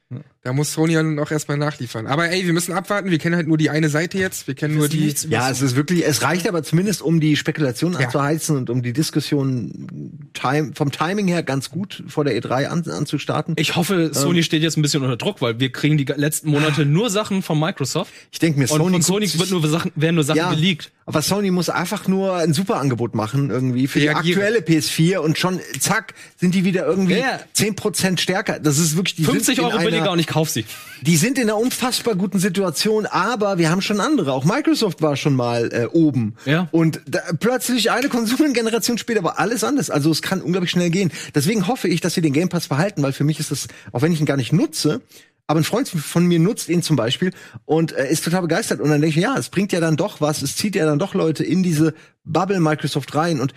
Da 0.44 0.52
muss 0.52 0.72
Sony 0.72 0.94
ja 0.94 1.04
noch 1.04 1.30
erstmal 1.30 1.56
nachliefern. 1.56 2.08
Aber 2.08 2.28
ey, 2.28 2.44
wir 2.44 2.52
müssen 2.52 2.72
abwarten. 2.72 3.10
Wir 3.12 3.18
kennen 3.18 3.36
halt 3.36 3.46
nur 3.46 3.56
die 3.58 3.70
eine 3.70 3.88
Seite 3.88 4.18
jetzt. 4.18 4.48
Wir 4.48 4.54
kennen 4.56 4.74
nur 4.76 4.88
die. 4.88 5.14
Ja, 5.28 5.48
es 5.50 5.62
ist 5.62 5.76
wirklich, 5.76 6.04
es 6.04 6.22
reicht 6.22 6.48
aber 6.48 6.64
zumindest, 6.64 7.00
um 7.00 7.20
die 7.20 7.36
Spekulation 7.36 7.92
Ja. 7.92 8.00
anzuheizen 8.00 8.56
und 8.56 8.68
um 8.68 8.82
die 8.82 8.92
Diskussion 8.92 10.28
time, 10.34 10.72
vom 10.74 10.90
Timing 10.90 11.28
her 11.28 11.42
ganz 11.44 11.70
gut 11.70 12.02
vor 12.08 12.24
der 12.24 12.36
E3 12.36 12.66
an, 12.66 12.82
anzustarten. 12.88 13.54
Ich 13.56 13.76
hoffe, 13.76 14.06
Ähm. 14.06 14.14
Sony 14.14 14.42
steht 14.42 14.62
jetzt 14.62 14.76
ein 14.76 14.82
bisschen 14.82 15.02
unter 15.02 15.16
Druck, 15.16 15.40
weil 15.42 15.60
wir 15.60 15.70
kriegen 15.70 15.96
die 15.96 16.04
letzten 16.04 16.50
Monate 16.50 16.84
nur 16.86 17.08
Sachen 17.10 17.42
von 17.42 17.60
Microsoft. 17.60 18.12
Ich 18.32 18.40
denke 18.40 18.58
mir, 18.58 18.64
Und 18.70 18.78
Sony, 18.78 18.92
von 18.94 19.02
Sony 19.02 19.38
wird 19.38 19.50
nur 19.50 19.66
Sachen, 19.68 19.92
werden 19.94 20.16
nur 20.16 20.24
Sachen 20.24 20.38
ja, 20.38 20.50
geleakt. 20.50 20.90
aber 21.06 21.22
Sony 21.22 21.52
muss 21.52 21.68
einfach 21.68 22.08
nur 22.08 22.34
ein 22.36 22.52
super 22.52 22.80
Angebot 22.80 23.14
machen 23.14 23.50
irgendwie 23.50 23.86
für 23.86 24.00
Reagieren. 24.00 24.24
die 24.24 24.32
aktuelle 24.32 24.58
PS4 24.60 25.18
und 25.18 25.38
schon 25.38 25.60
zack 25.78 26.14
sind 26.36 26.54
die 26.56 26.64
wieder 26.64 26.84
irgendwie 26.84 27.18
Ja. 27.18 27.38
10% 27.56 28.18
stärker. 28.20 28.58
Das 28.58 28.78
ist 28.78 28.96
wirklich 28.96 29.14
die 29.14 29.24
50 29.24 29.56
sind 29.56 29.58
in 29.58 29.64
Euro 29.72 29.78
billiger 29.78 30.01
einer, 30.02 30.12
und 30.12 30.18
ich 30.18 30.26
kauf 30.26 30.50
sie. 30.50 30.64
Die 31.02 31.16
sind 31.16 31.38
in 31.38 31.50
einer 31.50 31.58
unfassbar 31.58 32.14
guten 32.14 32.38
Situation, 32.38 33.06
aber 33.06 33.58
wir 33.58 33.70
haben 33.70 33.82
schon 33.82 34.00
andere. 34.00 34.32
Auch 34.32 34.44
Microsoft 34.44 35.02
war 35.02 35.16
schon 35.16 35.34
mal 35.34 35.72
äh, 35.72 35.86
oben. 35.86 36.34
Ja. 36.44 36.68
Und 36.70 37.00
da, 37.06 37.20
plötzlich 37.38 37.90
eine 37.90 38.08
Konsolengeneration 38.08 38.98
später 38.98 39.24
war 39.24 39.38
alles 39.38 39.64
anders. 39.64 39.90
Also 39.90 40.10
es 40.10 40.22
kann 40.22 40.40
unglaublich 40.40 40.70
schnell 40.70 40.90
gehen. 40.90 41.10
Deswegen 41.34 41.66
hoffe 41.66 41.88
ich, 41.88 42.00
dass 42.00 42.14
sie 42.14 42.20
den 42.20 42.32
Game 42.32 42.48
Pass 42.48 42.68
behalten, 42.68 43.02
weil 43.02 43.12
für 43.12 43.24
mich 43.24 43.40
ist 43.40 43.50
das, 43.50 43.68
auch 43.92 44.02
wenn 44.02 44.12
ich 44.12 44.20
ihn 44.20 44.26
gar 44.26 44.36
nicht 44.36 44.52
nutze, 44.52 45.00
aber 45.46 45.60
ein 45.60 45.64
Freund 45.64 45.88
von 45.88 46.26
mir 46.26 46.38
nutzt 46.38 46.68
ihn 46.68 46.82
zum 46.82 46.96
Beispiel 46.96 47.32
und 47.64 47.92
äh, 47.92 48.10
ist 48.10 48.24
total 48.24 48.42
begeistert. 48.42 48.80
Und 48.80 48.90
dann 48.90 49.00
denke 49.00 49.18
ich, 49.18 49.22
ja, 49.22 49.36
es 49.36 49.48
bringt 49.48 49.72
ja 49.72 49.80
dann 49.80 49.96
doch 49.96 50.20
was, 50.20 50.40
es 50.42 50.56
zieht 50.56 50.76
ja 50.76 50.86
dann 50.86 50.98
doch 50.98 51.14
Leute 51.14 51.44
in 51.44 51.62
diese 51.62 51.94
Bubble 52.24 52.60
Microsoft 52.60 53.14
rein. 53.14 53.40
Und 53.40 53.52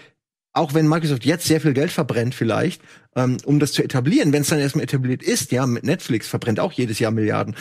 auch 0.55 0.73
wenn 0.73 0.87
Microsoft 0.87 1.25
jetzt 1.25 1.45
sehr 1.45 1.61
viel 1.61 1.73
Geld 1.73 1.91
verbrennt 1.91 2.33
vielleicht, 2.33 2.81
ähm, 3.15 3.37
um 3.45 3.59
das 3.59 3.73
zu 3.73 3.83
etablieren, 3.83 4.33
wenn 4.33 4.41
es 4.41 4.47
dann 4.49 4.59
erstmal 4.59 4.83
etabliert 4.83 5.21
ist, 5.21 5.51
ja, 5.51 5.65
mit 5.67 5.83
Netflix 5.83 6.27
verbrennt 6.27 6.59
auch 6.59 6.71
jedes 6.71 6.99
Jahr 6.99 7.11
Milliarden. 7.11 7.55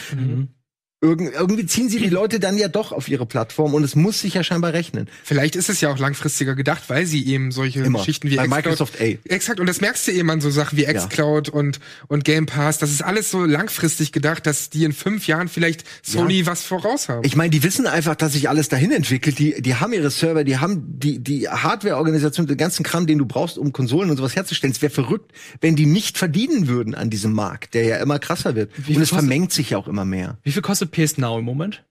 Irgend, 1.01 1.33
irgendwie 1.33 1.65
ziehen 1.65 1.89
sie 1.89 1.99
die 1.99 2.09
Leute 2.15 2.39
dann 2.39 2.57
ja 2.57 2.67
doch 2.67 2.91
auf 2.91 3.09
ihre 3.09 3.25
Plattform 3.25 3.73
und 3.73 3.83
es 3.83 3.95
muss 3.95 4.21
sich 4.21 4.35
ja 4.35 4.43
scheinbar 4.43 4.73
rechnen. 4.73 5.07
Vielleicht 5.23 5.55
ist 5.55 5.69
es 5.69 5.81
ja 5.81 5.89
auch 5.89 5.99
langfristiger 5.99 6.55
gedacht, 6.55 6.83
weil 6.87 7.05
sie 7.05 7.25
eben 7.27 7.51
solche 7.51 7.81
Immer. 7.81 7.99
Geschichten 7.99 8.29
wie 8.29 8.37
Bei 8.37 8.47
Microsoft 8.47 8.99
A. 9.01 9.17
Exakt, 9.25 9.59
und 9.59 9.67
das 9.67 9.81
merkst 9.81 10.07
du 10.07 10.11
eben 10.11 10.29
an 10.31 10.41
so 10.41 10.49
Sachen 10.49 10.77
wie 10.77 10.85
xCloud 10.85 11.49
und, 11.49 11.79
und 12.07 12.23
Game 12.23 12.45
Pass. 12.45 12.77
Das 12.77 12.91
ist 12.91 13.03
alles 13.03 13.29
so 13.29 13.45
langfristig 13.45 14.13
gedacht, 14.13 14.47
dass 14.47 14.69
die 14.69 14.85
in 14.85 14.93
fünf 14.93 15.27
Jahren 15.27 15.49
vielleicht 15.49 15.83
Sony 16.01 16.45
was 16.45 16.63
voraus 16.63 17.09
haben. 17.09 17.25
Ich 17.25 17.35
meine, 17.35 17.49
die 17.49 17.61
wissen 17.63 17.87
einfach, 17.87 18.15
dass 18.15 18.33
sich 18.33 18.49
alles 18.49 18.69
dahin 18.69 18.91
entwickelt. 18.91 19.37
Die, 19.37 19.61
die 19.61 19.75
haben 19.75 19.91
ihre 19.93 20.09
Server, 20.09 20.43
die 20.43 20.57
haben 20.57 20.99
die, 20.99 21.19
die 21.19 21.49
Hardware-Organisation, 21.49 22.47
den 22.47 22.57
ganzen 22.57 22.83
Kram, 22.83 23.05
den 23.05 23.17
du 23.17 23.25
brauchst, 23.25 23.57
um 23.57 23.73
Konsolen 23.73 24.09
und 24.09 24.17
sowas 24.17 24.35
herzustellen. 24.35 24.71
Es 24.71 24.81
wäre 24.81 24.93
verrückt, 24.93 25.33
wenn 25.59 25.75
die 25.75 25.85
nicht 25.85 26.17
verdienen 26.17 26.67
würden 26.67 26.95
an 26.95 27.09
diesem 27.09 27.33
Markt, 27.33 27.73
der 27.73 27.83
ja 27.83 27.97
immer 27.97 28.17
krasser 28.17 28.55
wird. 28.55 28.71
viel 28.73 28.95
und 28.95 29.01
es 29.01 29.09
vermengt 29.09 29.51
sich 29.51 29.71
ja 29.71 29.77
auch 29.77 29.87
immer 29.87 30.05
mehr. 30.05 30.37
Wie 30.43 30.51
viel 30.51 30.61
kostet 30.61 30.84
PS 30.87 31.17
Now 31.17 31.39
im 31.39 31.45
Moment? 31.45 31.83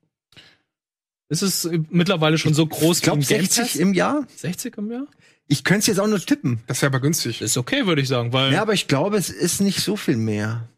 Ist 1.28 1.42
es 1.42 1.64
äh, 1.64 1.80
mittlerweile 1.90 2.38
schon 2.38 2.54
so 2.54 2.66
groß 2.66 2.98
Ich 2.98 3.02
glaube, 3.02 3.20
wie 3.20 3.24
ein 3.35 3.40
Game 3.40 3.46
60 3.46 3.62
Pass? 3.64 3.74
im 3.76 3.94
Jahr. 3.94 4.26
60 4.37 4.78
im 4.78 4.90
Jahr? 4.90 5.07
Ich 5.46 5.64
könnte 5.64 5.80
es 5.80 5.87
jetzt 5.88 6.00
auch 6.00 6.07
nur 6.07 6.20
tippen. 6.20 6.61
das 6.66 6.80
wäre 6.83 6.90
aber 6.90 7.00
günstig. 7.00 7.40
Ist 7.42 7.57
okay, 7.57 7.87
würde 7.87 8.00
ich 8.02 8.09
sagen, 8.09 8.33
weil 8.33 8.52
Ja, 8.52 8.62
aber 8.62 8.72
ich 8.72 8.88
glaube, 8.88 9.16
es 9.16 9.30
ist 9.30 9.61
nicht 9.61 9.80
so 9.80 9.96
viel 9.96 10.16
mehr. 10.16 10.68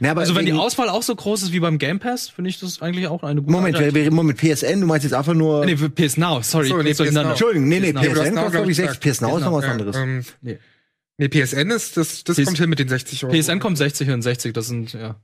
Na, 0.00 0.10
aber 0.10 0.22
also 0.22 0.34
wenn 0.34 0.44
die 0.44 0.52
Auswahl 0.52 0.88
auch 0.88 1.02
so 1.04 1.14
groß 1.14 1.42
ist 1.44 1.52
wie 1.52 1.60
beim 1.60 1.78
Game 1.78 1.98
Pass, 2.00 2.28
finde 2.28 2.50
ich 2.50 2.58
das 2.58 2.82
eigentlich 2.82 3.06
auch 3.06 3.22
eine 3.22 3.40
gute 3.40 3.52
Moment, 3.52 3.78
wir, 3.78 3.94
wir, 3.94 4.10
Moment, 4.10 4.38
PSN, 4.38 4.80
du 4.80 4.86
meinst 4.86 5.04
jetzt 5.04 5.12
einfach 5.14 5.34
nur. 5.34 5.64
Nee, 5.64 5.76
PS 5.76 6.16
Now, 6.16 6.42
sorry, 6.42 6.68
so, 6.68 6.76
nee. 6.82 6.92
PS 6.92 7.12
Now. 7.12 7.30
Entschuldigung, 7.30 7.68
nee, 7.68 7.78
nee, 7.80 7.92
PSN 7.92 7.94
Now, 7.94 8.02
kostet, 8.12 8.34
glaub 8.34 8.50
glaube 8.50 8.70
ich, 8.72 8.78
ich, 8.78 8.84
60. 8.84 9.00
gesagt. 9.00 9.16
PS 9.16 9.20
Now 9.20 9.38
ist 9.38 9.44
noch 9.44 9.52
was 9.52 9.64
Ja, 9.64 9.70
anderes. 9.70 9.96
ähm, 9.96 10.24
Nee. 10.42 10.58
nee, 11.18 11.28
PSN 11.28 11.70
ist, 11.70 11.96
das, 11.96 12.24
das 12.24 12.36
PS 12.36 12.44
kommt 12.44 12.58
hin 12.58 12.70
mit 12.70 12.80
den 12.80 12.88
60 12.88 13.24
Euro. 13.24 13.32
PSN 13.40 13.60
kommt 13.60 13.78
60 13.78 14.10
und 14.10 14.22
60, 14.22 14.52
das 14.52 14.66
sind, 14.66 14.92
ja, 14.94 15.14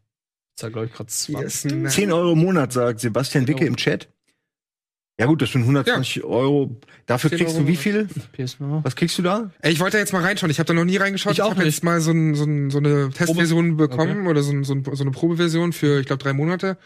ja, 0.60 0.68
glaube 0.68 0.86
ich, 0.86 0.92
gerade 0.92 1.08
20. 1.08 1.72
PSN. 1.72 1.88
10 1.88 2.12
Euro 2.12 2.32
im 2.32 2.38
Monat, 2.38 2.72
sagt 2.72 3.00
Sebastian 3.00 3.46
Wicke 3.46 3.60
Euro. 3.60 3.68
im 3.68 3.76
Chat. 3.76 4.08
Ja 5.18 5.24
gut, 5.24 5.40
das 5.40 5.52
sind 5.52 5.62
120 5.62 6.24
Euro. 6.24 6.76
Dafür 7.06 7.30
10 7.30 7.38
kriegst 7.38 7.54
Euro 7.54 7.64
du 7.64 7.68
wie 7.68 7.76
viel? 7.76 8.06
PS 8.32 8.60
Now. 8.60 8.80
Was 8.84 8.96
kriegst 8.96 9.16
du 9.16 9.22
da? 9.22 9.50
Ey, 9.62 9.72
ich 9.72 9.80
wollte 9.80 9.96
da 9.96 10.00
jetzt 10.00 10.12
mal 10.12 10.22
reinschauen. 10.22 10.50
Ich 10.50 10.58
habe 10.58 10.66
da 10.66 10.74
noch 10.74 10.84
nie 10.84 10.98
reingeschaut. 10.98 11.32
Ich 11.32 11.40
auch 11.40 11.50
habe 11.52 11.64
jetzt 11.64 11.82
mal 11.84 12.02
so, 12.02 12.10
ein, 12.10 12.34
so, 12.34 12.44
ein, 12.44 12.70
so 12.70 12.78
eine 12.78 13.08
Testversion 13.08 13.78
bekommen 13.78 14.20
Okay. 14.20 14.28
oder 14.28 14.42
so, 14.42 14.52
ein, 14.52 14.64
so 14.64 14.74
eine 14.74 15.10
Probeversion 15.12 15.72
für, 15.72 16.00
ich 16.00 16.06
glaube, 16.06 16.22
drei 16.22 16.34
Monate. 16.34 16.76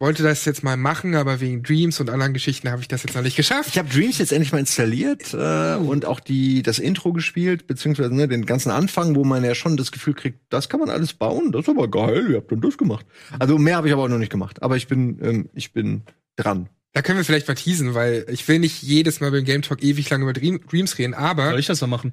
Wollte 0.00 0.22
das 0.22 0.44
jetzt 0.44 0.62
mal 0.62 0.76
machen, 0.76 1.16
aber 1.16 1.40
wegen 1.40 1.64
Dreams 1.64 1.98
und 1.98 2.08
anderen 2.08 2.32
Geschichten 2.32 2.70
habe 2.70 2.80
ich 2.80 2.86
das 2.86 3.02
jetzt 3.02 3.16
noch 3.16 3.22
nicht 3.22 3.36
geschafft. 3.36 3.70
Ich 3.70 3.78
habe 3.78 3.88
Dreams 3.88 4.18
jetzt 4.18 4.30
endlich 4.30 4.52
mal 4.52 4.60
installiert 4.60 5.34
äh, 5.34 5.74
und 5.74 6.04
auch 6.04 6.20
die 6.20 6.62
das 6.62 6.78
Intro 6.78 7.12
gespielt, 7.12 7.66
beziehungsweise 7.66 8.14
ne, 8.14 8.28
den 8.28 8.46
ganzen 8.46 8.70
Anfang, 8.70 9.16
wo 9.16 9.24
man 9.24 9.42
ja 9.42 9.56
schon 9.56 9.76
das 9.76 9.90
Gefühl 9.90 10.14
kriegt, 10.14 10.38
das 10.50 10.68
kann 10.68 10.78
man 10.78 10.88
alles 10.88 11.14
bauen, 11.14 11.50
das 11.50 11.62
ist 11.62 11.68
aber 11.70 11.88
geil, 11.88 12.30
ihr 12.30 12.36
habt 12.36 12.52
dann 12.52 12.60
das 12.60 12.78
gemacht. 12.78 13.06
Also 13.40 13.58
mehr 13.58 13.76
habe 13.76 13.88
ich 13.88 13.92
aber 13.92 14.04
auch 14.04 14.08
noch 14.08 14.18
nicht 14.18 14.30
gemacht, 14.30 14.62
aber 14.62 14.76
ich 14.76 14.86
bin 14.86 15.18
ähm, 15.20 15.50
ich 15.54 15.72
bin 15.72 16.02
dran. 16.36 16.68
Da 16.92 17.02
können 17.02 17.18
wir 17.18 17.24
vielleicht 17.24 17.48
mal 17.48 17.54
teasen, 17.54 17.94
weil 17.94 18.24
ich 18.30 18.46
will 18.46 18.60
nicht 18.60 18.82
jedes 18.82 19.20
Mal 19.20 19.32
beim 19.32 19.44
Game 19.44 19.62
Talk 19.62 19.82
ewig 19.82 20.08
lang 20.10 20.22
über 20.22 20.32
Dream, 20.32 20.60
Dreams 20.70 20.96
reden, 20.98 21.14
aber 21.14 21.50
Soll 21.50 21.58
ich 21.58 21.66
das 21.66 21.80
mal 21.80 21.88
machen? 21.88 22.12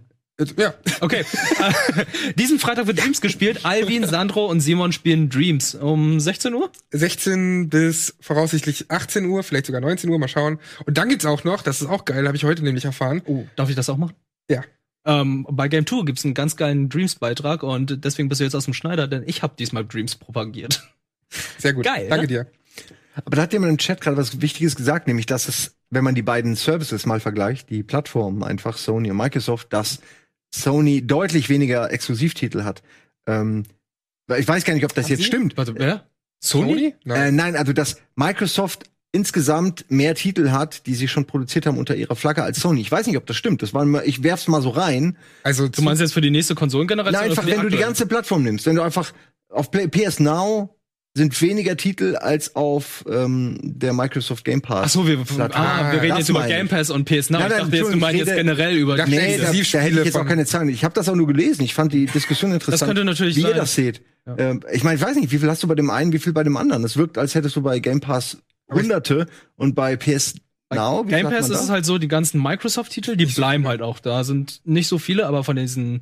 Ja, 0.58 0.74
Okay. 1.00 1.24
Diesen 2.36 2.60
Freitag 2.60 2.88
wird 2.88 3.02
Dreams 3.02 3.22
gespielt. 3.22 3.62
Alvin, 3.64 4.06
Sandro 4.06 4.46
und 4.48 4.60
Simon 4.60 4.92
spielen 4.92 5.30
Dreams 5.30 5.76
um 5.76 6.20
16 6.20 6.54
Uhr. 6.54 6.72
16 6.92 7.70
bis 7.70 8.16
voraussichtlich 8.20 8.92
18 8.92 9.26
Uhr, 9.26 9.44
vielleicht 9.44 9.68
sogar 9.68 9.82
19 9.82 10.10
Uhr, 10.10 10.20
mal 10.20 10.28
schauen. 10.28 10.60
Und 10.86 10.98
dann 10.98 11.10
gibt's 11.10 11.26
auch 11.26 11.44
noch, 11.44 11.62
das 11.62 11.82
ist 11.82 11.88
auch 11.88 12.06
geil, 12.06 12.26
habe 12.28 12.36
ich 12.36 12.44
heute 12.44 12.64
nämlich 12.64 12.86
erfahren. 12.86 13.22
Oh, 13.26 13.46
darf 13.56 13.70
ich 13.70 13.76
das 13.76 13.90
auch 13.90 13.98
machen? 13.98 14.14
Ja. 14.50 14.64
Ähm, 15.06 15.46
bei 15.50 15.68
Game 15.68 15.86
2 15.86 16.04
gibt's 16.06 16.26
einen 16.26 16.34
ganz 16.34 16.56
geilen 16.56 16.90
Dreams-Beitrag 16.90 17.64
und 17.64 18.04
deswegen 18.04 18.28
bist 18.28 18.42
du 18.42 18.46
jetzt 18.46 18.56
aus 18.56 18.66
dem 18.66 18.74
Schneider, 18.74 19.08
denn 19.08 19.24
ich 19.26 19.44
habe 19.44 19.54
diesmal 19.58 19.86
Dreams 19.86 20.16
propagiert. 20.16 20.90
Sehr 21.58 21.74
gut. 21.74 21.86
Geil, 21.86 22.08
Danke 22.10 22.24
ne? 22.24 22.28
dir. 22.28 22.48
Aber 23.24 23.38
da 23.38 23.44
hat 23.44 23.54
jemand 23.54 23.72
im 23.72 23.78
Chat 23.78 24.02
gerade 24.02 24.18
was 24.18 24.42
Wichtiges 24.42 24.76
gesagt, 24.76 25.08
nämlich 25.08 25.26
dass 25.26 25.48
es, 25.48 25.76
wenn 25.90 26.04
man 26.04 26.16
die 26.16 26.22
beiden 26.22 26.56
Services 26.56 27.06
mal 27.06 27.20
vergleicht, 27.20 27.70
die 27.70 27.84
Plattformen 27.84 28.44
einfach 28.44 28.78
Sony 28.78 29.12
und 29.12 29.18
Microsoft, 29.18 29.72
dass 29.72 30.00
Sony 30.62 31.06
deutlich 31.06 31.50
weniger 31.50 31.92
Exklusivtitel 31.92 32.64
hat. 32.64 32.82
Ähm, 33.28 33.64
ich 34.38 34.48
weiß 34.48 34.64
gar 34.66 34.74
nicht, 34.74 34.86
ob 34.86 34.94
das 34.94 35.10
jetzt 35.10 35.20
sie? 35.20 35.26
stimmt. 35.26 35.58
Warte, 35.58 35.76
wer? 35.78 36.06
Sony? 36.44 36.88
Äh, 36.88 36.94
Nein. 37.06 37.36
nein, 37.36 37.56
also 37.56 37.74
dass 37.74 37.98
Microsoft 38.16 38.90
insgesamt 39.12 39.86
mehr 39.90 40.14
Titel 40.14 40.52
hat, 40.52 40.88
die 40.88 40.94
sie 40.94 41.08
schon 41.08 41.26
produziert 41.26 41.66
haben 41.66 41.78
unter 41.78 41.96
ihrer 41.96 42.16
Flagge 42.16 42.44
als 42.44 42.60
Sony. 42.60 42.82
Ich 42.82 42.92
weiß 42.92 43.08
nicht, 43.08 43.16
ob 43.18 43.26
das 43.26 43.38
stimmt. 43.38 43.62
Das 43.62 43.74
war 43.74 43.86
mal, 43.86 44.04
ich 44.06 44.24
werf's 44.24 44.48
mal 44.50 44.62
so 44.62 44.70
rein. 44.72 45.18
Also 45.44 45.70
Du 45.70 45.82
meinst 45.84 46.02
jetzt 46.02 46.14
für 46.14 46.22
die 46.22 46.32
nächste 46.32 46.54
Konsolengeneration? 46.54 47.22
Nein, 47.22 47.30
einfach, 47.32 47.46
wenn 47.46 47.62
du 47.62 47.70
die 47.70 47.78
ganze 47.78 48.08
Plattform 48.08 48.44
nimmst, 48.44 48.66
wenn 48.66 48.76
du 48.76 48.82
einfach 48.82 49.14
auf 49.50 49.72
PS 49.72 50.20
Now 50.20 50.75
sind 51.18 51.42
weniger 51.42 51.78
Titel 51.78 52.18
als 52.18 52.56
auf 52.58 53.06
ähm, 53.10 53.58
der 53.64 53.94
Microsoft 53.94 54.44
Game 54.44 54.62
Pass. 54.62 54.84
Ach 54.86 54.90
so, 54.90 55.08
wir, 55.08 55.20
ah, 55.54 55.94
wir 55.94 56.02
reden 56.02 56.10
Das 56.10 56.20
jetzt 56.20 56.30
über. 56.30 56.46
Game 56.46 56.68
Pass 56.68 56.90
und 56.90 57.06
PS 57.06 57.30
Now. 57.30 57.40
Nein, 57.40 57.52
ich 57.52 57.58
dachte 57.58 57.76
jetzt, 57.78 57.94
du 57.94 57.98
meinst 57.98 58.20
jetzt 58.20 58.36
generell 58.36 58.76
über 58.76 58.98
Ja, 58.98 59.06
Nee, 59.08 59.38
da, 59.38 59.46
da 59.46 59.80
hätte 59.80 60.00
ich 60.00 60.06
jetzt 60.06 60.18
auch 60.18 60.28
keine 60.28 60.46
Zahlen. 60.46 60.68
Ich 60.68 60.84
habe 60.84 60.94
das 60.94 61.08
auch 61.08 61.16
nur 61.16 61.28
gelesen. 61.28 61.64
Ich 61.64 61.74
fand 61.74 61.94
die 61.94 62.06
Diskussion 62.06 62.52
interessant. 62.52 62.82
Das 62.82 62.88
könnte 62.88 63.06
natürlich 63.06 63.38
wie 63.38 63.42
sein. 63.42 63.52
ihr 63.52 63.56
das 63.56 63.74
seht. 63.74 64.02
Ähm, 64.38 64.62
ich 64.74 64.84
meine, 64.84 64.98
ich 64.98 65.02
weiß 65.02 65.16
nicht, 65.16 65.32
wie 65.32 65.38
viel 65.38 65.50
hast 65.50 65.64
du 65.64 65.68
bei 65.68 65.76
dem 65.76 65.90
einen, 65.90 66.12
wie 66.12 66.20
viel 66.20 66.34
bei 66.34 66.44
dem 66.44 66.58
anderen. 66.58 66.84
Es 66.84 66.98
wirkt, 66.98 67.18
als 67.18 67.34
hättest 67.34 67.56
du 67.56 67.62
bei 67.62 67.80
Game 67.80 68.02
Pass 68.02 68.38
Hunderte 68.70 69.28
und 69.56 69.74
bei 69.74 69.96
PS 69.96 70.36
Now. 70.74 71.06
Game 71.06 71.30
Pass 71.30 71.50
ist 71.50 71.62
es 71.62 71.70
halt 71.70 71.86
so, 71.86 71.98
die 71.98 72.08
ganzen 72.10 72.42
Microsoft-Titel, 72.42 73.16
die 73.16 73.28
bleiben 73.28 73.68
halt 73.68 73.82
auch 73.82 74.00
da. 74.00 74.24
Sind 74.26 74.62
nicht 74.66 74.88
so 74.88 74.98
viele, 74.98 75.28
aber 75.28 75.44
von 75.46 75.56
diesen 75.56 76.02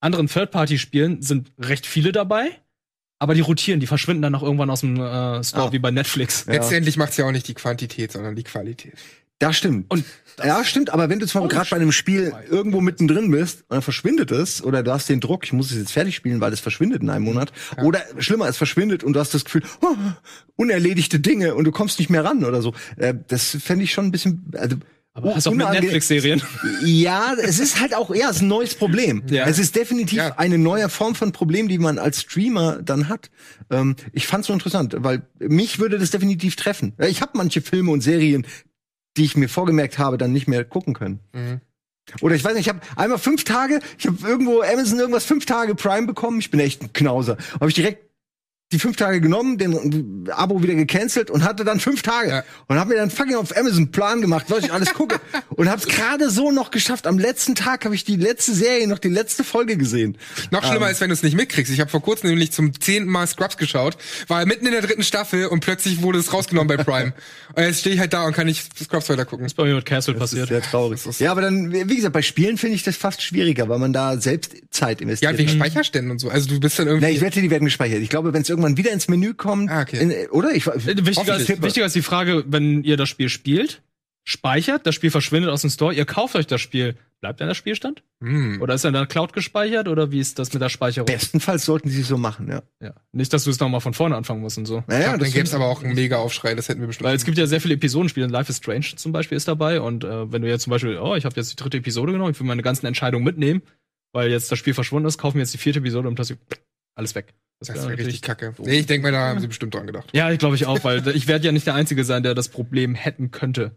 anderen 0.00 0.26
Third-Party-Spielen 0.26 1.22
sind 1.22 1.52
recht 1.58 1.86
viele 1.86 2.12
dabei. 2.12 2.50
Aber 3.20 3.34
die 3.34 3.40
rotieren, 3.42 3.78
die 3.78 3.86
verschwinden 3.86 4.22
dann 4.22 4.34
auch 4.34 4.42
irgendwann 4.42 4.70
aus 4.70 4.80
dem 4.80 4.96
äh, 4.96 5.44
Store, 5.44 5.68
Ah. 5.68 5.72
wie 5.72 5.78
bei 5.78 5.92
Netflix. 5.92 6.46
Letztendlich 6.46 6.96
macht's 6.96 7.16
ja 7.16 7.26
auch 7.26 7.30
nicht 7.32 7.46
die 7.46 7.54
Quantität, 7.54 8.10
sondern 8.10 8.34
die 8.34 8.42
Qualität. 8.42 8.94
Das 9.38 9.56
stimmt. 9.56 9.90
Und 9.90 10.04
ja, 10.44 10.62
stimmt, 10.64 10.90
aber 10.90 11.08
wenn 11.08 11.18
du 11.18 11.26
zwar 11.26 11.46
gerade 11.48 11.68
bei 11.70 11.76
einem 11.76 11.92
Spiel 11.92 12.32
irgendwo 12.50 12.80
mittendrin 12.82 13.30
bist 13.30 13.60
und 13.68 13.70
dann 13.76 13.82
verschwindet 13.82 14.30
es, 14.30 14.62
oder 14.62 14.82
du 14.82 14.92
hast 14.92 15.08
den 15.08 15.20
Druck, 15.20 15.44
ich 15.44 15.52
muss 15.54 15.70
es 15.70 15.78
jetzt 15.78 15.92
fertig 15.92 16.14
spielen, 16.16 16.40
weil 16.42 16.52
es 16.52 16.60
verschwindet 16.60 17.00
in 17.02 17.08
einem 17.08 17.24
Monat, 17.24 17.50
oder 17.82 18.02
schlimmer, 18.18 18.48
es 18.48 18.58
verschwindet 18.58 19.02
und 19.02 19.14
du 19.14 19.20
hast 19.20 19.32
das 19.32 19.44
Gefühl, 19.46 19.62
oh, 19.80 19.94
unerledigte 20.56 21.20
Dinge 21.20 21.54
und 21.54 21.64
du 21.64 21.72
kommst 21.72 21.98
nicht 21.98 22.10
mehr 22.10 22.24
ran 22.24 22.44
oder 22.44 22.60
so. 22.62 22.74
Äh, 22.96 23.14
das 23.28 23.56
fände 23.60 23.84
ich 23.84 23.92
schon 23.92 24.06
ein 24.06 24.10
bisschen. 24.10 24.44
Also, 24.56 24.76
aber 25.12 25.34
hast 25.34 25.48
auch 25.48 25.52
mit 25.54 25.68
Netflix-Serien. 25.68 26.40
Ja, 26.84 27.34
es 27.42 27.58
ist 27.58 27.80
halt 27.80 27.94
auch, 27.94 28.14
ja, 28.14 28.30
es 28.30 28.36
ist 28.36 28.42
ein 28.42 28.48
neues 28.48 28.74
Problem. 28.74 29.22
Ja. 29.28 29.46
Es 29.46 29.58
ist 29.58 29.74
definitiv 29.76 30.18
Ja. 30.18 30.34
eine 30.38 30.56
neue 30.58 30.88
Form 30.88 31.14
von 31.14 31.32
Problem, 31.32 31.68
die 31.68 31.78
man 31.78 31.98
als 31.98 32.20
Streamer 32.22 32.80
dann 32.82 33.08
hat. 33.08 33.30
Ähm, 33.70 33.96
ich 34.12 34.26
fand's 34.26 34.46
so 34.46 34.52
interessant, 34.52 34.94
weil 34.98 35.22
mich 35.40 35.78
würde 35.78 35.98
das 35.98 36.10
definitiv 36.10 36.56
treffen. 36.56 36.94
Ich 36.98 37.22
habe 37.22 37.32
manche 37.34 37.60
Filme 37.60 37.90
und 37.90 38.02
Serien, 38.02 38.46
die 39.16 39.24
ich 39.24 39.36
mir 39.36 39.48
vorgemerkt 39.48 39.98
habe, 39.98 40.16
dann 40.16 40.32
nicht 40.32 40.46
mehr 40.48 40.64
gucken 40.64 40.94
können. 40.94 41.20
Mhm. 41.32 41.60
Oder 42.22 42.34
ich 42.34 42.42
weiß 42.44 42.54
nicht, 42.54 42.62
ich 42.66 42.68
habe 42.68 42.80
einmal 42.96 43.18
fünf 43.18 43.44
Tage, 43.44 43.80
ich 43.98 44.06
habe 44.06 44.16
irgendwo 44.26 44.62
Amazon 44.62 44.98
irgendwas 44.98 45.24
fünf 45.24 45.46
Tage 45.46 45.74
Prime 45.74 46.06
bekommen. 46.06 46.38
Ich 46.40 46.50
bin 46.50 46.58
echt 46.60 46.82
ein 46.82 46.92
Knauser. 46.92 47.36
Habe 47.54 47.68
ich 47.68 47.74
direkt 47.74 48.09
die 48.72 48.78
fünf 48.78 48.96
Tage 48.96 49.20
genommen, 49.20 49.58
den 49.58 50.28
Abo 50.30 50.62
wieder 50.62 50.74
gecancelt 50.74 51.28
und 51.30 51.42
hatte 51.44 51.64
dann 51.64 51.80
fünf 51.80 52.02
Tage 52.02 52.28
Ja. 52.30 52.44
und 52.68 52.78
habe 52.78 52.90
mir 52.90 52.96
dann 52.96 53.10
fucking 53.10 53.34
auf 53.34 53.56
Amazon 53.56 53.90
Plan 53.90 54.20
gemacht, 54.20 54.46
was 54.48 54.64
ich 54.64 54.72
alles 54.72 54.94
gucke 54.94 55.20
und 55.56 55.68
habe 55.68 55.80
es 55.80 55.88
gerade 55.88 56.30
so 56.30 56.52
noch 56.52 56.70
geschafft. 56.70 57.06
Am 57.08 57.18
letzten 57.18 57.54
Tag 57.56 57.84
habe 57.84 57.94
ich 57.96 58.04
die 58.04 58.16
letzte 58.16 58.54
Serie, 58.54 58.86
noch 58.86 58.98
die 58.98 59.08
letzte 59.08 59.42
Folge 59.42 59.76
gesehen. 59.76 60.16
Noch 60.52 60.62
schlimmer 60.64 60.86
Ähm. 60.86 60.92
ist, 60.92 61.00
wenn 61.00 61.08
du 61.08 61.14
es 61.14 61.22
nicht 61.24 61.34
mitkriegst. 61.36 61.72
Ich 61.72 61.80
habe 61.80 61.90
vor 61.90 62.00
kurzem 62.02 62.28
nämlich 62.30 62.52
zum 62.52 62.78
zehnten 62.80 63.10
Mal 63.10 63.26
Scrubs 63.26 63.56
geschaut, 63.56 63.96
war 64.28 64.44
mitten 64.46 64.66
in 64.66 64.72
der 64.72 64.82
dritten 64.82 65.02
Staffel 65.02 65.46
und 65.46 65.60
plötzlich 65.60 66.02
wurde 66.02 66.20
es 66.20 66.32
rausgenommen 66.32 66.68
bei 66.76 66.82
Prime. 66.82 67.12
und 67.56 67.62
jetzt 67.62 67.80
stehe 67.80 67.94
ich 67.94 68.00
halt 68.00 68.12
da 68.12 68.24
und 68.24 68.34
kann 68.34 68.46
nicht 68.46 68.78
Scrubs 68.78 69.08
weiter 69.08 69.24
gucken. 69.24 69.46
ist 69.46 69.54
bei 69.54 69.64
mir 69.64 69.74
mit 69.74 69.84
Castle 69.86 70.14
Das 70.14 70.32
ist 70.32 70.38
passiert. 70.38 70.48
sehr 70.48 70.62
traurig. 70.62 71.00
Ja, 71.18 71.32
aber 71.32 71.40
dann, 71.40 71.72
wie 71.72 71.96
gesagt, 71.96 72.12
bei 72.12 72.22
Spielen 72.22 72.56
finde 72.56 72.76
ich 72.76 72.84
das 72.84 72.96
fast 72.96 73.20
schwieriger, 73.22 73.68
weil 73.68 73.78
man 73.80 73.92
da 73.92 74.16
selbst 74.20 74.54
Zeit 74.70 75.00
Ja, 75.00 75.02
investiert. 75.04 75.38
wegen 75.38 75.48
Speicherständen 75.50 76.12
und 76.12 76.18
so. 76.20 76.28
Also 76.30 76.48
du 76.48 76.60
bist 76.60 76.78
dann 76.78 76.86
irgendwie. 76.86 77.06
Nee, 77.06 77.12
ich 77.14 77.20
wette, 77.20 77.40
die 77.40 77.50
werden 77.50 77.64
gespeichert. 77.64 77.98
Ich 78.00 78.08
glaube, 78.08 78.32
wenn 78.32 78.42
es 78.42 78.48
irgendwann 78.60 78.76
wieder 78.76 78.92
ins 78.92 79.08
Menü 79.08 79.34
kommt, 79.34 79.70
Ah, 79.70 79.82
okay. 79.82 79.98
in, 80.00 80.30
oder? 80.30 80.52
Ich, 80.54 80.66
Äh, 80.66 81.04
Wichtiger 81.06 81.36
ist, 81.36 81.62
wichtiger 81.62 81.86
ist 81.86 81.94
die 81.96 82.02
Frage, 82.02 82.44
wenn 82.46 82.84
ihr 82.84 82.96
das 82.96 83.08
Spiel 83.08 83.28
spielt, 83.28 83.82
speichert, 84.24 84.86
das 84.86 84.94
Spiel 84.94 85.10
verschwindet 85.10 85.50
aus 85.50 85.62
dem 85.62 85.70
Store, 85.70 85.94
ihr 85.94 86.04
kauft 86.04 86.36
euch 86.36 86.46
das 86.46 86.60
Spiel, 86.60 86.94
bleibt 87.20 87.40
dann 87.40 87.48
der 87.48 87.54
Spielstand? 87.54 88.02
Hm. 88.22 88.60
Oder 88.60 88.74
ist 88.74 88.84
er 88.84 88.88
in 88.88 88.94
der 88.94 89.06
Cloud 89.06 89.32
gespeichert 89.32 89.88
oder 89.88 90.10
wie 90.10 90.20
ist 90.20 90.38
das 90.38 90.52
mit 90.52 90.62
der 90.62 90.68
Speicherung? 90.68 91.06
bestenfalls 91.06 91.64
sollten 91.64 91.88
sie 91.88 92.02
es 92.02 92.08
so 92.08 92.18
machen, 92.18 92.48
ja. 92.48 92.62
Ja. 92.80 92.92
Nicht, 93.12 93.32
dass 93.32 93.44
du 93.44 93.50
es 93.50 93.58
nochmal 93.60 93.80
von 93.80 93.94
vorne 93.94 94.16
anfangen 94.16 94.40
musst 94.42 94.58
und 94.58 94.66
so. 94.66 94.84
Naja, 94.86 95.12
Ja, 95.12 95.16
dann 95.16 95.30
gäbe 95.30 95.44
es 95.44 95.54
aber 95.54 95.66
auch 95.66 95.82
einen 95.82 95.94
mega 95.94 96.18
Aufschrei, 96.18 96.54
das 96.54 96.68
hätten 96.68 96.80
wir 96.80 96.86
bestimmt. 96.86 97.08
Weil 97.08 97.16
es 97.16 97.24
gibt 97.24 97.38
ja 97.38 97.46
sehr 97.46 97.60
viele 97.60 97.74
Episodenspiele. 97.74 98.26
Life 98.26 98.50
is 98.50 98.58
Strange 98.58 98.86
zum 98.96 99.12
Beispiel 99.12 99.36
ist 99.36 99.48
dabei. 99.48 99.80
Und 99.80 100.04
äh, 100.04 100.30
wenn 100.32 100.42
du 100.42 100.48
jetzt 100.48 100.64
zum 100.64 100.70
Beispiel, 100.70 100.98
oh, 100.98 101.14
ich 101.16 101.24
habe 101.24 101.34
jetzt 101.36 101.50
die 101.52 101.56
dritte 101.56 101.78
Episode 101.78 102.12
genommen, 102.12 102.32
ich 102.32 102.40
will 102.40 102.46
meine 102.46 102.62
ganzen 102.62 102.86
Entscheidungen 102.86 103.24
mitnehmen, 103.24 103.62
weil 104.12 104.30
jetzt 104.30 104.52
das 104.52 104.58
Spiel 104.58 104.74
verschwunden 104.74 105.08
ist, 105.08 105.18
kaufen 105.18 105.36
wir 105.36 105.42
jetzt 105.42 105.54
die 105.54 105.58
vierte 105.58 105.78
Episode 105.80 106.08
und 106.08 106.18
das 106.18 106.32
alles 106.94 107.14
weg. 107.14 107.32
Das 107.60 107.68
wäre 107.68 107.88
wäre 107.88 107.98
richtig 107.98 108.22
kacke. 108.22 108.54
Nee, 108.58 108.80
ich 108.80 108.86
denke 108.86 109.02
mal, 109.06 109.12
da 109.12 109.28
haben 109.28 109.40
sie 109.40 109.46
bestimmt 109.46 109.74
dran 109.74 109.86
gedacht. 109.86 110.08
Ja, 110.12 110.30
ich 110.30 110.38
glaube 110.38 110.56
ich 110.56 110.66
auch, 110.66 110.82
weil 110.82 111.06
ich 111.08 111.28
werde 111.28 111.46
ja 111.46 111.52
nicht 111.52 111.66
der 111.66 111.74
Einzige 111.74 112.04
sein, 112.04 112.22
der 112.22 112.34
das 112.34 112.48
Problem 112.48 112.94
hätten 112.94 113.30
könnte. 113.30 113.72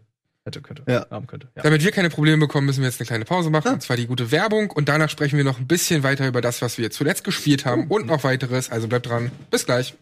Hätte, 0.46 0.60
könnte, 0.60 0.82
Ja. 0.86 1.06
haben 1.10 1.26
könnte. 1.26 1.48
Ja. 1.56 1.62
Damit 1.62 1.82
wir 1.84 1.90
keine 1.90 2.10
Probleme 2.10 2.38
bekommen, 2.38 2.66
müssen 2.66 2.80
wir 2.82 2.86
jetzt 2.88 3.00
eine 3.00 3.06
kleine 3.06 3.24
Pause 3.24 3.48
machen, 3.48 3.72
und 3.74 3.82
zwar 3.82 3.96
die 3.96 4.06
gute 4.06 4.30
Werbung. 4.30 4.70
Und 4.70 4.90
danach 4.90 5.08
sprechen 5.08 5.38
wir 5.38 5.44
noch 5.44 5.58
ein 5.58 5.66
bisschen 5.66 6.02
weiter 6.02 6.28
über 6.28 6.42
das, 6.42 6.60
was 6.60 6.76
wir 6.76 6.90
zuletzt 6.90 7.24
gespielt 7.24 7.64
haben 7.64 7.86
und 7.88 8.06
noch 8.06 8.24
weiteres. 8.24 8.70
Also 8.70 8.86
bleibt 8.88 9.06
dran. 9.06 9.30
Bis 9.50 9.64
gleich. 9.64 9.94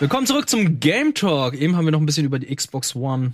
Willkommen 0.00 0.26
zurück 0.26 0.48
zum 0.48 0.78
Game 0.78 1.12
Talk. 1.14 1.54
Eben 1.54 1.76
haben 1.76 1.84
wir 1.84 1.90
noch 1.90 1.98
ein 2.00 2.06
bisschen 2.06 2.24
über 2.24 2.38
die 2.38 2.54
Xbox 2.54 2.94
One, 2.94 3.32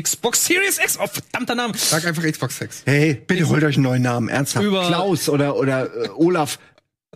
Xbox 0.00 0.44
Series 0.44 0.78
X, 0.78 0.98
oh 1.00 1.06
verdammter 1.06 1.54
Name. 1.54 1.74
Sag 1.76 2.04
einfach 2.04 2.24
Xbox 2.24 2.58
6. 2.58 2.82
Hey, 2.86 3.14
bitte 3.26 3.48
holt 3.48 3.62
euch 3.62 3.76
einen 3.76 3.84
neuen 3.84 4.02
Namen, 4.02 4.28
ernsthaft. 4.28 4.64
Über- 4.66 4.86
Klaus 4.88 5.28
oder, 5.28 5.54
oder 5.56 5.94
äh, 6.04 6.08
Olaf. 6.16 6.58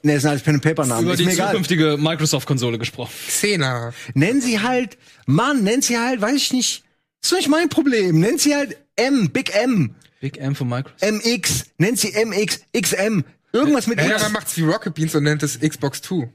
Ne, 0.03 0.13
das 0.15 0.23
sind 0.23 0.31
alles 0.31 0.43
Pen 0.43 0.55
and 0.55 0.63
Paper 0.63 0.87
Namen. 0.87 1.03
Über 1.05 1.13
Ist 1.15 1.19
die 1.21 1.25
mir 1.25 1.33
egal. 1.33 1.49
zukünftige 1.51 1.97
Microsoft-Konsole 1.99 2.79
gesprochen. 2.79 3.13
Xena. 3.27 3.93
Nennen 4.15 4.41
sie 4.41 4.61
halt, 4.61 4.99
Mann, 5.27 5.65
nennen 5.65 5.83
sie 5.83 5.99
halt, 5.99 6.21
weiß 6.21 6.37
ich 6.37 6.53
nicht. 6.53 6.85
Ist 7.23 7.33
doch 7.33 7.39
nicht 7.39 7.49
mein 7.49 7.69
Problem. 7.69 8.21
Nennen 8.21 8.39
sie 8.39 8.55
halt 8.55 8.77
M, 8.95 9.31
Big 9.31 9.53
M, 9.57 9.97
Big 10.21 10.39
M 10.39 10.55
von 10.55 10.69
Microsoft. 10.69 11.03
MX, 11.03 11.65
nennt 11.79 11.99
sie 11.99 12.13
MX, 12.13 12.61
XM. 12.81 13.25
Irgendwas 13.53 13.87
mit 13.89 13.99
Ja, 14.01 14.13
X. 14.13 14.23
man 14.23 14.33
macht's 14.33 14.57
wie 14.57 14.63
Rocket 14.63 14.95
Beans 14.95 15.15
und 15.17 15.25
nennt 15.25 15.43
es 15.43 15.59
Xbox 15.59 16.03
2. 16.03 16.29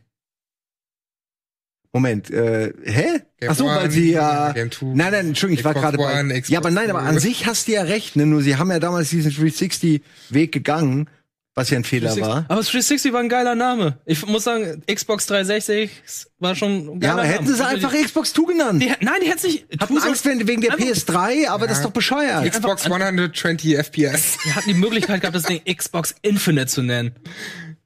Moment, 1.93 2.29
äh, 2.31 2.71
hä? 2.85 3.19
Game 3.39 3.51
Ach 3.51 3.55
so, 3.55 3.65
weil 3.65 3.83
One, 3.83 3.91
sie 3.91 4.11
ja. 4.13 4.51
Game 4.53 4.69
Two, 4.69 4.85
nein, 4.95 5.11
nein, 5.11 5.27
Entschuldigung, 5.27 5.59
ich 5.59 5.65
war 5.65 5.73
Xbox 5.73 5.83
gerade 5.91 5.97
bei. 5.97 6.19
One, 6.21 6.29
Xbox 6.33 6.49
ja, 6.49 6.59
aber 6.59 6.71
nein, 6.71 6.89
aber 6.89 6.99
an 6.99 7.19
sich 7.19 7.45
hast 7.47 7.67
du 7.67 7.73
ja 7.73 7.81
recht, 7.81 8.15
ne? 8.15 8.25
Nur 8.25 8.41
sie 8.41 8.55
haben 8.55 8.71
ja 8.71 8.79
damals 8.79 9.09
diesen 9.09 9.29
360-Weg 9.31 10.51
gegangen, 10.53 11.09
was 11.53 11.69
ja 11.69 11.77
ein 11.77 11.83
Fehler 11.83 12.15
war. 12.21 12.45
Aber 12.47 12.61
360 12.61 13.11
war 13.11 13.19
ein 13.19 13.27
geiler 13.27 13.55
Name. 13.55 13.97
Ich 14.05 14.25
muss 14.25 14.45
sagen, 14.45 14.81
Xbox 14.89 15.25
360 15.27 15.91
war 16.39 16.55
schon 16.55 16.71
ein 16.95 16.99
geiler 17.01 17.03
Ja, 17.03 17.11
aber 17.19 17.23
hätten 17.23 17.43
Name. 17.43 17.57
sie 17.57 17.65
einfach 17.65 17.91
Xbox 17.93 18.31
2 18.33 18.53
genannt. 18.53 18.81
Die, 18.81 18.93
nein, 19.01 19.15
die 19.21 19.29
hätten 19.29 19.47
nicht. 19.47 19.65
Hatten 19.81 19.97
Angst 19.97 20.25
wegen 20.25 20.47
wegen 20.47 20.61
der 20.61 20.71
Einfach- 20.71 20.85
PS3, 20.85 21.49
aber 21.49 21.67
das 21.67 21.79
ist 21.79 21.83
doch 21.83 21.91
bescheuert. 21.91 22.49
Xbox 22.49 22.85
120 22.85 23.75
FPS. 23.77 24.37
Die 24.45 24.53
hatten 24.53 24.69
die 24.69 24.75
Möglichkeit 24.75 25.19
gehabt, 25.19 25.35
das 25.35 25.43
Ding 25.43 25.59
Xbox 25.65 26.15
Infinite 26.21 26.67
zu 26.67 26.83
nennen. 26.83 27.11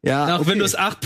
Ja, 0.03 0.27
Nach 0.27 0.41
okay. 0.41 0.51
Windows 0.51 0.75
8. 0.75 0.99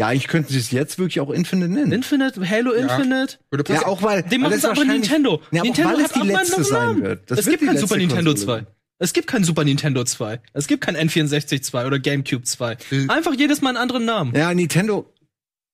ja, 0.00 0.06
eigentlich 0.06 0.28
könnten 0.28 0.52
sie 0.52 0.58
es 0.60 0.70
jetzt 0.70 0.98
wirklich 0.98 1.20
auch 1.20 1.30
Infinite 1.30 1.68
nennen. 1.68 1.90
Infinite, 1.90 2.48
Halo 2.48 2.72
Infinite. 2.72 3.38
Würde 3.50 3.64
passen. 3.64 3.80
Ja, 3.82 3.86
auch 3.88 4.00
weil. 4.02 4.22
Machen 4.22 4.52
das 4.52 4.60
sie 4.60 4.70
aber 4.70 4.84
Nintendo. 4.84 5.42
Ja, 5.50 5.62
Nintendo 5.62 5.96
es 5.98 6.04
hat 6.04 6.14
die 6.14 6.20
auch 6.20 6.24
letzte 6.24 6.64
sein 6.64 6.86
Namen. 6.86 7.02
wird. 7.02 7.30
Das 7.30 7.40
es 7.40 7.46
gibt 7.46 7.64
kein 7.64 7.78
Super 7.78 7.96
Nintendo 7.96 8.30
Konsole. 8.30 8.60
2. 8.64 8.66
Es 9.00 9.12
gibt 9.12 9.26
kein 9.26 9.42
Super 9.42 9.64
Nintendo 9.64 10.04
2. 10.04 10.40
Es 10.52 10.68
gibt 10.68 10.84
kein 10.84 10.96
N64 10.96 11.62
2 11.62 11.86
oder 11.86 11.98
GameCube 11.98 12.44
2. 12.44 12.76
Einfach 13.08 13.34
jedes 13.34 13.60
Mal 13.60 13.70
einen 13.70 13.78
anderen 13.78 14.04
Namen. 14.04 14.34
Ja, 14.36 14.54
Nintendo 14.54 15.12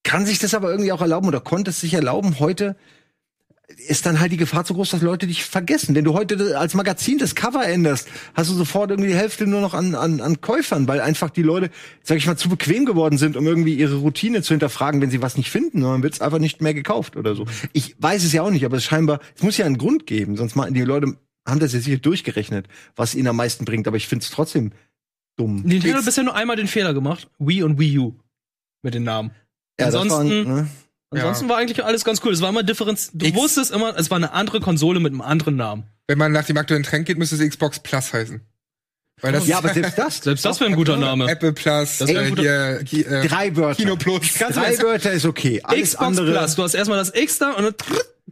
kann 0.05 0.25
sich 0.25 0.39
das 0.39 0.55
aber 0.55 0.71
irgendwie 0.71 0.93
auch 0.93 1.01
erlauben 1.01 1.29
oder 1.29 1.41
konnte 1.41 1.71
es 1.71 1.81
sich 1.81 1.93
erlauben. 1.93 2.39
Heute 2.39 2.77
ist 3.89 4.05
dann 4.05 4.21
halt 4.21 4.31
die 4.31 4.37
Gefahr 4.37 4.65
zu 4.65 4.75
groß, 4.75 4.91
dass 4.91 5.01
Leute 5.03 5.27
dich 5.27 5.43
vergessen. 5.45 5.95
Wenn 5.95 6.05
du 6.05 6.13
heute 6.13 6.59
als 6.59 6.75
Magazin 6.75 7.17
das 7.19 7.35
Cover 7.35 7.67
änderst, 7.67 8.09
hast 8.35 8.51
du 8.51 8.55
sofort 8.55 8.91
irgendwie 8.91 9.09
die 9.11 9.17
Hälfte 9.17 9.47
nur 9.47 9.61
noch 9.63 9.73
an, 9.73 9.95
an, 9.95 10.21
an 10.21 10.41
Käufern, 10.43 10.87
weil 10.87 11.01
einfach 11.01 11.31
die 11.31 11.43
Leute, 11.43 11.71
sag 12.03 12.19
ich 12.19 12.27
mal, 12.27 12.37
zu 12.37 12.49
bequem 12.51 12.85
geworden 12.85 13.17
sind, 13.17 13.37
um 13.37 13.47
irgendwie 13.47 13.75
ihre 13.75 13.97
Routine 13.97 14.43
zu 14.43 14.53
hinterfragen, 14.53 15.01
wenn 15.01 15.11
sie 15.11 15.23
was 15.23 15.37
nicht 15.39 15.51
finden, 15.51 15.81
sondern 15.81 16.03
wird 16.03 16.13
es 16.15 16.21
einfach 16.21 16.39
nicht 16.39 16.61
mehr 16.61 16.75
gekauft 16.75 17.17
oder 17.17 17.35
so. 17.35 17.47
Ich 17.73 17.97
weiß 17.99 18.23
es 18.25 18.33
ja 18.33 18.43
auch 18.43 18.51
nicht, 18.51 18.65
aber 18.67 18.77
es 18.77 18.85
scheinbar, 18.85 19.21
es 19.35 19.43
muss 19.43 19.57
ja 19.57 19.65
einen 19.65 19.79
Grund 19.79 20.07
geben, 20.07 20.37
sonst 20.37 20.57
mal 20.57 20.71
die 20.71 20.83
Leute 20.83 21.17
haben 21.47 21.61
das 21.61 21.73
ja 21.73 21.81
sicher 21.81 21.99
durchgerechnet, 21.99 22.69
was 22.97 23.15
ihnen 23.15 23.29
am 23.29 23.37
meisten 23.37 23.65
bringt, 23.65 23.89
aber 23.89 23.97
ich 23.97 24.09
finde 24.09 24.25
es 24.25 24.31
trotzdem 24.31 24.73
dumm. 25.37 25.63
Nintendo 25.65 25.99
hat 25.99 26.05
bisher 26.05 26.25
nur 26.25 26.37
einmal 26.37 26.57
den 26.57 26.69
Fehler 26.69 26.95
gemacht. 26.95 27.29
Wii 27.39 27.63
und 27.63 27.79
Wii 27.79 27.99
U. 27.99 28.15
Mit 28.83 28.95
den 28.95 29.05
Namen. 29.05 29.31
ja, 29.81 29.87
das 29.87 29.95
ansonsten- 29.95 30.47
waren, 30.47 30.57
ne? 30.57 30.69
Ansonsten 31.11 31.49
war 31.49 31.59
eigentlich 31.59 31.85
alles 31.85 32.05
ganz 32.05 32.21
cool. 32.25 32.33
Es 32.33 32.41
war 32.41 32.49
immer 32.49 32.63
Differenz. 32.63 33.11
Du 33.13 33.27
X- 33.27 33.37
wusstest 33.37 33.71
immer, 33.71 33.97
es 33.97 34.11
war 34.11 34.17
eine 34.17 34.33
andere 34.33 34.61
Konsole 34.61 34.99
mit 35.01 35.13
einem 35.13 35.21
anderen 35.21 35.57
Namen. 35.57 35.85
Wenn 36.09 36.19
man 36.19 36.33
nach 36.33 36.45
dem 36.45 36.57
aktuellen 36.57 36.83
Trend 36.83 37.07
geht, 37.07 37.19
müsste 37.19 37.37
es 37.37 37.49
Xbox 37.49 37.79
Plus 37.79 38.13
heißen. 38.13 38.41
Weil 39.21 39.33
das 39.33 39.47
Ja, 39.47 39.59
aber 39.59 39.73
selbst 39.73 39.97
das. 39.99 40.19
Selbst 40.19 40.45
das 40.45 40.59
wäre 40.61 40.71
ein 40.71 40.77
guter 40.77 40.97
Name. 40.97 41.31
Apple 41.31 41.53
Plus, 41.53 41.99
Das 41.99 42.11
äh, 42.11 42.29
guter- 42.31 42.81
hier, 42.85 43.07
äh, 43.11 43.29
Drei 43.29 43.55
Wörter. 43.57 43.77
Kino 43.81 43.97
Plus. 43.97 44.35
Drei 44.35 44.77
Wörter 44.83 45.13
ist 45.13 45.25
okay. 45.25 45.61
Alles 45.63 45.91
Xbox 45.91 46.05
andere. 46.05 46.33
Plus. 46.33 46.55
Du 46.57 46.63
hast 46.65 46.75
erstmal 46.75 46.99
das 46.99 47.15
X 47.15 47.39
da 47.39 47.53
und 47.53 47.63
dann 47.65 47.75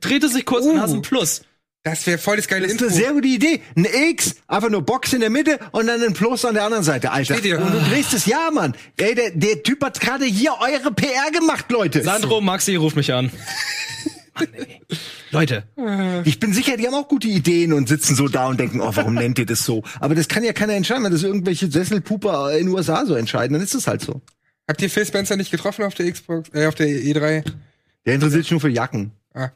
dreht 0.00 0.24
es 0.24 0.32
sich 0.32 0.44
kurz 0.44 0.66
und 0.66 0.76
Uh. 0.76 0.80
hast 0.80 0.92
ein 0.92 1.02
Plus. 1.02 1.42
Das 1.84 2.06
wäre 2.06 2.16
voll 2.18 2.36
das 2.36 2.46
geile 2.46 2.66
Das 2.66 2.76
ist 2.76 2.82
eine 2.82 2.90
sehr 2.92 3.12
gute 3.12 3.26
Idee. 3.26 3.60
Ein 3.76 3.86
X, 4.10 4.36
einfach 4.46 4.70
nur 4.70 4.82
Box 4.82 5.12
in 5.14 5.20
der 5.20 5.30
Mitte 5.30 5.58
und 5.72 5.88
dann 5.88 6.00
ein 6.00 6.12
Plus 6.12 6.44
an 6.44 6.54
der 6.54 6.64
anderen 6.64 6.84
Seite, 6.84 7.10
Alter. 7.10 7.34
Steht 7.34 7.46
ihr? 7.46 7.60
Und 7.60 7.72
du 7.72 7.80
drehst 7.90 8.14
es, 8.14 8.26
ja, 8.26 8.50
Mann. 8.52 8.74
Ey, 8.98 9.16
der, 9.16 9.30
der 9.32 9.62
Typ 9.64 9.82
hat 9.82 10.00
gerade 10.00 10.24
hier 10.24 10.52
eure 10.60 10.92
PR 10.92 11.32
gemacht, 11.32 11.70
Leute. 11.72 12.02
Sandro, 12.02 12.40
Maxi, 12.40 12.76
ruf 12.76 12.94
mich 12.94 13.12
an. 13.12 13.32
Mann, 14.34 14.48
ey. 14.52 14.80
Leute, 15.32 15.64
Ich 16.24 16.38
bin 16.38 16.52
sicher, 16.52 16.76
die 16.76 16.86
haben 16.86 16.94
auch 16.94 17.08
gute 17.08 17.26
Ideen 17.26 17.72
und 17.72 17.88
sitzen 17.88 18.14
so 18.14 18.28
da 18.28 18.46
und 18.46 18.60
denken, 18.60 18.80
oh, 18.80 18.90
warum 18.94 19.14
nennt 19.14 19.38
ihr 19.38 19.46
das 19.46 19.64
so? 19.64 19.82
Aber 19.98 20.14
das 20.14 20.28
kann 20.28 20.44
ja 20.44 20.52
keiner 20.52 20.74
entscheiden, 20.74 21.02
wenn 21.04 21.12
das 21.12 21.22
irgendwelche 21.22 21.70
Sesselpuper 21.70 22.52
in 22.52 22.66
den 22.66 22.74
USA 22.74 23.06
so 23.06 23.14
entscheiden, 23.14 23.54
dann 23.54 23.62
ist 23.62 23.74
es 23.74 23.86
halt 23.86 24.02
so. 24.02 24.20
Habt 24.68 24.80
ihr 24.82 24.90
Phil 24.90 25.06
Spencer 25.06 25.36
nicht 25.36 25.50
getroffen 25.50 25.84
auf 25.84 25.94
der 25.94 26.12
Xbox, 26.12 26.50
äh, 26.54 26.66
auf 26.66 26.74
der 26.74 26.86
E3? 26.86 27.44
Der 28.06 28.14
interessiert 28.14 28.44
sich 28.44 28.50
nur 28.52 28.60
für 28.60 28.68
Jacken. 28.68 29.12
Ah. 29.34 29.50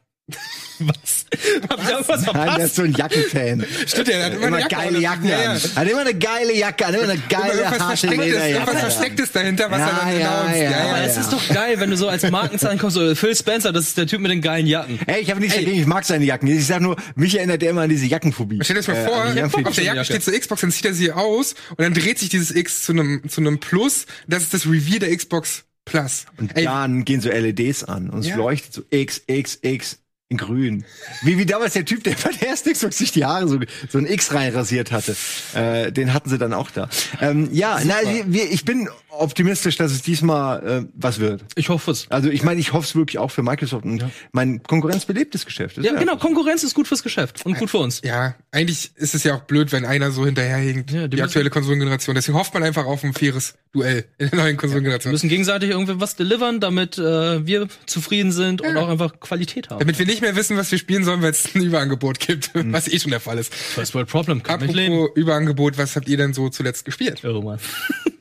Was? 0.79 1.25
Hab 1.71 1.81
ich 1.83 1.89
irgendwas 1.89 2.09
Nein, 2.09 2.35
der 2.35 2.35
verpasst? 2.35 2.61
ist 2.67 2.75
so 2.75 2.83
ein 2.83 2.93
Jackenfan. 2.93 3.65
Stimmt, 3.87 4.09
der 4.09 4.25
hat 4.27 4.35
immer, 4.35 4.47
Immer 4.49 4.57
eine 4.59 4.63
Jacke 4.65 4.75
geile 4.77 4.97
an. 4.97 5.03
Jacken 5.03 5.29
Ja, 5.29 5.41
ja. 5.43 5.51
an. 5.53 5.61
Hat 5.77 5.89
immer 5.89 6.01
eine 6.01 6.15
geile 6.15 6.55
Jacke 6.55 6.87
an, 6.87 6.95
immer 6.95 7.03
eine 7.05 7.13
Immer 7.15 7.23
geile, 7.29 7.53
irgendwas 7.61 7.81
harte 7.81 8.07
irgendwas 8.09 8.27
Lederjacke. 8.27 8.71
an. 8.73 8.77
Verstecktes 8.79 9.33
dahinter, 9.33 9.71
was 9.71 9.79
Ja, 9.79 9.87
er 9.89 9.95
dann 10.13 10.21
ja, 10.21 10.31
announced. 10.41 10.63
ja, 10.63 10.71
Aber 10.71 10.99
ja. 10.99 11.05
es 11.05 11.17
ist 11.17 11.33
doch 11.33 11.49
geil, 11.49 11.81
wenn 11.81 11.91
du 11.91 11.97
so 11.97 12.09
als 12.09 12.31
Markenzeichen 12.31 12.79
kommst, 12.79 12.97
so 12.97 13.15
Phil 13.15 13.35
Spencer, 13.37 13.73
das 13.73 13.89
ist 13.89 13.97
der 13.97 14.07
Typ 14.07 14.21
mit 14.21 14.31
den 14.31 14.43
geilen 14.43 14.67
Jacken. 14.67 14.99
Ey, 15.07 15.23
ich 15.23 15.31
habe 15.31 15.41
nichts 15.41 15.57
Ey. 15.57 15.65
dagegen, 15.65 15.81
ich 15.81 15.87
mag 15.87 16.05
seine 16.05 16.25
Jacken. 16.25 16.49
Ich 16.49 16.67
sag 16.67 16.81
nur, 16.83 16.97
mich 17.15 17.37
erinnert 17.39 17.63
er 17.63 17.71
immer 17.71 17.83
an 17.83 17.89
diese 17.91 18.07
Jackenphobie. 18.07 18.59
Stell 18.63 18.75
dir 18.77 18.81
das 18.83 18.89
mal 18.89 18.97
Äh, 18.97 19.49
vor, 19.49 19.67
auf 19.67 19.75
der. 19.75 19.85
Jacke 19.85 19.97
Jacke. 19.99 20.05
steht 20.05 20.25
so 20.25 20.33
Xbox, 20.33 20.61
dann 20.61 20.73
zieht 20.73 20.85
er 20.85 20.93
sie 20.95 21.13
aus 21.13 21.55
und 21.71 21.81
dann 21.81 21.95
dreht 21.95 22.19
sich 22.19 22.29
dieses 22.29 22.51
X 22.55 22.83
zu 22.83 22.93
einem 22.93 23.23
zu 23.29 23.41
einem 23.41 23.61
Plus. 23.61 24.07
Das 24.27 24.43
ist 24.43 24.53
das 24.53 24.67
Reveal 24.67 24.99
der 24.99 25.17
Xbox 25.17 25.65
Plus. 25.87 26.27
Und 26.37 26.55
Ey, 26.57 26.65
dann 26.65 27.05
gehen 27.05 27.21
so 27.23 27.31
LEDs 27.31 27.85
an 27.85 28.11
und 28.11 28.19
es 28.21 28.27
Ja. 28.29 28.37
leuchtet 28.37 28.75
so 28.75 28.83
X, 28.91 29.23
X, 29.27 29.59
X 29.63 29.99
in 30.29 30.39
grün. 30.39 30.85
Wie, 31.23 31.39
wie 31.39 31.47
damals 31.47 31.75
der 31.75 31.85
Typ, 31.85 32.03
der 32.03 32.15
bei 32.17 32.31
der 32.33 32.49
ersten 32.49 32.73
Xbox 32.73 32.99
sich 32.99 33.13
die 33.13 33.25
Haare 33.25 33.47
so, 33.47 33.61
so 33.89 33.99
ein 33.99 34.07
X 34.07 34.35
reinrasiert 34.35 34.91
hatte. 34.91 35.15
Äh, 35.55 35.93
den 35.93 36.13
hatten 36.13 36.29
sie 36.29 36.37
dann 36.39 36.53
auch 36.53 36.71
da. 36.73 36.89
Ähm, 37.21 37.49
ja, 37.53 37.79
na, 37.85 37.95
wir, 38.03 38.25
wir- 38.33 38.51
ich 38.51 38.65
bin 38.65 38.89
optimistisch, 39.21 39.77
dass 39.77 39.93
es 39.93 40.03
diesmal 40.03 40.67
äh, 40.85 40.87
was 40.95 41.19
wird. 41.19 41.45
Ich 41.55 41.69
hoffe 41.69 41.91
es. 41.91 42.07
Also 42.11 42.29
ich 42.31 42.43
meine, 42.43 42.61
ich 42.61 42.73
hoffe 42.73 42.87
es 42.87 42.95
wirklich 42.95 43.19
auch 43.19 43.31
für 43.31 43.43
Microsoft 43.43 43.85
und 43.85 44.05
mein 44.33 44.63
konkurrenzbelebtes 44.63 45.45
Geschäft. 45.47 45.79
Das 45.79 45.85
Ja, 45.85 45.93
genau, 45.95 46.17
Konkurrenz 46.17 46.63
ist 46.63 46.75
gut 46.75 46.89
fürs 46.89 47.03
Geschäft 47.03 47.45
und 47.45 47.59
gut 47.59 47.71
für 47.71 47.79
uns. 47.79 48.01
ja, 48.05 48.35
eigentlich 48.53 48.91
ist 48.97 49.15
es 49.15 49.25
ja 49.25 49.35
auch 49.37 49.43
blöd, 49.43 49.73
wenn 49.73 49.85
einer 49.85 50.11
so 50.11 50.25
hinterherhinkt, 50.27 50.91
Ja, 50.91 51.09
die 51.09 51.17
die, 51.17 51.23
aktuelle 51.23 51.51
Konsolengeneration. 51.51 52.15
Deswegen 52.15 52.39
hofft 52.39 52.55
man 52.55 52.63
einfach 52.63 52.85
auf 52.87 53.03
ein 53.05 53.13
faires 53.13 53.55
Duell 53.73 54.05
in 54.19 54.29
der 54.31 54.39
neuen 54.39 54.49
Wir 54.53 54.57
Konsolengeneration. 54.57 55.13
müssen 55.13 55.29
gegenseitig 55.29 55.71
irgendwie 55.71 56.01
was 56.01 56.17
delivern, 56.17 56.61
damit 56.61 56.99
äh, 56.99 57.47
wir 57.47 57.69
zufrieden 57.87 58.33
sind 58.33 58.61
und 58.63 58.77
auch 58.77 58.89
einfach 58.89 59.21
Qualität 59.21 59.71
haben. 59.71 59.81
Damit 59.81 59.99
wir 59.99 60.07
nicht 60.07 60.23
mehr 60.23 60.37
wissen, 60.37 60.57
was 60.57 60.71
wir 60.71 60.79
spielen 60.79 61.05
sollen, 61.05 61.23
weil 61.23 61.31
es 61.33 61.55
ein 61.55 61.63
Überangebot 61.63 62.21
gibt, 62.21 62.55
Mhm. 62.55 62.73
was 62.73 62.89
eh 62.89 62.99
schon 62.99 63.11
der 63.11 63.21
Fall 63.21 63.39
ist. 63.39 63.55
First 63.55 63.95
World 63.95 64.09
Problem, 64.09 64.43
kann. 64.43 64.63
Apropos 64.63 65.11
Überangebot, 65.15 65.77
was 65.79 65.95
habt 65.97 66.09
ihr 66.09 66.17
denn 66.17 66.33
so 66.35 66.49
zuletzt 66.49 66.85
gespielt? 66.85 67.23
Irre, 67.25 67.43
Mann. 67.43 67.59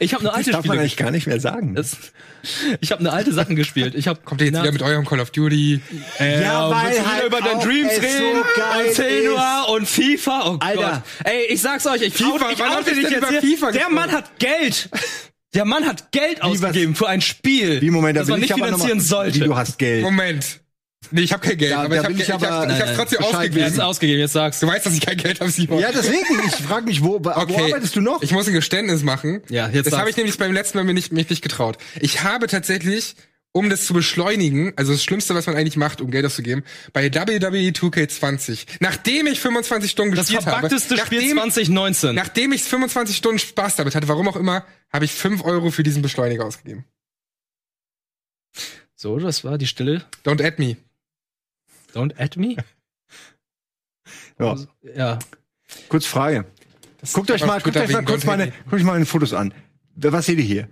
Ich 0.00 0.12
habe 0.14 0.20
eine 0.22 0.28
Das 0.30 0.36
alte 0.38 0.50
darf 0.50 0.58
man 0.64 0.72
Spiele 0.72 0.80
eigentlich 0.80 0.96
gar 0.96 1.10
nicht 1.10 1.26
mehr 1.26 1.40
sagen. 1.40 1.74
Das, 1.74 1.96
ich 2.80 2.90
habe 2.90 3.00
eine 3.00 3.12
alte 3.12 3.32
Sachen 3.32 3.54
gespielt. 3.56 3.94
Ich 3.94 4.08
habe 4.08 4.20
Kommt 4.24 4.40
ihr 4.40 4.48
jetzt 4.48 4.60
wieder 4.60 4.72
mit 4.72 4.82
eurem 4.82 5.04
Call 5.04 5.20
of 5.20 5.30
Duty? 5.30 5.80
äh, 6.18 6.42
Ja, 6.42 6.68
weil 6.70 7.06
halt 7.06 7.24
über 7.26 7.40
dein 7.40 7.60
Dreams 7.60 7.94
so 7.94 8.00
reden 8.00 8.42
geil 8.56 8.86
und 8.88 8.94
Tenua 8.94 9.62
und 9.64 9.88
FIFA. 9.88 10.42
Oh 10.50 10.56
Alter. 10.60 11.02
Gott. 11.22 11.26
Ey, 11.32 11.46
ich 11.50 11.60
sag's 11.60 11.86
euch, 11.86 12.02
ich, 12.02 12.14
FIFA, 12.14 12.46
out, 12.46 12.52
ich 12.52 12.58
wann 12.58 12.68
oute 12.72 12.76
hab 12.76 12.86
ich 12.88 12.94
dich 12.94 13.02
jetzt 13.10 13.16
über 13.18 13.28
hier. 13.28 13.40
FIFA 13.40 13.66
Der 13.66 13.72
gesprochen? 13.72 13.94
Mann 13.94 14.12
hat 14.12 14.38
Geld. 14.38 14.88
Der 15.54 15.64
Mann 15.66 15.86
hat 15.86 16.12
Geld 16.12 16.42
ausgegeben 16.42 16.94
für 16.94 17.08
ein 17.08 17.20
Spiel, 17.20 17.80
Wie 17.82 17.90
Moment, 17.90 18.16
da 18.16 18.22
das 18.22 18.28
man 18.30 18.38
ich 18.38 18.44
nicht 18.48 18.52
aber 18.54 18.70
noch 18.70 18.78
finanzieren 18.78 18.98
mal, 18.98 19.04
sollte. 19.04 19.34
Wie 19.40 19.44
du 19.44 19.54
hast 19.56 19.78
Geld. 19.78 20.02
Moment. 20.02 20.61
Nee, 21.10 21.22
ich 21.22 21.32
habe 21.32 21.46
kein 21.46 21.58
Geld, 21.58 21.72
Da- 21.72 21.82
aber 21.82 21.88
da 21.96 22.00
ich 22.00 22.04
habe 22.04 22.12
ich 22.14 22.20
ich 22.20 22.30
hab, 22.30 22.40
ich 22.42 22.48
hab's 22.80 22.94
trotzdem 22.96 23.18
Bescheid 23.18 23.34
ausgegeben. 23.34 23.58
Jetzt 23.66 23.80
ausgegeben, 23.80 24.20
jetzt 24.20 24.32
sag's. 24.32 24.60
Du 24.60 24.66
weißt, 24.66 24.86
dass 24.86 24.94
ich 24.94 25.00
kein 25.00 25.16
Geld 25.16 25.40
habe, 25.40 25.50
Simon. 25.50 25.78
Ja, 25.80 25.90
deswegen, 25.92 26.24
ich 26.46 26.54
frage 26.54 26.86
mich, 26.86 27.02
wo, 27.02 27.22
wo 27.22 27.28
arbeitest 27.30 27.96
du 27.96 28.00
noch? 28.00 28.22
Ich 28.22 28.30
muss 28.32 28.46
ein 28.46 28.54
Geständnis 28.54 29.02
machen. 29.02 29.42
Ja, 29.50 29.68
jetzt 29.68 29.86
Das 29.86 29.98
habe 29.98 30.08
ich 30.10 30.16
nämlich 30.16 30.38
beim 30.38 30.52
letzten 30.52 30.78
Mal 30.78 30.84
mir 30.84 30.94
nicht, 30.94 31.12
mich 31.12 31.28
nicht 31.28 31.42
getraut. 31.42 31.76
Ich 32.00 32.22
habe 32.22 32.46
tatsächlich, 32.46 33.14
um 33.52 33.68
das 33.68 33.84
zu 33.84 33.92
beschleunigen, 33.92 34.72
also 34.76 34.92
das 34.92 35.04
Schlimmste, 35.04 35.34
was 35.34 35.46
man 35.46 35.56
eigentlich 35.56 35.76
macht, 35.76 36.00
um 36.00 36.10
Geld 36.10 36.24
auszugeben, 36.24 36.62
bei 36.94 37.12
WWE 37.12 37.72
2K20, 37.72 38.64
nachdem 38.80 39.26
ich 39.26 39.40
25 39.40 39.90
Stunden 39.90 40.14
Das 40.14 40.28
gespielt 40.28 40.46
habe, 40.46 40.60
verbugteste 40.68 40.96
Spiel 40.96 41.18
nachdem, 41.34 41.36
2019. 41.36 42.14
nachdem 42.14 42.52
ich 42.52 42.62
25 42.64 43.16
Stunden 43.16 43.38
Spaß 43.38 43.76
damit 43.76 43.94
hatte, 43.94 44.08
warum 44.08 44.28
auch 44.28 44.36
immer, 44.36 44.64
habe 44.92 45.04
ich 45.04 45.12
5 45.12 45.44
Euro 45.44 45.70
für 45.70 45.82
diesen 45.82 46.00
Beschleuniger 46.00 46.46
ausgegeben. 46.46 46.84
So, 48.94 49.18
das 49.18 49.42
war 49.44 49.58
die 49.58 49.66
Stille. 49.66 50.04
Don't 50.24 50.42
add 50.44 50.54
me. 50.62 50.76
Don't 51.94 52.18
add 52.18 52.38
me. 52.38 52.56
Ja. 54.38 54.56
Ja. 54.96 55.18
Kurz 55.88 56.06
Frage. 56.06 56.46
Guckt 57.12 57.30
euch 57.30 57.44
mal, 57.46 57.60
guckt 57.60 57.76
euch 57.76 57.90
mal 57.90 58.04
kurz 58.04 58.24
meine, 58.24 58.46
guckt 58.64 58.74
euch 58.74 58.82
mal 58.82 58.92
meine 58.92 59.06
Fotos 59.06 59.32
an. 59.32 59.54
Was 59.94 60.26
seht 60.26 60.38
ihr 60.38 60.44
hier? 60.44 60.68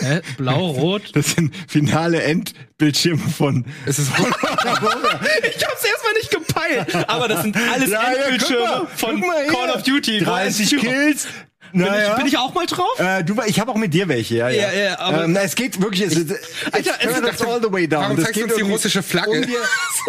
Hä? 0.00 0.20
Blau, 0.38 0.70
rot. 0.70 1.14
Das 1.14 1.32
sind 1.32 1.54
finale 1.68 2.22
Endbildschirme 2.22 3.18
von. 3.28 3.66
Es 3.86 3.98
ist 3.98 4.10
Ich 4.18 5.66
hab's 5.66 5.84
erstmal 5.84 6.12
nicht 6.14 6.30
gepeilt. 6.30 7.08
Aber 7.08 7.28
das 7.28 7.42
sind 7.42 7.56
alles 7.56 7.90
Ja, 7.90 8.02
ja, 8.02 8.18
Endbildschirme 8.18 8.66
guck 8.66 8.82
mal, 8.82 8.96
von 8.96 9.20
mal. 9.20 9.46
Call 9.48 9.70
of 9.70 9.82
Duty. 9.82 10.20
30 10.20 10.76
Kills. 10.78 11.26
Bin, 11.72 11.82
Naja. 11.82 12.10
ich, 12.10 12.16
bin 12.16 12.26
ich 12.26 12.38
auch 12.38 12.52
mal 12.54 12.66
drauf? 12.66 12.98
Äh, 12.98 13.22
du, 13.24 13.36
ich 13.46 13.60
habe 13.60 13.70
auch 13.70 13.76
mit 13.76 13.92
dir 13.94 14.08
welche, 14.08 14.36
ja, 14.36 14.48
ja. 14.48 14.72
Ja, 14.72 14.78
ja, 14.78 14.98
aber- 14.98 15.24
ähm, 15.24 15.36
es 15.36 15.54
geht 15.54 15.80
wirklich, 15.80 16.02
es, 16.02 16.16
es, 16.16 16.30
Alter, 16.72 16.94
es 17.00 17.20
dachte, 17.20 17.46
all 17.48 17.60
the 17.62 17.72
way 17.72 17.86
down. 17.88 18.02
warum 18.02 18.16
Das 18.16 18.24
zeigst 18.26 18.34
geht 18.34 18.44
uns 18.44 18.54
die 18.54 18.60
irgendwie, 18.60 18.72
russische 18.74 19.02
Flagge? 19.02 19.30
Um 19.30 19.42
dir, 19.42 19.58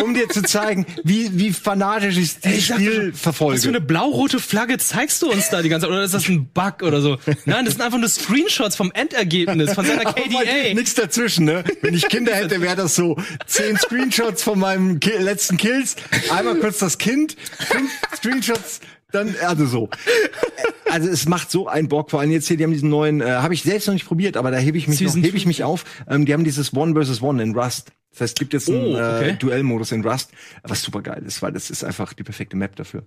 um 0.04 0.14
dir 0.14 0.30
zu 0.30 0.42
zeigen, 0.44 0.86
wie, 1.04 1.30
wie 1.38 1.52
fanatisch 1.54 2.18
ich 2.18 2.40
dachte 2.40 2.60
Spiel 2.62 3.14
verfolge. 3.14 3.56
Was 3.58 3.64
für 3.64 3.70
eine 3.70 3.82
blau-rote 3.82 4.40
Flagge 4.40 4.78
zeigst 4.78 5.22
du 5.22 5.32
uns 5.32 5.50
da 5.50 5.62
die 5.62 5.70
ganze 5.70 5.86
Zeit? 5.88 5.94
Oder 5.94 6.04
ist 6.04 6.14
das 6.14 6.28
ein 6.28 6.48
Bug 6.48 6.82
oder 6.84 7.02
so? 7.02 7.18
Nein, 7.46 7.66
das 7.66 7.76
sind 7.76 7.84
einfach 7.84 7.98
nur 8.00 8.10
Screenshots 8.10 8.76
vom 8.76 8.92
Endergebnis, 8.94 9.74
von 9.74 9.86
seiner 9.86 10.06
KDA. 10.14 10.74
Nichts 10.74 10.94
dazwischen, 10.96 11.46
ne? 11.46 11.64
Wenn 11.82 11.94
ich 11.94 12.08
Kinder 12.10 12.34
hätte, 12.34 12.62
wäre 12.62 12.76
das 12.76 12.96
so 12.96 13.18
zehn 13.46 13.78
Screenshots 13.78 14.44
von 14.44 14.60
meinem 14.60 15.00
Ki 15.00 15.12
letzten 15.20 15.58
Kills, 15.58 15.96
einmal 16.32 16.56
kurz 16.56 16.80
das 16.80 16.98
Kind, 16.98 17.36
fünf 17.60 17.92
Screenshots, 18.16 18.80
dann 19.12 19.36
also 19.46 19.66
so. 19.66 19.90
Also 20.90 21.08
es 21.10 21.28
macht 21.28 21.52
so 21.52 21.68
einen 21.68 21.88
Bock. 21.88 22.12
Vor 22.12 22.20
allem 22.20 22.32
jetzt 22.32 22.48
hier, 22.48 22.58
die 22.58 22.64
haben 22.64 22.74
diesen 22.74 22.90
neuen, 22.90 23.22
äh, 23.22 23.26
habe 23.26 23.54
ich 23.54 23.64
selbst 23.64 23.88
noch 23.88 23.94
nicht 23.94 24.06
probiert, 24.06 24.36
aber 24.36 24.52
da 24.52 24.58
hebe 24.58 24.78
ich 24.78 24.88
mich 24.88 25.00
noch, 25.02 25.16
hebe 25.16 25.38
ich 25.38 25.46
mich 25.46 25.64
auf. 25.64 25.86
Ähm, 26.10 26.26
die 26.26 26.34
haben 26.34 26.44
dieses 26.44 26.74
One 26.74 26.94
versus 26.94 27.22
One 27.22 27.42
in 27.42 27.56
Rust. 27.56 27.92
Das 28.12 28.20
heißt, 28.20 28.32
es 28.36 28.40
gibt 28.40 28.52
jetzt 28.52 28.70
einen 28.70 28.84
Oh, 28.88 28.96
okay. 28.96 29.30
äh, 29.30 29.34
Duellmodus 29.38 29.94
in 29.94 30.06
Rust, 30.06 30.32
was 30.64 30.82
super 30.82 31.02
geil 31.02 31.24
ist, 31.26 31.42
weil 31.42 31.54
das 31.54 31.70
ist 31.70 31.86
einfach 31.86 32.12
die 32.12 32.24
perfekte 32.24 32.58
Map 32.58 32.76
dafür. 32.76 33.04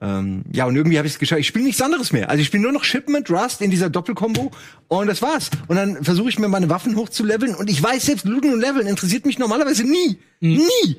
Ähm, 0.00 0.42
ja, 0.52 0.64
und 0.64 0.74
irgendwie 0.74 0.98
habe 0.98 1.06
ich 1.06 1.14
es 1.14 1.20
geschafft. 1.20 1.40
Ich 1.40 1.46
spiele 1.46 1.64
nichts 1.64 1.80
anderes 1.80 2.12
mehr. 2.12 2.28
Also 2.28 2.40
ich 2.40 2.48
spiele 2.48 2.64
nur 2.64 2.72
noch 2.72 2.82
Shipment 2.82 3.30
Rust 3.30 3.62
in 3.62 3.70
dieser 3.70 3.88
Doppelkombo 3.88 4.50
und 4.88 5.06
das 5.06 5.22
war's. 5.22 5.50
Und 5.68 5.76
dann 5.76 6.02
versuche 6.02 6.28
ich 6.28 6.40
mir 6.40 6.48
meine 6.48 6.68
Waffen 6.70 6.96
hochzuleveln 6.96 7.54
und 7.54 7.70
ich 7.70 7.80
weiß 7.80 8.06
selbst, 8.06 8.24
Looten 8.24 8.52
und 8.52 8.60
Leveln 8.60 8.88
interessiert 8.88 9.26
mich 9.26 9.38
normalerweise 9.38 9.84
nie. 9.84 10.18
Nie. 10.40 10.96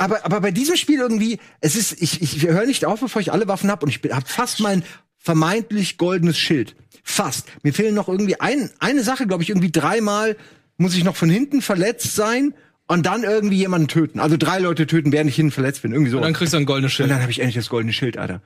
Aber, 0.00 0.24
aber 0.24 0.40
bei 0.40 0.50
diesem 0.50 0.76
Spiel 0.76 0.98
irgendwie, 0.98 1.38
es 1.60 1.76
ist, 1.76 2.00
ich, 2.00 2.22
ich 2.22 2.46
höre 2.46 2.64
nicht 2.64 2.86
auf, 2.86 3.00
bevor 3.00 3.20
ich 3.20 3.32
alle 3.32 3.46
Waffen 3.48 3.70
hab 3.70 3.82
und 3.82 3.90
ich 3.90 4.00
habe 4.10 4.24
fast 4.26 4.60
mein 4.60 4.82
vermeintlich 5.18 5.98
goldenes 5.98 6.38
Schild. 6.38 6.74
Fast. 7.02 7.46
Mir 7.62 7.74
fehlen 7.74 7.94
noch 7.94 8.08
irgendwie 8.08 8.40
ein, 8.40 8.70
eine 8.78 9.02
Sache, 9.02 9.26
glaube 9.26 9.42
ich, 9.42 9.50
irgendwie 9.50 9.70
dreimal 9.70 10.38
muss 10.78 10.96
ich 10.96 11.04
noch 11.04 11.16
von 11.16 11.28
hinten 11.28 11.60
verletzt 11.60 12.16
sein 12.16 12.54
und 12.86 13.04
dann 13.04 13.24
irgendwie 13.24 13.58
jemanden 13.58 13.88
töten. 13.88 14.20
Also 14.20 14.38
drei 14.38 14.58
Leute 14.58 14.86
töten, 14.86 15.12
während 15.12 15.28
ich 15.28 15.36
hinten 15.36 15.52
verletzt 15.52 15.82
bin. 15.82 15.92
Irgendwie 15.92 16.10
so. 16.10 16.16
Und 16.16 16.22
dann 16.22 16.32
kriegst 16.32 16.54
du 16.54 16.56
ein 16.56 16.64
goldenes 16.64 16.92
Und 16.92 16.96
Schild. 16.96 17.10
dann 17.10 17.20
habe 17.20 17.30
ich 17.30 17.40
endlich 17.40 17.56
das 17.56 17.68
goldene 17.68 17.92
Schild, 17.92 18.16
Alter. 18.16 18.40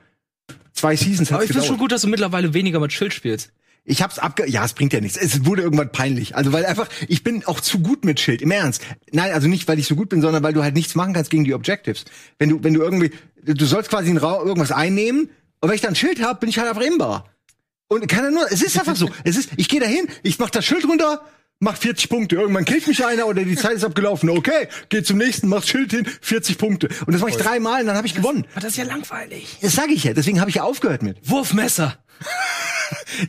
Zwei 0.73 0.97
Seasons 0.97 1.31
Aber 1.31 1.39
hat's 1.39 1.49
ich 1.49 1.53
finde 1.53 1.65
schon 1.65 1.77
gut, 1.77 1.93
dass 1.93 2.01
du 2.01 2.09
mittlerweile 2.09 2.53
weniger 2.53 2.81
mit 2.81 2.91
Schild 2.91 3.13
spielst. 3.13 3.53
Ich 3.87 4.01
hab's 4.01 4.17
abge... 4.17 4.49
Ja, 4.49 4.65
es 4.65 4.73
bringt 4.73 4.93
ja 4.93 4.99
nichts. 4.99 5.15
Es 5.15 5.45
wurde 5.45 5.61
irgendwann 5.61 5.91
peinlich. 5.91 6.35
Also, 6.35 6.51
weil 6.51 6.65
einfach, 6.65 6.89
ich 7.07 7.23
bin 7.23 7.45
auch 7.45 7.59
zu 7.59 7.79
gut 7.79 8.03
mit 8.03 8.19
Schild. 8.19 8.41
Im 8.41 8.49
Ernst. 8.49 8.81
Nein, 9.11 9.31
also 9.31 9.47
nicht, 9.47 9.67
weil 9.67 9.77
ich 9.77 9.87
so 9.87 9.95
gut 9.95 10.09
bin, 10.09 10.21
sondern 10.21 10.41
weil 10.41 10.53
du 10.53 10.63
halt 10.63 10.73
nichts 10.73 10.95
machen 10.95 11.13
kannst 11.13 11.29
gegen 11.29 11.43
die 11.43 11.53
Objectives. 11.53 12.05
Wenn 12.39 12.49
du, 12.49 12.63
wenn 12.63 12.73
du 12.73 12.81
irgendwie, 12.81 13.11
du 13.43 13.65
sollst 13.65 13.91
quasi 13.91 14.09
einen 14.09 14.17
irgendwas 14.17 14.71
einnehmen 14.71 15.29
und 15.61 15.69
wenn 15.69 15.75
ich 15.75 15.81
dann 15.81 15.95
Schild 15.95 16.21
hab, 16.23 16.39
bin 16.39 16.49
ich 16.49 16.57
halt 16.57 16.67
einfach 16.67 16.81
imbar. 16.81 17.29
Und 17.87 18.07
keiner 18.07 18.31
nur, 18.31 18.51
es 18.51 18.63
ist 18.63 18.77
einfach 18.79 18.95
so. 18.95 19.09
Es 19.23 19.37
ist, 19.37 19.51
ich 19.57 19.69
gehe 19.69 19.79
dahin, 19.79 20.07
ich 20.23 20.39
mach 20.39 20.49
das 20.49 20.65
Schild 20.65 20.87
runter, 20.87 21.23
mach 21.59 21.77
40 21.77 22.09
Punkte. 22.09 22.35
Irgendwann 22.35 22.65
killt 22.65 22.87
mich 22.87 23.05
einer 23.05 23.27
oder 23.27 23.43
die 23.43 23.55
Zeit 23.55 23.73
ist 23.73 23.83
abgelaufen. 23.83 24.29
Okay, 24.29 24.67
geh 24.89 25.03
zum 25.03 25.17
nächsten, 25.17 25.47
mach 25.47 25.65
Schild 25.65 25.91
hin, 25.91 26.05
40 26.21 26.57
Punkte. 26.57 26.89
Und 27.05 27.13
das 27.13 27.21
mache 27.21 27.31
ich 27.31 27.37
dreimal 27.37 27.81
und 27.81 27.87
dann 27.87 27.97
habe 27.97 28.07
ich 28.07 28.15
gewonnen. 28.15 28.45
Aber 28.51 28.61
das 28.61 28.71
ist 28.71 28.77
ja 28.77 28.85
langweilig. 28.85 29.57
Das 29.61 29.73
sage 29.73 29.93
ich 29.93 30.03
ja, 30.03 30.13
deswegen 30.13 30.39
habe 30.39 30.49
ich 30.49 30.57
ja 30.57 30.63
aufgehört 30.63 31.03
mit. 31.03 31.29
Wurfmesser. 31.29 31.97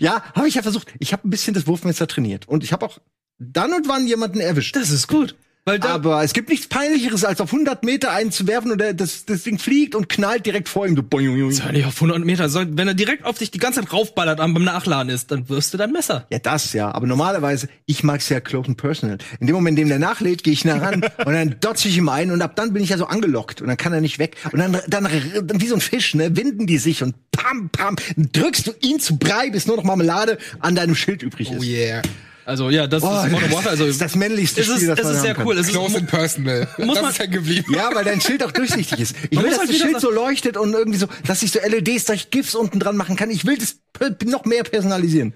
Ja, 0.00 0.22
habe 0.34 0.48
ich 0.48 0.54
ja 0.54 0.62
versucht. 0.62 0.92
Ich 0.98 1.14
habe 1.14 1.26
ein 1.26 1.30
bisschen 1.30 1.54
das 1.54 1.66
Wurfmesser 1.66 2.06
trainiert 2.06 2.46
und 2.46 2.62
ich 2.62 2.72
habe 2.72 2.84
auch 2.84 2.98
dann 3.38 3.72
und 3.72 3.88
wann 3.88 4.06
jemanden 4.06 4.40
erwischt. 4.40 4.76
Das 4.76 4.90
ist 4.90 5.08
gut. 5.08 5.34
Weil 5.68 5.80
da, 5.80 5.88
Aber 5.88 6.22
es 6.22 6.32
gibt 6.32 6.48
nichts 6.48 6.68
peinlicheres, 6.68 7.24
als 7.24 7.40
auf 7.40 7.52
100 7.52 7.82
Meter 7.82 8.12
einen 8.12 8.30
zu 8.30 8.46
werfen 8.46 8.70
und 8.70 8.80
der, 8.80 8.94
das, 8.94 9.24
das 9.24 9.42
Ding 9.42 9.58
fliegt 9.58 9.96
und 9.96 10.08
knallt 10.08 10.46
direkt 10.46 10.68
vor 10.68 10.86
ihm. 10.86 10.94
So 10.94 11.02
boing, 11.02 11.26
boing, 11.26 11.48
boing. 11.48 11.60
Hör 11.60 11.72
nicht 11.72 11.86
auf 11.86 11.96
100 11.96 12.24
Meter. 12.24 12.48
Soll, 12.48 12.68
wenn 12.70 12.86
er 12.86 12.94
direkt 12.94 13.24
auf 13.24 13.38
dich 13.38 13.50
die 13.50 13.58
ganze 13.58 13.80
Zeit 13.80 13.92
raufballert 13.92 14.38
beim 14.38 14.52
Nachladen 14.52 15.12
ist, 15.12 15.32
dann 15.32 15.48
wirst 15.48 15.74
du 15.74 15.78
dein 15.78 15.90
Messer. 15.90 16.24
Ja, 16.30 16.38
das 16.38 16.72
ja. 16.72 16.92
Aber 16.92 17.08
normalerweise, 17.08 17.68
ich 17.84 18.04
mag's 18.04 18.28
ja 18.28 18.38
close 18.38 18.68
and 18.68 18.76
personal. 18.76 19.18
In 19.40 19.48
dem 19.48 19.56
Moment, 19.56 19.76
in 19.76 19.86
dem 19.86 19.88
der 19.88 19.98
nachlädt, 19.98 20.44
gehe 20.44 20.52
ich 20.52 20.64
nah 20.64 20.78
ran 20.78 21.02
und 21.24 21.32
dann 21.32 21.56
dotze 21.60 21.88
ich 21.88 21.96
ihm 21.96 22.08
ein 22.10 22.30
und 22.30 22.42
ab 22.42 22.54
dann 22.54 22.72
bin 22.72 22.84
ich 22.84 22.90
ja 22.90 22.96
so 22.96 23.06
angelockt 23.06 23.60
und 23.60 23.66
dann 23.66 23.76
kann 23.76 23.92
er 23.92 24.00
nicht 24.00 24.20
weg. 24.20 24.36
Und 24.52 24.60
dann, 24.60 24.78
dann, 24.86 25.08
dann 25.42 25.60
wie 25.60 25.66
so 25.66 25.74
ein 25.74 25.80
Fisch, 25.80 26.14
ne, 26.14 26.36
winden 26.36 26.68
die 26.68 26.78
sich 26.78 27.02
und 27.02 27.16
pam, 27.32 27.70
pam, 27.70 27.96
drückst 28.16 28.68
du 28.68 28.72
ihn 28.82 29.00
zu 29.00 29.18
Brei, 29.18 29.50
bis 29.50 29.66
nur 29.66 29.76
noch 29.76 29.84
Marmelade 29.84 30.38
an 30.60 30.76
deinem 30.76 30.94
Schild 30.94 31.24
übrig 31.24 31.50
ist. 31.50 31.58
Oh 31.58 31.64
yeah. 31.64 32.02
Also 32.46 32.70
ja, 32.70 32.86
das 32.86 33.02
Oh, 33.02 33.08
ist 33.08 33.32
Modern 33.32 33.50
Warfare. 33.52 33.70
Also 33.70 33.84
das 33.84 33.94
ist 33.94 34.00
das 34.00 34.14
männlichste 34.14 34.60
es 34.60 34.68
ist, 34.68 34.76
Spiel, 34.76 34.86
das 34.88 34.98
es 35.00 35.04
man 35.04 35.12
ist 35.12 35.18
haben 35.18 35.24
sehr 35.26 35.34
kann. 35.34 35.46
cool. 35.46 35.58
Es 35.58 35.66
ist, 35.66 35.72
Close 35.72 35.96
and 35.98 36.06
personal. 36.08 36.68
Muss 36.78 36.98
das 37.00 37.10
ist 37.10 37.18
hängen 37.18 37.32
geblieben. 37.32 37.74
Ja, 37.74 37.90
weil 37.92 38.04
dein 38.04 38.20
Schild 38.20 38.44
auch 38.44 38.52
durchsichtig 38.52 39.00
ist. 39.00 39.16
Ich 39.30 39.36
Man 39.36 39.44
will, 39.44 39.50
muss 39.50 39.58
dass 39.58 39.68
halt 39.68 39.70
das 39.70 39.76
Schild 39.88 40.00
so 40.00 40.10
leuchtet 40.12 40.56
und 40.56 40.72
irgendwie 40.72 40.98
so, 40.98 41.08
dass 41.26 41.42
ich 41.42 41.50
so 41.50 41.58
LEDs, 41.60 42.04
dass 42.04 42.16
ich 42.16 42.30
GIFs 42.30 42.54
unten 42.54 42.78
dran 42.78 42.96
machen 42.96 43.16
kann. 43.16 43.30
Ich 43.30 43.44
will 43.46 43.58
das 43.58 43.80
noch 44.24 44.44
mehr 44.44 44.62
personalisieren. 44.62 45.34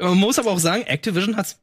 man 0.00 0.18
muss 0.18 0.38
aber 0.40 0.50
auch 0.50 0.58
sagen, 0.58 0.82
Activision 0.82 1.36
hat's 1.36 1.60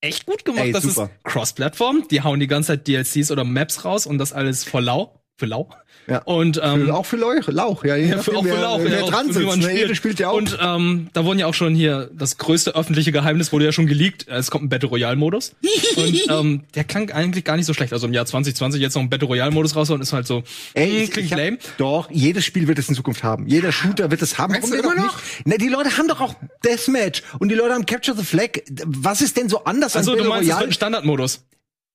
echt 0.00 0.24
gut 0.26 0.44
gemacht. 0.46 0.64
Ey, 0.64 0.72
das 0.72 0.84
super. 0.84 1.10
ist 1.14 1.24
Cross-Plattform. 1.30 2.08
Die 2.10 2.22
hauen 2.22 2.40
die 2.40 2.46
ganze 2.48 2.68
Zeit 2.68 2.88
DLCs 2.88 3.30
oder 3.30 3.44
Maps 3.44 3.84
raus 3.84 4.06
und 4.06 4.18
das 4.18 4.32
alles 4.32 4.64
vor 4.64 4.80
lau. 4.80 5.22
Für 5.36 5.46
lau. 5.46 5.68
Ja. 6.08 6.18
Und 6.24 6.60
ähm, 6.62 6.90
auch 6.90 7.06
für 7.06 7.16
Lauch, 7.16 7.46
Lauch 7.48 7.84
ja. 7.84 7.96
ja, 7.96 8.18
für, 8.18 8.36
auch 8.36 8.42
für 8.42 8.50
wer- 8.50 8.60
Lauch, 8.60 8.80
wer 8.82 8.98
ja, 8.98 9.02
auch 9.04 9.10
dran 9.10 9.32
sitzt. 9.32 9.46
man 9.46 9.58
ne? 9.58 9.64
spielt. 9.66 9.78
Jeder 9.78 9.94
spielt 9.94 10.18
ja 10.18 10.28
auch. 10.30 10.34
Und 10.36 10.58
ähm, 10.60 11.08
da 11.12 11.24
wurden 11.24 11.38
ja 11.38 11.46
auch 11.46 11.54
schon 11.54 11.74
hier 11.74 12.10
das 12.12 12.38
größte 12.38 12.74
öffentliche 12.74 13.12
Geheimnis 13.12 13.52
wurde 13.52 13.64
ja 13.66 13.72
schon 13.72 13.86
geleakt. 13.86 14.26
Es 14.28 14.50
kommt 14.50 14.64
ein 14.64 14.68
Battle 14.68 14.88
Royale 14.88 15.16
Modus. 15.16 15.54
und 15.96 16.22
ähm, 16.30 16.64
der 16.74 16.84
klang 16.84 17.10
eigentlich 17.10 17.44
gar 17.44 17.56
nicht 17.56 17.66
so 17.66 17.74
schlecht. 17.74 17.92
Also 17.92 18.06
im 18.06 18.12
Jahr 18.12 18.26
2020 18.26 18.80
jetzt 18.80 18.94
noch 18.94 19.02
ein 19.02 19.10
Battle 19.10 19.28
Royale 19.28 19.52
Modus 19.52 19.76
raus 19.76 19.90
und 19.90 20.00
ist 20.00 20.12
halt 20.12 20.26
so 20.26 20.42
Ey, 20.74 20.88
mh, 20.92 20.98
ich, 21.02 21.16
ich 21.16 21.32
hab, 21.32 21.38
lame. 21.38 21.58
Doch, 21.78 22.10
jedes 22.10 22.44
Spiel 22.44 22.66
wird 22.66 22.78
es 22.78 22.88
in 22.88 22.94
Zukunft 22.94 23.22
haben. 23.22 23.46
Jeder 23.46 23.70
Shooter 23.72 24.10
wird 24.10 24.22
es 24.22 24.38
haben. 24.38 24.54
Warum 24.54 24.70
du 24.70 24.76
immer 24.76 24.94
doch 24.96 25.02
nicht? 25.04 25.14
Na, 25.44 25.56
die 25.56 25.68
Leute 25.68 25.96
haben 25.98 26.08
doch 26.08 26.20
auch 26.20 26.34
Deathmatch 26.64 27.22
und 27.38 27.48
die 27.48 27.54
Leute 27.54 27.74
haben 27.74 27.86
Capture 27.86 28.16
the 28.16 28.24
Flag. 28.24 28.50
Was 28.86 29.20
ist 29.20 29.36
denn 29.36 29.48
so 29.48 29.64
anders 29.64 29.94
Also 29.96 30.12
du 30.12 30.16
Battle 30.18 30.28
meinst, 30.30 30.42
es 30.42 30.48
wird 30.48 30.56
Royale? 30.56 30.68
ein 30.68 30.72
Standardmodus. 30.72 31.44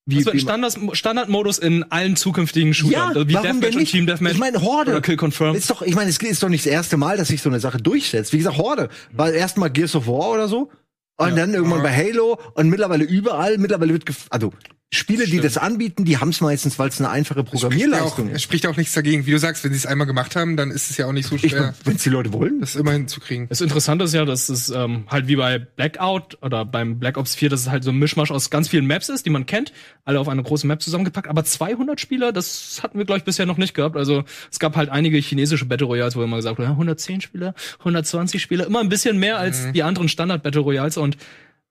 Wie- 0.10 0.26
wie- 0.26 0.40
Standard, 0.40 0.78
Standardmodus 0.94 1.60
in 1.60 1.84
allen 1.92 2.16
zukünftigen 2.16 2.74
Shootern. 2.74 2.92
Ja, 2.94 3.08
Also 3.10 3.28
wie 3.28 3.34
warum 3.34 3.60
Deathmatch 3.62 3.76
und? 3.76 3.86
Team 3.92 4.06
Deathmatch. 4.08 4.34
Ich 4.34 4.40
meine, 4.40 4.62
Horde. 4.62 4.92
Oder 4.92 5.02
Kill 5.02 5.18
Confirm. 5.18 5.56
Ist 5.56 5.70
doch, 5.70 5.82
ich 5.82 5.96
meine, 5.96 6.10
es 6.10 6.18
ist 6.18 6.42
doch 6.42 6.50
nicht 6.50 6.66
das 6.66 6.72
erste 6.72 6.96
Mal, 6.98 7.18
dass 7.18 7.28
sich 7.28 7.42
so 7.42 7.50
eine 7.50 7.60
Sache 7.60 7.78
durchsetzt. 7.78 8.32
Wie 8.34 8.38
gesagt, 8.38 8.58
Horde 8.58 8.90
war 9.12 9.32
erst 9.32 9.58
mal 9.58 9.68
Gears 9.70 9.96
of 9.96 10.08
War 10.08 10.32
oder 10.32 10.48
so. 10.48 10.72
Und 11.20 11.36
dann 11.36 11.54
irgendwann 11.54 11.82
bei 11.84 11.92
Halo 11.94 12.40
und 12.54 12.70
mittlerweile 12.70 13.04
überall. 13.04 13.58
Mittlerweile 13.58 13.92
wird, 13.94 14.06
gef- 14.08 14.28
also 14.30 14.54
Spiele, 14.90 15.26
die 15.26 15.42
das 15.42 15.58
anbieten, 15.58 16.06
die 16.06 16.18
haben 16.18 16.30
es 16.30 16.40
meistens, 16.40 16.80
weil 16.80 16.88
es 16.88 17.00
eine 17.02 17.10
einfache 17.10 17.42
Spricht 17.42 17.62
ja 17.62 17.68
auch, 17.68 17.72
Programmierleistung 17.72 18.28
es 18.30 18.36
ist. 18.36 18.42
spricht 18.44 18.68
auch 18.68 18.78
nichts 18.78 18.94
dagegen. 18.94 19.26
Wie 19.26 19.32
du 19.32 19.38
sagst, 19.38 19.66
wenn 19.66 19.74
sie 19.74 19.78
es 19.78 19.86
einmal 19.86 20.08
gemacht 20.08 20.38
haben, 20.38 20.56
dann 20.56 20.72
ist 20.72 20.90
es 20.90 20.96
ja 20.96 21.08
auch 21.08 21.12
nicht 21.12 21.28
so 21.28 21.38
schwer, 21.38 21.74
wenn 21.84 21.98
es 21.98 22.04
die 22.04 22.10
Leute 22.10 22.32
wollen. 22.32 22.62
das 22.62 22.78
immer 22.78 22.94
hinzukriegen. 22.94 23.50
Das 23.50 23.60
Interessante 23.60 24.06
ist 24.06 24.14
ja, 24.14 24.24
dass 24.24 24.48
es 24.48 24.70
ähm, 24.70 25.04
halt 25.10 25.28
wie 25.28 25.36
bei 25.36 25.60
Blackout 25.60 26.38
oder 26.42 26.64
beim 26.64 27.00
Black 27.00 27.18
Ops 27.18 27.36
4, 27.36 27.50
dass 27.50 27.62
es 27.62 27.70
halt 27.70 27.84
so 27.84 27.92
ein 27.92 27.98
Mischmasch 27.98 28.32
aus 28.32 28.50
ganz 28.50 28.70
vielen 28.70 28.88
Maps 28.88 29.10
ist, 29.10 29.26
die 29.26 29.30
man 29.30 29.46
kennt, 29.46 29.74
alle 30.06 30.22
auf 30.22 30.30
eine 30.30 30.42
große 30.42 30.66
Map 30.66 30.82
zusammengepackt. 30.82 31.28
Aber 31.28 31.44
200 31.44 32.00
Spieler, 32.00 32.32
das 32.32 32.80
hatten 32.82 32.98
wir, 32.98 33.04
glaube 33.04 33.18
ich, 33.20 33.26
bisher 33.26 33.46
noch 33.46 33.58
nicht 33.58 33.74
gehabt. 33.74 33.98
Also 33.98 34.24
es 34.50 34.58
gab 34.58 34.78
halt 34.78 34.88
einige 34.88 35.18
chinesische 35.18 35.66
Battle 35.66 35.88
Royals, 35.88 36.16
wo 36.16 36.24
immer 36.24 36.38
gesagt 36.38 36.60
wurde, 36.60 36.68
ja, 36.68 36.72
110 36.72 37.20
Spieler, 37.20 37.56
120 37.80 38.42
Spieler, 38.42 38.66
immer 38.66 38.80
ein 38.80 38.90
bisschen 38.90 39.18
mehr 39.20 39.38
als 39.38 39.70
die 39.74 39.84
anderen 39.84 40.08
Standard 40.08 40.44
Battle 40.44 40.62
Royals. 40.62 40.96
Und 40.96 41.18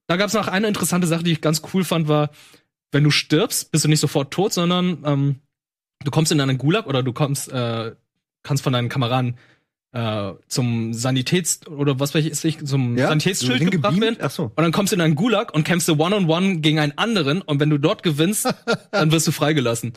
da 0.06 0.16
gab 0.16 0.28
es 0.28 0.34
noch 0.34 0.48
eine 0.48 0.68
interessante 0.68 1.06
Sache, 1.06 1.24
die 1.24 1.32
ich 1.32 1.40
ganz 1.40 1.62
cool 1.72 1.82
fand, 1.82 2.08
war, 2.08 2.28
wenn 2.92 3.04
du 3.04 3.10
stirbst, 3.10 3.72
bist 3.72 3.84
du 3.84 3.88
nicht 3.88 4.00
sofort 4.00 4.32
tot, 4.32 4.52
sondern 4.52 5.02
ähm, 5.04 5.36
du 6.04 6.10
kommst 6.10 6.32
in 6.32 6.40
einen 6.40 6.58
Gulag 6.58 6.86
oder 6.86 7.02
du 7.02 7.12
kommst, 7.12 7.50
äh, 7.52 7.94
kannst 8.42 8.62
von 8.62 8.72
deinen 8.72 8.88
Kameraden 8.88 9.36
äh, 9.92 10.34
zum 10.48 10.92
Sanitäts- 10.92 11.66
oder 11.66 11.98
was 11.98 12.14
weiß 12.14 12.44
ich, 12.44 12.64
zum 12.64 12.98
Ja, 12.98 13.08
Sanitätsschild 13.08 13.62
so 13.62 13.70
gebracht 13.70 14.00
werden. 14.00 14.16
Ach 14.20 14.30
so. 14.30 14.44
Und 14.44 14.58
dann 14.58 14.72
kommst 14.72 14.92
du 14.92 14.96
in 14.96 15.00
einen 15.00 15.14
Gulag 15.14 15.54
und 15.54 15.64
kämpfst 15.64 15.88
du 15.88 15.94
one-on-one 15.94 16.58
gegen 16.58 16.78
einen 16.78 16.96
anderen 16.98 17.40
und 17.42 17.60
wenn 17.60 17.70
du 17.70 17.78
dort 17.78 18.02
gewinnst, 18.02 18.52
dann 18.90 19.10
wirst 19.10 19.26
du 19.26 19.32
freigelassen. 19.32 19.94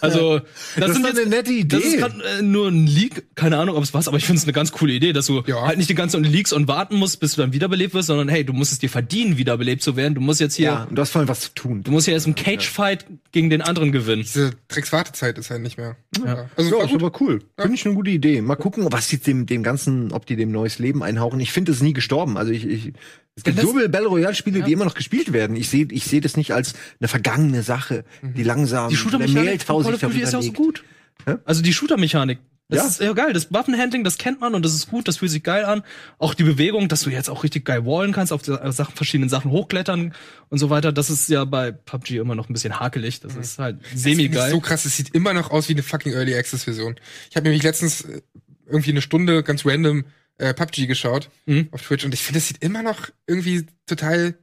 Also, 0.00 0.40
das, 0.76 0.88
ist 0.88 0.94
sind 0.94 1.02
doch 1.04 1.10
jetzt, 1.10 1.20
eine 1.20 1.30
nette 1.30 1.52
Idee. 1.52 1.76
Das 1.76 1.84
ist 1.84 1.98
grad, 1.98 2.12
äh, 2.38 2.42
nur 2.42 2.68
ein 2.68 2.86
Leak, 2.86 3.34
keine 3.34 3.58
Ahnung, 3.58 3.76
ob 3.76 3.82
es 3.82 3.92
was, 3.94 4.08
aber 4.08 4.16
ich 4.16 4.24
finde 4.24 4.38
es 4.38 4.44
eine 4.44 4.52
ganz 4.52 4.72
coole 4.72 4.92
Idee, 4.92 5.12
dass 5.12 5.26
du 5.26 5.42
Ja. 5.46 5.66
halt 5.66 5.78
nicht 5.78 5.90
die 5.90 5.94
ganze 5.94 6.20
Zeit 6.20 6.30
Leaks 6.30 6.52
und 6.52 6.68
warten 6.68 6.96
musst, 6.96 7.20
bis 7.20 7.34
du 7.34 7.42
dann 7.42 7.52
wiederbelebt 7.52 7.94
wirst, 7.94 8.06
sondern 8.08 8.28
hey, 8.28 8.44
du 8.44 8.52
musst 8.52 8.72
es 8.72 8.78
dir 8.78 8.88
verdienen, 8.90 9.38
wiederbelebt 9.38 9.82
zu 9.82 9.96
werden. 9.96 10.14
Du 10.14 10.20
musst 10.20 10.40
jetzt 10.40 10.54
hier, 10.56 10.66
Ja, 10.66 10.82
und 10.84 10.96
du 10.96 11.02
hast 11.02 11.10
vor 11.10 11.20
allem 11.20 11.28
was 11.28 11.40
zu 11.40 11.50
tun. 11.54 11.82
du 11.82 11.90
musst 11.90 12.06
ja 12.06 12.12
erst 12.12 12.26
im 12.26 12.34
Cage-Fight 12.34 13.06
gegen 13.32 13.50
den 13.50 13.62
anderen 13.62 13.92
gewinnen. 13.92 14.22
Diese 14.22 14.52
Dreckswartezeit 14.68 15.38
ist 15.38 15.50
halt 15.50 15.62
nicht 15.62 15.78
mehr. 15.78 15.96
Ja. 16.24 16.48
Also 16.56 16.78
Ja, 16.78 16.84
ist 16.84 16.94
aber 16.94 17.12
cool. 17.20 17.42
Finde 17.58 17.74
ich 17.74 17.84
eine 17.86 17.94
gute 17.94 18.10
Idee. 18.10 18.40
Mal 18.42 18.56
gucken, 18.56 18.86
was 18.90 19.08
die 19.08 19.18
dem, 19.18 19.46
dem 19.46 19.62
Ganzen, 19.62 20.12
ob 20.12 20.26
die 20.26 20.36
dem 20.36 20.50
neues 20.52 20.78
Leben 20.78 21.02
einhauchen. 21.02 21.40
Ich 21.40 21.52
finde 21.52 21.72
es 21.72 21.82
nie 21.82 21.92
gestorben. 21.92 22.36
Also 22.38 22.52
ich, 22.52 22.64
ich 22.66 22.92
es 23.36 23.42
gibt 23.44 23.60
so 23.60 23.72
viele 23.72 23.88
Battle 23.88 24.08
Royale 24.08 24.34
Spiele, 24.34 24.62
die 24.62 24.72
immer 24.72 24.84
noch 24.86 24.94
gespielt 24.94 25.32
werden. 25.32 25.56
Ich 25.56 25.68
sehe, 25.68 25.86
ich 25.90 26.04
sehe 26.04 26.20
das 26.20 26.36
nicht 26.36 26.52
als 26.52 26.74
eine 27.00 27.08
vergangene 27.08 27.62
Sache, 27.62 28.04
die 28.22 28.42
langsam 28.42 28.88
Die 28.88 28.96
Shooter-Mechanik 28.96 29.44
Mehltau 29.44 29.74
von 29.82 29.84
Call 29.84 29.94
of 29.94 30.00
Duty 30.00 30.20
ist 30.22 30.32
ja 30.32 30.38
auch 30.38 30.42
so 30.42 30.52
gut. 30.52 30.84
Hä? 31.26 31.34
Also 31.44 31.62
die 31.62 31.72
Shooter-Mechanik. 31.72 32.38
Das 32.68 32.78
Ja. 32.80 32.86
ist 32.88 33.00
ja 33.00 33.12
geil. 33.12 33.32
Das 33.32 33.52
Waffenhandling, 33.52 34.02
das 34.02 34.18
kennt 34.18 34.40
man 34.40 34.54
und 34.56 34.64
das 34.64 34.74
ist 34.74 34.90
gut, 34.90 35.06
das 35.06 35.18
fühlt 35.18 35.30
sich 35.30 35.44
geil 35.44 35.64
an. 35.64 35.82
Auch 36.18 36.34
die 36.34 36.42
Bewegung, 36.42 36.88
dass 36.88 37.02
du 37.02 37.10
jetzt 37.10 37.30
auch 37.30 37.44
richtig 37.44 37.64
geil 37.64 37.86
wallen 37.86 38.12
kannst, 38.12 38.32
auf 38.32 38.42
die 38.42 38.56
Sachen, 38.72 38.94
verschiedenen 38.96 39.28
Sachen 39.28 39.52
hochklettern 39.52 40.14
und 40.48 40.58
so 40.58 40.68
weiter. 40.68 40.90
Das 40.90 41.08
ist 41.08 41.28
ja 41.28 41.44
bei 41.44 41.70
PUBG 41.70 42.16
immer 42.16 42.34
noch 42.34 42.48
ein 42.48 42.52
bisschen 42.52 42.80
hakelig. 42.80 43.20
Das 43.20 43.36
ist 43.36 43.58
halt 43.60 43.78
semi-geil. 43.94 44.50
so 44.50 44.58
krass, 44.60 44.84
es 44.84 44.96
sieht 44.96 45.14
immer 45.14 45.32
noch 45.32 45.52
aus 45.52 45.68
wie 45.68 45.74
eine 45.74 45.84
fucking 45.84 46.12
Early 46.14 46.34
Access 46.34 46.64
Version. 46.64 46.96
Ich 47.30 47.36
habe 47.36 47.44
nämlich 47.44 47.62
letztens 47.62 48.00
äh, 48.00 48.20
irgendwie 48.66 48.90
eine 48.90 49.02
Stunde 49.02 49.44
ganz 49.44 49.64
random 49.64 50.04
äh, 50.38 50.52
PUBG 50.54 50.86
geschaut 50.86 51.30
Mhm. 51.46 51.68
auf 51.72 51.82
Twitch 51.82 52.04
und 52.04 52.12
ich 52.14 52.22
finde, 52.22 52.38
es 52.38 52.48
sieht 52.48 52.62
immer 52.62 52.82
noch 52.82 53.08
irgendwie 53.26 53.66
total 53.86 54.34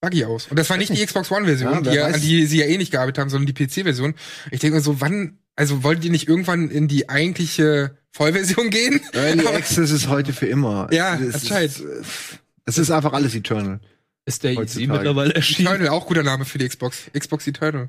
buggy 0.00 0.24
aus. 0.24 0.46
Und 0.48 0.58
das 0.58 0.68
war 0.70 0.76
nicht 0.76 0.94
die 0.96 1.04
Xbox 1.04 1.30
One 1.30 1.44
Version, 1.46 1.84
Ja, 1.84 1.90
die 1.92 2.00
an 2.00 2.20
die 2.20 2.46
sie 2.46 2.58
ja 2.58 2.66
eh 2.66 2.76
nicht 2.78 2.90
gearbeitet 2.90 3.18
haben, 3.18 3.30
sondern 3.30 3.52
die 3.52 3.52
PC-Version. 3.66 4.14
Ich 4.50 4.60
denke 4.60 4.76
mir 4.76 4.82
so, 4.82 5.00
wann, 5.00 5.38
also 5.56 5.82
wollt 5.82 6.04
ihr 6.04 6.10
nicht 6.10 6.26
irgendwann 6.28 6.70
in 6.70 6.88
die 6.88 7.08
eigentliche 7.08 7.96
Vollversion 8.12 8.70
gehen? 8.70 9.00
Early 9.12 9.46
Access 9.46 9.90
ist 9.90 10.08
heute 10.08 10.32
für 10.32 10.46
immer. 10.46 10.88
Ja, 10.92 11.16
es 11.16 11.44
ist, 11.50 11.82
es 12.64 12.78
ist 12.78 12.90
einfach 12.90 13.12
alles 13.12 13.34
Eternal. 13.34 13.80
ist 14.24 14.42
der 14.42 14.56
heutzutage. 14.56 14.90
mittlerweile 14.92 15.34
erschienen. 15.34 15.68
Eternal, 15.68 15.88
auch 15.88 16.06
guter 16.06 16.22
Name 16.22 16.44
für 16.44 16.58
die 16.58 16.68
Xbox. 16.68 17.10
Xbox 17.16 17.46
Eternal. 17.46 17.88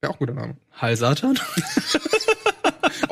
Wäre 0.00 0.12
auch 0.12 0.18
guter 0.18 0.34
Name. 0.34 0.56
Heil 0.80 0.96
Satan. 0.96 1.38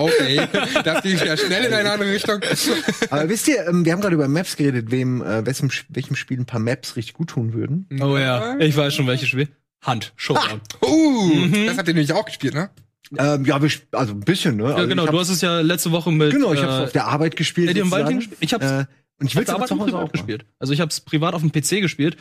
Okay, 0.02 0.48
das 0.84 1.02
ging 1.02 1.16
ja 1.18 1.36
schnell 1.36 1.64
in 1.64 1.72
eine 1.74 1.90
andere 1.92 2.10
Richtung. 2.10 2.40
Aber 3.10 3.28
wisst 3.28 3.48
ihr, 3.48 3.66
ähm, 3.66 3.84
wir 3.84 3.92
haben 3.92 4.00
gerade 4.00 4.14
über 4.14 4.28
Maps 4.28 4.56
geredet, 4.56 4.90
wem, 4.90 5.22
äh, 5.22 5.44
welchem, 5.46 5.70
welchem 5.88 6.16
Spiel 6.16 6.38
ein 6.40 6.46
paar 6.46 6.60
Maps 6.60 6.96
richtig 6.96 7.14
gut 7.14 7.30
tun 7.30 7.52
würden. 7.54 7.86
Oh 8.00 8.16
ja, 8.18 8.58
ich 8.58 8.76
weiß 8.76 8.94
schon, 8.94 9.06
welches 9.06 9.28
Spiel. 9.28 9.48
Hand, 9.82 10.12
Showdown. 10.16 10.60
Uh, 10.80 11.34
Mhm. 11.34 11.66
das 11.66 11.76
habt 11.78 11.88
ihr 11.88 11.94
nämlich 11.94 12.12
auch 12.12 12.24
gespielt, 12.24 12.54
ne? 12.54 12.70
Ähm, 13.18 13.44
ja, 13.44 13.56
also 13.92 14.12
ein 14.14 14.20
bisschen, 14.20 14.56
ne? 14.56 14.64
Ja, 14.70 14.74
Also 14.76 14.88
genau, 14.88 15.02
ich 15.02 15.08
hab, 15.08 15.12
du 15.14 15.20
hast 15.20 15.28
es 15.28 15.40
ja 15.40 15.60
letzte 15.60 15.92
Woche 15.92 16.10
mit 16.12 16.30
Genau, 16.32 16.52
ich 16.54 16.60
äh, 16.60 16.62
habe 16.62 16.84
auf 16.84 16.92
der 16.92 17.06
Arbeit 17.06 17.36
gespielt. 17.36 17.74
Gespielt. 17.74 18.28
Ich 18.40 18.54
hab's 18.54 18.64
Äh, 18.64 18.84
und 19.20 19.26
ich 19.26 19.34
will 19.36 19.42
Auf 19.42 19.46
der 19.46 19.54
es 19.54 19.54
aber 19.54 19.54
Arbeit 19.64 19.68
zu 19.68 19.78
Hause 19.80 19.98
auch 19.98 20.12
gespielt. 20.12 20.46
Also 20.58 20.72
ich 20.72 20.80
habe 20.80 20.88
es 20.90 21.00
privat 21.00 21.34
auf 21.34 21.42
dem 21.42 21.52
PC 21.52 21.80
gespielt. 21.82 22.16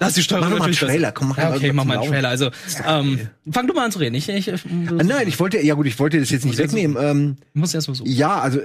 Da 0.00 0.06
ist 0.06 0.16
die 0.16 0.22
Steuerung 0.22 0.50
Mach 0.50 0.58
mal 0.60 0.64
einen. 0.66 0.74
Trailer, 0.74 1.10
komm, 1.10 1.28
mach 1.30 1.38
ja, 1.38 1.48
mal 1.48 1.56
okay, 1.56 1.72
mach 1.72 1.84
mal 1.84 1.98
einen. 1.98 2.08
Trailer. 2.08 2.28
Also, 2.28 2.50
ähm, 2.86 3.18
fang 3.50 3.66
du 3.66 3.74
mal 3.74 3.86
an 3.86 3.90
zu 3.90 3.98
reden. 3.98 4.14
Ich, 4.14 4.28
ich, 4.28 4.46
ich 4.46 4.64
Ah, 4.64 5.02
Nein, 5.02 5.26
ich 5.26 5.40
wollte, 5.40 5.60
ja 5.60 5.74
gut, 5.74 5.86
ich 5.88 5.98
wollte 5.98 6.20
das 6.20 6.30
jetzt 6.30 6.44
nicht 6.44 6.56
wegnehmen. 6.56 6.96
Ähm, 7.00 7.36
muss 7.52 7.74
erst 7.74 7.88
mal 7.88 7.94
so. 7.94 8.04
ja, 8.06 8.38
also 8.38 8.60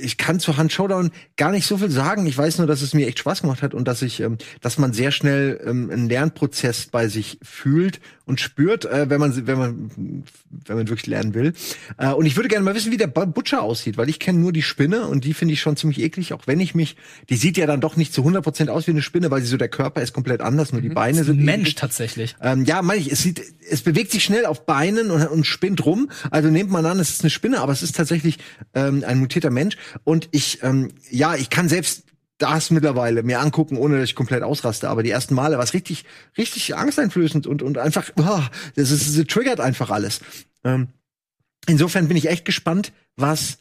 ich 0.00 0.16
kann 0.16 0.40
zu 0.40 0.56
Hand 0.56 0.72
Showdown 0.72 1.10
gar 1.36 1.50
nicht 1.50 1.66
so 1.66 1.76
viel 1.76 1.90
sagen. 1.90 2.24
Ich 2.26 2.38
weiß 2.38 2.56
nur, 2.58 2.66
dass 2.66 2.80
es 2.80 2.94
mir 2.94 3.06
echt 3.06 3.18
Spaß 3.18 3.42
gemacht 3.42 3.60
hat 3.62 3.74
und 3.74 3.86
dass 3.86 4.00
ich, 4.00 4.20
ähm, 4.20 4.38
dass 4.62 4.78
man 4.78 4.94
sehr 4.94 5.10
schnell 5.10 5.60
ähm, 5.66 5.90
einen 5.90 6.08
Lernprozess 6.08 6.86
bei 6.86 7.08
sich 7.08 7.38
fühlt 7.42 8.00
und 8.24 8.40
spürt, 8.40 8.84
äh, 8.86 9.10
wenn 9.10 9.20
man, 9.20 9.46
wenn 9.46 9.58
man, 9.58 9.90
wenn 10.66 10.76
man 10.76 10.88
wirklich 10.88 11.06
lernen 11.06 11.34
will. 11.34 11.52
Äh, 11.98 12.12
und 12.12 12.24
ich 12.26 12.36
würde 12.36 12.48
gerne 12.48 12.64
mal 12.64 12.74
wissen, 12.74 12.92
wie 12.92 12.96
der 12.96 13.08
Bu- 13.08 13.26
Butcher 13.26 13.60
aussieht, 13.60 13.98
weil 13.98 14.08
ich 14.08 14.18
kenne 14.20 14.38
nur 14.38 14.52
die 14.52 14.62
Spinne 14.62 15.06
und 15.06 15.24
die 15.24 15.34
finde 15.34 15.52
ich 15.52 15.60
schon 15.60 15.76
ziemlich 15.76 16.00
eklig, 16.00 16.32
auch 16.32 16.46
wenn 16.46 16.60
ich 16.60 16.74
mich, 16.74 16.96
die 17.28 17.36
sieht 17.36 17.56
ja 17.58 17.66
dann 17.66 17.80
doch 17.82 17.96
nicht 17.96 18.14
zu 18.14 18.22
100% 18.22 18.68
aus 18.68 18.86
wie 18.86 18.92
eine 18.92 19.02
Spinne, 19.02 19.30
weil 19.30 19.40
sie 19.42 19.48
so 19.48 19.56
der 19.58 19.68
Körper 19.68 20.00
ist 20.00 20.12
komplett 20.14 20.40
anders, 20.40 20.72
nur 20.80 20.88
die 20.88 20.94
Beine 20.94 21.24
sind 21.24 21.42
Mensch 21.42 21.74
tatsächlich. 21.74 22.36
ähm, 22.42 22.64
ja, 22.64 22.82
meine 22.82 23.00
ich, 23.00 23.10
es 23.12 23.22
sieht, 23.22 23.42
es 23.70 23.82
bewegt 23.82 24.10
sich 24.12 24.24
schnell 24.24 24.46
auf 24.46 24.66
Beinen 24.66 25.10
und, 25.10 25.26
und 25.26 25.44
spinnt 25.44 25.84
rum. 25.84 26.10
Also 26.30 26.48
nehmt 26.48 26.70
man 26.70 26.86
an, 26.86 26.98
es 26.98 27.10
ist 27.10 27.22
eine 27.22 27.30
Spinne, 27.30 27.60
aber 27.60 27.72
es 27.72 27.82
ist 27.82 27.96
tatsächlich 27.96 28.38
ähm, 28.74 29.04
ein 29.06 29.18
mutierter 29.18 29.50
Mensch. 29.50 29.76
Und 30.04 30.28
ich, 30.32 30.62
ähm, 30.62 30.90
ja, 31.10 31.34
ich 31.34 31.50
kann 31.50 31.68
selbst 31.68 32.04
das 32.38 32.70
mittlerweile 32.70 33.22
mir 33.22 33.40
angucken, 33.40 33.76
ohne 33.76 33.98
dass 33.98 34.10
ich 34.10 34.14
komplett 34.14 34.42
ausraste. 34.42 34.88
Aber 34.88 35.02
die 35.02 35.10
ersten 35.10 35.34
Male 35.34 35.56
war 35.56 35.64
es 35.64 35.74
richtig, 35.74 36.04
richtig 36.36 36.76
angsteinflößend 36.76 37.46
und, 37.46 37.62
und 37.62 37.78
einfach, 37.78 38.10
oh, 38.16 38.40
das 38.76 38.90
ist, 38.90 39.18
das 39.18 39.26
triggert 39.26 39.60
einfach 39.60 39.90
alles. 39.90 40.20
Ähm, 40.64 40.88
insofern 41.66 42.08
bin 42.08 42.16
ich 42.16 42.28
echt 42.28 42.44
gespannt, 42.44 42.92
was 43.16 43.58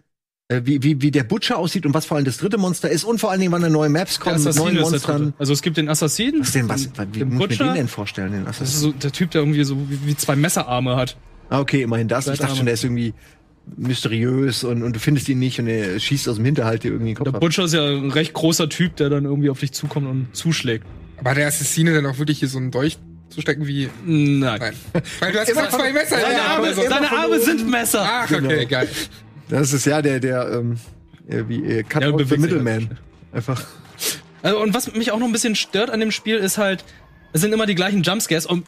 wie, 0.49 0.81
wie, 0.81 1.01
wie 1.01 1.11
der 1.11 1.23
Butcher 1.23 1.57
aussieht 1.57 1.85
und 1.85 1.93
was 1.93 2.05
vor 2.05 2.15
allem 2.15 2.25
das 2.25 2.37
dritte 2.37 2.57
Monster 2.57 2.89
ist 2.89 3.03
und 3.03 3.19
vor 3.19 3.31
allen 3.31 3.41
Dingen, 3.41 3.51
wann 3.51 3.61
da 3.61 3.69
neue 3.69 3.89
Maps 3.89 4.19
kommen 4.19 4.41
mit 4.41 4.55
neuen 4.55 4.79
Monstern. 4.79 5.33
Also 5.37 5.51
es 5.51 5.61
gibt 5.61 5.75
den 5.75 5.89
Assassinen. 5.89 6.39
Was 6.41 6.53
denn, 6.53 6.69
was, 6.69 6.89
wie 7.11 7.19
den 7.19 7.33
muss 7.33 7.33
ich 7.33 7.33
mir 7.33 7.37
Butcher. 7.39 7.63
den 7.65 7.73
denn 7.75 7.87
vorstellen, 7.89 8.31
den 8.31 8.45
Das 8.45 8.61
Assassin? 8.61 8.73
ist 8.75 8.79
so 8.81 8.91
der 8.93 9.11
Typ, 9.11 9.31
der 9.31 9.41
irgendwie 9.41 9.63
so 9.65 9.75
wie, 9.89 9.99
wie 10.05 10.15
zwei 10.15 10.37
Messerarme 10.37 10.95
hat. 10.95 11.17
Ah, 11.49 11.59
okay, 11.59 11.81
immerhin 11.81 12.07
das. 12.07 12.27
Ich 12.27 12.39
dachte 12.39 12.55
schon, 12.55 12.65
der 12.65 12.75
ist 12.75 12.83
irgendwie 12.85 13.13
mysteriös 13.75 14.63
und, 14.63 14.83
und 14.83 14.95
du 14.95 14.99
findest 14.99 15.27
ihn 15.27 15.39
nicht 15.39 15.59
und 15.59 15.67
er 15.67 15.99
schießt 15.99 16.29
aus 16.29 16.37
dem 16.37 16.45
Hinterhalt 16.45 16.83
dir 16.83 16.91
irgendwie 16.91 17.11
den 17.11 17.17
Kopf 17.17 17.25
Der 17.25 17.33
ab. 17.35 17.41
Butcher 17.41 17.65
ist 17.65 17.73
ja 17.73 17.85
ein 17.85 18.11
recht 18.11 18.33
großer 18.33 18.69
Typ, 18.69 18.95
der 18.95 19.09
dann 19.09 19.25
irgendwie 19.25 19.49
auf 19.49 19.59
dich 19.59 19.73
zukommt 19.73 20.07
und 20.07 20.27
zuschlägt. 20.33 20.85
Aber 21.17 21.33
der 21.33 21.47
Assassine 21.47 21.93
dann 21.93 22.05
auch 22.05 22.19
wirklich 22.19 22.39
hier 22.39 22.47
so 22.47 22.57
einen 22.57 22.71
Dolch 22.71 22.97
zu 23.29 23.41
stecken 23.41 23.67
wie. 23.67 23.89
Nein. 24.05 24.59
Nein. 24.61 24.73
Weil 25.19 25.31
du 25.33 25.39
hast 25.39 25.47
gesagt, 25.47 25.71
zwei 25.73 25.91
Messer 25.91 26.15
der 26.17 26.27
Arme. 26.27 26.67
Arme, 26.67 26.73
So. 26.75 26.81
seine 26.87 27.11
Arme 27.11 27.39
sind 27.41 27.69
Messer. 27.69 28.07
Ach, 28.09 28.31
okay, 28.31 28.39
Genau. 28.41 28.67
geil. 28.69 28.87
Das 29.49 29.73
ist 29.73 29.85
ja 29.85 30.01
der, 30.01 30.19
der, 30.19 30.51
ähm, 30.51 30.77
äh, 31.27 31.43
wie, 31.47 31.63
äh, 31.63 31.83
Cut 31.83 32.03
Ja, 32.03 32.09
out 32.09 32.27
the 32.27 32.37
Middleman. 32.37 32.97
Einfach. 33.31 33.63
Also, 34.43 34.61
und 34.61 34.73
was 34.73 34.93
mich 34.93 35.11
auch 35.11 35.19
noch 35.19 35.25
ein 35.27 35.31
bisschen 35.31 35.55
stört 35.55 35.89
an 35.89 35.99
dem 35.99 36.11
Spiel 36.11 36.35
ist 36.37 36.57
halt, 36.57 36.83
es 37.33 37.41
sind 37.41 37.53
immer 37.53 37.65
die 37.65 37.75
gleichen 37.75 38.03
Jumpscares 38.03 38.45
und 38.45 38.67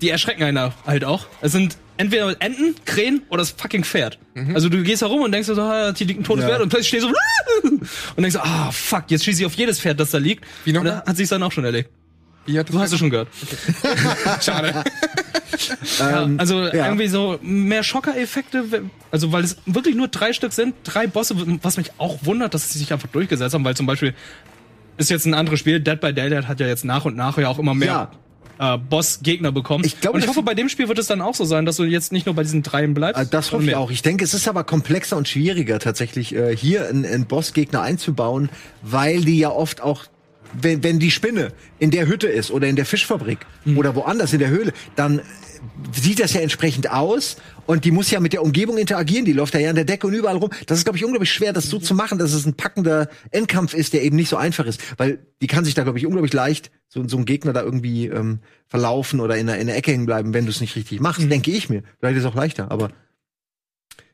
die 0.00 0.10
erschrecken 0.10 0.42
einen 0.42 0.72
halt 0.86 1.04
auch. 1.04 1.26
Es 1.40 1.52
sind 1.52 1.76
entweder 1.96 2.36
Enten, 2.40 2.76
Krähen 2.84 3.22
oder 3.28 3.38
das 3.38 3.50
fucking 3.50 3.84
Pferd. 3.84 4.18
Also 4.54 4.68
du 4.68 4.82
gehst 4.82 5.02
herum 5.02 5.22
und 5.22 5.32
denkst 5.32 5.48
so, 5.48 5.60
ah, 5.60 5.92
hier 5.96 6.06
liegt 6.06 6.20
ein 6.20 6.24
totes 6.24 6.44
Ja. 6.44 6.50
Pferd 6.50 6.62
und 6.62 6.68
plötzlich 6.68 6.88
stehst 6.88 7.04
du 7.04 7.08
so 7.08 7.68
und 8.16 8.22
denkst 8.22 8.34
so, 8.34 8.40
ah, 8.40 8.70
fuck, 8.70 9.04
jetzt 9.08 9.24
schieße 9.24 9.40
ich 9.40 9.46
auf 9.46 9.54
jedes 9.54 9.80
Pferd, 9.80 9.98
das 9.98 10.12
da 10.12 10.18
liegt. 10.18 10.44
Wie 10.64 10.72
noch 10.72 10.80
Und 10.82 10.86
da 10.86 11.02
hat 11.04 11.16
sich 11.16 11.28
dann 11.28 11.42
auch 11.42 11.50
schon 11.50 11.64
erlegt. 11.64 11.90
Wie 12.46 12.58
hat 12.58 12.68
Du 12.68 12.78
hast 12.78 12.92
es 12.92 12.98
schon 12.98 13.10
gehört. 13.10 13.28
Schade. 14.40 14.84
Ja, 15.98 16.28
also 16.36 16.62
ja. 16.62 16.86
irgendwie 16.86 17.08
so 17.08 17.38
mehr 17.42 17.82
Schocker-Effekte, 17.82 18.82
also 19.10 19.32
weil 19.32 19.44
es 19.44 19.56
wirklich 19.66 19.94
nur 19.94 20.08
drei 20.08 20.32
Stück 20.32 20.52
sind, 20.52 20.74
drei 20.84 21.06
Bosse, 21.06 21.34
was 21.62 21.76
mich 21.76 21.92
auch 21.98 22.18
wundert, 22.22 22.54
dass 22.54 22.72
sie 22.72 22.78
sich 22.78 22.92
einfach 22.92 23.08
durchgesetzt 23.08 23.54
haben, 23.54 23.64
weil 23.64 23.76
zum 23.76 23.86
Beispiel 23.86 24.14
ist 24.96 25.10
jetzt 25.10 25.26
ein 25.26 25.34
anderes 25.34 25.60
Spiel, 25.60 25.80
Dead 25.80 26.00
by 26.00 26.12
Daylight 26.12 26.48
hat 26.48 26.60
ja 26.60 26.66
jetzt 26.66 26.84
nach 26.84 27.04
und 27.04 27.16
nach 27.16 27.38
ja 27.38 27.48
auch 27.48 27.58
immer 27.58 27.74
mehr 27.74 28.10
äh, 28.58 28.76
Boss-Gegner 28.76 29.52
bekommen. 29.52 29.84
Ich 29.84 30.00
glaube, 30.00 30.16
und 30.16 30.22
ich 30.22 30.28
hoffe, 30.28 30.42
bei 30.42 30.54
dem 30.54 30.68
Spiel 30.68 30.88
wird 30.88 30.98
es 30.98 31.06
dann 31.06 31.20
auch 31.20 31.34
so 31.34 31.44
sein, 31.44 31.64
dass 31.64 31.76
du 31.76 31.84
jetzt 31.84 32.12
nicht 32.12 32.26
nur 32.26 32.34
bei 32.34 32.42
diesen 32.42 32.62
dreien 32.62 32.94
bleibst. 32.94 33.20
Äh, 33.22 33.26
Das 33.30 33.52
hoffe 33.52 33.64
ich 33.64 33.76
auch. 33.76 33.90
Ich 33.90 34.02
denke, 34.02 34.24
es 34.24 34.34
ist 34.34 34.48
aber 34.48 34.64
komplexer 34.64 35.16
und 35.16 35.28
schwieriger 35.28 35.78
tatsächlich, 35.78 36.34
äh, 36.34 36.56
hier 36.56 36.88
einen, 36.88 37.04
einen 37.04 37.26
Bossgegner 37.26 37.82
einzubauen, 37.82 38.50
weil 38.82 39.24
die 39.24 39.38
ja 39.38 39.50
oft 39.50 39.80
auch, 39.80 40.04
wenn, 40.52 40.82
wenn 40.82 40.98
die 40.98 41.10
Spinne 41.10 41.52
in 41.78 41.90
der 41.90 42.06
Hütte 42.06 42.26
ist 42.28 42.50
oder 42.50 42.66
in 42.68 42.76
der 42.76 42.86
Fischfabrik 42.86 43.38
Mhm. 43.64 43.78
oder 43.78 43.94
woanders 43.94 44.32
in 44.32 44.38
der 44.38 44.48
Höhle, 44.50 44.72
dann 44.96 45.20
sieht 45.92 46.20
das 46.20 46.32
ja 46.34 46.40
entsprechend 46.40 46.90
aus 46.90 47.36
und 47.66 47.84
die 47.84 47.90
muss 47.90 48.10
ja 48.10 48.20
mit 48.20 48.32
der 48.32 48.42
Umgebung 48.42 48.78
interagieren, 48.78 49.24
die 49.24 49.32
läuft 49.32 49.54
ja 49.54 49.68
an 49.68 49.74
der 49.74 49.84
Decke 49.84 50.06
und 50.06 50.14
überall 50.14 50.36
rum. 50.36 50.50
Das 50.66 50.78
ist, 50.78 50.84
glaube 50.84 50.96
ich, 50.98 51.04
unglaublich 51.04 51.32
schwer, 51.32 51.52
das 51.52 51.68
so 51.68 51.78
zu 51.78 51.94
machen, 51.94 52.18
dass 52.18 52.32
es 52.32 52.46
ein 52.46 52.54
packender 52.54 53.08
Endkampf 53.32 53.74
ist, 53.74 53.92
der 53.92 54.02
eben 54.04 54.14
nicht 54.16 54.28
so 54.28 54.36
einfach 54.36 54.66
ist, 54.66 54.80
weil 54.98 55.18
die 55.42 55.48
kann 55.48 55.64
sich 55.64 55.74
da, 55.74 55.82
glaube 55.82 55.98
ich, 55.98 56.06
unglaublich 56.06 56.32
leicht 56.32 56.70
so, 56.88 57.06
so 57.08 57.16
ein 57.18 57.24
Gegner 57.24 57.52
da 57.52 57.62
irgendwie 57.62 58.06
ähm, 58.06 58.38
verlaufen 58.68 59.18
oder 59.20 59.36
in 59.36 59.46
der, 59.48 59.58
in 59.58 59.66
der 59.66 59.76
Ecke 59.76 59.90
hängen 59.90 60.06
bleiben, 60.06 60.32
wenn 60.32 60.44
du 60.46 60.50
es 60.50 60.60
nicht 60.60 60.76
richtig 60.76 61.00
machst, 61.00 61.20
Mhm. 61.22 61.28
denke 61.30 61.50
ich 61.50 61.68
mir. 61.68 61.82
Vielleicht 61.98 62.16
ist 62.18 62.24
es 62.24 62.30
auch 62.30 62.36
leichter, 62.36 62.70
aber 62.70 62.90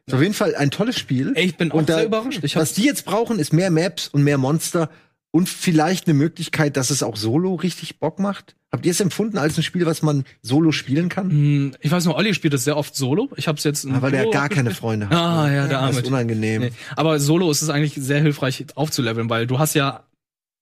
ist 0.07 0.15
auf 0.15 0.21
jeden 0.23 0.35
Fall 0.35 0.55
ein 0.55 0.71
tolles 0.71 0.99
Spiel. 0.99 1.33
Ey, 1.35 1.45
ich 1.47 1.57
bin 1.57 1.71
auch 1.73 1.77
Und 1.77 1.89
da- 1.89 1.97
sehr 1.97 2.07
überrascht. 2.07 2.41
Ich 2.43 2.57
hab, 2.57 2.63
Was 2.63 2.75
die 2.75 2.85
jetzt 2.85 3.05
brauchen, 3.07 3.39
ist 3.39 3.53
mehr 3.53 3.71
Maps 3.71 4.09
und 4.09 4.23
mehr 4.23 4.37
Monster 4.39 4.91
und 5.35 5.49
vielleicht 5.49 6.07
eine 6.07 6.15
Möglichkeit, 6.15 6.77
dass 6.77 6.91
es 6.91 7.03
auch 7.03 7.17
solo 7.17 7.57
richtig 7.57 7.99
Bock 7.99 8.21
macht. 8.21 8.55
Habt 8.71 8.87
ihr 8.87 8.93
es 8.93 9.01
empfunden 9.01 9.37
als 9.37 9.57
ein 9.57 9.65
Spiel, 9.65 9.85
was 9.85 10.01
man 10.01 10.25
solo 10.43 10.71
spielen 10.71 11.09
kann? 11.09 11.29
Hm, 11.31 11.75
ich 11.81 11.91
weiß 11.91 12.05
nur, 12.05 12.15
Olli 12.15 12.35
spielt 12.35 12.55
das 12.55 12.63
sehr 12.63 12.77
oft 12.77 12.95
solo. 12.95 13.29
Ich 13.37 13.49
habe 13.49 13.59
es 13.59 13.65
jetzt 13.65 13.85
im 13.85 13.97
Ah, 13.97 14.03
weil 14.03 14.13
der 14.13 14.23
Duo 14.25 14.31
gar 14.31 14.49
keine. 14.49 14.71
Freunde 14.71 15.07
hat. 15.11 15.17
Ah, 15.17 15.49
ja, 15.53 15.63
der 15.67 15.79
Das 15.79 15.83
arme. 15.89 15.99
ist 15.99 16.07
unangenehm. 16.07 16.63
Nee. 16.63 16.73
Aber 16.95 17.19
solo 17.19 17.51
ist 17.51 17.63
es 17.63 17.69
eigentlich 17.69 17.95
sehr 17.95 18.21
hilfreich 18.21 18.65
aufzuleveln, 18.77 19.29
weil 19.29 19.49
du 19.49 19.59
hast 19.59 19.75
ja 19.75 20.05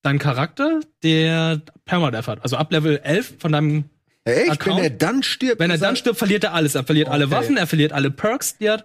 deinen 0.02 0.18
Charakter, 0.18 0.80
der 1.02 1.60
Permadeath 1.84 2.26
hat. 2.28 2.42
Also 2.42 2.56
ab 2.56 2.72
Level 2.72 2.98
11 3.04 3.34
von 3.40 3.52
deinem 3.52 3.84
Echt? 4.24 4.52
Account? 4.52 4.78
Wenn 4.78 4.84
er 4.84 4.90
dann 4.90 5.22
stirbt? 5.22 5.60
Wenn 5.60 5.70
er 5.70 5.76
er- 5.76 5.80
dann 5.80 5.96
stirbt, 5.96 6.18
verliert 6.18 6.44
er 6.44 6.54
alles. 6.54 6.74
Er 6.76 6.84
verliert 6.84 7.08
alle 7.08 7.26
Okay. 7.26 7.34
Waffen, 7.34 7.56
er 7.58 7.66
verliert 7.66 7.92
alle 7.92 8.10
Perks, 8.10 8.56
die 8.56 8.64
er 8.66 8.72
hat. 8.74 8.84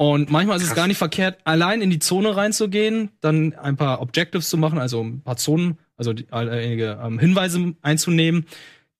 Und 0.00 0.30
manchmal 0.30 0.58
ist 0.58 0.62
es 0.62 0.76
gar 0.76 0.86
nicht 0.86 0.96
verkehrt, 0.96 1.38
allein 1.42 1.82
in 1.82 1.90
die 1.90 1.98
Zone 1.98 2.36
reinzugehen, 2.36 3.10
dann 3.20 3.54
ein 3.54 3.76
paar 3.76 4.00
Objectives 4.00 4.48
zu 4.48 4.56
machen, 4.56 4.78
also 4.78 5.02
ein 5.02 5.22
paar 5.22 5.36
Zonen, 5.36 5.76
also 5.96 6.12
die, 6.12 6.26
einige 6.30 7.00
ähm, 7.02 7.18
Hinweise 7.18 7.74
einzunehmen, 7.82 8.46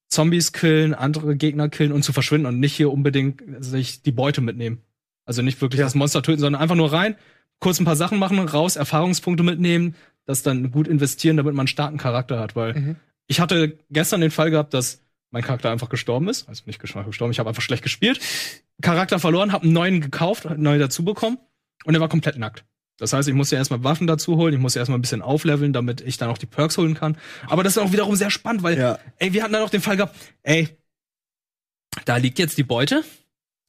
Zombies 0.08 0.52
killen, 0.52 0.94
andere 0.94 1.36
Gegner 1.36 1.68
killen 1.68 1.92
und 1.92 2.02
zu 2.02 2.12
verschwinden 2.12 2.46
und 2.48 2.58
nicht 2.58 2.74
hier 2.74 2.90
unbedingt 2.90 3.42
sich 3.60 4.02
die 4.02 4.10
Beute 4.10 4.40
mitnehmen. 4.40 4.78
Also 5.24 5.40
nicht 5.42 5.60
wirklich 5.60 5.78
Ja. 5.78 5.86
das 5.86 5.94
Monster 5.94 6.20
töten, 6.20 6.40
sondern 6.40 6.60
einfach 6.60 6.74
nur 6.74 6.92
rein, 6.92 7.14
kurz 7.60 7.78
ein 7.78 7.84
paar 7.84 7.94
Sachen 7.94 8.18
machen, 8.18 8.40
raus, 8.40 8.74
Erfahrungspunkte 8.74 9.44
mitnehmen, 9.44 9.94
das 10.24 10.42
dann 10.42 10.72
gut 10.72 10.88
investieren, 10.88 11.36
damit 11.36 11.54
man 11.54 11.60
einen 11.62 11.68
starken 11.68 11.98
Charakter 11.98 12.40
hat, 12.40 12.56
weil 12.56 12.74
Mhm. 12.74 12.96
ich 13.28 13.38
hatte 13.38 13.78
gestern 13.88 14.20
den 14.20 14.32
Fall 14.32 14.50
gehabt, 14.50 14.74
dass 14.74 15.00
mein 15.30 15.42
Charakter 15.42 15.70
einfach 15.70 15.88
gestorben 15.88 16.28
ist. 16.28 16.48
Also 16.48 16.62
nicht 16.66 16.78
gestorben, 16.80 17.30
ich 17.30 17.38
habe 17.38 17.48
einfach 17.48 17.62
schlecht 17.62 17.82
gespielt. 17.82 18.20
Charakter 18.80 19.18
verloren, 19.18 19.52
habe 19.52 19.64
einen 19.64 19.72
neuen 19.72 20.00
gekauft, 20.00 20.46
einen 20.46 20.62
neuen 20.62 20.80
dazu 20.80 21.04
bekommen 21.04 21.38
und 21.84 21.94
er 21.94 22.00
war 22.00 22.08
komplett 22.08 22.38
nackt. 22.38 22.64
Das 22.96 23.12
heißt, 23.12 23.28
ich 23.28 23.34
musste 23.34 23.54
erstmal 23.56 23.84
Waffen 23.84 24.06
dazu 24.08 24.36
holen, 24.36 24.54
ich 24.54 24.58
musste 24.60 24.78
erstmal 24.80 24.98
ein 24.98 25.02
bisschen 25.02 25.22
aufleveln, 25.22 25.72
damit 25.72 26.00
ich 26.00 26.16
dann 26.16 26.30
auch 26.30 26.38
die 26.38 26.46
Perks 26.46 26.78
holen 26.78 26.94
kann. 26.94 27.16
Aber 27.46 27.62
das 27.62 27.76
ist 27.76 27.78
auch 27.82 27.92
wiederum 27.92 28.16
sehr 28.16 28.30
spannend, 28.30 28.62
weil, 28.64 28.76
Ja. 28.78 28.98
ey, 29.18 29.32
wir 29.32 29.42
hatten 29.44 29.52
dann 29.52 29.62
auch 29.62 29.70
den 29.70 29.80
Fall 29.82 29.96
gehabt, 29.96 30.16
ey, 30.42 30.68
da 32.04 32.16
liegt 32.16 32.38
jetzt 32.38 32.58
die 32.58 32.64
Beute, 32.64 33.04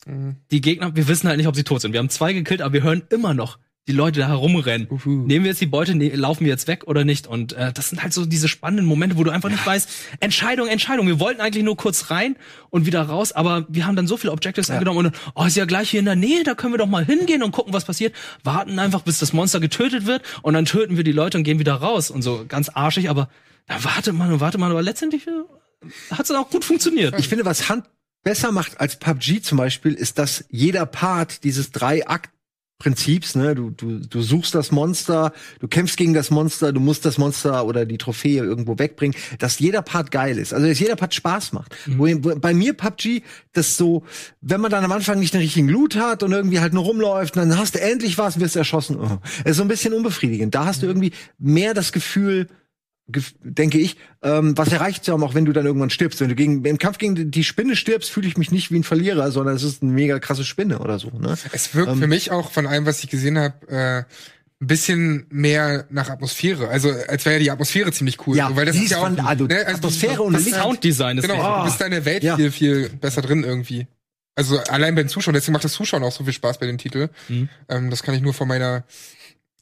Mhm. 0.05 0.37
die 0.49 0.61
Gegner, 0.61 0.95
wir 0.95 1.07
wissen 1.07 1.27
halt 1.27 1.37
nicht, 1.37 1.47
ob 1.47 1.55
sie 1.55 1.63
tot 1.63 1.81
sind. 1.81 1.91
Wir 1.91 1.99
haben 1.99 2.09
zwei 2.09 2.31
gekillt, 2.33 2.61
aber 2.61 2.73
wir 2.73 2.83
hören 2.83 3.03
immer 3.09 3.33
noch 3.33 3.59
die 3.89 3.95
Leute 3.95 4.19
da 4.19 4.27
herumrennen. 4.27 4.87
Uhu. 4.89 5.25
Nehmen 5.25 5.43
wir 5.43 5.49
jetzt 5.49 5.61
die 5.61 5.65
Beute, 5.65 5.95
ne, 5.95 6.09
laufen 6.09 6.45
wir 6.45 6.51
jetzt 6.51 6.67
weg 6.67 6.83
oder 6.85 7.03
nicht? 7.03 7.25
Und 7.25 7.53
äh, 7.53 7.73
das 7.73 7.89
sind 7.89 8.03
halt 8.03 8.13
so 8.13 8.25
diese 8.27 8.47
spannenden 8.47 8.85
Momente, 8.85 9.17
wo 9.17 9.23
du 9.23 9.31
einfach 9.31 9.49
nicht 9.49 9.65
weißt, 9.65 9.89
Entscheidung, 10.19 10.67
Entscheidung. 10.67 11.07
Wir 11.07 11.19
wollten 11.19 11.41
eigentlich 11.41 11.63
nur 11.63 11.75
kurz 11.75 12.11
rein 12.11 12.35
und 12.69 12.85
wieder 12.85 13.01
raus, 13.01 13.31
aber 13.31 13.65
wir 13.67 13.87
haben 13.87 13.95
dann 13.95 14.05
so 14.05 14.15
viele 14.15 14.31
Objectives 14.31 14.69
angenommen 14.69 15.07
und 15.07 15.15
oh, 15.33 15.43
ist 15.45 15.57
ja 15.57 15.65
gleich 15.65 15.89
hier 15.89 15.99
in 15.99 16.05
der 16.05 16.15
Nähe, 16.15 16.43
da 16.43 16.53
können 16.53 16.73
wir 16.73 16.77
doch 16.77 16.87
mal 16.87 17.03
hingehen 17.03 17.41
und 17.41 17.51
gucken, 17.51 17.73
was 17.73 17.85
passiert. 17.85 18.13
Warten 18.43 18.77
einfach, 18.77 19.01
bis 19.01 19.17
das 19.17 19.33
Monster 19.33 19.59
getötet 19.59 20.05
wird 20.05 20.21
und 20.43 20.53
dann 20.53 20.65
töten 20.65 20.95
wir 20.95 21.03
die 21.03 21.11
Leute 21.11 21.39
und 21.39 21.43
gehen 21.43 21.57
wieder 21.57 21.73
raus 21.73 22.11
und 22.11 22.21
so 22.21 22.45
ganz 22.47 22.69
arschig, 22.69 23.09
aber 23.09 23.27
da 23.65 23.83
wartet 23.83 24.13
man 24.13 24.31
und 24.31 24.39
wartet 24.39 24.59
man, 24.59 24.69
aber 24.69 24.83
letztendlich 24.83 25.25
hat 26.11 26.19
es 26.21 26.27
dann 26.27 26.37
auch 26.37 26.51
gut 26.51 26.63
funktioniert. 26.63 27.17
Ich 27.17 27.27
finde, 27.27 27.43
was 27.43 27.69
Hand 27.69 27.85
besser 28.23 28.51
macht 28.51 28.79
als 28.79 28.97
PUBG 28.97 29.41
zum 29.41 29.57
Beispiel, 29.57 29.93
ist, 29.93 30.19
dass 30.19 30.45
jeder 30.49 30.85
Part 30.85 31.43
dieses 31.43 31.71
Drei-Akt-Prinzips, 32.79 33.35
ne, 33.35 33.55
du, 33.55 33.71
du, 33.71 33.99
du 33.99 34.21
suchst 34.21 34.55
das 34.55 34.71
Monster, 34.71 35.33
du 35.59 35.67
kämpfst 35.67 35.97
gegen 35.97 36.13
das 36.13 36.31
Monster, 36.31 36.71
du 36.71 36.79
musst 36.79 37.03
das 37.05 37.17
Monster 37.17 37.65
oder 37.65 37.85
die 37.85 37.97
Trophäe 37.97 38.41
irgendwo 38.41 38.79
wegbringen, 38.79 39.17
dass 39.37 39.59
jeder 39.59 39.81
Part 39.81 40.11
geil 40.11 40.37
ist. 40.37 40.53
Also, 40.53 40.65
dass 40.67 40.79
jeder 40.79 40.95
Part 40.95 41.13
Spaß 41.13 41.51
macht. 41.53 41.75
Wo, 41.85 42.07
wo, 42.07 42.35
bei 42.35 42.53
mir 42.53 42.73
PUBG, 42.73 43.21
das 43.53 43.75
so, 43.75 44.03
wenn 44.41 44.61
man 44.61 44.71
dann 44.71 44.83
am 44.85 44.91
Anfang 44.91 45.19
nicht 45.19 45.33
den 45.33 45.41
richtigen 45.41 45.67
Loot 45.67 45.97
hat 45.97 46.23
und 46.23 46.31
irgendwie 46.31 46.59
halt 46.59 46.73
nur 46.73 46.83
rumläuft, 46.83 47.35
und 47.35 47.49
dann 47.49 47.59
hast 47.59 47.75
du 47.75 47.81
endlich 47.81 48.17
was, 48.17 48.39
wirst 48.39 48.55
erschossen. 48.55 48.97
Oh. 48.97 49.17
Es 49.43 49.51
ist 49.51 49.57
so 49.57 49.63
ein 49.63 49.67
bisschen 49.67 49.93
unbefriedigend. 49.93 50.55
Da 50.55 50.65
hast 50.65 50.81
du 50.81 50.87
irgendwie 50.87 51.11
mehr 51.37 51.73
das 51.73 51.91
Gefühl, 51.91 52.43
gef- 52.43 52.47
denke 53.43 53.77
ich, 53.79 53.97
ähm, 54.21 54.57
was 54.57 54.71
erreicht 54.71 55.03
zu 55.05 55.11
haben, 55.13 55.23
auch 55.23 55.33
wenn 55.33 55.45
du 55.45 55.53
dann 55.53 55.65
irgendwann 55.65 55.89
stirbst. 55.89 56.21
Wenn 56.21 56.29
du 56.29 56.35
gegen, 56.35 56.63
im 56.65 56.77
Kampf 56.77 56.97
gegen 56.97 57.31
die 57.31 57.43
Spinne 57.43 57.75
stirbst, 57.75 58.09
fühle 58.11 58.27
ich 58.27 58.37
mich 58.37 58.51
nicht 58.51 58.71
wie 58.71 58.77
ein 58.79 58.83
Verlierer, 58.83 59.31
sondern 59.31 59.55
es 59.55 59.63
ist 59.63 59.81
eine 59.81 59.91
mega 59.91 60.19
krasse 60.19 60.43
Spinne 60.45 60.79
oder 60.79 60.99
so. 60.99 61.09
Ne? 61.09 61.35
Es 61.51 61.73
wirkt 61.75 61.91
Ähm, 61.91 61.99
für 61.99 62.07
mich 62.07 62.31
auch 62.31 62.51
von 62.51 62.67
allem, 62.67 62.85
was 62.85 63.03
ich 63.03 63.09
gesehen 63.09 63.37
habe, 63.39 63.67
äh, 63.69 64.03
ein 64.61 64.67
bisschen 64.67 65.25
mehr 65.29 65.85
nach 65.89 66.09
Atmosphäre. 66.09 66.67
Also 66.67 66.91
als 67.07 67.25
wäre 67.25 67.39
die 67.39 67.49
Atmosphäre 67.49 67.91
ziemlich 67.93 68.27
cool. 68.27 68.35
Ja, 68.35 68.49
so, 68.49 68.55
weil 68.57 68.65
das 68.65 68.75
ist 68.75 68.91
ja 68.91 68.97
auch 68.97 69.25
also 69.25 69.45
ne, 69.45 69.65
Atmosphäre 69.65 70.21
und 70.21 70.33
Licht. 70.33 70.53
Sounddesign 70.55 71.17
ist 71.17 71.23
Genau, 71.27 71.35
wichtig. 71.39 71.55
du 71.57 71.63
bist 71.65 71.81
deine 71.81 72.05
Welt 72.05 72.23
Ja. 72.23 72.35
viel, 72.35 72.51
viel 72.51 72.89
besser 72.89 73.21
drin 73.21 73.43
irgendwie. 73.45 73.87
Also 74.35 74.57
allein 74.59 74.95
beim 74.95 75.07
Zuschauen, 75.07 75.33
deswegen 75.33 75.53
macht 75.53 75.63
das 75.63 75.73
Zuschauen 75.73 76.03
auch 76.03 76.11
so 76.11 76.23
viel 76.25 76.33
Spaß 76.33 76.59
bei 76.59 76.65
dem 76.65 76.77
Titel. 76.77 77.09
Mhm. 77.29 77.49
Ähm, 77.69 77.89
das 77.89 78.03
kann 78.03 78.15
ich 78.15 78.21
nur 78.21 78.33
von 78.33 78.47
meiner 78.49 78.83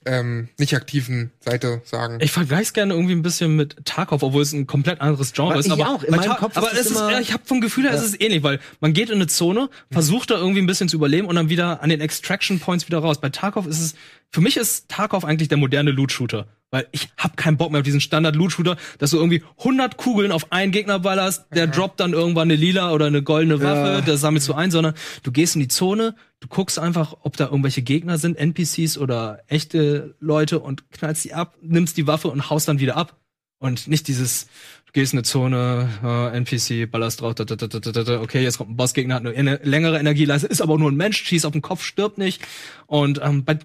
ähm, 0.05 0.47
nicht 0.57 0.73
aktiven 0.75 1.31
Seite 1.39 1.81
sagen. 1.85 2.19
Ich 2.21 2.31
vergleiche 2.31 2.63
es 2.63 2.73
gerne 2.73 2.93
irgendwie 2.93 3.13
ein 3.13 3.21
bisschen 3.21 3.55
mit 3.55 3.75
Tarkov, 3.85 4.23
obwohl 4.23 4.41
es 4.41 4.53
ein 4.53 4.65
komplett 4.67 5.01
anderes 5.01 5.33
Genre 5.33 5.51
Aber 5.51 5.59
ist. 5.59 5.65
ich 5.65 5.71
aber 5.71 5.89
auch. 5.89 6.03
In 6.03 6.15
meinem 6.15 6.35
Kopf 6.35 6.51
ist 6.51 6.57
aber 6.57 6.69
das 6.69 6.79
es 6.79 6.85
ist, 6.87 6.91
immer- 6.97 7.11
ja, 7.11 7.19
ich 7.19 7.33
habe 7.33 7.43
vom 7.45 7.59
Gefühl 7.61 7.83
her, 7.85 7.93
es 7.93 8.03
ist 8.05 8.21
ähnlich, 8.21 8.43
weil 8.43 8.59
man 8.79 8.93
geht 8.93 9.09
in 9.09 9.15
eine 9.15 9.27
Zone, 9.27 9.69
versucht 9.91 10.31
da 10.31 10.35
irgendwie 10.35 10.61
ein 10.61 10.67
bisschen 10.67 10.87
zu 10.89 10.95
überleben 10.97 11.27
und 11.27 11.35
dann 11.35 11.49
wieder 11.49 11.81
an 11.83 11.89
den 11.89 11.99
Extraction 12.01 12.59
Points 12.59 12.87
wieder 12.87 12.99
raus. 12.99 13.19
Bei 13.19 13.29
Tarkov 13.29 13.67
ist 13.67 13.81
es, 13.81 13.95
für 14.31 14.41
mich 14.41 14.55
ist 14.57 14.87
Tarkov 14.89 15.25
eigentlich 15.25 15.49
der 15.49 15.57
moderne 15.57 15.91
Loot-Shooter. 15.91 16.47
Weil 16.69 16.85
ich 16.91 17.07
hab 17.17 17.37
keinen 17.37 17.55
Bock 17.55 17.71
mehr 17.71 17.79
auf 17.79 17.85
diesen 17.85 18.01
Standard-Loot-Shooter, 18.01 18.75
dass 18.99 19.11
du 19.11 19.17
irgendwie 19.17 19.41
100 19.59 19.95
Kugeln 19.95 20.33
auf 20.33 20.51
einen 20.51 20.73
Gegner 20.73 20.99
ballerst, 20.99 21.45
der 21.55 21.65
droppt 21.67 22.01
dann 22.01 22.11
irgendwann 22.11 22.49
eine 22.49 22.55
lila 22.57 22.91
oder 22.91 23.05
eine 23.05 23.23
goldene 23.23 23.61
Waffe, 23.61 23.89
Ja. 23.93 24.01
der 24.01 24.17
sammelst 24.17 24.49
du 24.49 24.53
ein, 24.53 24.69
sondern 24.69 24.93
du 25.23 25.31
gehst 25.31 25.55
in 25.55 25.61
die 25.61 25.69
Zone, 25.69 26.13
du 26.39 26.47
guckst 26.47 26.79
einfach, 26.79 27.17
ob 27.21 27.37
da 27.37 27.45
irgendwelche 27.45 27.81
Gegner 27.81 28.17
sind, 28.17 28.37
NPCs 28.37 28.97
oder 28.97 29.43
echte 29.47 30.15
Leute 30.19 30.59
und 30.59 30.91
knallst 30.91 31.25
die 31.25 31.33
ab, 31.33 31.57
nimmst 31.61 31.97
die 31.97 32.07
Waffe 32.07 32.27
und 32.29 32.49
haust 32.49 32.67
dann 32.67 32.79
wieder 32.79 32.95
ab. 32.95 33.17
Und 33.59 33.87
nicht 33.87 34.07
dieses, 34.07 34.47
du 34.85 34.91
gehst 34.93 35.13
in 35.13 35.19
eine 35.19 35.23
Zone, 35.23 35.89
äh, 36.03 36.37
NPC, 36.37 36.91
ballerst 36.91 37.21
drauf, 37.21 37.33
da, 37.33 37.43
da, 37.43 37.55
da, 37.55 37.67
da, 37.67 37.79
da, 37.79 38.21
okay, 38.21 38.43
jetzt 38.43 38.59
kommt 38.59 38.69
ein 38.69 38.77
Bossgegner, 38.77 39.15
hat 39.15 39.25
eine, 39.25 39.35
eine 39.35 39.55
längere 39.63 39.97
Energieleiste, 39.97 40.47
ist 40.47 40.61
aber 40.61 40.77
nur 40.77 40.91
ein 40.91 40.95
Mensch, 40.95 41.23
schießt 41.23 41.45
auf 41.45 41.53
den 41.53 41.63
Kopf, 41.63 41.83
stirbt 41.83 42.19
nicht. 42.19 42.45
Und 42.85 43.19
ähm, 43.23 43.45
bei, 43.45 43.57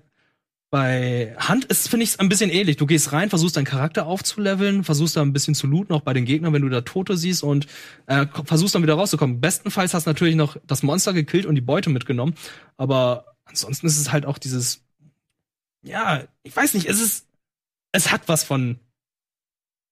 bei 0.73 1.37
Hand 1.37 1.67
ist, 1.67 1.91
finde 1.91 2.05
ich, 2.05 2.19
ein 2.19 2.31
bisschen 2.31 2.49
ähnlich. 2.49 2.79
Du 2.79 2.87
gehst 2.87 3.13
rein, 3.13 3.29
versuchst 3.29 3.59
deinen 3.59 3.67
Charakter 3.67 4.07
aufzuleveln, 4.07 4.85
versuchst 4.85 5.15
da 5.19 5.21
ein 5.21 5.35
bisschen 5.35 5.55
zu 5.55 5.67
looten, 5.67 5.93
auch 5.93 6.01
bei 6.01 6.15
den 6.15 6.25
Gegnern, 6.25 6.55
wenn 6.55 6.63
du 6.63 6.71
da 6.71 6.81
Tote 6.81 7.19
siehst 7.19 7.43
und 7.43 7.67
äh, 8.07 8.27
versuchst 8.47 8.75
dann 8.75 8.83
wieder 8.83 8.95
rauszukommen. 8.95 9.39
Bestenfalls 9.39 9.93
hast 9.93 10.07
du 10.07 10.11
natürlich 10.11 10.35
noch 10.35 10.57
das 10.67 10.83
Monster 10.83 11.13
gekillt 11.13 11.45
und 11.45 11.57
die 11.57 11.61
Beute 11.61 11.91
mitgenommen. 11.91 12.37
Aber 12.79 13.37
ansonsten 13.45 13.87
ist 13.87 13.99
es 13.99 14.13
halt 14.13 14.25
auch 14.25 14.39
dieses, 14.39 14.83
ja, 15.83 16.25
ich 16.43 16.57
weiß 16.57 16.73
nicht, 16.73 16.87
es 16.87 17.03
ist, 17.03 17.29
es 17.93 18.11
hat 18.11 18.23
was 18.29 18.43
von 18.43 18.81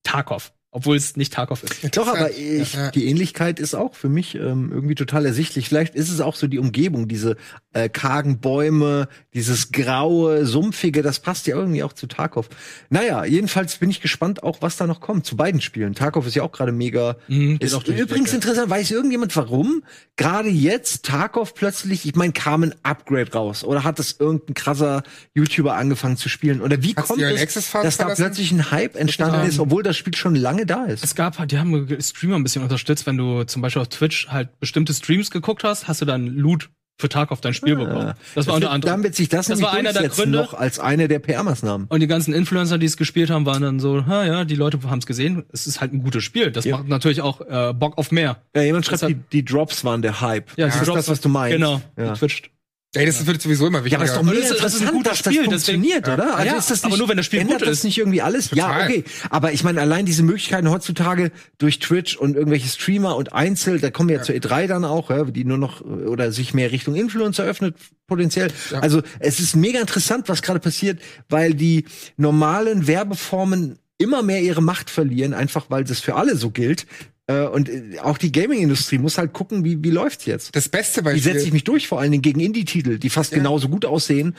Tarkov, 0.02 0.54
obwohl 0.72 0.96
es 0.96 1.16
nicht 1.16 1.32
Tarkov 1.32 1.64
ist. 1.64 1.96
Doch, 1.96 2.06
aber 2.06 2.30
ich, 2.30 2.76
die 2.94 3.06
Ähnlichkeit 3.06 3.58
ist 3.58 3.74
auch 3.74 3.94
für 3.94 4.08
mich 4.08 4.36
ähm, 4.36 4.70
irgendwie 4.72 4.94
total 4.94 5.26
ersichtlich. 5.26 5.68
Vielleicht 5.68 5.96
ist 5.96 6.10
es 6.10 6.20
auch 6.20 6.36
so 6.36 6.46
die 6.46 6.58
Umgebung, 6.58 7.08
diese 7.08 7.36
äh, 7.72 7.88
kargen 7.88 8.38
Bäume, 8.38 9.08
dieses 9.34 9.72
graue, 9.72 10.46
sumpfige, 10.46 11.02
das 11.02 11.18
passt 11.18 11.48
ja 11.48 11.56
irgendwie 11.56 11.82
auch 11.82 11.92
zu 11.92 12.06
Tarkov. 12.06 12.48
Naja, 12.88 13.24
jedenfalls 13.24 13.78
bin 13.78 13.90
ich 13.90 14.00
gespannt 14.00 14.44
auch, 14.44 14.62
was 14.62 14.76
da 14.76 14.86
noch 14.86 15.00
kommt 15.00 15.26
zu 15.26 15.36
beiden 15.36 15.60
Spielen. 15.60 15.94
Tarkov 15.94 16.26
ist 16.26 16.36
ja 16.36 16.44
auch 16.44 16.52
gerade 16.52 16.72
mega. 16.72 17.16
Mhm, 17.26 17.56
ist 17.60 17.74
auch 17.74 17.84
übrigens 17.84 18.30
Decke. 18.30 18.36
interessant, 18.36 18.70
weiß 18.70 18.92
irgendjemand 18.92 19.34
warum? 19.34 19.82
Gerade 20.16 20.50
jetzt 20.50 21.04
Tarkov 21.04 21.54
plötzlich, 21.54 22.06
ich 22.06 22.14
meine, 22.14 22.32
kam 22.32 22.62
ein 22.62 22.74
Upgrade 22.84 23.32
raus 23.32 23.64
oder 23.64 23.82
hat 23.82 23.98
das 23.98 24.16
irgendein 24.18 24.54
krasser 24.54 25.02
YouTuber 25.34 25.74
angefangen 25.74 26.16
zu 26.16 26.28
spielen 26.28 26.60
oder 26.60 26.82
wie 26.82 26.94
Hat's 26.94 27.08
kommt 27.08 27.22
es, 27.22 27.72
dass 27.72 27.96
da 27.96 28.14
plötzlich 28.14 28.52
ein 28.52 28.70
Hype 28.70 28.94
entstanden 28.94 29.40
Ähm, 29.40 29.48
ist, 29.48 29.58
obwohl 29.58 29.82
das 29.82 29.96
Spiel 29.96 30.14
schon 30.14 30.34
lange 30.34 30.59
lange 30.60 30.66
da 30.66 30.84
ist. 30.84 31.02
Es 31.04 31.14
gab 31.14 31.38
halt, 31.38 31.50
die 31.52 31.58
haben 31.58 31.88
Streamer 32.00 32.36
ein 32.36 32.42
bisschen 32.42 32.62
unterstützt, 32.62 33.06
wenn 33.06 33.16
du 33.16 33.44
zum 33.44 33.62
Beispiel 33.62 33.82
auf 33.82 33.88
Twitch 33.88 34.28
halt 34.28 34.58
bestimmte 34.60 34.94
Streams 34.94 35.30
geguckt 35.30 35.64
hast, 35.64 35.88
hast 35.88 36.00
du 36.00 36.04
dann 36.04 36.26
Loot 36.26 36.70
für 37.00 37.08
Tag 37.08 37.30
auf 37.32 37.40
dein 37.40 37.54
Spiel 37.54 37.76
bekommen. 37.76 38.12
Das 38.34 38.46
war 38.46 38.56
unter 38.56 38.70
anderem. 38.70 38.96
dann 38.96 39.02
wird 39.04 39.14
sich 39.14 39.30
das, 39.30 39.46
Das 39.46 39.62
war 39.62 39.72
einer 39.72 39.94
der 39.94 40.10
Gründe. 40.10 40.36
noch 40.36 40.52
als 40.52 40.78
eine 40.78 41.08
der 41.08 41.18
PR-Maßnahmen. 41.18 41.86
Und 41.88 42.00
die 42.00 42.06
ganzen 42.06 42.34
Influencer, 42.34 42.76
die 42.76 42.84
es 42.84 42.98
gespielt 42.98 43.30
haben, 43.30 43.46
waren 43.46 43.62
dann 43.62 43.80
so, 43.80 44.04
ha 44.04 44.22
ja, 44.26 44.44
die 44.44 44.54
Leute 44.54 44.78
haben 44.84 44.98
es 44.98 45.06
gesehen, 45.06 45.44
es 45.50 45.66
ist 45.66 45.80
halt 45.80 45.94
ein 45.94 46.02
gutes 46.02 46.22
Spiel. 46.24 46.50
Das 46.50 46.66
Ja. 46.66 46.76
macht 46.76 46.88
natürlich 46.88 47.22
auch 47.22 47.40
äh, 47.40 47.72
Bock 47.72 47.96
auf 47.96 48.12
mehr. 48.12 48.42
Ja, 48.54 48.60
jemand 48.62 48.84
schreibt, 48.84 49.00
Das 49.00 49.08
die, 49.08 49.14
die 49.32 49.44
Drops 49.46 49.82
waren 49.82 50.02
der 50.02 50.20
Hype. 50.20 50.50
Ja, 50.58 50.66
das 50.66 50.76
ist 50.82 50.88
das, 50.88 51.08
was 51.08 51.22
du 51.22 51.30
meinst. 51.30 51.56
Genau, 51.56 51.80
Ja. 51.96 52.12
Twitch. 52.12 52.50
Ey, 52.92 53.06
das 53.06 53.24
wird 53.24 53.40
sowieso 53.40 53.68
immer 53.68 53.78
Ja, 53.78 53.84
wichtiger. 53.84 53.98
aber 54.02 54.10
ist 54.10 54.16
doch 54.16 54.22
mega 54.24 54.40
das 54.40 54.50
ist- 54.50 54.64
das 54.64 54.74
ist 54.74 54.80
ein 54.80 54.88
interessant, 54.88 54.96
gutes 54.96 55.10
dass 55.12 55.22
das 55.22 55.32
Spiel, 55.34 55.46
deswegen- 55.48 55.82
funktioniert, 55.84 56.08
oder? 56.08 56.36
Also 56.36 56.46
Ja, 56.52 56.58
ist 56.58 56.70
das 56.72 56.82
aber 56.82 56.90
nicht, 56.90 56.98
nur 56.98 57.08
wenn 57.08 57.16
das 57.18 57.26
Spiel 57.26 57.38
ändert 57.38 57.58
gut 57.60 57.68
das 57.68 57.78
ist. 57.78 57.84
nicht 57.84 57.98
irgendwie 57.98 58.20
alles? 58.22 58.50
Ja, 58.52 58.66
Total. 58.66 58.84
okay. 58.88 59.04
Aber 59.30 59.52
ich 59.52 59.62
meine, 59.62 59.80
allein 59.80 60.06
diese 60.06 60.24
Möglichkeiten 60.24 60.68
heutzutage 60.68 61.30
durch 61.58 61.78
Twitch 61.78 62.16
und 62.16 62.34
irgendwelche 62.34 62.68
Streamer 62.68 63.14
und 63.14 63.32
Einzel, 63.32 63.78
da 63.78 63.92
kommen 63.92 64.08
wir 64.08 64.16
ja, 64.16 64.22
zur 64.24 64.34
E3 64.34 64.66
dann 64.66 64.84
auch, 64.84 65.10
ja, 65.10 65.22
die 65.22 65.44
nur 65.44 65.56
noch 65.58 65.82
äh, 65.82 65.84
oder 65.84 66.32
sich 66.32 66.52
mehr 66.52 66.72
Richtung 66.72 66.96
Influencer 66.96 67.44
öffnet, 67.44 67.76
potenziell. 68.08 68.50
Also 68.80 69.02
es 69.20 69.38
ist 69.38 69.54
mega 69.54 69.78
interessant, 69.80 70.28
was 70.28 70.42
gerade 70.42 70.58
passiert, 70.58 71.00
weil 71.28 71.54
die 71.54 71.84
normalen 72.16 72.88
Werbeformen 72.88 73.78
immer 73.98 74.22
mehr 74.22 74.40
ihre 74.42 74.62
Macht 74.62 74.90
verlieren, 74.90 75.32
einfach 75.34 75.66
weil 75.68 75.84
das 75.84 76.00
für 76.00 76.16
alle 76.16 76.34
so 76.34 76.50
gilt. 76.50 76.86
Äh, 77.30 77.46
Und 77.48 77.68
äh, 77.68 77.98
auch 78.02 78.18
die 78.18 78.32
Gaming-Industrie 78.32 78.98
muss 78.98 79.18
halt 79.18 79.32
gucken, 79.32 79.64
wie, 79.64 79.82
wie 79.84 79.90
läuft's 79.90 80.26
jetzt. 80.26 80.54
das 80.56 80.68
beste 80.68 81.00
Wie 81.00 81.04
Beispiel. 81.04 81.32
setze 81.32 81.46
ich 81.46 81.52
mich 81.52 81.64
durch, 81.64 81.86
vor 81.88 82.00
allen 82.00 82.10
Dingen 82.10 82.22
gegen 82.22 82.40
Indie-Titel, 82.40 82.98
die 82.98 83.10
fast 83.10 83.32
genauso 83.32 83.68
gut 83.68 83.84
aussehen 83.84 84.34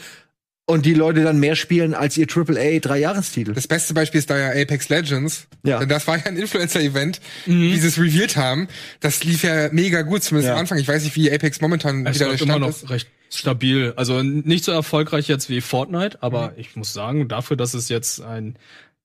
und 0.68 0.86
die 0.86 0.94
Leute 0.94 1.24
dann 1.24 1.40
mehr 1.40 1.56
spielen 1.56 1.94
als 1.94 2.18
ihr 2.18 2.28
AAA 2.34 2.80
Dreijahres-Titel. 2.80 3.54
Das 3.54 3.68
beste 3.68 3.94
Beispiel 3.94 4.20
ist 4.20 4.30
da 4.30 4.38
ja 4.38 4.50
Apex 4.62 4.90
Legends. 4.90 5.48
Ja. 5.64 5.80
Denn 5.80 5.90
das 5.90 6.08
war 6.08 6.18
ja 6.18 6.26
ein 6.26 6.38
Influencer-Event, 6.38 7.20
wie 7.46 7.78
sie 7.78 7.88
es 7.88 7.98
revealed 7.98 8.38
haben. 8.38 8.68
Das 9.00 9.24
lief 9.24 9.44
ja 9.44 9.70
mega 9.72 10.02
gut, 10.04 10.24
zumindest 10.24 10.48
Ja. 10.50 10.54
am 10.54 10.60
Anfang. 10.62 10.78
Ich 10.78 10.88
weiß 10.88 11.04
nicht, 11.04 11.16
wie 11.16 11.32
Apex 11.32 11.60
momentan 11.62 12.06
Es 12.06 12.16
wieder 12.16 12.26
der 12.26 12.28
läuft 12.30 12.42
immer 12.44 12.54
Stand 12.54 12.62
noch 12.62 12.70
ist. 12.84 12.90
recht 12.90 13.08
stabil. 13.30 13.94
Also 13.98 14.22
nicht 14.24 14.64
so 14.64 14.72
erfolgreich 14.72 15.28
jetzt 15.28 15.50
wie 15.50 15.62
Fortnite, 15.62 16.22
aber 16.22 16.54
ich 16.58 16.76
muss 16.76 16.94
sagen, 16.94 17.28
dafür, 17.28 17.58
dass 17.58 17.74
es 17.74 17.90
jetzt 17.90 18.22
ein 18.22 18.56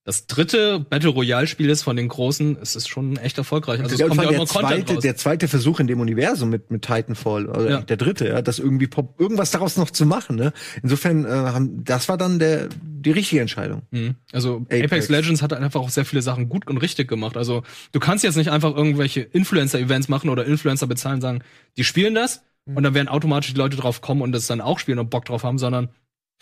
das 0.06 0.26
dritte 0.28 0.78
Battle 0.78 1.10
Royale 1.10 1.48
Spiel 1.48 1.68
ist 1.68 1.82
von 1.82 1.96
den 1.96 2.06
großen, 2.08 2.56
ist 2.56 2.76
es 2.76 2.86
schon 2.86 3.16
echt 3.16 3.36
erfolgreich. 3.38 3.80
Also 3.80 3.94
es 3.94 4.00
Ja, 4.00 4.06
kommt 4.06 4.22
ja 4.22 4.28
immer 4.28 4.38
der 4.38 4.46
zweite, 4.46 4.94
raus. 4.94 5.02
der 5.02 5.16
zweite 5.16 5.48
Versuch 5.48 5.80
in 5.80 5.88
dem 5.88 5.98
Universum 6.00 6.48
mit, 6.48 6.70
mit 6.70 6.82
Titanfall, 6.82 7.46
oder 7.46 7.68
Ja. 7.70 7.80
der 7.80 7.96
dritte, 7.96 8.28
ja, 8.28 8.40
das 8.40 8.60
irgendwie 8.60 8.86
pop, 8.86 9.20
irgendwas 9.20 9.50
daraus 9.50 9.76
noch 9.76 9.90
zu 9.90 10.06
machen, 10.06 10.36
ne? 10.36 10.52
Insofern, 10.82 11.24
äh, 11.24 11.28
haben, 11.28 11.82
das 11.84 12.08
war 12.08 12.16
dann 12.16 12.38
der, 12.38 12.68
die 12.82 13.10
richtige 13.10 13.40
Entscheidung. 13.40 13.82
Mhm. 13.90 14.14
Also 14.32 14.58
Apex. 14.68 14.84
Apex. 14.84 15.08
Legends 15.08 15.42
hat 15.42 15.52
einfach 15.52 15.80
auch 15.80 15.90
sehr 15.90 16.04
viele 16.04 16.22
Sachen 16.22 16.48
gut 16.48 16.66
und 16.68 16.78
richtig 16.78 17.08
gemacht. 17.08 17.36
Also 17.36 17.64
du 17.92 17.98
kannst 17.98 18.22
jetzt 18.22 18.36
nicht 18.36 18.50
einfach 18.52 18.74
irgendwelche 18.76 19.22
Influencer-Events 19.22 20.08
machen 20.08 20.30
oder 20.30 20.44
Influencer 20.46 20.86
bezahlen 20.86 21.16
und 21.16 21.20
sagen, 21.22 21.42
die 21.76 21.84
spielen 21.84 22.14
das 22.14 22.42
und 22.64 22.82
dann 22.82 22.94
werden 22.94 23.08
automatisch 23.08 23.52
die 23.52 23.58
Leute 23.58 23.76
drauf 23.76 24.00
kommen 24.00 24.22
und 24.22 24.32
das 24.32 24.46
dann 24.46 24.60
auch 24.60 24.78
spielen 24.78 24.98
und 25.00 25.10
Bock 25.10 25.24
drauf 25.24 25.42
haben, 25.44 25.58
sondern 25.58 25.88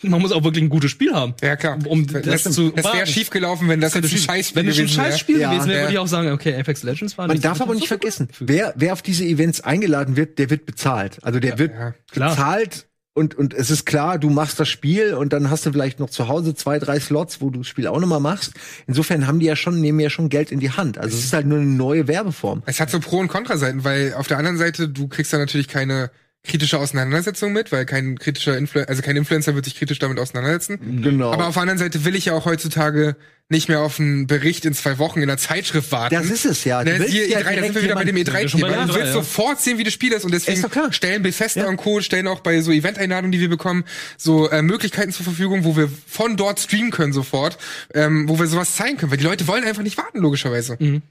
man 0.03 0.21
muss 0.21 0.31
auch 0.31 0.43
wirklich 0.43 0.63
ein 0.63 0.69
gutes 0.69 0.91
Spiel 0.91 1.13
haben. 1.13 1.33
Ja, 1.41 1.55
klar. 1.55 1.77
Um 1.87 2.05
das 2.05 2.21
das 2.23 2.43
das, 2.43 2.53
zu 2.55 2.69
das 2.71 2.83
wäre 2.85 2.97
wagen. 2.97 3.07
schief 3.07 3.29
gelaufen, 3.29 3.67
wenn 3.69 3.79
das 3.81 3.93
jetzt 3.93 4.11
ein 4.11 4.17
Scheißspiel 4.17 4.63
Wenn 4.63 4.67
es 4.69 4.77
ein 4.77 4.85
gewesen 4.85 4.97
wäre. 4.97 5.11
Scheißspiel 5.11 5.39
Ja. 5.39 5.51
gewesen 5.53 5.69
wäre, 5.69 5.77
Ja. 5.79 5.83
würde 5.85 5.93
ich 5.93 5.99
auch 5.99 6.07
sagen, 6.07 6.31
okay, 6.31 6.55
Apex 6.59 6.83
Legends 6.83 7.17
war 7.17 7.27
Man 7.27 7.35
nicht- 7.37 7.45
darf 7.45 7.61
aber 7.61 7.73
nicht 7.75 7.87
vergessen, 7.87 8.27
wer, 8.39 8.73
wer 8.75 8.93
auf 8.93 9.01
diese 9.01 9.23
Events 9.25 9.61
eingeladen 9.61 10.15
wird, 10.17 10.37
der 10.37 10.49
wird 10.49 10.65
bezahlt. 10.65 11.19
Also 11.23 11.39
der 11.39 11.57
wird 11.57 11.71
ja, 11.73 11.93
bezahlt 12.13 12.87
und, 13.13 13.35
und 13.35 13.53
es 13.53 13.71
ist 13.71 13.85
klar, 13.85 14.19
du 14.19 14.29
machst 14.29 14.59
das 14.59 14.67
Spiel 14.67 15.13
und 15.13 15.31
dann 15.31 15.49
hast 15.49 15.65
du 15.65 15.71
vielleicht 15.71 16.01
noch 16.01 16.09
zu 16.09 16.27
Hause 16.27 16.53
zwei, 16.53 16.77
drei 16.79 16.99
Slots, 16.99 17.39
wo 17.39 17.49
du 17.49 17.59
das 17.59 17.67
Spiel 17.67 17.87
auch 17.87 17.99
nochmal 18.01 18.19
machst. 18.19 18.51
Insofern 18.87 19.25
haben 19.27 19.39
die 19.39 19.45
ja 19.45 19.55
schon, 19.55 19.79
nehmen 19.79 20.01
ja 20.01 20.09
schon 20.09 20.27
Geld 20.27 20.51
in 20.51 20.59
die 20.59 20.71
Hand. 20.71 20.97
Also 20.97 21.15
es 21.17 21.23
ist 21.23 21.31
halt 21.33 21.47
nur 21.47 21.59
eine 21.59 21.67
neue 21.67 22.09
Werbeform. 22.09 22.63
Es 22.65 22.81
hat 22.81 22.89
so 22.89 22.99
Pro- 22.99 23.19
und 23.19 23.29
Kontraseiten, 23.29 23.85
weil 23.85 24.13
auf 24.15 24.27
der 24.27 24.37
anderen 24.39 24.57
Seite, 24.57 24.89
du 24.89 25.07
kriegst 25.07 25.31
da 25.31 25.37
natürlich 25.37 25.69
keine 25.69 26.11
kritische 26.45 26.77
Auseinandersetzung 26.79 27.51
mit, 27.53 27.71
weil 27.71 27.85
kein 27.85 28.17
kritischer 28.17 28.57
Influ 28.57 28.81
also 28.81 29.01
kein 29.01 29.15
Influencer 29.17 29.55
wird 29.55 29.65
sich 29.65 29.75
kritisch 29.75 29.99
damit 29.99 30.19
auseinandersetzen. 30.19 31.01
Genau. 31.01 31.31
Aber 31.31 31.47
auf 31.47 31.53
der 31.55 31.61
anderen 31.63 31.79
Seite 31.79 32.05
will 32.05 32.15
ich 32.15 32.25
ja 32.25 32.33
auch 32.33 32.45
heutzutage 32.45 33.15
nicht 33.47 33.69
mehr 33.69 33.81
auf 33.81 33.99
einen 33.99 34.25
Bericht 34.25 34.65
in 34.65 34.73
zwei 34.73 34.97
Wochen 34.97 35.21
in 35.21 35.27
der 35.27 35.37
Zeitschrift 35.37 35.91
warten. 35.91 36.15
Das 36.15 36.31
ist 36.31 36.45
es 36.45 36.63
ja. 36.63 36.83
Du 36.83 36.91
Ne, 36.91 36.97
willst 36.99 37.11
hier 37.13 37.27
ja 37.27 37.39
E3, 37.39 37.55
da 37.55 37.63
sind 37.63 37.75
wir 37.75 37.83
wieder 37.83 37.93
bei 37.93 38.03
dem 38.03 38.17
jemanden- 38.17 38.41
Ja, 38.41 38.49
schon 38.49 38.61
bei 38.61 38.67
E3-Thema. 38.69 38.77
der 38.77 38.85
Du 38.87 38.91
E3, 38.93 38.95
willst 38.95 39.07
ja. 39.07 39.13
sofort 39.13 39.61
sehen, 39.61 39.77
wie 39.77 39.83
das 39.83 39.93
Spiel 39.93 40.13
ist 40.13 40.25
und 40.25 40.33
deswegen 40.33 40.63
Ist 40.63 40.95
stellen 40.95 41.21
Bethesda 41.21 41.61
Ja. 41.61 41.67
und 41.67 41.77
Co. 41.77 42.01
stellen 42.01 42.27
auch 42.27 42.39
bei 42.39 42.61
so 42.61 42.71
Event-Einladungen, 42.71 43.31
die 43.31 43.39
wir 43.39 43.49
bekommen, 43.49 43.83
so 44.17 44.49
äh, 44.49 44.63
Möglichkeiten 44.63 45.11
zur 45.11 45.25
Verfügung, 45.25 45.63
wo 45.63 45.77
wir 45.77 45.89
von 46.07 46.37
dort 46.37 46.59
streamen 46.59 46.89
können 46.89 47.13
sofort, 47.13 47.59
ähm, 47.93 48.27
wo 48.27 48.39
wir 48.39 48.47
sowas 48.47 48.75
zeigen 48.75 48.97
können, 48.97 49.11
weil 49.11 49.19
die 49.19 49.23
Leute 49.25 49.47
wollen 49.47 49.63
einfach 49.63 49.83
nicht 49.83 49.97
warten, 49.97 50.19
logischerweise. 50.21 50.77
Mhm. 50.79 51.03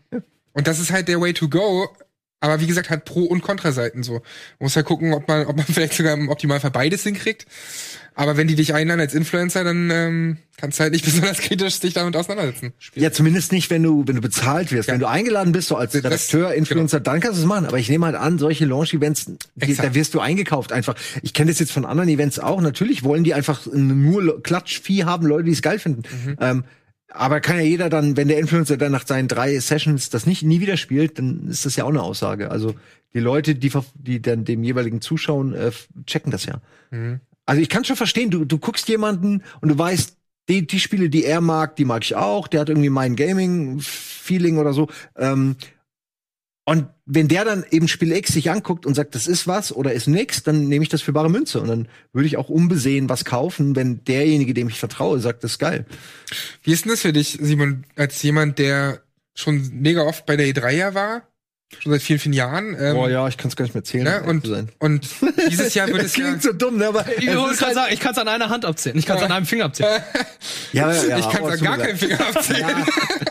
Und 0.54 0.66
das 0.66 0.80
ist 0.80 0.90
halt 0.90 1.06
der 1.06 1.20
Way 1.20 1.34
to 1.34 1.48
go. 1.48 1.88
Aber 2.44 2.60
wie 2.60 2.66
gesagt, 2.66 2.90
hat 2.90 3.06
Pro- 3.06 3.24
und 3.24 3.40
Kontraseiten 3.40 4.02
so. 4.02 4.12
Man 4.12 4.22
muss 4.60 4.76
halt 4.76 4.84
gucken, 4.84 5.14
ob 5.14 5.26
man, 5.26 5.46
ob 5.46 5.56
man 5.56 5.64
vielleicht 5.72 5.94
sogar 5.94 6.12
im 6.12 6.28
Optimalfall 6.28 6.70
beides 6.70 7.02
hinkriegt. 7.02 7.46
Aber 8.14 8.36
wenn 8.36 8.46
die 8.46 8.54
dich 8.54 8.74
einladen 8.74 9.00
als 9.00 9.14
Influencer, 9.14 9.64
dann 9.64 9.90
ähm, 9.90 10.36
kannst 10.58 10.78
du 10.78 10.82
halt 10.82 10.92
nicht 10.92 11.04
besonders 11.06 11.38
kritisch 11.38 11.80
dich 11.80 11.94
damit 11.94 12.14
auseinandersetzen. 12.16 12.74
Ja, 12.96 13.10
zumindest 13.10 13.50
nicht, 13.50 13.70
wenn 13.70 13.82
du, 13.82 14.06
wenn 14.06 14.16
du 14.16 14.20
bezahlt 14.20 14.72
wirst. 14.72 14.90
Wenn 14.90 15.00
du 15.00 15.08
eingeladen 15.08 15.52
bist, 15.52 15.68
so 15.68 15.76
als 15.76 15.94
Redakteur, 15.94 16.52
Influencer, 16.52 17.00
dann 17.00 17.20
kannst 17.20 17.38
du 17.38 17.42
es 17.44 17.48
machen. 17.48 17.64
Aber 17.64 17.78
ich 17.78 17.88
nehme 17.88 18.04
halt 18.04 18.16
an, 18.16 18.38
solche 18.38 18.66
Launch-Events, 18.66 19.32
da 19.56 19.94
wirst 19.94 20.12
du 20.12 20.20
eingekauft 20.20 20.70
einfach. 20.70 20.96
Ich 21.22 21.32
kenne 21.32 21.50
das 21.50 21.58
jetzt 21.60 21.72
von 21.72 21.86
anderen 21.86 22.10
Events 22.10 22.38
auch. 22.38 22.60
Natürlich 22.60 23.04
wollen 23.04 23.24
die 23.24 23.32
einfach 23.32 23.64
nur 23.72 24.42
Klatschvieh 24.42 25.04
haben, 25.04 25.26
Leute, 25.26 25.44
die 25.44 25.52
es 25.52 25.62
geil 25.62 25.78
finden. 25.78 26.02
Ähm, 26.40 26.64
aber 27.14 27.40
kann 27.40 27.56
ja 27.56 27.62
jeder 27.62 27.88
dann, 27.88 28.16
wenn 28.16 28.28
der 28.28 28.38
Influencer 28.38 28.76
dann 28.76 28.92
nach 28.92 29.06
seinen 29.06 29.28
drei 29.28 29.58
Sessions 29.60 30.10
das 30.10 30.26
nicht 30.26 30.42
nie 30.42 30.60
wieder 30.60 30.76
spielt, 30.76 31.18
dann 31.18 31.48
ist 31.48 31.64
das 31.64 31.76
ja 31.76 31.84
auch 31.84 31.90
eine 31.90 32.02
Aussage. 32.02 32.50
Also 32.50 32.74
die 33.14 33.20
Leute, 33.20 33.54
die, 33.54 33.70
die 33.94 34.20
dann 34.20 34.44
dem 34.44 34.64
jeweiligen 34.64 35.00
zuschauen, 35.00 35.54
äh, 35.54 35.70
checken 36.06 36.32
das 36.32 36.44
ja. 36.44 36.60
Also 37.46 37.62
ich 37.62 37.68
kann 37.68 37.84
schon 37.84 37.96
verstehen, 37.96 38.30
du, 38.30 38.44
du 38.44 38.58
guckst 38.58 38.88
jemanden 38.88 39.44
und 39.60 39.68
du 39.68 39.78
weißt, 39.78 40.16
die, 40.48 40.66
die 40.66 40.80
Spiele, 40.80 41.08
die 41.08 41.24
er 41.24 41.40
mag, 41.40 41.76
die 41.76 41.84
mag 41.84 42.02
ich 42.02 42.16
auch. 42.16 42.48
Der 42.48 42.60
hat 42.60 42.68
irgendwie 42.68 42.90
mein 42.90 43.16
Gaming-Feeling 43.16 44.58
oder 44.58 44.72
so. 44.72 44.88
Ähm, 45.16 45.56
und 46.66 46.86
wenn 47.04 47.28
der 47.28 47.44
dann 47.44 47.64
eben 47.70 47.88
Spiel 47.88 48.12
X 48.12 48.32
sich 48.32 48.50
anguckt 48.50 48.86
und 48.86 48.94
sagt, 48.94 49.14
das 49.14 49.26
ist 49.26 49.46
was 49.46 49.70
oder 49.70 49.92
ist 49.92 50.06
nix, 50.06 50.42
dann 50.42 50.66
nehme 50.66 50.82
ich 50.82 50.88
das 50.88 51.02
für 51.02 51.12
bare 51.12 51.28
Münze. 51.28 51.60
Und 51.60 51.68
dann 51.68 51.88
würde 52.14 52.26
ich 52.26 52.38
auch 52.38 52.48
unbesehen 52.48 53.10
was 53.10 53.26
kaufen, 53.26 53.76
wenn 53.76 54.02
derjenige, 54.04 54.54
dem 54.54 54.68
ich 54.68 54.78
vertraue, 54.78 55.20
sagt, 55.20 55.44
das 55.44 55.52
ist 55.52 55.58
geil. 55.58 55.84
Wie 56.62 56.72
ist 56.72 56.84
denn 56.84 56.92
das 56.92 57.02
für 57.02 57.12
dich, 57.12 57.38
Simon, 57.40 57.84
als 57.96 58.22
jemand, 58.22 58.58
der 58.58 59.02
schon 59.34 59.70
mega 59.74 60.02
oft 60.02 60.24
bei 60.24 60.36
der 60.36 60.46
E3 60.46 60.70
ja 60.70 60.94
war? 60.94 61.28
Schon 61.80 61.92
seit 61.92 62.02
vielen, 62.02 62.18
vielen 62.18 62.32
Jahren. 62.32 62.76
Ähm, 62.78 62.96
oh 62.96 63.08
ja, 63.08 63.26
ich 63.28 63.36
kann 63.36 63.48
es 63.48 63.56
gar 63.56 63.64
nicht 63.64 63.74
mehr 63.74 63.84
zählen. 63.84 64.04
ne? 64.04 64.22
und, 64.26 64.48
und 64.78 65.06
dieses 65.50 65.74
Jahr 65.74 65.86
wird 65.88 65.98
das 66.00 66.06
es 66.06 66.16
ja. 66.16 66.24
klingt 66.24 66.42
so 66.42 66.52
dumm, 66.52 66.78
ne? 66.78 66.86
Aber 66.88 67.04
Ich 67.18 67.26
es 67.26 67.34
ist 67.34 67.34
gerade 67.34 67.58
halt, 67.66 67.74
sagen, 67.74 67.92
ich 67.92 68.00
kann 68.00 68.12
es 68.12 68.18
an 68.18 68.28
einer 68.28 68.48
Hand 68.48 68.64
abzählen. 68.64 68.98
Ich 68.98 69.06
kann 69.06 69.16
es 69.18 69.22
an 69.22 69.32
einem 69.32 69.46
Finger 69.46 69.66
abzählen. 69.66 70.02
ja, 70.72 70.92
ja, 70.92 71.02
ja, 71.08 71.18
ich 71.18 71.28
kann 71.30 71.42
da 71.44 71.50
tut 71.56 71.62
gar 71.62 71.78
keinen. 71.78 71.96
Finger 71.96 72.20
abzählen. 72.20 72.60
Ja, 72.68 72.86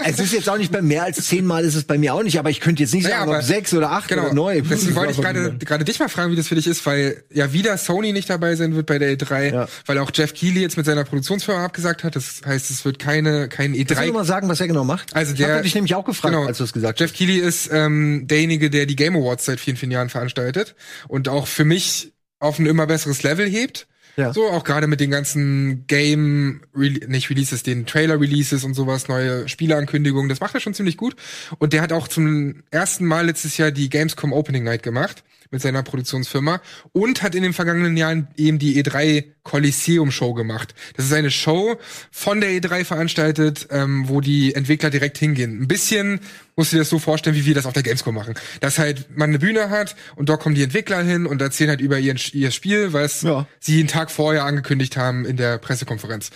es 0.05 0.19
ist 0.19 0.33
jetzt 0.33 0.49
auch 0.49 0.57
nicht 0.57 0.71
bei 0.71 0.81
mehr 0.81 1.03
als 1.03 1.23
zehnmal 1.27 1.63
ist 1.63 1.75
es 1.75 1.83
bei 1.85 1.97
mir 1.97 2.13
auch 2.13 2.23
nicht, 2.23 2.39
aber 2.39 2.49
ich 2.49 2.59
könnte 2.59 2.83
jetzt 2.83 2.93
nicht 2.93 3.03
Naja, 3.03 3.19
sagen, 3.19 3.29
aber- 3.31 3.39
ob 3.39 3.45
sechs 3.45 3.73
oder 3.73 3.91
acht 3.91 4.07
Genau. 4.07 4.23
oder 4.25 4.33
neun. 4.33 4.65
Deswegen 4.69 4.95
wollte 4.95 5.11
ich 5.13 5.21
gerade 5.21 5.55
gerade 5.57 5.83
dich 5.85 5.99
mal 5.99 6.09
fragen, 6.09 6.31
wie 6.31 6.35
das 6.35 6.47
für 6.47 6.55
dich 6.55 6.67
ist, 6.67 6.85
weil 6.85 7.23
ja 7.31 7.53
wieder 7.53 7.77
Sony 7.77 8.13
nicht 8.13 8.29
dabei 8.29 8.55
sein 8.55 8.75
wird 8.75 8.85
bei 8.85 8.99
der 8.99 9.17
E3, 9.17 9.53
Ja. 9.53 9.67
weil 9.85 9.97
auch 9.99 10.11
Jeff 10.13 10.33
Keighley 10.33 10.61
jetzt 10.61 10.77
mit 10.77 10.85
seiner 10.85 11.03
Produktionsfirma 11.03 11.63
abgesagt 11.65 12.03
hat. 12.03 12.15
Das 12.15 12.41
heißt, 12.45 12.69
es 12.69 12.83
wird 12.85 12.99
keine 12.99 13.47
kein 13.49 13.73
Kannst 13.73 13.91
du 13.91 13.95
E3 13.95 14.11
mal 14.11 14.25
sagen, 14.25 14.49
was 14.49 14.59
er 14.61 14.67
genau 14.67 14.83
macht? 14.83 15.15
Also 15.15 15.31
ich 15.33 15.37
der- 15.39 15.53
habe 15.53 15.63
dich 15.63 15.75
nämlich 15.75 15.95
auch 15.95 16.05
gefragt, 16.05 16.33
Genau. 16.33 16.47
als 16.47 16.57
du 16.57 16.63
es 16.63 16.73
gesagt 16.73 16.99
Jeff 16.99 17.13
Keighley 17.13 17.37
ist 17.37 17.69
ähm, 17.71 18.25
derjenige, 18.33 18.69
der 18.69 18.85
die 18.85 18.95
Game 18.95 19.15
Awards 19.15 19.45
seit 19.45 19.59
vielen, 19.59 19.77
vielen 19.77 19.91
Jahren 19.91 20.09
veranstaltet 20.09 20.75
und 21.07 21.29
auch 21.29 21.47
für 21.47 21.65
mich 21.65 22.13
auf 22.39 22.59
ein 22.59 22.65
immer 22.65 22.87
besseres 22.87 23.23
Level 23.23 23.47
hebt. 23.47 23.87
Ja. 24.15 24.31
So, 24.31 24.47
auch 24.49 24.63
gerade 24.63 24.85
mit 24.85 24.99
den 24.99 25.09
ganzen 25.09 25.87
Game, 25.87 26.61
Rele 26.77 27.07
nicht 27.07 27.31
Releases, 27.31 27.63
den 27.63 27.87
Trailer-Releases 27.87 28.63
und 28.63 28.75
sowas, 28.75 29.07
neue 29.07 29.47
Spieleankündigungen, 29.49 30.29
das 30.29 30.39
macht 30.39 30.53
er 30.53 30.59
schon 30.59 30.75
ziemlich 30.75 30.97
gut. 30.97 31.15
Und 31.57 31.73
der 31.73 31.81
hat 31.81 31.91
auch 31.91 32.07
zum 32.07 32.63
ersten 32.69 33.05
Mal 33.05 33.25
letztes 33.25 33.57
Jahr 33.57 33.71
die 33.71 33.89
Gamescom 33.89 34.33
Opening 34.33 34.63
Night 34.63 34.83
gemacht 34.83 35.23
mit 35.53 35.61
seiner 35.61 35.83
Produktionsfirma 35.83 36.61
und 36.91 37.21
hat 37.23 37.35
in 37.35 37.43
den 37.43 37.53
vergangenen 37.53 37.95
Jahren 37.95 38.27
eben 38.35 38.59
die 38.59 38.83
E3 38.83 39.23
Coliseum 39.43 40.11
Show 40.11 40.33
gemacht. 40.33 40.73
Das 40.95 41.05
ist 41.05 41.13
eine 41.13 41.31
Show 41.31 41.77
von 42.11 42.41
der 42.41 42.49
E3 42.51 42.83
veranstaltet, 42.85 43.67
ähm, 43.71 44.09
wo 44.09 44.19
die 44.21 44.55
Entwickler 44.55 44.89
direkt 44.89 45.17
hingehen. 45.17 45.61
Ein 45.61 45.67
bisschen 45.67 46.19
musst 46.55 46.71
du 46.71 46.75
dir 46.75 46.81
das 46.81 46.89
so 46.89 46.99
vorstellen, 46.99 47.35
wie 47.35 47.45
wir 47.45 47.53
das 47.55 47.65
auf 47.65 47.73
der 47.73 47.83
Gamescom 47.83 48.13
machen. 48.15 48.35
Dass 48.61 48.79
halt 48.79 49.17
man 49.17 49.29
eine 49.29 49.39
Bühne 49.39 49.69
hat 49.69 49.95
und 50.15 50.29
dort 50.29 50.41
kommen 50.41 50.55
die 50.55 50.63
Entwickler 50.63 51.01
hin 51.03 51.25
und 51.25 51.41
erzählen 51.41 51.69
halt 51.71 51.81
über 51.81 51.99
ihren, 51.99 52.19
ihr 52.33 52.51
Spiel, 52.51 52.93
was 52.93 53.21
Ja. 53.23 53.47
sie 53.59 53.79
einen 53.79 53.87
Tag 53.87 54.11
vorher 54.11 54.45
angekündigt 54.45 54.97
haben 54.97 55.25
in 55.25 55.37
der 55.37 55.57
Pressekonferenz. 55.57 56.29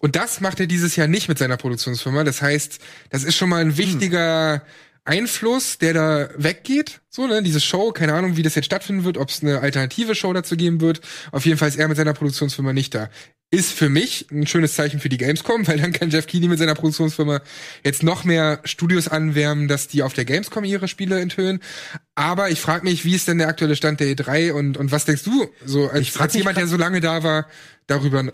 Und 0.00 0.16
das 0.16 0.40
macht 0.40 0.60
er 0.60 0.66
dieses 0.66 0.96
Jahr 0.96 1.08
nicht 1.08 1.28
mit 1.28 1.38
seiner 1.38 1.56
Produktionsfirma. 1.56 2.24
Das 2.24 2.40
heißt, 2.42 2.78
das 3.10 3.24
ist 3.24 3.36
schon 3.36 3.48
mal 3.48 3.60
ein 3.62 3.76
wichtiger 3.76 4.62
Einfluss, 5.04 5.78
der 5.78 5.94
da 5.94 6.28
weggeht. 6.36 7.00
So, 7.10 7.26
ne, 7.26 7.42
diese 7.42 7.60
Show, 7.60 7.92
keine 7.92 8.14
Ahnung, 8.14 8.36
wie 8.36 8.42
das 8.42 8.54
jetzt 8.54 8.64
stattfinden 8.64 9.04
wird, 9.04 9.18
ob 9.18 9.28
es 9.28 9.42
eine 9.42 9.60
alternative 9.60 10.14
Show 10.14 10.32
dazu 10.32 10.56
geben 10.56 10.80
wird. 10.80 11.00
Auf 11.30 11.44
jeden 11.44 11.58
Fall 11.58 11.68
ist 11.68 11.76
er 11.76 11.88
mit 11.88 11.96
seiner 11.96 12.14
Produktionsfirma 12.14 12.72
nicht 12.72 12.94
da. 12.94 13.10
Ist 13.54 13.72
für 13.72 13.88
mich 13.88 14.26
ein 14.32 14.46
schönes 14.46 14.74
Zeichen 14.74 14.98
für 14.98 15.08
die 15.08 15.16
Gamescom, 15.16 15.66
weil 15.68 15.78
dann 15.78 15.92
kann 15.92 16.10
Jeff 16.10 16.26
Keighley 16.26 16.48
mit 16.48 16.58
seiner 16.58 16.74
Produktionsfirma 16.74 17.40
jetzt 17.84 18.02
noch 18.02 18.24
mehr 18.24 18.60
Studios 18.64 19.06
anwärmen, 19.06 19.68
dass 19.68 19.86
die 19.86 20.02
auf 20.02 20.12
der 20.12 20.24
Gamescom 20.24 20.64
ihre 20.64 20.88
Spiele 20.88 21.20
enthüllen. 21.20 21.60
Aber 22.16 22.50
ich 22.50 22.60
frage 22.60 22.84
mich, 22.84 23.04
wie 23.04 23.14
ist 23.14 23.28
denn 23.28 23.38
der 23.38 23.48
aktuelle 23.48 23.76
Stand 23.76 24.00
der 24.00 24.08
E3 24.08 24.52
und, 24.52 24.76
und 24.76 24.90
was 24.90 25.04
denkst 25.04 25.22
du, 25.22 25.46
so 25.64 25.88
als, 25.88 26.02
Ich 26.02 26.12
frag 26.12 26.24
als 26.24 26.34
jemand, 26.34 26.56
der 26.56 26.66
so 26.66 26.76
lange 26.76 27.00
da 27.00 27.22
war, 27.22 27.46
darüber? 27.86 28.24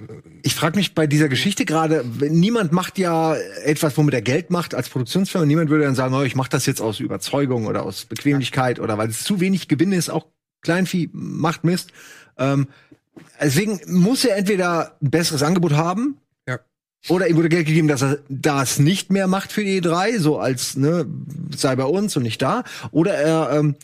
Ich 0.43 0.55
frage 0.55 0.77
mich 0.77 0.95
bei 0.95 1.07
dieser 1.07 1.29
Geschichte 1.29 1.67
gerade, 1.67 2.05
niemand 2.21 2.73
macht 2.73 2.99
ja 2.99 3.37
etwas, 3.65 3.97
womit 3.99 4.15
er 4.15 4.23
Geld 4.23 4.51
macht 4.51 4.75
als 4.75 4.89
Produktionsfirma. 4.89 5.47
Niemand 5.47 5.69
würde 5.69 5.85
dann 5.85 5.95
sagen, 5.95 6.15
oh, 6.15 6.23
ich 6.23 6.35
mache 6.35 6.51
das 6.51 6.65
jetzt 6.65 6.81
aus 6.81 6.99
Überzeugung 6.99 7.67
oder 7.67 7.83
aus 7.83 8.07
Bequemlichkeit 8.07 8.81
oder 8.81 8.97
weil 8.97 9.11
es 9.11 9.23
zu 9.23 9.41
wenig 9.41 9.69
Gewinn 9.69 9.93
ist. 9.93 10.09
Auch 10.09 10.27
Kleinvieh 10.63 11.11
macht 11.13 11.65
Mist. 11.65 11.93
Ähm, 12.39 12.69
deswegen 13.41 13.81
muss 13.87 14.25
er 14.25 14.37
entweder 14.37 14.97
ein 15.03 15.11
besseres 15.11 15.43
Angebot 15.43 15.73
haben 15.73 16.19
Ja. 16.49 16.59
oder 17.09 17.29
ihm 17.29 17.37
wurde 17.37 17.49
Geld 17.49 17.67
gegeben, 17.67 17.89
dass 17.89 18.03
er 18.03 18.19
das 18.29 18.79
nicht 18.79 19.11
mehr 19.11 19.27
macht 19.27 19.53
für 19.53 19.65
die 19.65 19.81
E3, 19.81 20.19
so 20.19 20.39
als, 20.39 20.77
ne, 20.77 21.07
sei 21.57 21.77
bei 21.77 21.85
uns 21.85 22.17
und 22.17 22.23
nicht 22.23 22.41
da. 22.43 22.65
Oder 22.91 23.15
er, 23.15 23.51
ähm, 23.53 23.77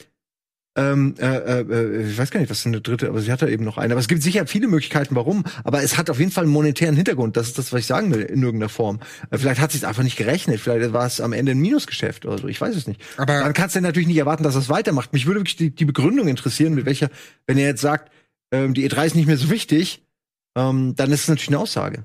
ähm, 0.79 1.15
äh, 1.19 1.25
äh, 1.37 1.61
äh, 1.63 2.11
ich 2.11 2.19
weiß 2.19 2.31
gar 2.31 2.39
nicht, 2.39 2.51
was 2.51 2.59
ist 2.59 2.65
denn 2.67 2.75
eine 2.75 2.83
dritte, 2.83 3.09
aber 3.09 3.23
sie 3.23 3.33
hat 3.33 3.41
da 3.41 3.49
eben 3.49 3.65
noch 3.65 3.79
eine. 3.79 3.95
Aber 3.95 4.01
es 4.01 4.09
gibt 4.09 4.23
sicher 4.23 4.47
viele 4.47 4.69
Möglichkeiten, 4.69 5.17
warum. 5.17 5.45
Aber 5.65 5.83
es 5.83 5.97
hat 5.97 6.11
auf 6.11 6.19
jeden 6.19 6.31
Fall 6.31 6.45
einen 6.45 6.53
monetären 6.53 6.95
Hintergrund. 6.95 7.39
Das 7.39 7.47
ist 7.47 7.57
das, 7.57 7.73
was 7.73 7.81
ich 7.81 7.87
sagen 7.87 8.13
will, 8.13 8.21
in 8.21 8.43
irgendeiner 8.43 8.69
Form. 8.69 9.01
Äh, 9.31 9.39
vielleicht 9.39 9.59
hat 9.59 9.73
sie 9.73 9.79
es 9.79 9.85
einfach 9.85 10.03
nicht 10.03 10.19
gerechnet. 10.19 10.61
Vielleicht 10.61 10.93
war 10.93 11.07
es 11.07 11.23
am 11.23 11.33
Ende 11.33 11.53
ein 11.53 11.61
Minusgeschäft 11.61 12.27
oder 12.27 12.37
so. 12.37 12.47
Ich 12.47 12.61
weiß 12.61 12.77
es 12.77 12.87
nicht. 12.87 13.01
Aber- 13.17 13.41
dann 13.41 13.55
kannst 13.55 13.75
du 13.75 13.81
natürlich 13.81 14.07
nicht 14.07 14.19
erwarten, 14.19 14.43
dass 14.45 14.55
er 14.55 14.61
es 14.61 14.69
weitermacht. 14.69 15.15
Mich 15.15 15.25
würde 15.25 15.41
wirklich 15.41 15.57
die, 15.57 15.71
die 15.71 15.87
Begründung 15.87 16.29
interessieren, 16.29 16.75
mit 16.75 16.85
welcher, 16.85 17.09
wenn 17.47 17.57
er 17.57 17.69
jetzt 17.69 17.81
sagt, 17.81 18.13
ähm, 18.65 18.75
die 18.75 18.89
E3 18.89 19.07
ist 19.07 19.17
nicht 19.17 19.27
mehr 19.27 19.37
so 19.37 19.51
wichtig, 19.51 20.07
ähm, 20.57 20.95
dann 20.97 21.13
ist 21.13 21.23
es 21.23 21.29
natürlich 21.29 21.49
eine 21.49 21.59
Aussage. 21.59 22.05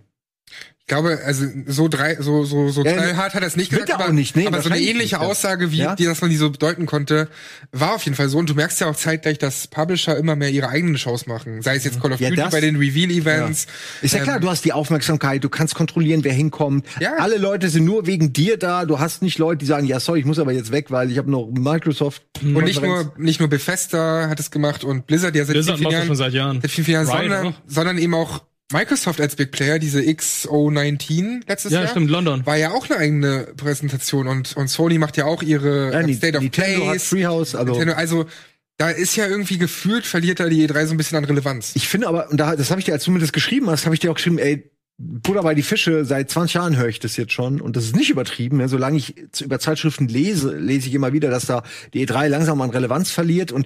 Ich 0.84 0.88
glaube, 0.93 1.19
also 1.25 1.45
so 1.67 1.88
drei, 1.88 2.17
so 2.19 2.43
so 2.43 2.67
so 2.69 2.84
Ja, 2.84 2.91
knallhart 2.93 3.34
hat 3.34 3.41
er 3.43 3.47
es 3.47 3.55
nicht 3.55 3.69
gesagt, 3.69 3.88
er 3.89 3.95
auch 3.97 4.03
aber, 4.05 4.11
nicht, 4.13 4.36
nee, 4.36 4.45
aber 4.45 4.61
so 4.61 4.69
eine 4.69 4.79
ähnliche 4.82 5.15
nicht. 5.15 5.25
Aussage, 5.25 5.71
wie 5.71 5.77
Ja? 5.77 5.95
die, 5.95 6.03
dass 6.03 6.19
man 6.19 6.29
die 6.29 6.36
so 6.36 6.49
bedeuten 6.49 6.86
konnte, 6.86 7.29
war 7.71 7.93
auf 7.95 8.03
jeden 8.03 8.17
Fall 8.17 8.27
so. 8.27 8.38
Und 8.39 8.49
du 8.49 8.55
merkst 8.55 8.82
ja 8.82 8.89
auch 8.89 8.95
zeitgleich, 8.95 9.38
dass 9.38 9.67
Publisher 9.67 10.17
immer 10.17 10.36
mehr 10.36 10.49
ihre 10.49 10.67
eigenen 10.67 10.97
Shows 10.97 11.27
machen. 11.27 11.61
Sei 11.61 11.75
es 11.77 11.86
jetzt 11.86 12.01
Call 12.01 12.11
of 12.11 12.19
Ja, 12.19 12.27
Duty 12.29 12.41
das- 12.41 12.51
bei 12.51 12.59
den 12.59 12.75
Reveal-Events. 12.75 13.67
Ist 14.01 14.11
ja 14.13 14.17
Ähm, 14.19 14.23
klar, 14.25 14.39
du 14.41 14.49
hast 14.49 14.65
die 14.65 14.73
Aufmerksamkeit, 14.73 15.41
du 15.43 15.49
kannst 15.49 15.75
kontrollieren, 15.75 16.25
wer 16.25 16.34
hinkommt. 16.34 16.86
Ja. 16.99 17.13
Alle 17.19 17.38
Leute 17.38 17.69
sind 17.69 17.86
nur 17.86 18.05
wegen 18.05 18.34
dir 18.34 18.57
da. 18.57 18.84
Du 18.84 18.99
hast 18.99 19.21
nicht 19.21 19.38
Leute, 19.38 19.59
die 19.59 19.67
sagen, 19.67 19.88
ja, 19.88 19.99
sorry, 20.01 20.19
ich 20.19 20.25
muss 20.25 20.39
aber 20.39 20.51
jetzt 20.51 20.73
weg, 20.73 20.88
weil 20.91 21.09
ich 21.09 21.17
habe 21.19 21.32
noch 21.32 21.47
Microsoft. 21.51 22.23
Und 22.41 22.65
nicht 22.65 22.82
nur, 22.82 23.13
nicht 23.17 23.39
nur 23.39 23.47
Bethesda 23.47 24.27
hat 24.27 24.41
es 24.41 24.51
gemacht 24.51 24.84
und 24.84 25.07
Blizzard, 25.07 25.36
ja 25.36 25.45
seit 25.45 25.53
Blizzard 25.53 25.77
vielen, 25.77 25.91
Jahren, 25.91 26.07
schon 26.07 26.15
seit 26.17 26.34
Jahren. 26.34 26.59
seit 26.61 26.71
vielen, 26.71 26.86
vielen 26.86 27.05
Jahren, 27.05 27.07
Riot 27.07 27.21
sondern, 27.32 27.47
auch. 27.47 27.53
sondern 27.67 27.97
eben 27.97 28.13
auch 28.13 28.43
Microsoft 28.74 29.19
als 29.22 29.36
Big 29.36 29.51
Player, 29.51 29.80
diese 29.80 30.01
XO19 30.01 31.41
letztes 31.47 31.72
Ja, 31.72 31.82
Jahr. 31.82 31.89
stimmt, 31.89 32.09
London. 32.09 32.45
War 32.45 32.57
ja 32.57 32.72
auch 32.72 32.89
eine 32.89 32.97
eigene 32.99 33.47
Präsentation 33.57 34.28
und, 34.28 34.55
und 34.55 34.67
Sony 34.69 34.97
macht 34.97 35.17
ja 35.17 35.26
auch 35.26 35.41
ihre 35.43 35.91
Ja, 35.93 36.03
die- 36.03 36.13
State 36.13 36.38
of 36.38 36.43
Nintendo 36.43 36.80
hat 36.86 36.89
Plays. 36.91 37.09
Treehouse, 37.09 37.55
also- 37.55 37.72
Nintendo, 37.74 37.93
also 37.93 38.26
da 38.78 38.89
ist 38.89 39.15
ja 39.15 39.28
irgendwie 39.28 39.57
gefühlt, 39.57 40.05
verliert 40.05 40.39
da 40.39 40.49
die 40.49 40.67
E3 40.67 40.86
so 40.88 40.93
ein 40.93 40.97
bisschen 40.97 41.17
an 41.17 41.26
Relevanz. 41.26 41.72
Ich 41.76 41.88
finde 41.88 42.07
aber, 42.07 42.30
und 42.32 42.38
da, 42.38 42.55
das 42.55 42.72
habe 42.72 42.80
ich 42.80 42.86
dir, 42.86 42.93
als 42.93 43.03
du 43.03 43.11
mir 43.11 43.19
das 43.19 43.32
geschrieben 43.32 43.69
hast, 43.69 43.86
habe 43.86 43.93
ich 43.93 43.99
dir 43.99 44.09
auch 44.11 44.15
geschrieben, 44.15 44.39
ey, 44.39 44.72
Buddha 44.97 45.41
bei 45.41 45.55
die 45.55 45.63
Fische, 45.63 46.05
seit 46.05 46.30
20 46.30 46.53
Jahren 46.55 46.78
höre 46.78 46.88
ich 46.88 46.99
das 46.99 47.17
jetzt 47.17 47.32
schon 47.34 47.59
und 47.59 47.76
das 47.76 47.86
ist 47.86 47.95
nicht 47.95 48.09
übertrieben. 48.11 48.57
Ne? 48.57 48.69
Solange 48.69 48.97
ich 48.97 49.15
über 49.41 49.59
Zeitschriften 49.59 50.07
lese, 50.07 50.55
lese 50.55 50.88
ich 50.89 50.93
immer 50.93 51.11
wieder, 51.11 51.30
dass 51.32 51.45
da 51.47 51.63
die 51.93 52.05
E3 52.07 52.28
langsam 52.28 52.61
an 52.61 52.69
Relevanz 52.69 53.09
verliert 53.09 53.51
und 53.51 53.65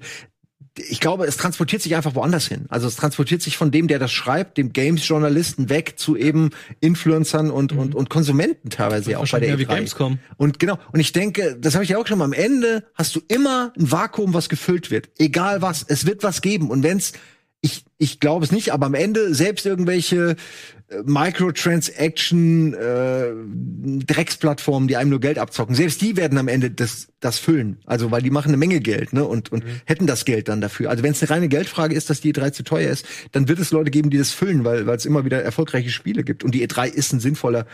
ich 0.78 1.00
glaube, 1.00 1.26
es 1.26 1.38
transportiert 1.38 1.82
sich 1.82 1.96
einfach 1.96 2.16
woanders 2.16 2.48
hin. 2.48 2.66
Also 2.70 2.88
es 2.88 2.96
transportiert 2.96 3.42
sich 3.42 3.58
von 3.58 3.72
dem, 3.72 3.88
der 3.88 4.00
das 4.00 4.12
schreibt, 4.12 4.58
dem 4.58 4.74
Games-Journalisten 4.74 5.70
weg 5.70 5.94
zu 5.98 6.18
eben 6.18 6.50
Influencern 6.82 7.50
und, 7.50 7.72
und, 7.72 7.96
und 7.96 8.10
Konsumenten 8.10 8.70
teilweise 8.70 9.12
ja 9.12 9.20
auch 9.20 9.30
bei 9.30 9.40
der 9.40 9.50
Ja, 9.50 9.60
wie 9.60 9.66
E3. 9.66 9.76
Gamescom. 9.76 10.20
Und 10.38 10.60
genau, 10.60 10.78
und 10.92 11.00
ich 11.00 11.14
denke, 11.14 11.58
das 11.60 11.76
habe 11.76 11.84
ich 11.84 11.92
ja 11.92 11.98
auch 11.98 12.08
schon 12.08 12.18
mal, 12.18 12.26
am 12.26 12.34
Ende 12.34 12.84
hast 12.94 13.16
du 13.16 13.22
immer 13.28 13.72
ein 13.78 13.92
Vakuum, 13.92 14.34
was 14.34 14.50
gefüllt 14.50 14.92
wird. 14.92 15.10
Egal 15.18 15.62
was, 15.62 15.84
es 15.88 16.06
wird 16.06 16.24
was 16.24 16.42
geben. 16.42 16.70
Und 16.70 16.84
wenn's, 16.84 17.14
ich, 17.62 17.86
ich 17.98 18.20
glaube 18.20 18.44
es 18.44 18.52
nicht, 18.52 18.74
aber 18.74 18.88
am 18.88 18.94
Ende 18.94 19.34
selbst 19.34 19.66
irgendwelche 19.66 20.36
Microtransaction 21.04 22.74
äh, 22.74 23.34
Drecksplattformen, 24.06 24.88
die 24.88 24.98
einem 24.98 25.10
nur 25.10 25.20
Geld 25.20 25.40
abzocken, 25.40 25.76
selbst 25.76 26.02
die 26.02 26.16
werden 26.16 26.38
am 26.38 26.48
Ende 26.48 26.70
das, 26.70 27.08
das 27.20 27.40
füllen. 27.40 27.80
Also 27.86 28.12
weil 28.12 28.22
die 28.22 28.30
machen 28.30 28.50
eine 28.50 28.58
Menge 28.58 28.80
Geld, 28.82 29.12
ne? 29.12 29.26
Und, 29.26 29.52
und 29.52 29.64
hätten 29.86 30.06
das 30.06 30.26
Geld 30.26 30.48
dann 30.48 30.62
dafür. 30.62 30.92
Also 30.92 31.04
wenn 31.04 31.12
es 31.12 31.22
eine 31.24 31.32
reine 31.32 31.48
Geldfrage 31.48 31.96
ist, 31.96 32.10
dass 32.10 32.22
die 32.22 32.34
E3 32.34 32.52
zu 32.52 32.64
teuer 32.64 32.92
ist, 32.92 33.06
dann 33.32 33.48
wird 33.48 33.60
es 33.60 33.72
Leute 33.72 33.90
geben, 33.90 34.12
die 34.12 34.18
das 34.18 34.32
füllen, 34.32 34.64
weil 34.64 34.86
weil 34.86 34.98
es 34.98 35.06
immer 35.06 35.26
wieder 35.26 35.42
erfolgreiche 35.42 35.90
Spiele 35.90 36.24
gibt. 36.24 36.44
Und 36.44 36.54
die 36.54 36.68
E3 36.68 36.88
ist 36.88 37.14
ein 37.14 37.20
sinnvoller 37.20 37.66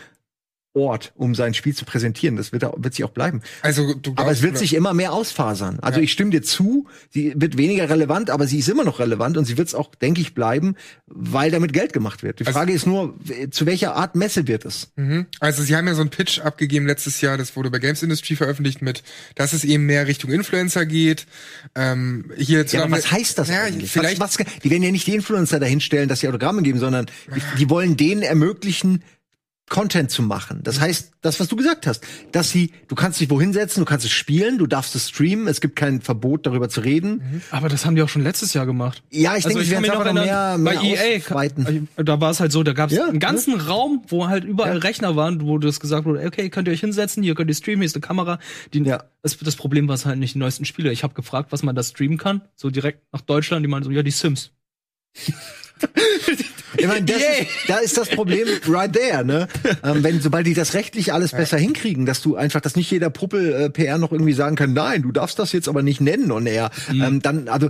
Ort, 0.74 1.12
um 1.16 1.34
sein 1.34 1.52
Spiel 1.52 1.74
zu 1.74 1.84
präsentieren. 1.84 2.36
Das 2.36 2.50
wird, 2.52 2.62
wird 2.76 2.94
sich 2.94 3.04
auch 3.04 3.10
bleiben. 3.10 3.42
Also 3.60 3.92
du 3.94 4.14
Aber 4.16 4.30
es 4.30 4.40
wird 4.40 4.56
sich 4.56 4.74
immer 4.74 4.94
mehr 4.94 5.12
ausfasern. 5.12 5.78
Also 5.80 5.98
Ja. 6.00 6.04
ich 6.04 6.12
stimme 6.12 6.30
dir 6.30 6.42
zu, 6.42 6.86
sie 7.10 7.34
wird 7.36 7.58
weniger 7.58 7.90
relevant, 7.90 8.30
aber 8.30 8.46
sie 8.46 8.58
ist 8.58 8.68
immer 8.70 8.82
noch 8.84 8.98
relevant 8.98 9.36
und 9.36 9.44
sie 9.44 9.58
wird 9.58 9.68
es 9.68 9.74
auch, 9.74 9.94
denke 9.94 10.22
ich, 10.22 10.32
bleiben, 10.34 10.76
weil 11.06 11.50
damit 11.50 11.74
Geld 11.74 11.92
gemacht 11.92 12.22
wird. 12.22 12.40
Die 12.40 12.46
Also- 12.46 12.58
Frage 12.58 12.72
ist 12.72 12.86
nur, 12.86 13.14
zu 13.50 13.66
welcher 13.66 13.96
Art 13.96 14.14
Messe 14.16 14.48
wird 14.48 14.64
es? 14.64 14.92
Mhm. 14.96 15.26
Also 15.40 15.62
sie 15.62 15.76
haben 15.76 15.86
ja 15.86 15.94
so 15.94 16.00
einen 16.00 16.10
Pitch 16.10 16.38
abgegeben 16.40 16.86
letztes 16.86 17.20
Jahr, 17.20 17.36
das 17.36 17.54
wurde 17.54 17.70
bei 17.70 17.78
Games 17.78 18.02
Industry 18.02 18.34
veröffentlicht 18.36 18.80
mit, 18.80 19.02
dass 19.34 19.52
es 19.52 19.64
eben 19.64 19.84
mehr 19.84 20.06
Richtung 20.06 20.30
Influencer 20.30 20.86
geht. 20.86 21.26
Ähm, 21.74 22.30
hier 22.38 22.64
Ja, 22.64 22.84
aber 22.84 22.92
was 22.96 23.10
heißt 23.10 23.38
das 23.38 23.48
Ja, 23.48 23.64
eigentlich? 23.64 23.90
vielleicht 23.90 24.20
was, 24.20 24.38
was, 24.38 24.46
die 24.64 24.70
werden 24.70 24.82
ja 24.82 24.90
nicht 24.90 25.06
die 25.06 25.14
Influencer 25.14 25.60
dahinstellen, 25.60 26.08
dass 26.08 26.20
sie 26.20 26.28
Autogramme 26.28 26.62
geben, 26.62 26.78
sondern 26.78 27.06
die, 27.34 27.42
die 27.58 27.68
wollen 27.70 27.96
denen 27.98 28.22
ermöglichen, 28.22 29.02
Content 29.72 30.10
zu 30.10 30.20
machen. 30.22 30.60
Das 30.64 30.80
heißt, 30.80 31.12
das, 31.22 31.40
was 31.40 31.48
du 31.48 31.56
gesagt 31.56 31.86
hast, 31.86 32.04
dass 32.30 32.50
sie, 32.50 32.72
du 32.88 32.94
kannst 32.94 33.18
dich 33.20 33.30
wohin 33.30 33.54
setzen, 33.54 33.80
du 33.80 33.86
kannst 33.86 34.04
es 34.04 34.12
spielen, 34.12 34.58
du 34.58 34.66
darfst 34.66 34.94
es 34.94 35.08
streamen, 35.08 35.48
es 35.48 35.62
gibt 35.62 35.76
kein 35.76 36.02
Verbot, 36.02 36.44
darüber 36.44 36.68
zu 36.68 36.80
reden. 36.82 37.42
Aber 37.50 37.70
das 37.70 37.86
haben 37.86 37.96
die 37.96 38.02
auch 38.02 38.08
schon 38.10 38.22
letztes 38.22 38.52
Jahr 38.52 38.66
gemacht. 38.66 39.02
Ja, 39.10 39.34
ich 39.34 39.44
denke, 39.46 39.64
sie 39.64 39.72
kann 39.72 39.82
werden 39.82 39.94
es 40.04 40.12
mich 40.14 40.14
noch 40.14 40.24
mehr, 40.26 40.58
bei 40.58 40.74
mehr 40.82 40.82
EA, 40.82 41.16
ausweiten. 41.16 41.88
da 41.96 42.20
war 42.20 42.30
es 42.30 42.40
halt 42.40 42.52
so, 42.52 42.62
da 42.62 42.74
gab 42.74 42.90
es 42.90 42.98
Ja, 42.98 43.06
einen 43.08 43.18
ganzen 43.18 43.58
Raum, 43.58 44.02
wo 44.08 44.28
halt 44.28 44.44
überall 44.44 44.76
Rechner 44.76 45.16
waren, 45.16 45.40
wo 45.40 45.56
das 45.56 45.80
gesagt 45.80 46.04
wurde, 46.04 46.22
okay, 46.26 46.50
könnt 46.50 46.68
ihr 46.68 46.74
euch 46.74 46.80
hinsetzen, 46.80 47.22
hier 47.22 47.34
könnt 47.34 47.48
ihr 47.48 47.54
streamen, 47.56 47.80
hier 47.80 47.86
ist 47.86 47.94
eine 47.96 48.02
Kamera. 48.02 48.38
Die, 48.74 48.80
Ja. 48.82 49.04
das, 49.22 49.38
das 49.38 49.56
Problem 49.56 49.88
war 49.88 49.94
es 49.94 50.04
halt 50.04 50.18
nicht 50.18 50.34
die 50.34 50.38
neuesten 50.38 50.66
Spiele. 50.66 50.92
Ich 50.92 51.02
habe 51.02 51.14
gefragt, 51.14 51.50
was 51.50 51.62
man 51.62 51.74
da 51.74 51.82
streamen 51.82 52.18
kann, 52.18 52.42
so 52.56 52.68
direkt 52.68 53.10
nach 53.10 53.22
Deutschland, 53.22 53.64
die 53.64 53.68
meinen 53.70 53.84
so, 53.84 53.90
ja, 53.90 54.02
die 54.02 54.10
Sims. 54.10 54.50
Ich 56.78 56.86
meine, 56.86 57.04
das 57.04 57.18
ist, 57.18 57.48
da 57.68 57.76
ist 57.76 57.98
das 57.98 58.08
Problem 58.08 58.48
right 58.66 58.92
there, 58.92 59.24
ne? 59.24 59.46
ähm, 59.84 60.02
wenn, 60.02 60.20
sobald 60.20 60.46
die 60.46 60.54
das 60.54 60.74
rechtlich 60.74 61.12
alles 61.12 61.32
besser 61.32 61.58
hinkriegen, 61.58 62.06
dass 62.06 62.22
du 62.22 62.34
einfach, 62.36 62.60
dass 62.60 62.76
nicht 62.76 62.90
jeder 62.90 63.10
Puppel 63.10 63.52
äh, 63.52 63.70
PR 63.70 63.98
noch 63.98 64.10
irgendwie 64.10 64.32
sagen 64.32 64.56
kann, 64.56 64.72
nein, 64.72 65.02
du 65.02 65.12
darfst 65.12 65.38
das 65.38 65.52
jetzt 65.52 65.68
aber 65.68 65.82
nicht 65.82 66.00
nennen 66.00 66.32
und 66.32 66.46
er, 66.46 66.70
ähm, 66.90 67.20
dann, 67.20 67.48
also 67.48 67.68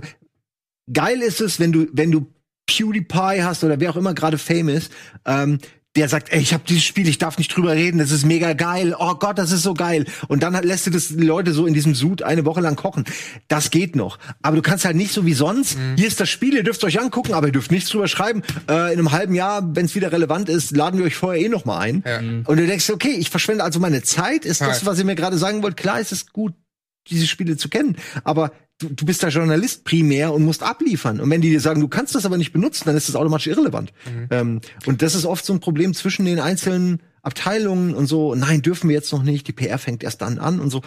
geil 0.91 1.21
ist 1.21 1.41
es, 1.41 1.59
wenn 1.59 1.71
du, 1.71 1.87
wenn 1.91 2.11
du 2.11 2.27
PewDiePie 2.67 3.43
hast 3.43 3.63
oder 3.63 3.79
wer 3.79 3.91
auch 3.91 3.97
immer 3.97 4.13
gerade 4.13 4.37
Fame 4.37 4.69
ist, 4.69 4.91
ähm, 5.25 5.59
der 5.95 6.09
sagt, 6.09 6.31
ey, 6.33 6.39
ich 6.41 6.53
habe 6.53 6.63
dieses 6.67 6.83
Spiel, 6.83 7.07
ich 7.07 7.19
darf 7.19 7.37
nicht 7.37 7.55
drüber 7.55 7.73
reden, 7.73 7.99
das 7.99 8.09
ist 8.09 8.25
mega 8.25 8.53
geil. 8.53 8.95
Oh 8.97 9.13
Gott, 9.15 9.37
das 9.37 9.51
ist 9.51 9.61
so 9.61 9.75
geil. 9.75 10.05
Und 10.27 10.41
dann 10.41 10.53
lässt 10.63 10.87
du 10.87 10.89
das 10.89 11.09
die 11.09 11.23
Leute 11.23 11.53
so 11.53 11.67
in 11.67 11.75
diesem 11.75 11.93
Sud 11.93 12.23
eine 12.23 12.45
Woche 12.45 12.61
lang 12.61 12.75
kochen. 12.75 13.03
Das 13.47 13.69
geht 13.69 13.95
noch. 13.95 14.17
Aber 14.41 14.55
du 14.55 14.63
kannst 14.63 14.85
halt 14.85 14.95
nicht 14.95 15.13
so 15.13 15.25
wie 15.27 15.33
sonst. 15.35 15.77
Hier 15.95 16.07
ist 16.07 16.19
das 16.19 16.29
Spiel, 16.29 16.55
ihr 16.55 16.63
dürft 16.63 16.83
euch 16.83 16.99
angucken, 16.99 17.33
aber 17.33 17.47
ihr 17.47 17.53
dürft 17.53 17.69
nichts 17.71 17.91
drüber 17.91 18.07
schreiben. 18.07 18.41
Äh, 18.67 18.93
in 18.93 18.99
einem 18.99 19.11
halben 19.11 19.35
Jahr, 19.35 19.75
wenn 19.75 19.85
es 19.85 19.93
wieder 19.93 20.11
relevant 20.11 20.49
ist, 20.49 20.75
laden 20.75 20.97
wir 20.97 21.05
euch 21.05 21.15
vorher 21.15 21.39
eh 21.39 21.49
noch 21.49 21.65
mal 21.65 21.77
ein. 21.79 22.03
Ja. 22.07 22.19
Und 22.19 22.47
du 22.59 22.65
denkst, 22.65 22.89
okay, 22.89 23.11
ich 23.19 23.29
verschwende 23.29 23.63
also 23.63 23.79
meine 23.79 24.01
Zeit. 24.01 24.45
Ist 24.45 24.61
das, 24.61 24.81
Ja. 24.81 24.87
was 24.87 24.97
ihr 24.97 25.05
mir 25.05 25.15
gerade 25.15 25.37
sagen 25.37 25.61
wollt? 25.61 25.77
Klar 25.77 25.99
ist 25.99 26.11
es 26.11 26.31
gut, 26.33 26.53
diese 27.09 27.27
Spiele 27.27 27.55
zu 27.55 27.69
kennen. 27.69 27.97
Aber 28.23 28.51
du, 28.79 28.89
du 28.89 29.05
bist 29.05 29.23
da 29.23 29.29
Journalist 29.29 29.83
primär 29.85 30.33
und 30.33 30.43
musst 30.43 30.63
abliefern. 30.63 31.19
Und 31.19 31.29
wenn 31.29 31.41
die 31.41 31.49
dir 31.49 31.59
sagen, 31.59 31.81
du 31.81 31.87
kannst 31.87 32.15
das 32.15 32.25
aber 32.25 32.37
nicht 32.37 32.53
benutzen, 32.53 32.83
dann 32.85 32.97
ist 32.97 33.09
das 33.09 33.15
automatisch 33.15 33.47
irrelevant. 33.47 33.93
Ähm, 34.29 34.61
und 34.85 35.01
das 35.01 35.15
ist 35.15 35.25
oft 35.25 35.45
so 35.45 35.53
ein 35.53 35.59
Problem 35.59 35.93
zwischen 35.93 36.25
den 36.25 36.39
einzelnen 36.39 37.01
Abteilungen 37.21 37.93
und 37.93 38.07
so. 38.07 38.35
Nein, 38.35 38.61
dürfen 38.61 38.89
wir 38.89 38.95
jetzt 38.95 39.11
noch 39.11 39.23
nicht. 39.23 39.47
Die 39.47 39.53
PR 39.53 39.77
fängt 39.77 40.03
erst 40.03 40.21
dann 40.21 40.39
an 40.39 40.59
und 40.59 40.69
so. 40.69 40.81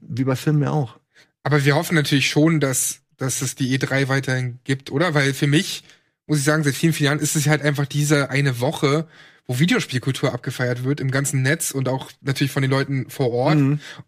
Wie 0.00 0.24
bei 0.24 0.36
Filmen 0.36 0.62
ja 0.62 0.70
auch. 0.70 0.98
Aber 1.42 1.64
wir 1.64 1.74
hoffen 1.74 1.94
natürlich 1.94 2.28
schon, 2.28 2.60
dass, 2.60 3.00
dass 3.16 3.42
es 3.42 3.54
die 3.54 3.76
E3 3.76 4.08
weiterhin 4.08 4.60
gibt, 4.64 4.90
oder? 4.92 5.14
Weil 5.14 5.34
für 5.34 5.46
mich, 5.46 5.82
muss 6.26 6.38
ich 6.38 6.44
sagen, 6.44 6.62
seit 6.62 6.74
vielen, 6.74 6.92
vielen 6.92 7.06
Jahren 7.06 7.18
ist 7.18 7.36
es 7.36 7.46
halt 7.46 7.62
einfach 7.62 7.86
diese 7.86 8.30
eine 8.30 8.60
Woche, 8.60 9.08
wo 9.46 9.58
Videospielkultur 9.58 10.32
abgefeiert 10.32 10.84
wird 10.84 11.00
im 11.00 11.10
ganzen 11.10 11.42
Netz 11.42 11.72
und 11.72 11.88
auch 11.88 12.12
natürlich 12.20 12.52
von 12.52 12.62
den 12.62 12.70
Leuten 12.70 13.10
vor 13.10 13.32
Ort. 13.32 13.58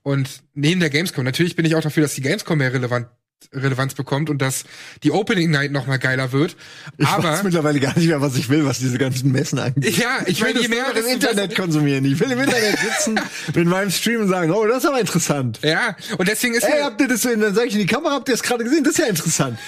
Und 0.03 0.43
neben 0.55 0.81
der 0.81 0.91
Gamescom, 0.91 1.25
natürlich 1.25 1.57
bin 1.57 1.65
ich 1.65 1.75
auch 1.75 1.81
dafür, 1.81 2.03
dass 2.03 2.15
die 2.15 2.21
Gamescom 2.21 2.59
mehr 2.59 2.73
relevant 2.73 3.09
Relevanz 3.53 3.95
bekommt 3.95 4.31
und 4.31 4.39
dass 4.43 4.65
die 5.03 5.11
Opening 5.11 5.51
Night 5.51 5.73
noch 5.73 5.87
mal 5.87 5.99
geiler 5.99 6.33
wird. 6.33 6.57
Ich 6.99 7.07
Aber 7.07 7.25
weiß 7.25 7.43
mittlerweile 7.43 7.81
gar 7.81 7.97
nicht 7.97 8.09
mehr, 8.09 8.21
was 8.21 8.37
ich 8.37 8.49
will, 8.49 8.65
was 8.65 8.79
diese 8.79 8.99
ganzen 8.99 9.33
Messen 9.33 9.59
angeht. 9.59 9.97
Ja, 9.97 10.19
ich 10.27 10.33
ich 10.33 10.45
will 10.45 10.53
das 10.55 10.63
je 10.63 10.69
mehr, 10.69 10.93
desto 10.95 11.11
Internet 11.11 11.55
konsumieren. 11.57 12.05
Ich 12.05 12.19
will 12.21 12.31
im 12.31 12.39
Internet 12.41 12.79
sitzen 12.79 13.21
mit 13.55 13.67
meinem 13.67 13.91
Stream 13.91 14.21
und 14.23 14.29
sagen, 14.29 14.53
oh, 14.53 14.67
das 14.67 14.79
ist 14.79 14.87
aber 14.87 15.01
interessant. 15.01 15.59
ja, 15.63 15.97
und 16.19 16.29
deswegen 16.29 16.55
ist 16.55 16.63
Ey, 16.65 16.79
mir- 16.79 16.85
habt 16.85 17.01
ihr 17.01 17.09
das 17.09 17.23
so 17.23 17.29
dann 17.35 17.55
sag 17.55 17.67
ich 17.67 17.75
in 17.75 17.81
die 17.81 17.87
Kamera, 17.87 18.13
habt 18.15 18.29
ihr 18.29 18.33
das 18.35 18.43
gerade 18.43 18.65
gesehen? 18.65 18.85
Das 18.85 18.93
ist 18.95 18.99
ja 18.99 19.07
interessant. 19.07 19.59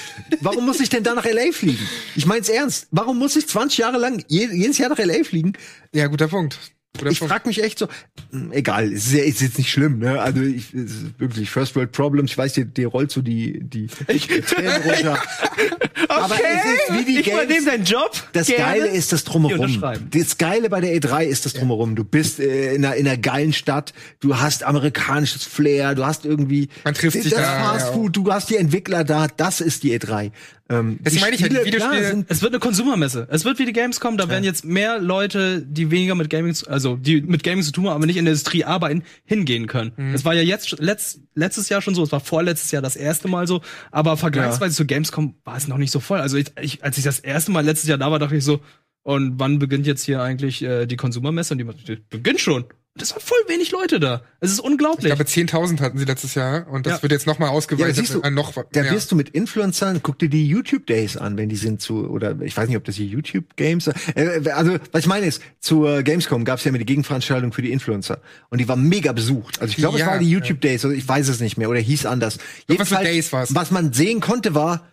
Warum 0.41 0.65
muss 0.67 0.81
ich 0.81 0.89
denn 0.89 1.03
da 1.03 1.15
nach 1.15 1.25
LA 1.25 1.53
fliegen? 1.53 1.87
Ich 2.17 2.27
mein's 2.27 2.49
ernst. 2.49 2.87
Warum 2.91 3.19
muss 3.19 3.37
ich 3.37 3.49
20 3.49 3.79
Jahre 3.79 3.99
lang 3.99 4.25
je, 4.29 4.49
jedes 4.53 4.79
Jahr 4.79 4.91
nach 4.91 4.99
LA 4.99 5.25
fliegen? 5.25 5.53
ja, 5.93 6.07
guter 6.09 6.29
Punkt. 6.29 6.59
Guter 6.99 7.11
Ich 7.11 7.19
Punkt. 7.19 7.33
frag 7.33 7.47
mich 7.47 7.63
echt 7.63 7.79
so, 7.79 7.89
hm, 8.31 8.53
egal, 8.53 8.91
ist, 8.93 9.13
ist 9.13 9.41
jetzt 9.41 9.59
nicht 9.59 9.71
schlimm, 9.71 9.99
ne? 9.99 10.21
Also 10.21 10.41
ich, 10.43 10.67
wirklich 11.19 11.51
First 11.51 11.75
World 11.75 11.91
Problems, 11.93 12.31
ich 12.31 12.39
weiß, 12.39 12.53
dir, 12.53 12.65
dir 12.67 12.89
rollt 12.89 13.11
so 13.11 13.21
die, 13.21 13.61
die 13.63 13.89
Tränen 13.89 14.83
runter. 14.83 15.19
Aber 16.09 16.35
es 16.35 16.95
ist 16.95 16.99
wie 17.07 17.13
die 17.15 17.21
ich 17.21 17.27
übernehme 17.27 17.49
Games. 17.49 17.65
deinen 17.65 17.85
Job. 17.85 18.13
Das 18.33 18.47
gerne. 18.47 18.63
Geile 18.63 18.87
ist 18.89 19.13
das 19.13 19.25
Drumherum. 19.25 19.83
Das 20.11 20.39
Geile 20.39 20.71
bei 20.71 20.81
der 20.81 20.95
E3 20.97 21.25
ist 21.25 21.45
das 21.47 21.55
Drumherum. 21.55 21.97
Du 21.97 22.05
bist 22.05 22.39
äh, 22.39 22.75
in, 22.75 22.85
einer, 22.85 22.95
in 22.95 23.09
einer 23.09 23.17
geilen 23.17 23.53
Stadt, 23.53 23.93
du 24.21 24.39
hast 24.39 24.63
amerikanisches 24.63 25.45
Flair, 25.45 25.95
du 25.95 26.05
hast 26.05 26.25
irgendwie 26.25 26.69
Man 26.85 26.95
trifft 26.95 27.21
sich 27.21 27.33
das 27.33 27.43
da, 27.43 27.73
Fast. 27.73 27.89
Food, 27.95 28.17
du 28.17 28.33
hast 28.33 28.51
die 28.51 28.57
Entwickler 28.57 29.03
da, 29.03 29.27
das 29.27 29.61
ist 29.61 29.83
die 29.83 29.99
E3. 29.99 30.31
Ähm, 30.71 30.99
Deswegen 31.03 31.21
meine 31.21 31.35
ich 31.35 31.41
ja, 31.43 31.47
Spiele, 31.47 31.63
Videospiele- 31.65 31.77
klar, 31.77 32.03
sind 32.05 32.27
Es 32.31 32.41
wird 32.41 32.53
eine 32.55 32.59
Konsumermesse. 32.61 33.29
Es 33.31 33.45
wird 33.45 33.59
wie 33.59 33.67
die 33.67 33.75
Gamescom, 33.75 34.17
da 34.17 34.31
werden 34.31 34.45
jetzt 34.45 34.65
mehr 34.65 34.99
Leute, 34.99 35.61
die 35.61 35.91
weniger 35.91 36.15
mit 36.15 36.31
Gaming, 36.31 36.55
zu- 36.55 36.69
also 36.71 36.97
die 36.97 37.21
mit 37.21 37.43
Gaming 37.43 37.63
zu 37.63 37.71
tun 37.71 37.85
haben, 37.87 37.95
aber 37.97 38.07
nicht 38.07 38.17
in 38.17 38.25
der 38.25 38.33
Industrie 38.33 38.65
arbeiten, 38.65 39.03
hingehen 39.27 39.67
können. 39.67 39.93
Mhm. 39.97 40.15
Es 40.15 40.25
war 40.25 40.33
ja 40.33 40.41
jetzt 40.41 40.79
letzt, 40.81 41.21
letztes 41.35 41.69
Jahr 41.69 41.83
schon 41.83 41.95
so, 41.95 42.03
es 42.03 42.13
war 42.13 42.21
vorletztes 42.21 42.71
Jahr 42.71 42.81
das 42.81 42.97
erste 42.97 43.29
Mal 43.29 43.47
so, 43.47 43.61
aber 43.91 44.17
vergleichsweise 44.17 44.75
zu 44.75 44.87
Gamescom 44.87 45.35
war 45.45 45.57
es 45.57 45.69
noch 45.69 45.77
nicht 45.77 45.91
so 45.91 46.01
voll. 46.01 46.21
Also 46.21 46.39
ich, 46.39 46.47
ich, 46.61 46.83
als 46.83 46.97
ich 46.97 47.05
das 47.05 47.19
erste 47.19 47.51
Mal 47.53 47.63
letztes 47.65 47.89
Jahr 47.89 47.99
da 47.99 48.11
war, 48.11 48.19
dachte 48.19 48.37
ich 48.37 48.45
so, 48.45 48.61
und 49.03 49.39
wann 49.39 49.59
beginnt 49.59 49.87
jetzt 49.87 50.03
hier 50.05 50.23
eigentlich 50.23 50.63
äh, 50.63 50.87
die 50.87 50.97
Konsumermesse? 50.97 51.53
Und 51.53 51.59
die, 51.59 51.67
die 51.97 52.03
beginnt 52.09 52.41
schon. 52.41 52.65
Das 52.97 53.11
waren 53.11 53.21
voll 53.21 53.39
wenig 53.49 53.73
Leute 53.73 53.99
da. 53.99 54.23
Es 54.39 54.53
ist 54.53 54.61
Ich 54.61 54.65
unglaublich. 54.65 55.07
glaube, 55.07 55.25
10.000 55.25 55.81
hatten 55.81 55.99
sie 55.99 56.05
letztes 56.05 56.37
Jahr 56.37 56.69
und 56.69 56.87
das 56.87 56.99
Ja. 56.99 57.03
wird 57.03 57.11
jetzt 57.11 57.27
noch 57.27 57.41
mal 57.41 57.47
Ja, 57.47 57.53
ausgeweitet 57.53 57.97
siehst 57.97 58.15
du, 58.15 58.21
noch 58.31 58.53
da 58.71 58.85
wirst 58.93 59.11
du 59.11 59.17
mit 59.17 59.31
Influencern, 59.31 59.99
guck 60.01 60.21
dir 60.21 60.29
die 60.29 60.47
YouTube 60.47 60.87
Days 60.87 61.17
an, 61.17 61.37
wenn 61.37 61.49
die 61.49 61.57
sind 61.57 61.81
zu, 61.81 62.09
oder 62.09 62.37
ich 62.41 62.57
weiß 62.57 62.69
nicht, 62.69 62.77
ob 62.77 62.85
das 62.85 62.95
hier 62.95 63.07
YouTube 63.07 63.57
Games, 63.57 63.89
äh, 64.15 64.49
also 64.55 64.77
was 64.93 65.01
ich 65.03 65.07
meine 65.09 65.27
ist, 65.27 65.43
zur 65.59 66.05
Gamescom 66.05 66.45
gab 66.45 66.59
es 66.61 66.65
ja 66.65 66.69
immer 66.69 66.79
die 66.79 66.87
Gegenveranstaltung 66.87 67.53
für 67.53 67.63
die 67.63 67.73
Influencer 67.73 68.21
und 68.51 68.61
die 68.61 68.69
war 68.69 68.77
mega 68.77 69.11
besucht. 69.11 69.61
Also 69.61 69.73
ich 69.73 69.77
glaube, 69.77 69.99
Ja, 69.99 70.05
es 70.07 70.11
war 70.13 70.19
die 70.21 70.31
YouTube 70.31 70.61
Days, 70.61 70.85
oder 70.85 70.95
ich 70.95 71.09
weiß 71.09 71.29
es 71.29 71.41
nicht 71.41 71.57
mehr, 71.57 71.69
oder 71.71 71.81
hieß 71.81 72.07
anders. 72.07 72.39
Irgendwas 72.69 72.91
mit 72.93 73.01
Days 73.01 73.33
war's. 73.33 73.53
was 73.57 73.73
man 73.73 73.93
sehen 73.93 74.21
konnte, 74.21 74.55
war 74.55 74.87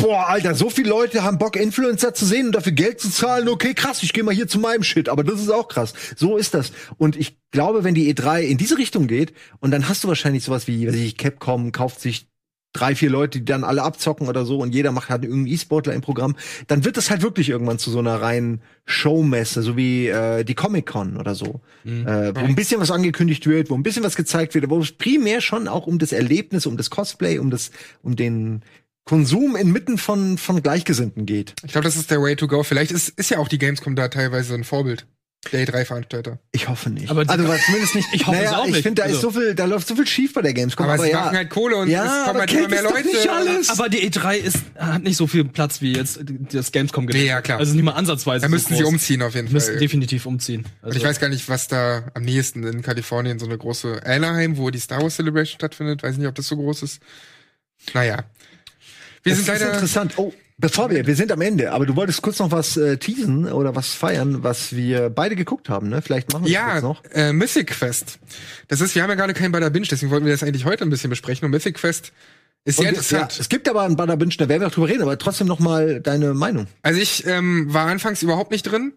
Boah, 0.00 0.28
Alter, 0.28 0.54
so 0.54 0.70
viele 0.70 0.90
Leute 0.90 1.24
haben 1.24 1.38
Bock, 1.38 1.56
Influencer 1.56 2.14
zu 2.14 2.24
sehen 2.24 2.46
und 2.46 2.54
dafür 2.54 2.70
Geld 2.70 3.00
zu 3.00 3.10
zahlen. 3.10 3.48
Okay, 3.48 3.74
krass, 3.74 4.04
ich 4.04 4.12
gehe 4.12 4.22
mal 4.22 4.32
hier 4.32 4.46
zu 4.46 4.60
meinem 4.60 4.84
Shit, 4.84 5.08
aber 5.08 5.24
das 5.24 5.40
ist 5.40 5.50
auch 5.50 5.66
krass. 5.66 5.92
So 6.16 6.36
ist 6.36 6.54
das. 6.54 6.70
Und 6.98 7.16
ich 7.16 7.36
glaube, 7.50 7.82
wenn 7.82 7.94
die 7.94 8.14
E3 8.14 8.42
in 8.42 8.58
diese 8.58 8.78
Richtung 8.78 9.08
geht, 9.08 9.32
und 9.58 9.72
dann 9.72 9.88
hast 9.88 10.04
du 10.04 10.08
wahrscheinlich 10.08 10.44
sowas 10.44 10.68
wie, 10.68 10.86
weiß 10.86 10.94
ich, 10.94 11.16
Capcom 11.16 11.72
kauft 11.72 12.00
sich 12.00 12.28
drei, 12.72 12.94
vier 12.94 13.10
Leute, 13.10 13.40
die 13.40 13.44
dann 13.44 13.64
alle 13.64 13.82
abzocken 13.82 14.28
oder 14.28 14.44
so 14.44 14.58
und 14.58 14.72
jeder 14.72 14.92
macht 14.92 15.08
halt 15.08 15.24
irgendeinen 15.24 15.54
E-Sportler 15.54 15.94
im 15.94 16.00
Programm, 16.00 16.36
dann 16.68 16.84
wird 16.84 16.96
das 16.96 17.10
halt 17.10 17.22
wirklich 17.22 17.48
irgendwann 17.48 17.78
zu 17.78 17.90
so 17.90 17.98
einer 17.98 18.20
reinen 18.20 18.60
Showmesse, 18.84 19.62
so 19.62 19.76
wie 19.76 20.06
äh, 20.06 20.44
die 20.44 20.54
Comic-Con 20.54 21.16
oder 21.16 21.34
so. 21.34 21.60
Äh, 22.06 22.34
wo 22.36 22.40
ein 22.40 22.54
bisschen 22.54 22.80
was 22.80 22.90
angekündigt 22.90 23.46
wird, 23.46 23.70
wo 23.70 23.74
ein 23.74 23.82
bisschen 23.82 24.04
was 24.04 24.14
gezeigt 24.14 24.54
wird, 24.54 24.68
wo 24.70 24.78
es 24.78 24.92
primär 24.92 25.40
schon 25.40 25.66
auch 25.66 25.86
um 25.86 25.98
das 25.98 26.12
Erlebnis, 26.12 26.66
um 26.66 26.76
das 26.76 26.90
Cosplay, 26.90 27.38
um 27.38 27.50
das, 27.50 27.72
um 28.02 28.14
den 28.14 28.62
Konsum 29.08 29.56
inmitten 29.56 29.96
von, 29.96 30.36
von 30.36 30.62
Gleichgesinnten 30.62 31.24
geht. 31.24 31.54
Ich 31.64 31.72
glaube, 31.72 31.84
das 31.86 31.96
ist 31.96 32.10
der 32.10 32.20
Way 32.20 32.36
to 32.36 32.46
go. 32.46 32.62
Vielleicht 32.62 32.90
ist, 32.92 33.08
ist 33.08 33.30
ja 33.30 33.38
auch 33.38 33.48
die 33.48 33.56
Gamescom 33.56 33.96
da 33.96 34.08
teilweise 34.08 34.54
ein 34.54 34.64
Vorbild. 34.64 35.06
Der 35.50 35.66
E3-Veranstalter. 35.66 36.40
Ich 36.52 36.68
hoffe 36.68 36.90
nicht. 36.90 37.08
Aber 37.10 37.20
also 37.26 37.54
zumindest 37.64 37.94
nicht. 37.94 38.08
Ich 38.12 38.26
hoffe 38.26 38.36
es 38.38 38.44
naja, 38.50 38.58
auch 38.58 38.66
Ich 38.66 38.72
nicht. 38.74 38.82
finde, 38.82 39.00
da 39.00 39.08
ist 39.08 39.14
Also- 39.16 39.30
so 39.30 39.40
viel, 39.40 39.54
da 39.54 39.64
läuft 39.64 39.88
so 39.88 39.94
viel 39.96 40.06
schief 40.06 40.34
bei 40.34 40.42
der 40.42 40.52
Gamescom. 40.52 40.84
Aber, 40.84 40.94
Aber, 40.96 41.04
sie 41.04 41.10
ja, 41.10 41.20
machen 41.20 41.36
halt 41.38 41.48
Kohle 41.48 41.76
und 41.76 41.88
Ja, 41.88 42.04
es 42.04 42.26
kommen 42.26 42.40
halt 42.40 42.52
immer 42.52 42.68
mehr 42.68 42.82
Leute. 42.82 43.06
nicht 43.06 43.30
alles. 43.30 43.70
Aber 43.70 43.88
die 43.88 44.10
E3 44.10 44.34
ist, 44.36 44.58
hat 44.76 45.02
nicht 45.04 45.16
so 45.16 45.26
viel 45.26 45.44
Platz 45.46 45.80
wie 45.80 45.94
jetzt 45.94 46.20
das 46.52 46.70
Gamescom 46.70 47.06
Nee, 47.06 47.24
ja, 47.28 47.40
klar. 47.40 47.60
Also 47.60 47.72
nicht 47.72 47.84
mal 47.84 47.92
ansatzweise. 47.92 48.42
Da 48.42 48.48
so 48.48 48.54
müssten 48.54 48.74
sie 48.74 48.84
umziehen 48.84 49.22
auf 49.22 49.34
jeden 49.34 49.48
Fall. 49.48 49.78
definitiv 49.78 50.26
umziehen. 50.26 50.66
Also, 50.82 50.96
Und 50.96 50.96
ich 51.02 51.08
weiß 51.08 51.18
gar 51.18 51.30
nicht, 51.30 51.48
was 51.48 51.66
da 51.68 52.02
am 52.12 52.24
nächsten 52.24 52.62
in 52.64 52.82
Kalifornien 52.82 53.38
so 53.38 53.46
eine 53.46 53.56
große 53.56 54.02
Anaheim, 54.04 54.58
wo 54.58 54.68
die 54.68 54.80
Star 54.80 55.00
Wars 55.00 55.14
Celebration 55.16 55.54
stattfindet. 55.54 56.02
Weiß 56.02 56.18
nicht, 56.18 56.26
ob 56.28 56.34
das 56.34 56.46
so 56.48 56.56
groß 56.56 56.82
ist. 56.82 57.00
Naja. 57.94 58.24
Wir 59.22 59.32
das 59.34 59.44
sind 59.44 59.54
ist 59.54 59.60
leider. 59.60 59.72
interessant. 59.74 60.14
Oh, 60.16 60.32
bevor 60.58 60.90
wir, 60.90 61.06
wir 61.06 61.16
sind 61.16 61.30
am 61.32 61.40
Ende, 61.40 61.72
aber 61.72 61.86
du 61.86 61.96
wolltest 61.96 62.22
kurz 62.22 62.38
noch 62.38 62.50
was 62.50 62.76
äh, 62.76 62.96
teasen 62.98 63.46
oder 63.50 63.74
was 63.76 63.94
feiern, 63.94 64.42
was 64.42 64.74
wir 64.74 65.10
beide 65.10 65.36
geguckt 65.36 65.68
haben, 65.68 65.88
ne? 65.88 66.02
Vielleicht 66.02 66.32
machen 66.32 66.44
wir 66.46 66.52
das 66.52 66.66
Ja, 66.68 66.74
jetzt 66.74 66.82
noch. 66.82 67.02
äh, 67.12 67.32
Mythic 67.32 67.68
Quest. 67.68 68.18
Das 68.68 68.80
ist, 68.80 68.94
wir 68.94 69.02
haben 69.02 69.10
ja 69.10 69.16
gerade 69.16 69.34
keinen 69.34 69.52
Bada 69.52 69.68
Binge, 69.68 69.86
deswegen 69.90 70.10
wollten 70.10 70.26
wir 70.26 70.32
das 70.32 70.42
eigentlich 70.42 70.64
heute 70.64 70.84
ein 70.84 70.90
bisschen 70.90 71.10
besprechen. 71.10 71.44
Und 71.46 71.50
Mythic 71.52 71.76
Quest 71.76 72.12
ist 72.64 72.76
sehr 72.78 72.84
Und, 72.88 72.96
interessant. 72.96 73.32
Ja, 73.34 73.40
es 73.40 73.48
gibt 73.48 73.68
aber 73.68 73.82
einen 73.82 73.96
Bada 73.96 74.16
Binge, 74.16 74.34
da 74.38 74.48
werden 74.48 74.62
wir 74.62 74.66
auch 74.68 74.72
drüber 74.72 74.88
reden, 74.88 75.02
aber 75.02 75.16
trotzdem 75.18 75.46
noch 75.46 75.58
mal 75.60 76.00
deine 76.00 76.34
Meinung. 76.34 76.66
Also 76.82 77.00
ich 77.00 77.26
ähm, 77.26 77.72
war 77.72 77.86
anfangs 77.86 78.22
überhaupt 78.22 78.50
nicht 78.50 78.62
drin. 78.64 78.92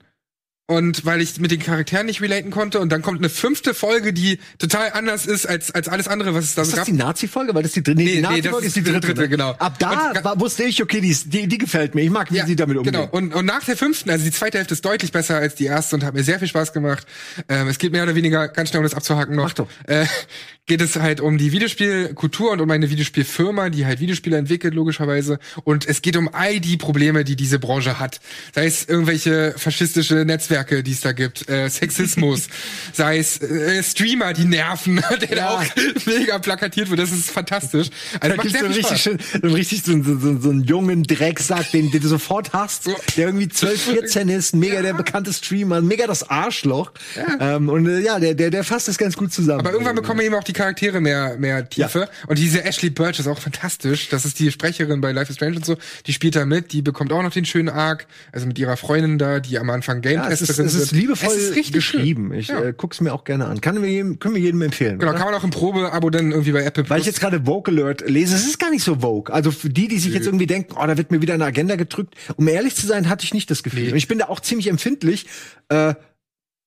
Und 0.68 1.06
weil 1.06 1.20
ich 1.20 1.38
mit 1.40 1.52
den 1.52 1.60
Charakteren 1.60 2.06
nicht 2.06 2.22
relaten 2.22 2.50
konnte, 2.50 2.80
und 2.80 2.92
dann 2.92 3.02
kommt 3.02 3.18
eine 3.20 3.28
fünfte 3.28 3.74
Folge, 3.74 4.14
die 4.14 4.40
total 4.58 4.92
anders 4.94 5.26
ist 5.26 5.46
als, 5.46 5.72
als 5.72 5.90
alles 5.90 6.08
andere, 6.08 6.34
was 6.34 6.46
es 6.46 6.56
da 6.56 6.62
Ist 6.62 6.70
so 6.70 6.78
das 6.78 6.80
gab. 6.80 6.86
die 6.86 6.94
Nazi-Folge? 6.94 7.54
Weil 7.54 7.64
das 7.64 7.74
die 7.74 7.84
dritte, 7.84 7.98
nee, 7.98 8.06
Nee, 8.06 8.16
die 8.16 8.22
Nazi-Folge 8.22 8.58
das 8.58 8.66
ist 8.68 8.76
die 8.78 8.84
dritte, 8.84 9.08
dritte, 9.08 9.22
ne? 9.22 9.30
genau. 9.30 9.50
Ab 9.52 9.80
da 9.80 10.12
Und 10.32 10.40
wusste 10.40 10.64
ich, 10.64 10.82
okay, 10.82 11.02
die, 11.02 11.10
ist, 11.10 11.34
die, 11.34 11.48
die 11.48 11.58
gefällt 11.58 11.94
mir. 11.94 12.04
Ich 12.04 12.10
mag, 12.10 12.32
wie 12.32 12.40
sie 12.42 12.56
damit 12.56 12.78
umgehen. 12.78 12.94
Genau. 12.94 13.10
Und, 13.12 13.34
und 13.34 13.46
nach 13.46 13.66
der 13.66 13.76
fünften, 13.76 14.10
also 14.10 14.24
die 14.24 14.32
zweite 14.32 14.60
Hälfte 14.60 14.74
ist 14.74 14.86
deutlich 14.86 15.12
besser 15.12 15.36
als 15.36 15.56
die 15.56 15.66
erste 15.66 15.96
und 15.98 16.06
hat 16.06 16.14
mir 16.14 16.24
sehr 16.24 16.40
viel 16.40 16.48
Spaß 16.48 16.72
gemacht. 16.72 17.06
Ähm, 17.50 17.68
es 17.68 17.78
geht 17.78 17.92
mehr 17.92 18.04
oder 18.04 18.16
weniger, 18.16 18.48
ganz 18.48 18.70
schnell 18.70 18.80
um 18.80 18.84
das 18.86 18.94
abzuhaken 18.94 19.36
noch, 19.36 19.52
doch. 19.52 19.68
Äh, 19.88 20.06
geht 20.68 20.80
es 20.80 20.96
halt 20.96 21.20
um 21.20 21.38
die 21.38 21.52
Videospielkultur 21.52 22.52
und 22.52 22.62
um 22.62 22.72
eine 22.72 22.90
Videospielfirma, 22.90 23.70
die 23.70 23.86
halt 23.86 24.00
Videospiele 24.00 24.38
entwickelt, 24.38 24.74
logischerweise. 24.74 25.40
Und 25.66 25.86
es 25.86 26.02
geht 26.02 26.16
um 26.16 26.30
all 26.34 26.62
die 26.62 26.78
Probleme, 26.78 27.26
die 27.26 27.36
diese 27.36 27.60
Branche 27.60 28.00
hat. 28.00 28.22
Sei 28.56 28.68
es 28.68 28.86
irgendwelche 28.88 29.54
faschistische 29.58 30.24
Netzwerke, 30.24 30.61
die 30.64 30.92
es 30.92 31.02
da 31.02 31.12
gibt, 31.12 31.50
äh, 31.50 31.70
Sexismus, 31.70 32.48
sei 32.94 33.18
es 33.18 33.42
äh, 33.42 33.82
Streamer, 33.84 34.34
die 34.34 34.46
nerven, 34.46 35.02
der 35.22 35.36
da 35.36 35.50
auch 35.52 35.64
mega 36.06 36.40
plakatiert 36.40 36.90
wird. 36.90 37.00
Das 37.00 37.12
ist 37.12 37.32
fantastisch. 37.32 37.90
Also 38.20 38.36
Da 38.36 38.42
gibt's 38.42 38.60
so 38.60 38.66
richtig, 38.66 39.02
schön, 39.02 39.20
so 39.20 39.42
einen 39.42 39.54
richtig 39.54 39.84
so, 39.84 40.04
so, 40.04 40.20
so, 40.20 40.40
so 40.40 40.50
einen 40.50 40.64
jungen 40.64 41.04
Drecksack, 41.04 41.72
den, 41.72 41.92
den 41.92 42.02
du 42.02 42.08
sofort 42.08 42.54
hast, 42.54 42.88
der 42.88 43.26
irgendwie 43.26 43.50
12, 43.50 43.82
14 43.82 44.30
ist, 44.30 44.56
mega 44.56 44.82
der 44.82 44.94
bekannte 44.94 45.34
Streamer, 45.34 45.82
mega 45.82 46.08
das 46.08 46.30
Arschloch. 46.30 46.92
Ähm, 47.40 47.70
und 47.70 47.88
äh, 47.88 48.00
ja, 48.00 48.20
der, 48.20 48.34
der, 48.34 48.50
der 48.50 48.64
fasst 48.64 48.88
das 48.88 48.98
ganz 48.98 49.16
gut 49.16 49.34
zusammen. 49.34 49.62
Aber 49.62 49.72
irgendwann 49.72 49.96
bekommen 49.96 50.22
eben 50.22 50.36
auch 50.36 50.44
die 50.44 50.54
Charaktere 50.54 51.02
mehr, 51.02 51.38
mehr 51.38 51.68
Tiefe. 51.70 52.10
Und 52.28 52.38
diese 52.38 52.64
Ashley 52.64 52.90
Birch 52.90 53.20
ist 53.20 53.28
auch 53.28 53.40
fantastisch. 53.40 54.10
Das 54.10 54.26
ist 54.26 54.40
die 54.40 54.52
Sprecherin 54.52 55.02
bei 55.02 55.12
Life 55.12 55.30
is 55.30 55.36
Strange 55.36 55.58
und 55.58 55.66
so. 55.66 55.78
Die 56.06 56.14
spielt 56.14 56.36
da 56.36 56.46
mit. 56.46 56.72
Die 56.72 56.82
bekommt 56.82 57.12
auch 57.12 57.24
noch 57.24 57.32
den 57.32 57.46
schönen 57.46 57.70
Arc. 57.70 58.06
Also 58.32 58.48
mit 58.48 58.58
ihrer 58.60 58.78
Freundin 58.78 59.18
da, 59.18 59.40
die 59.40 59.58
am 59.60 59.70
Anfang 59.70 60.02
Game 60.02 60.16
ja, 60.16 60.28
es 60.42 60.50
ist, 60.50 60.60
es 60.60 60.76
ist 60.76 60.92
liebevoll 60.92 61.30
Es 61.30 61.44
ist 61.44 61.56
richtig 61.56 61.74
geschrieben. 61.74 62.34
Ich 62.34 62.48
Ja. 62.48 62.62
äh, 62.64 62.74
guck's 62.76 63.02
mir 63.02 63.14
auch 63.14 63.24
gerne 63.24 63.46
an. 63.46 63.62
Kann 63.62 63.82
wir 63.82 63.90
jedem, 63.90 64.20
können 64.20 64.36
wir 64.36 64.42
jedem 64.42 64.62
empfehlen. 64.62 65.00
Genau, 65.00 65.12
oder? 65.12 65.20
kann 65.20 65.30
man 65.32 65.40
auch 65.40 65.44
im 65.44 65.50
Probe-Abo 65.52 66.10
dann 66.10 66.32
irgendwie 66.32 66.52
bei 66.52 66.64
Apple 66.64 66.90
Weil 66.90 67.00
ich 67.02 67.06
jetzt 67.06 67.20
gerade 67.20 67.44
Vogue 67.46 67.74
Alert 67.74 68.08
lese, 68.10 68.36
es 68.36 68.46
ist 68.46 68.60
gar 68.60 68.70
nicht 68.72 68.84
so 68.84 69.00
Vogue. 69.02 69.34
Also 69.34 69.52
für 69.52 69.70
die, 69.70 69.88
die 69.88 70.00
sich 70.00 70.14
jetzt 70.14 70.26
irgendwie 70.26 70.48
denken, 70.48 70.76
oh, 70.78 70.86
da 70.86 70.98
wird 70.98 71.12
mir 71.12 71.22
wieder 71.22 71.34
eine 71.34 71.46
Agenda 71.46 71.76
gedrückt. 71.76 72.16
Um 72.38 72.48
ehrlich 72.48 72.76
zu 72.76 72.86
sein, 72.88 73.10
hatte 73.10 73.24
ich 73.26 73.34
nicht 73.34 73.50
das 73.52 73.64
Gefühl. 73.64 73.92
Und 73.92 73.98
ich 73.98 74.08
bin 74.08 74.20
da 74.20 74.26
auch 74.26 74.40
ziemlich 74.40 74.68
empfindlich. 74.68 75.28
Äh, 75.70 75.94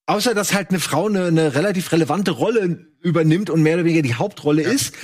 außer 0.07 0.35
dass 0.35 0.55
halt 0.55 0.71
eine 0.71 0.81
Frau 0.81 1.07
eine, 1.07 1.27
eine 1.27 1.55
relativ 1.55 1.93
relevante 1.93 2.31
Rolle 2.31 2.87
übernimmt 3.01 3.51
und 3.51 3.63
mehr 3.63 3.75
oder 3.75 3.85
weniger 3.85 4.03
die 4.03 4.15
Hauptrolle 4.15 4.63
ist. 4.63 4.95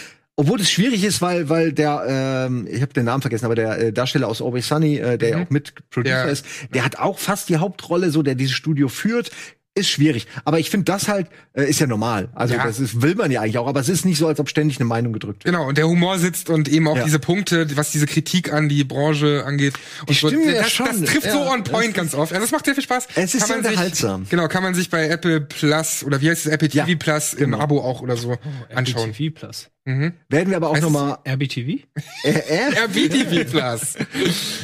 Obwohl 0.41 0.57
das 0.57 0.71
schwierig 0.71 1.05
ist, 1.05 1.21
weil 1.21 1.51
weil 1.51 1.71
der 1.71 2.03
ähm, 2.09 2.67
ich 2.71 2.81
habe 2.81 2.95
den 2.95 3.05
Namen 3.05 3.21
vergessen, 3.21 3.45
aber 3.45 3.55
der 3.57 3.79
äh, 3.79 3.93
Darsteller 3.93 4.27
aus 4.27 4.41
Always 4.41 4.69
Sunny, 4.69 4.97
äh, 4.97 5.19
der 5.19 5.29
ja 5.29 5.43
auch 5.43 5.51
mit 5.51 5.75
Producer 5.91 6.25
Ja. 6.25 6.31
ist, 6.31 6.47
der 6.73 6.83
hat 6.83 6.99
auch 6.99 7.19
fast 7.19 7.51
die 7.51 7.59
Hauptrolle, 7.59 8.11
so 8.11 8.23
der 8.23 8.35
dieses 8.37 8.55
Studio 8.55 8.89
führt. 8.89 9.31
Ist 9.77 9.89
schwierig, 9.89 10.27
aber 10.45 10.59
ich 10.59 10.69
finde 10.69 10.85
das 10.87 11.07
halt 11.07 11.29
äh, 11.53 11.63
ist 11.71 11.79
ja 11.79 11.87
normal. 11.87 12.29
Also 12.35 12.55
Ja. 12.55 12.65
das 12.65 12.81
ist, 12.81 13.03
will 13.03 13.15
man 13.15 13.31
ja 13.31 13.41
eigentlich 13.41 13.57
auch, 13.57 13.69
aber 13.69 13.79
es 13.79 13.89
ist 13.89 14.05
nicht 14.05 14.19
so, 14.19 14.27
als 14.27 14.41
ob 14.41 14.49
ständig 14.49 14.79
eine 14.79 14.85
Meinung 14.87 15.13
gedrückt 15.13 15.45
wird. 15.45 15.55
Genau, 15.55 15.69
und 15.69 15.79
der 15.79 15.87
Humor 15.87 16.19
sitzt 16.19 16.51
und 16.51 16.69
eben 16.69 16.89
auch 16.89 16.97
Ja. 16.97 17.05
diese 17.05 17.21
Punkte, 17.21 17.77
was 17.77 17.93
diese 17.93 18.07
Kritik 18.07 18.53
an 18.53 18.69
die 18.69 18.83
Branche 18.83 19.45
angeht. 19.47 19.75
Und 20.09 20.19
so, 20.19 20.27
stimmen 20.27 20.49
ja 20.53 20.63
das, 20.63 20.73
schon. 20.73 20.87
das 20.87 21.03
trifft 21.03 21.31
so 21.31 21.39
on 21.49 21.63
point 21.63 21.95
ganz 21.95 22.15
oft. 22.15 22.33
Also 22.33 22.45
es 22.45 22.51
macht 22.51 22.65
sehr 22.65 22.75
viel 22.75 22.83
Spaß. 22.83 23.07
Es 23.15 23.33
ist 23.37 23.43
Kann 23.43 23.47
sehr 23.47 23.57
man 23.59 23.63
sich- 23.63 23.71
unterhaltsam. 23.71 24.27
Genau, 24.29 24.49
kann 24.49 24.65
man 24.65 24.75
sich 24.75 24.91
bei 24.91 25.07
Apple 25.09 25.41
Plus 25.41 26.03
oder 26.03 26.21
wie 26.21 26.31
heißt 26.31 26.47
es, 26.47 26.53
Apple 26.53 26.69
TV 26.69 26.89
Ja, 26.89 26.97
Plus 26.97 27.37
genau. 27.37 27.57
im 27.59 27.63
Abo 27.63 27.81
auch 27.81 28.01
oder 28.03 28.17
so 28.17 28.33
Oh, 28.33 28.75
anschauen. 28.75 29.11
RBTV 29.11 29.31
Plus. 29.39 29.69
Werden 29.85 30.51
wir 30.51 30.57
aber 30.57 30.69
auch 30.71 30.75
Heißt 30.75 30.83
noch 30.83 30.91
es 30.91 30.95
mal 30.95 31.19
RBTV? 31.27 31.79
äh, 32.25 32.31
äh, 32.31 32.75
RBTV 32.85 33.45
Plus. 33.51 33.95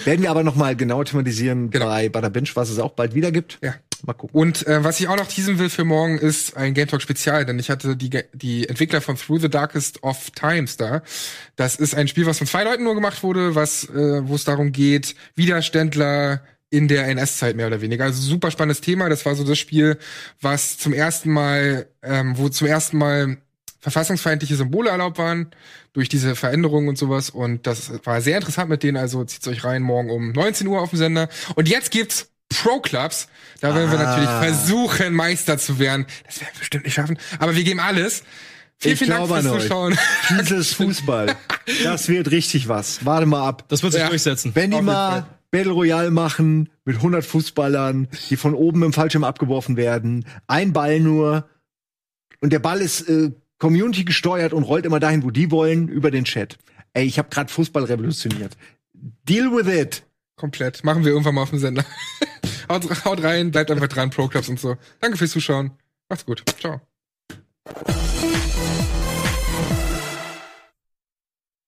werden 0.04 0.22
wir 0.22 0.30
aber 0.30 0.42
noch 0.44 0.56
mal 0.56 0.74
genau 0.76 1.02
thematisieren 1.04 1.70
Genau. 1.70 1.86
bei 1.86 2.08
Bada 2.08 2.28
Binge, 2.28 2.48
was 2.54 2.70
es 2.70 2.78
auch 2.78 2.92
bald 2.92 3.14
wieder 3.14 3.30
gibt. 3.32 3.58
Ja. 3.62 3.74
Mal 4.04 4.14
gucken. 4.14 4.38
Und 4.38 4.66
äh, 4.66 4.84
was 4.84 5.00
ich 5.00 5.08
auch 5.08 5.16
noch 5.16 5.26
teasen 5.26 5.58
will 5.58 5.70
für 5.70 5.84
morgen 5.84 6.18
ist 6.18 6.56
ein 6.56 6.74
Game 6.74 6.88
Talk 6.88 7.02
Spezial, 7.02 7.46
denn 7.46 7.58
ich 7.58 7.70
hatte 7.70 7.96
die, 7.96 8.10
die 8.32 8.68
Entwickler 8.68 9.00
von 9.00 9.16
Through 9.16 9.40
the 9.40 9.48
Darkest 9.48 10.02
of 10.02 10.30
Times 10.32 10.76
da. 10.76 11.02
Das 11.56 11.76
ist 11.76 11.94
ein 11.94 12.08
Spiel, 12.08 12.26
was 12.26 12.38
von 12.38 12.46
zwei 12.46 12.64
Leuten 12.64 12.84
nur 12.84 12.94
gemacht 12.94 13.22
wurde, 13.22 13.54
was 13.54 13.84
äh, 13.84 14.28
wo 14.28 14.34
es 14.34 14.44
darum 14.44 14.72
geht, 14.72 15.14
Widerständler 15.34 16.42
in 16.70 16.88
der 16.88 17.06
NS-Zeit 17.08 17.56
mehr 17.56 17.68
oder 17.68 17.80
weniger. 17.80 18.04
Also 18.04 18.20
super 18.20 18.50
spannendes 18.50 18.80
Thema. 18.80 19.08
Das 19.08 19.24
war 19.24 19.34
so 19.34 19.44
das 19.44 19.58
Spiel, 19.58 19.98
was 20.40 20.78
zum 20.78 20.92
ersten 20.92 21.30
Mal, 21.30 21.86
ähm, 22.02 22.36
wo 22.36 22.48
zum 22.48 22.66
ersten 22.66 22.98
Mal 22.98 23.38
verfassungsfeindliche 23.80 24.56
Symbole 24.56 24.90
erlaubt 24.90 25.16
waren 25.18 25.52
durch 25.92 26.08
diese 26.08 26.34
Veränderungen 26.34 26.88
und 26.88 26.98
sowas. 26.98 27.30
Und 27.30 27.68
das 27.68 27.92
war 28.04 28.20
sehr 28.20 28.36
interessant 28.36 28.68
mit 28.68 28.82
denen. 28.82 28.96
Also 28.96 29.24
zieht's 29.24 29.46
euch 29.46 29.62
rein 29.62 29.82
morgen 29.82 30.10
um 30.10 30.32
19 30.32 30.66
Uhr 30.66 30.80
auf 30.80 30.90
dem 30.90 30.98
Sender. 30.98 31.28
Und 31.54 31.68
jetzt 31.68 31.92
gibt's 31.92 32.28
Pro-Clubs. 32.48 33.28
Da 33.60 33.74
werden 33.74 33.90
wir 33.90 33.98
Ah. 34.00 34.04
natürlich 34.16 34.30
versuchen, 34.30 35.14
Meister 35.14 35.58
zu 35.58 35.78
werden. 35.78 36.06
Das 36.26 36.40
werden 36.40 36.50
wir 36.54 36.58
bestimmt 36.60 36.84
nicht 36.84 36.94
schaffen. 36.94 37.18
Aber 37.38 37.54
wir 37.56 37.64
geben 37.64 37.80
alles. 37.80 38.22
Vielen, 38.78 38.92
Ich 38.92 38.98
vielen 38.98 39.10
Dank 39.10 39.26
glaube 39.28 39.42
fürs. 39.42 39.62
Zuschauen. 39.62 39.98
Dieses 40.38 40.74
Fußball, 40.74 41.34
das 41.84 42.08
wird 42.08 42.30
richtig 42.30 42.68
was. 42.68 43.04
Warte 43.06 43.24
mal 43.26 43.46
ab. 43.46 43.64
Das 43.68 43.82
wird 43.82 43.92
sich 43.94 44.02
Ja. 44.02 44.08
durchsetzen. 44.08 44.52
Wenn 44.54 44.70
die 44.70 44.82
mal. 44.82 45.26
Battle 45.52 45.72
Royale 45.72 46.10
machen 46.10 46.68
mit 46.84 46.96
100 46.96 47.24
Fußballern, 47.24 48.08
die 48.28 48.36
von 48.36 48.52
oben 48.52 48.82
im 48.82 48.92
Fallschirm 48.92 49.24
abgeworfen 49.24 49.76
werden, 49.76 50.26
ein 50.48 50.72
Ball 50.74 51.00
nur 51.00 51.48
und 52.40 52.52
der 52.52 52.58
Ball 52.58 52.80
ist 52.82 53.08
äh, 53.08 53.30
Community 53.58 54.04
gesteuert 54.04 54.52
und 54.52 54.64
rollt 54.64 54.84
immer 54.84 55.00
dahin, 55.00 55.22
wo 55.22 55.30
die 55.30 55.50
wollen, 55.50 55.88
über 55.88 56.10
den 56.10 56.24
Chat. 56.24 56.58
Ey, 56.92 57.06
ich 57.06 57.18
habe 57.18 57.28
gerade 57.30 57.50
Fußball 57.50 57.84
revolutioniert. 57.84 58.56
Deal 58.92 59.50
with 59.52 59.72
it. 59.72 60.02
Komplett. 60.36 60.84
Machen 60.84 61.04
wir 61.04 61.12
irgendwann 61.12 61.34
mal 61.34 61.42
auf 61.42 61.50
dem 61.50 61.58
Sender. 61.58 61.84
haut, 62.68 63.04
haut 63.04 63.22
rein, 63.22 63.50
bleibt 63.50 63.70
einfach 63.70 63.88
dran, 63.88 64.10
Pro-Clubs 64.10 64.48
und 64.48 64.60
so. 64.60 64.76
Danke 65.00 65.16
fürs 65.16 65.30
Zuschauen. 65.30 65.72
Macht's 66.08 66.26
gut. 66.26 66.44
Ciao. 66.58 66.80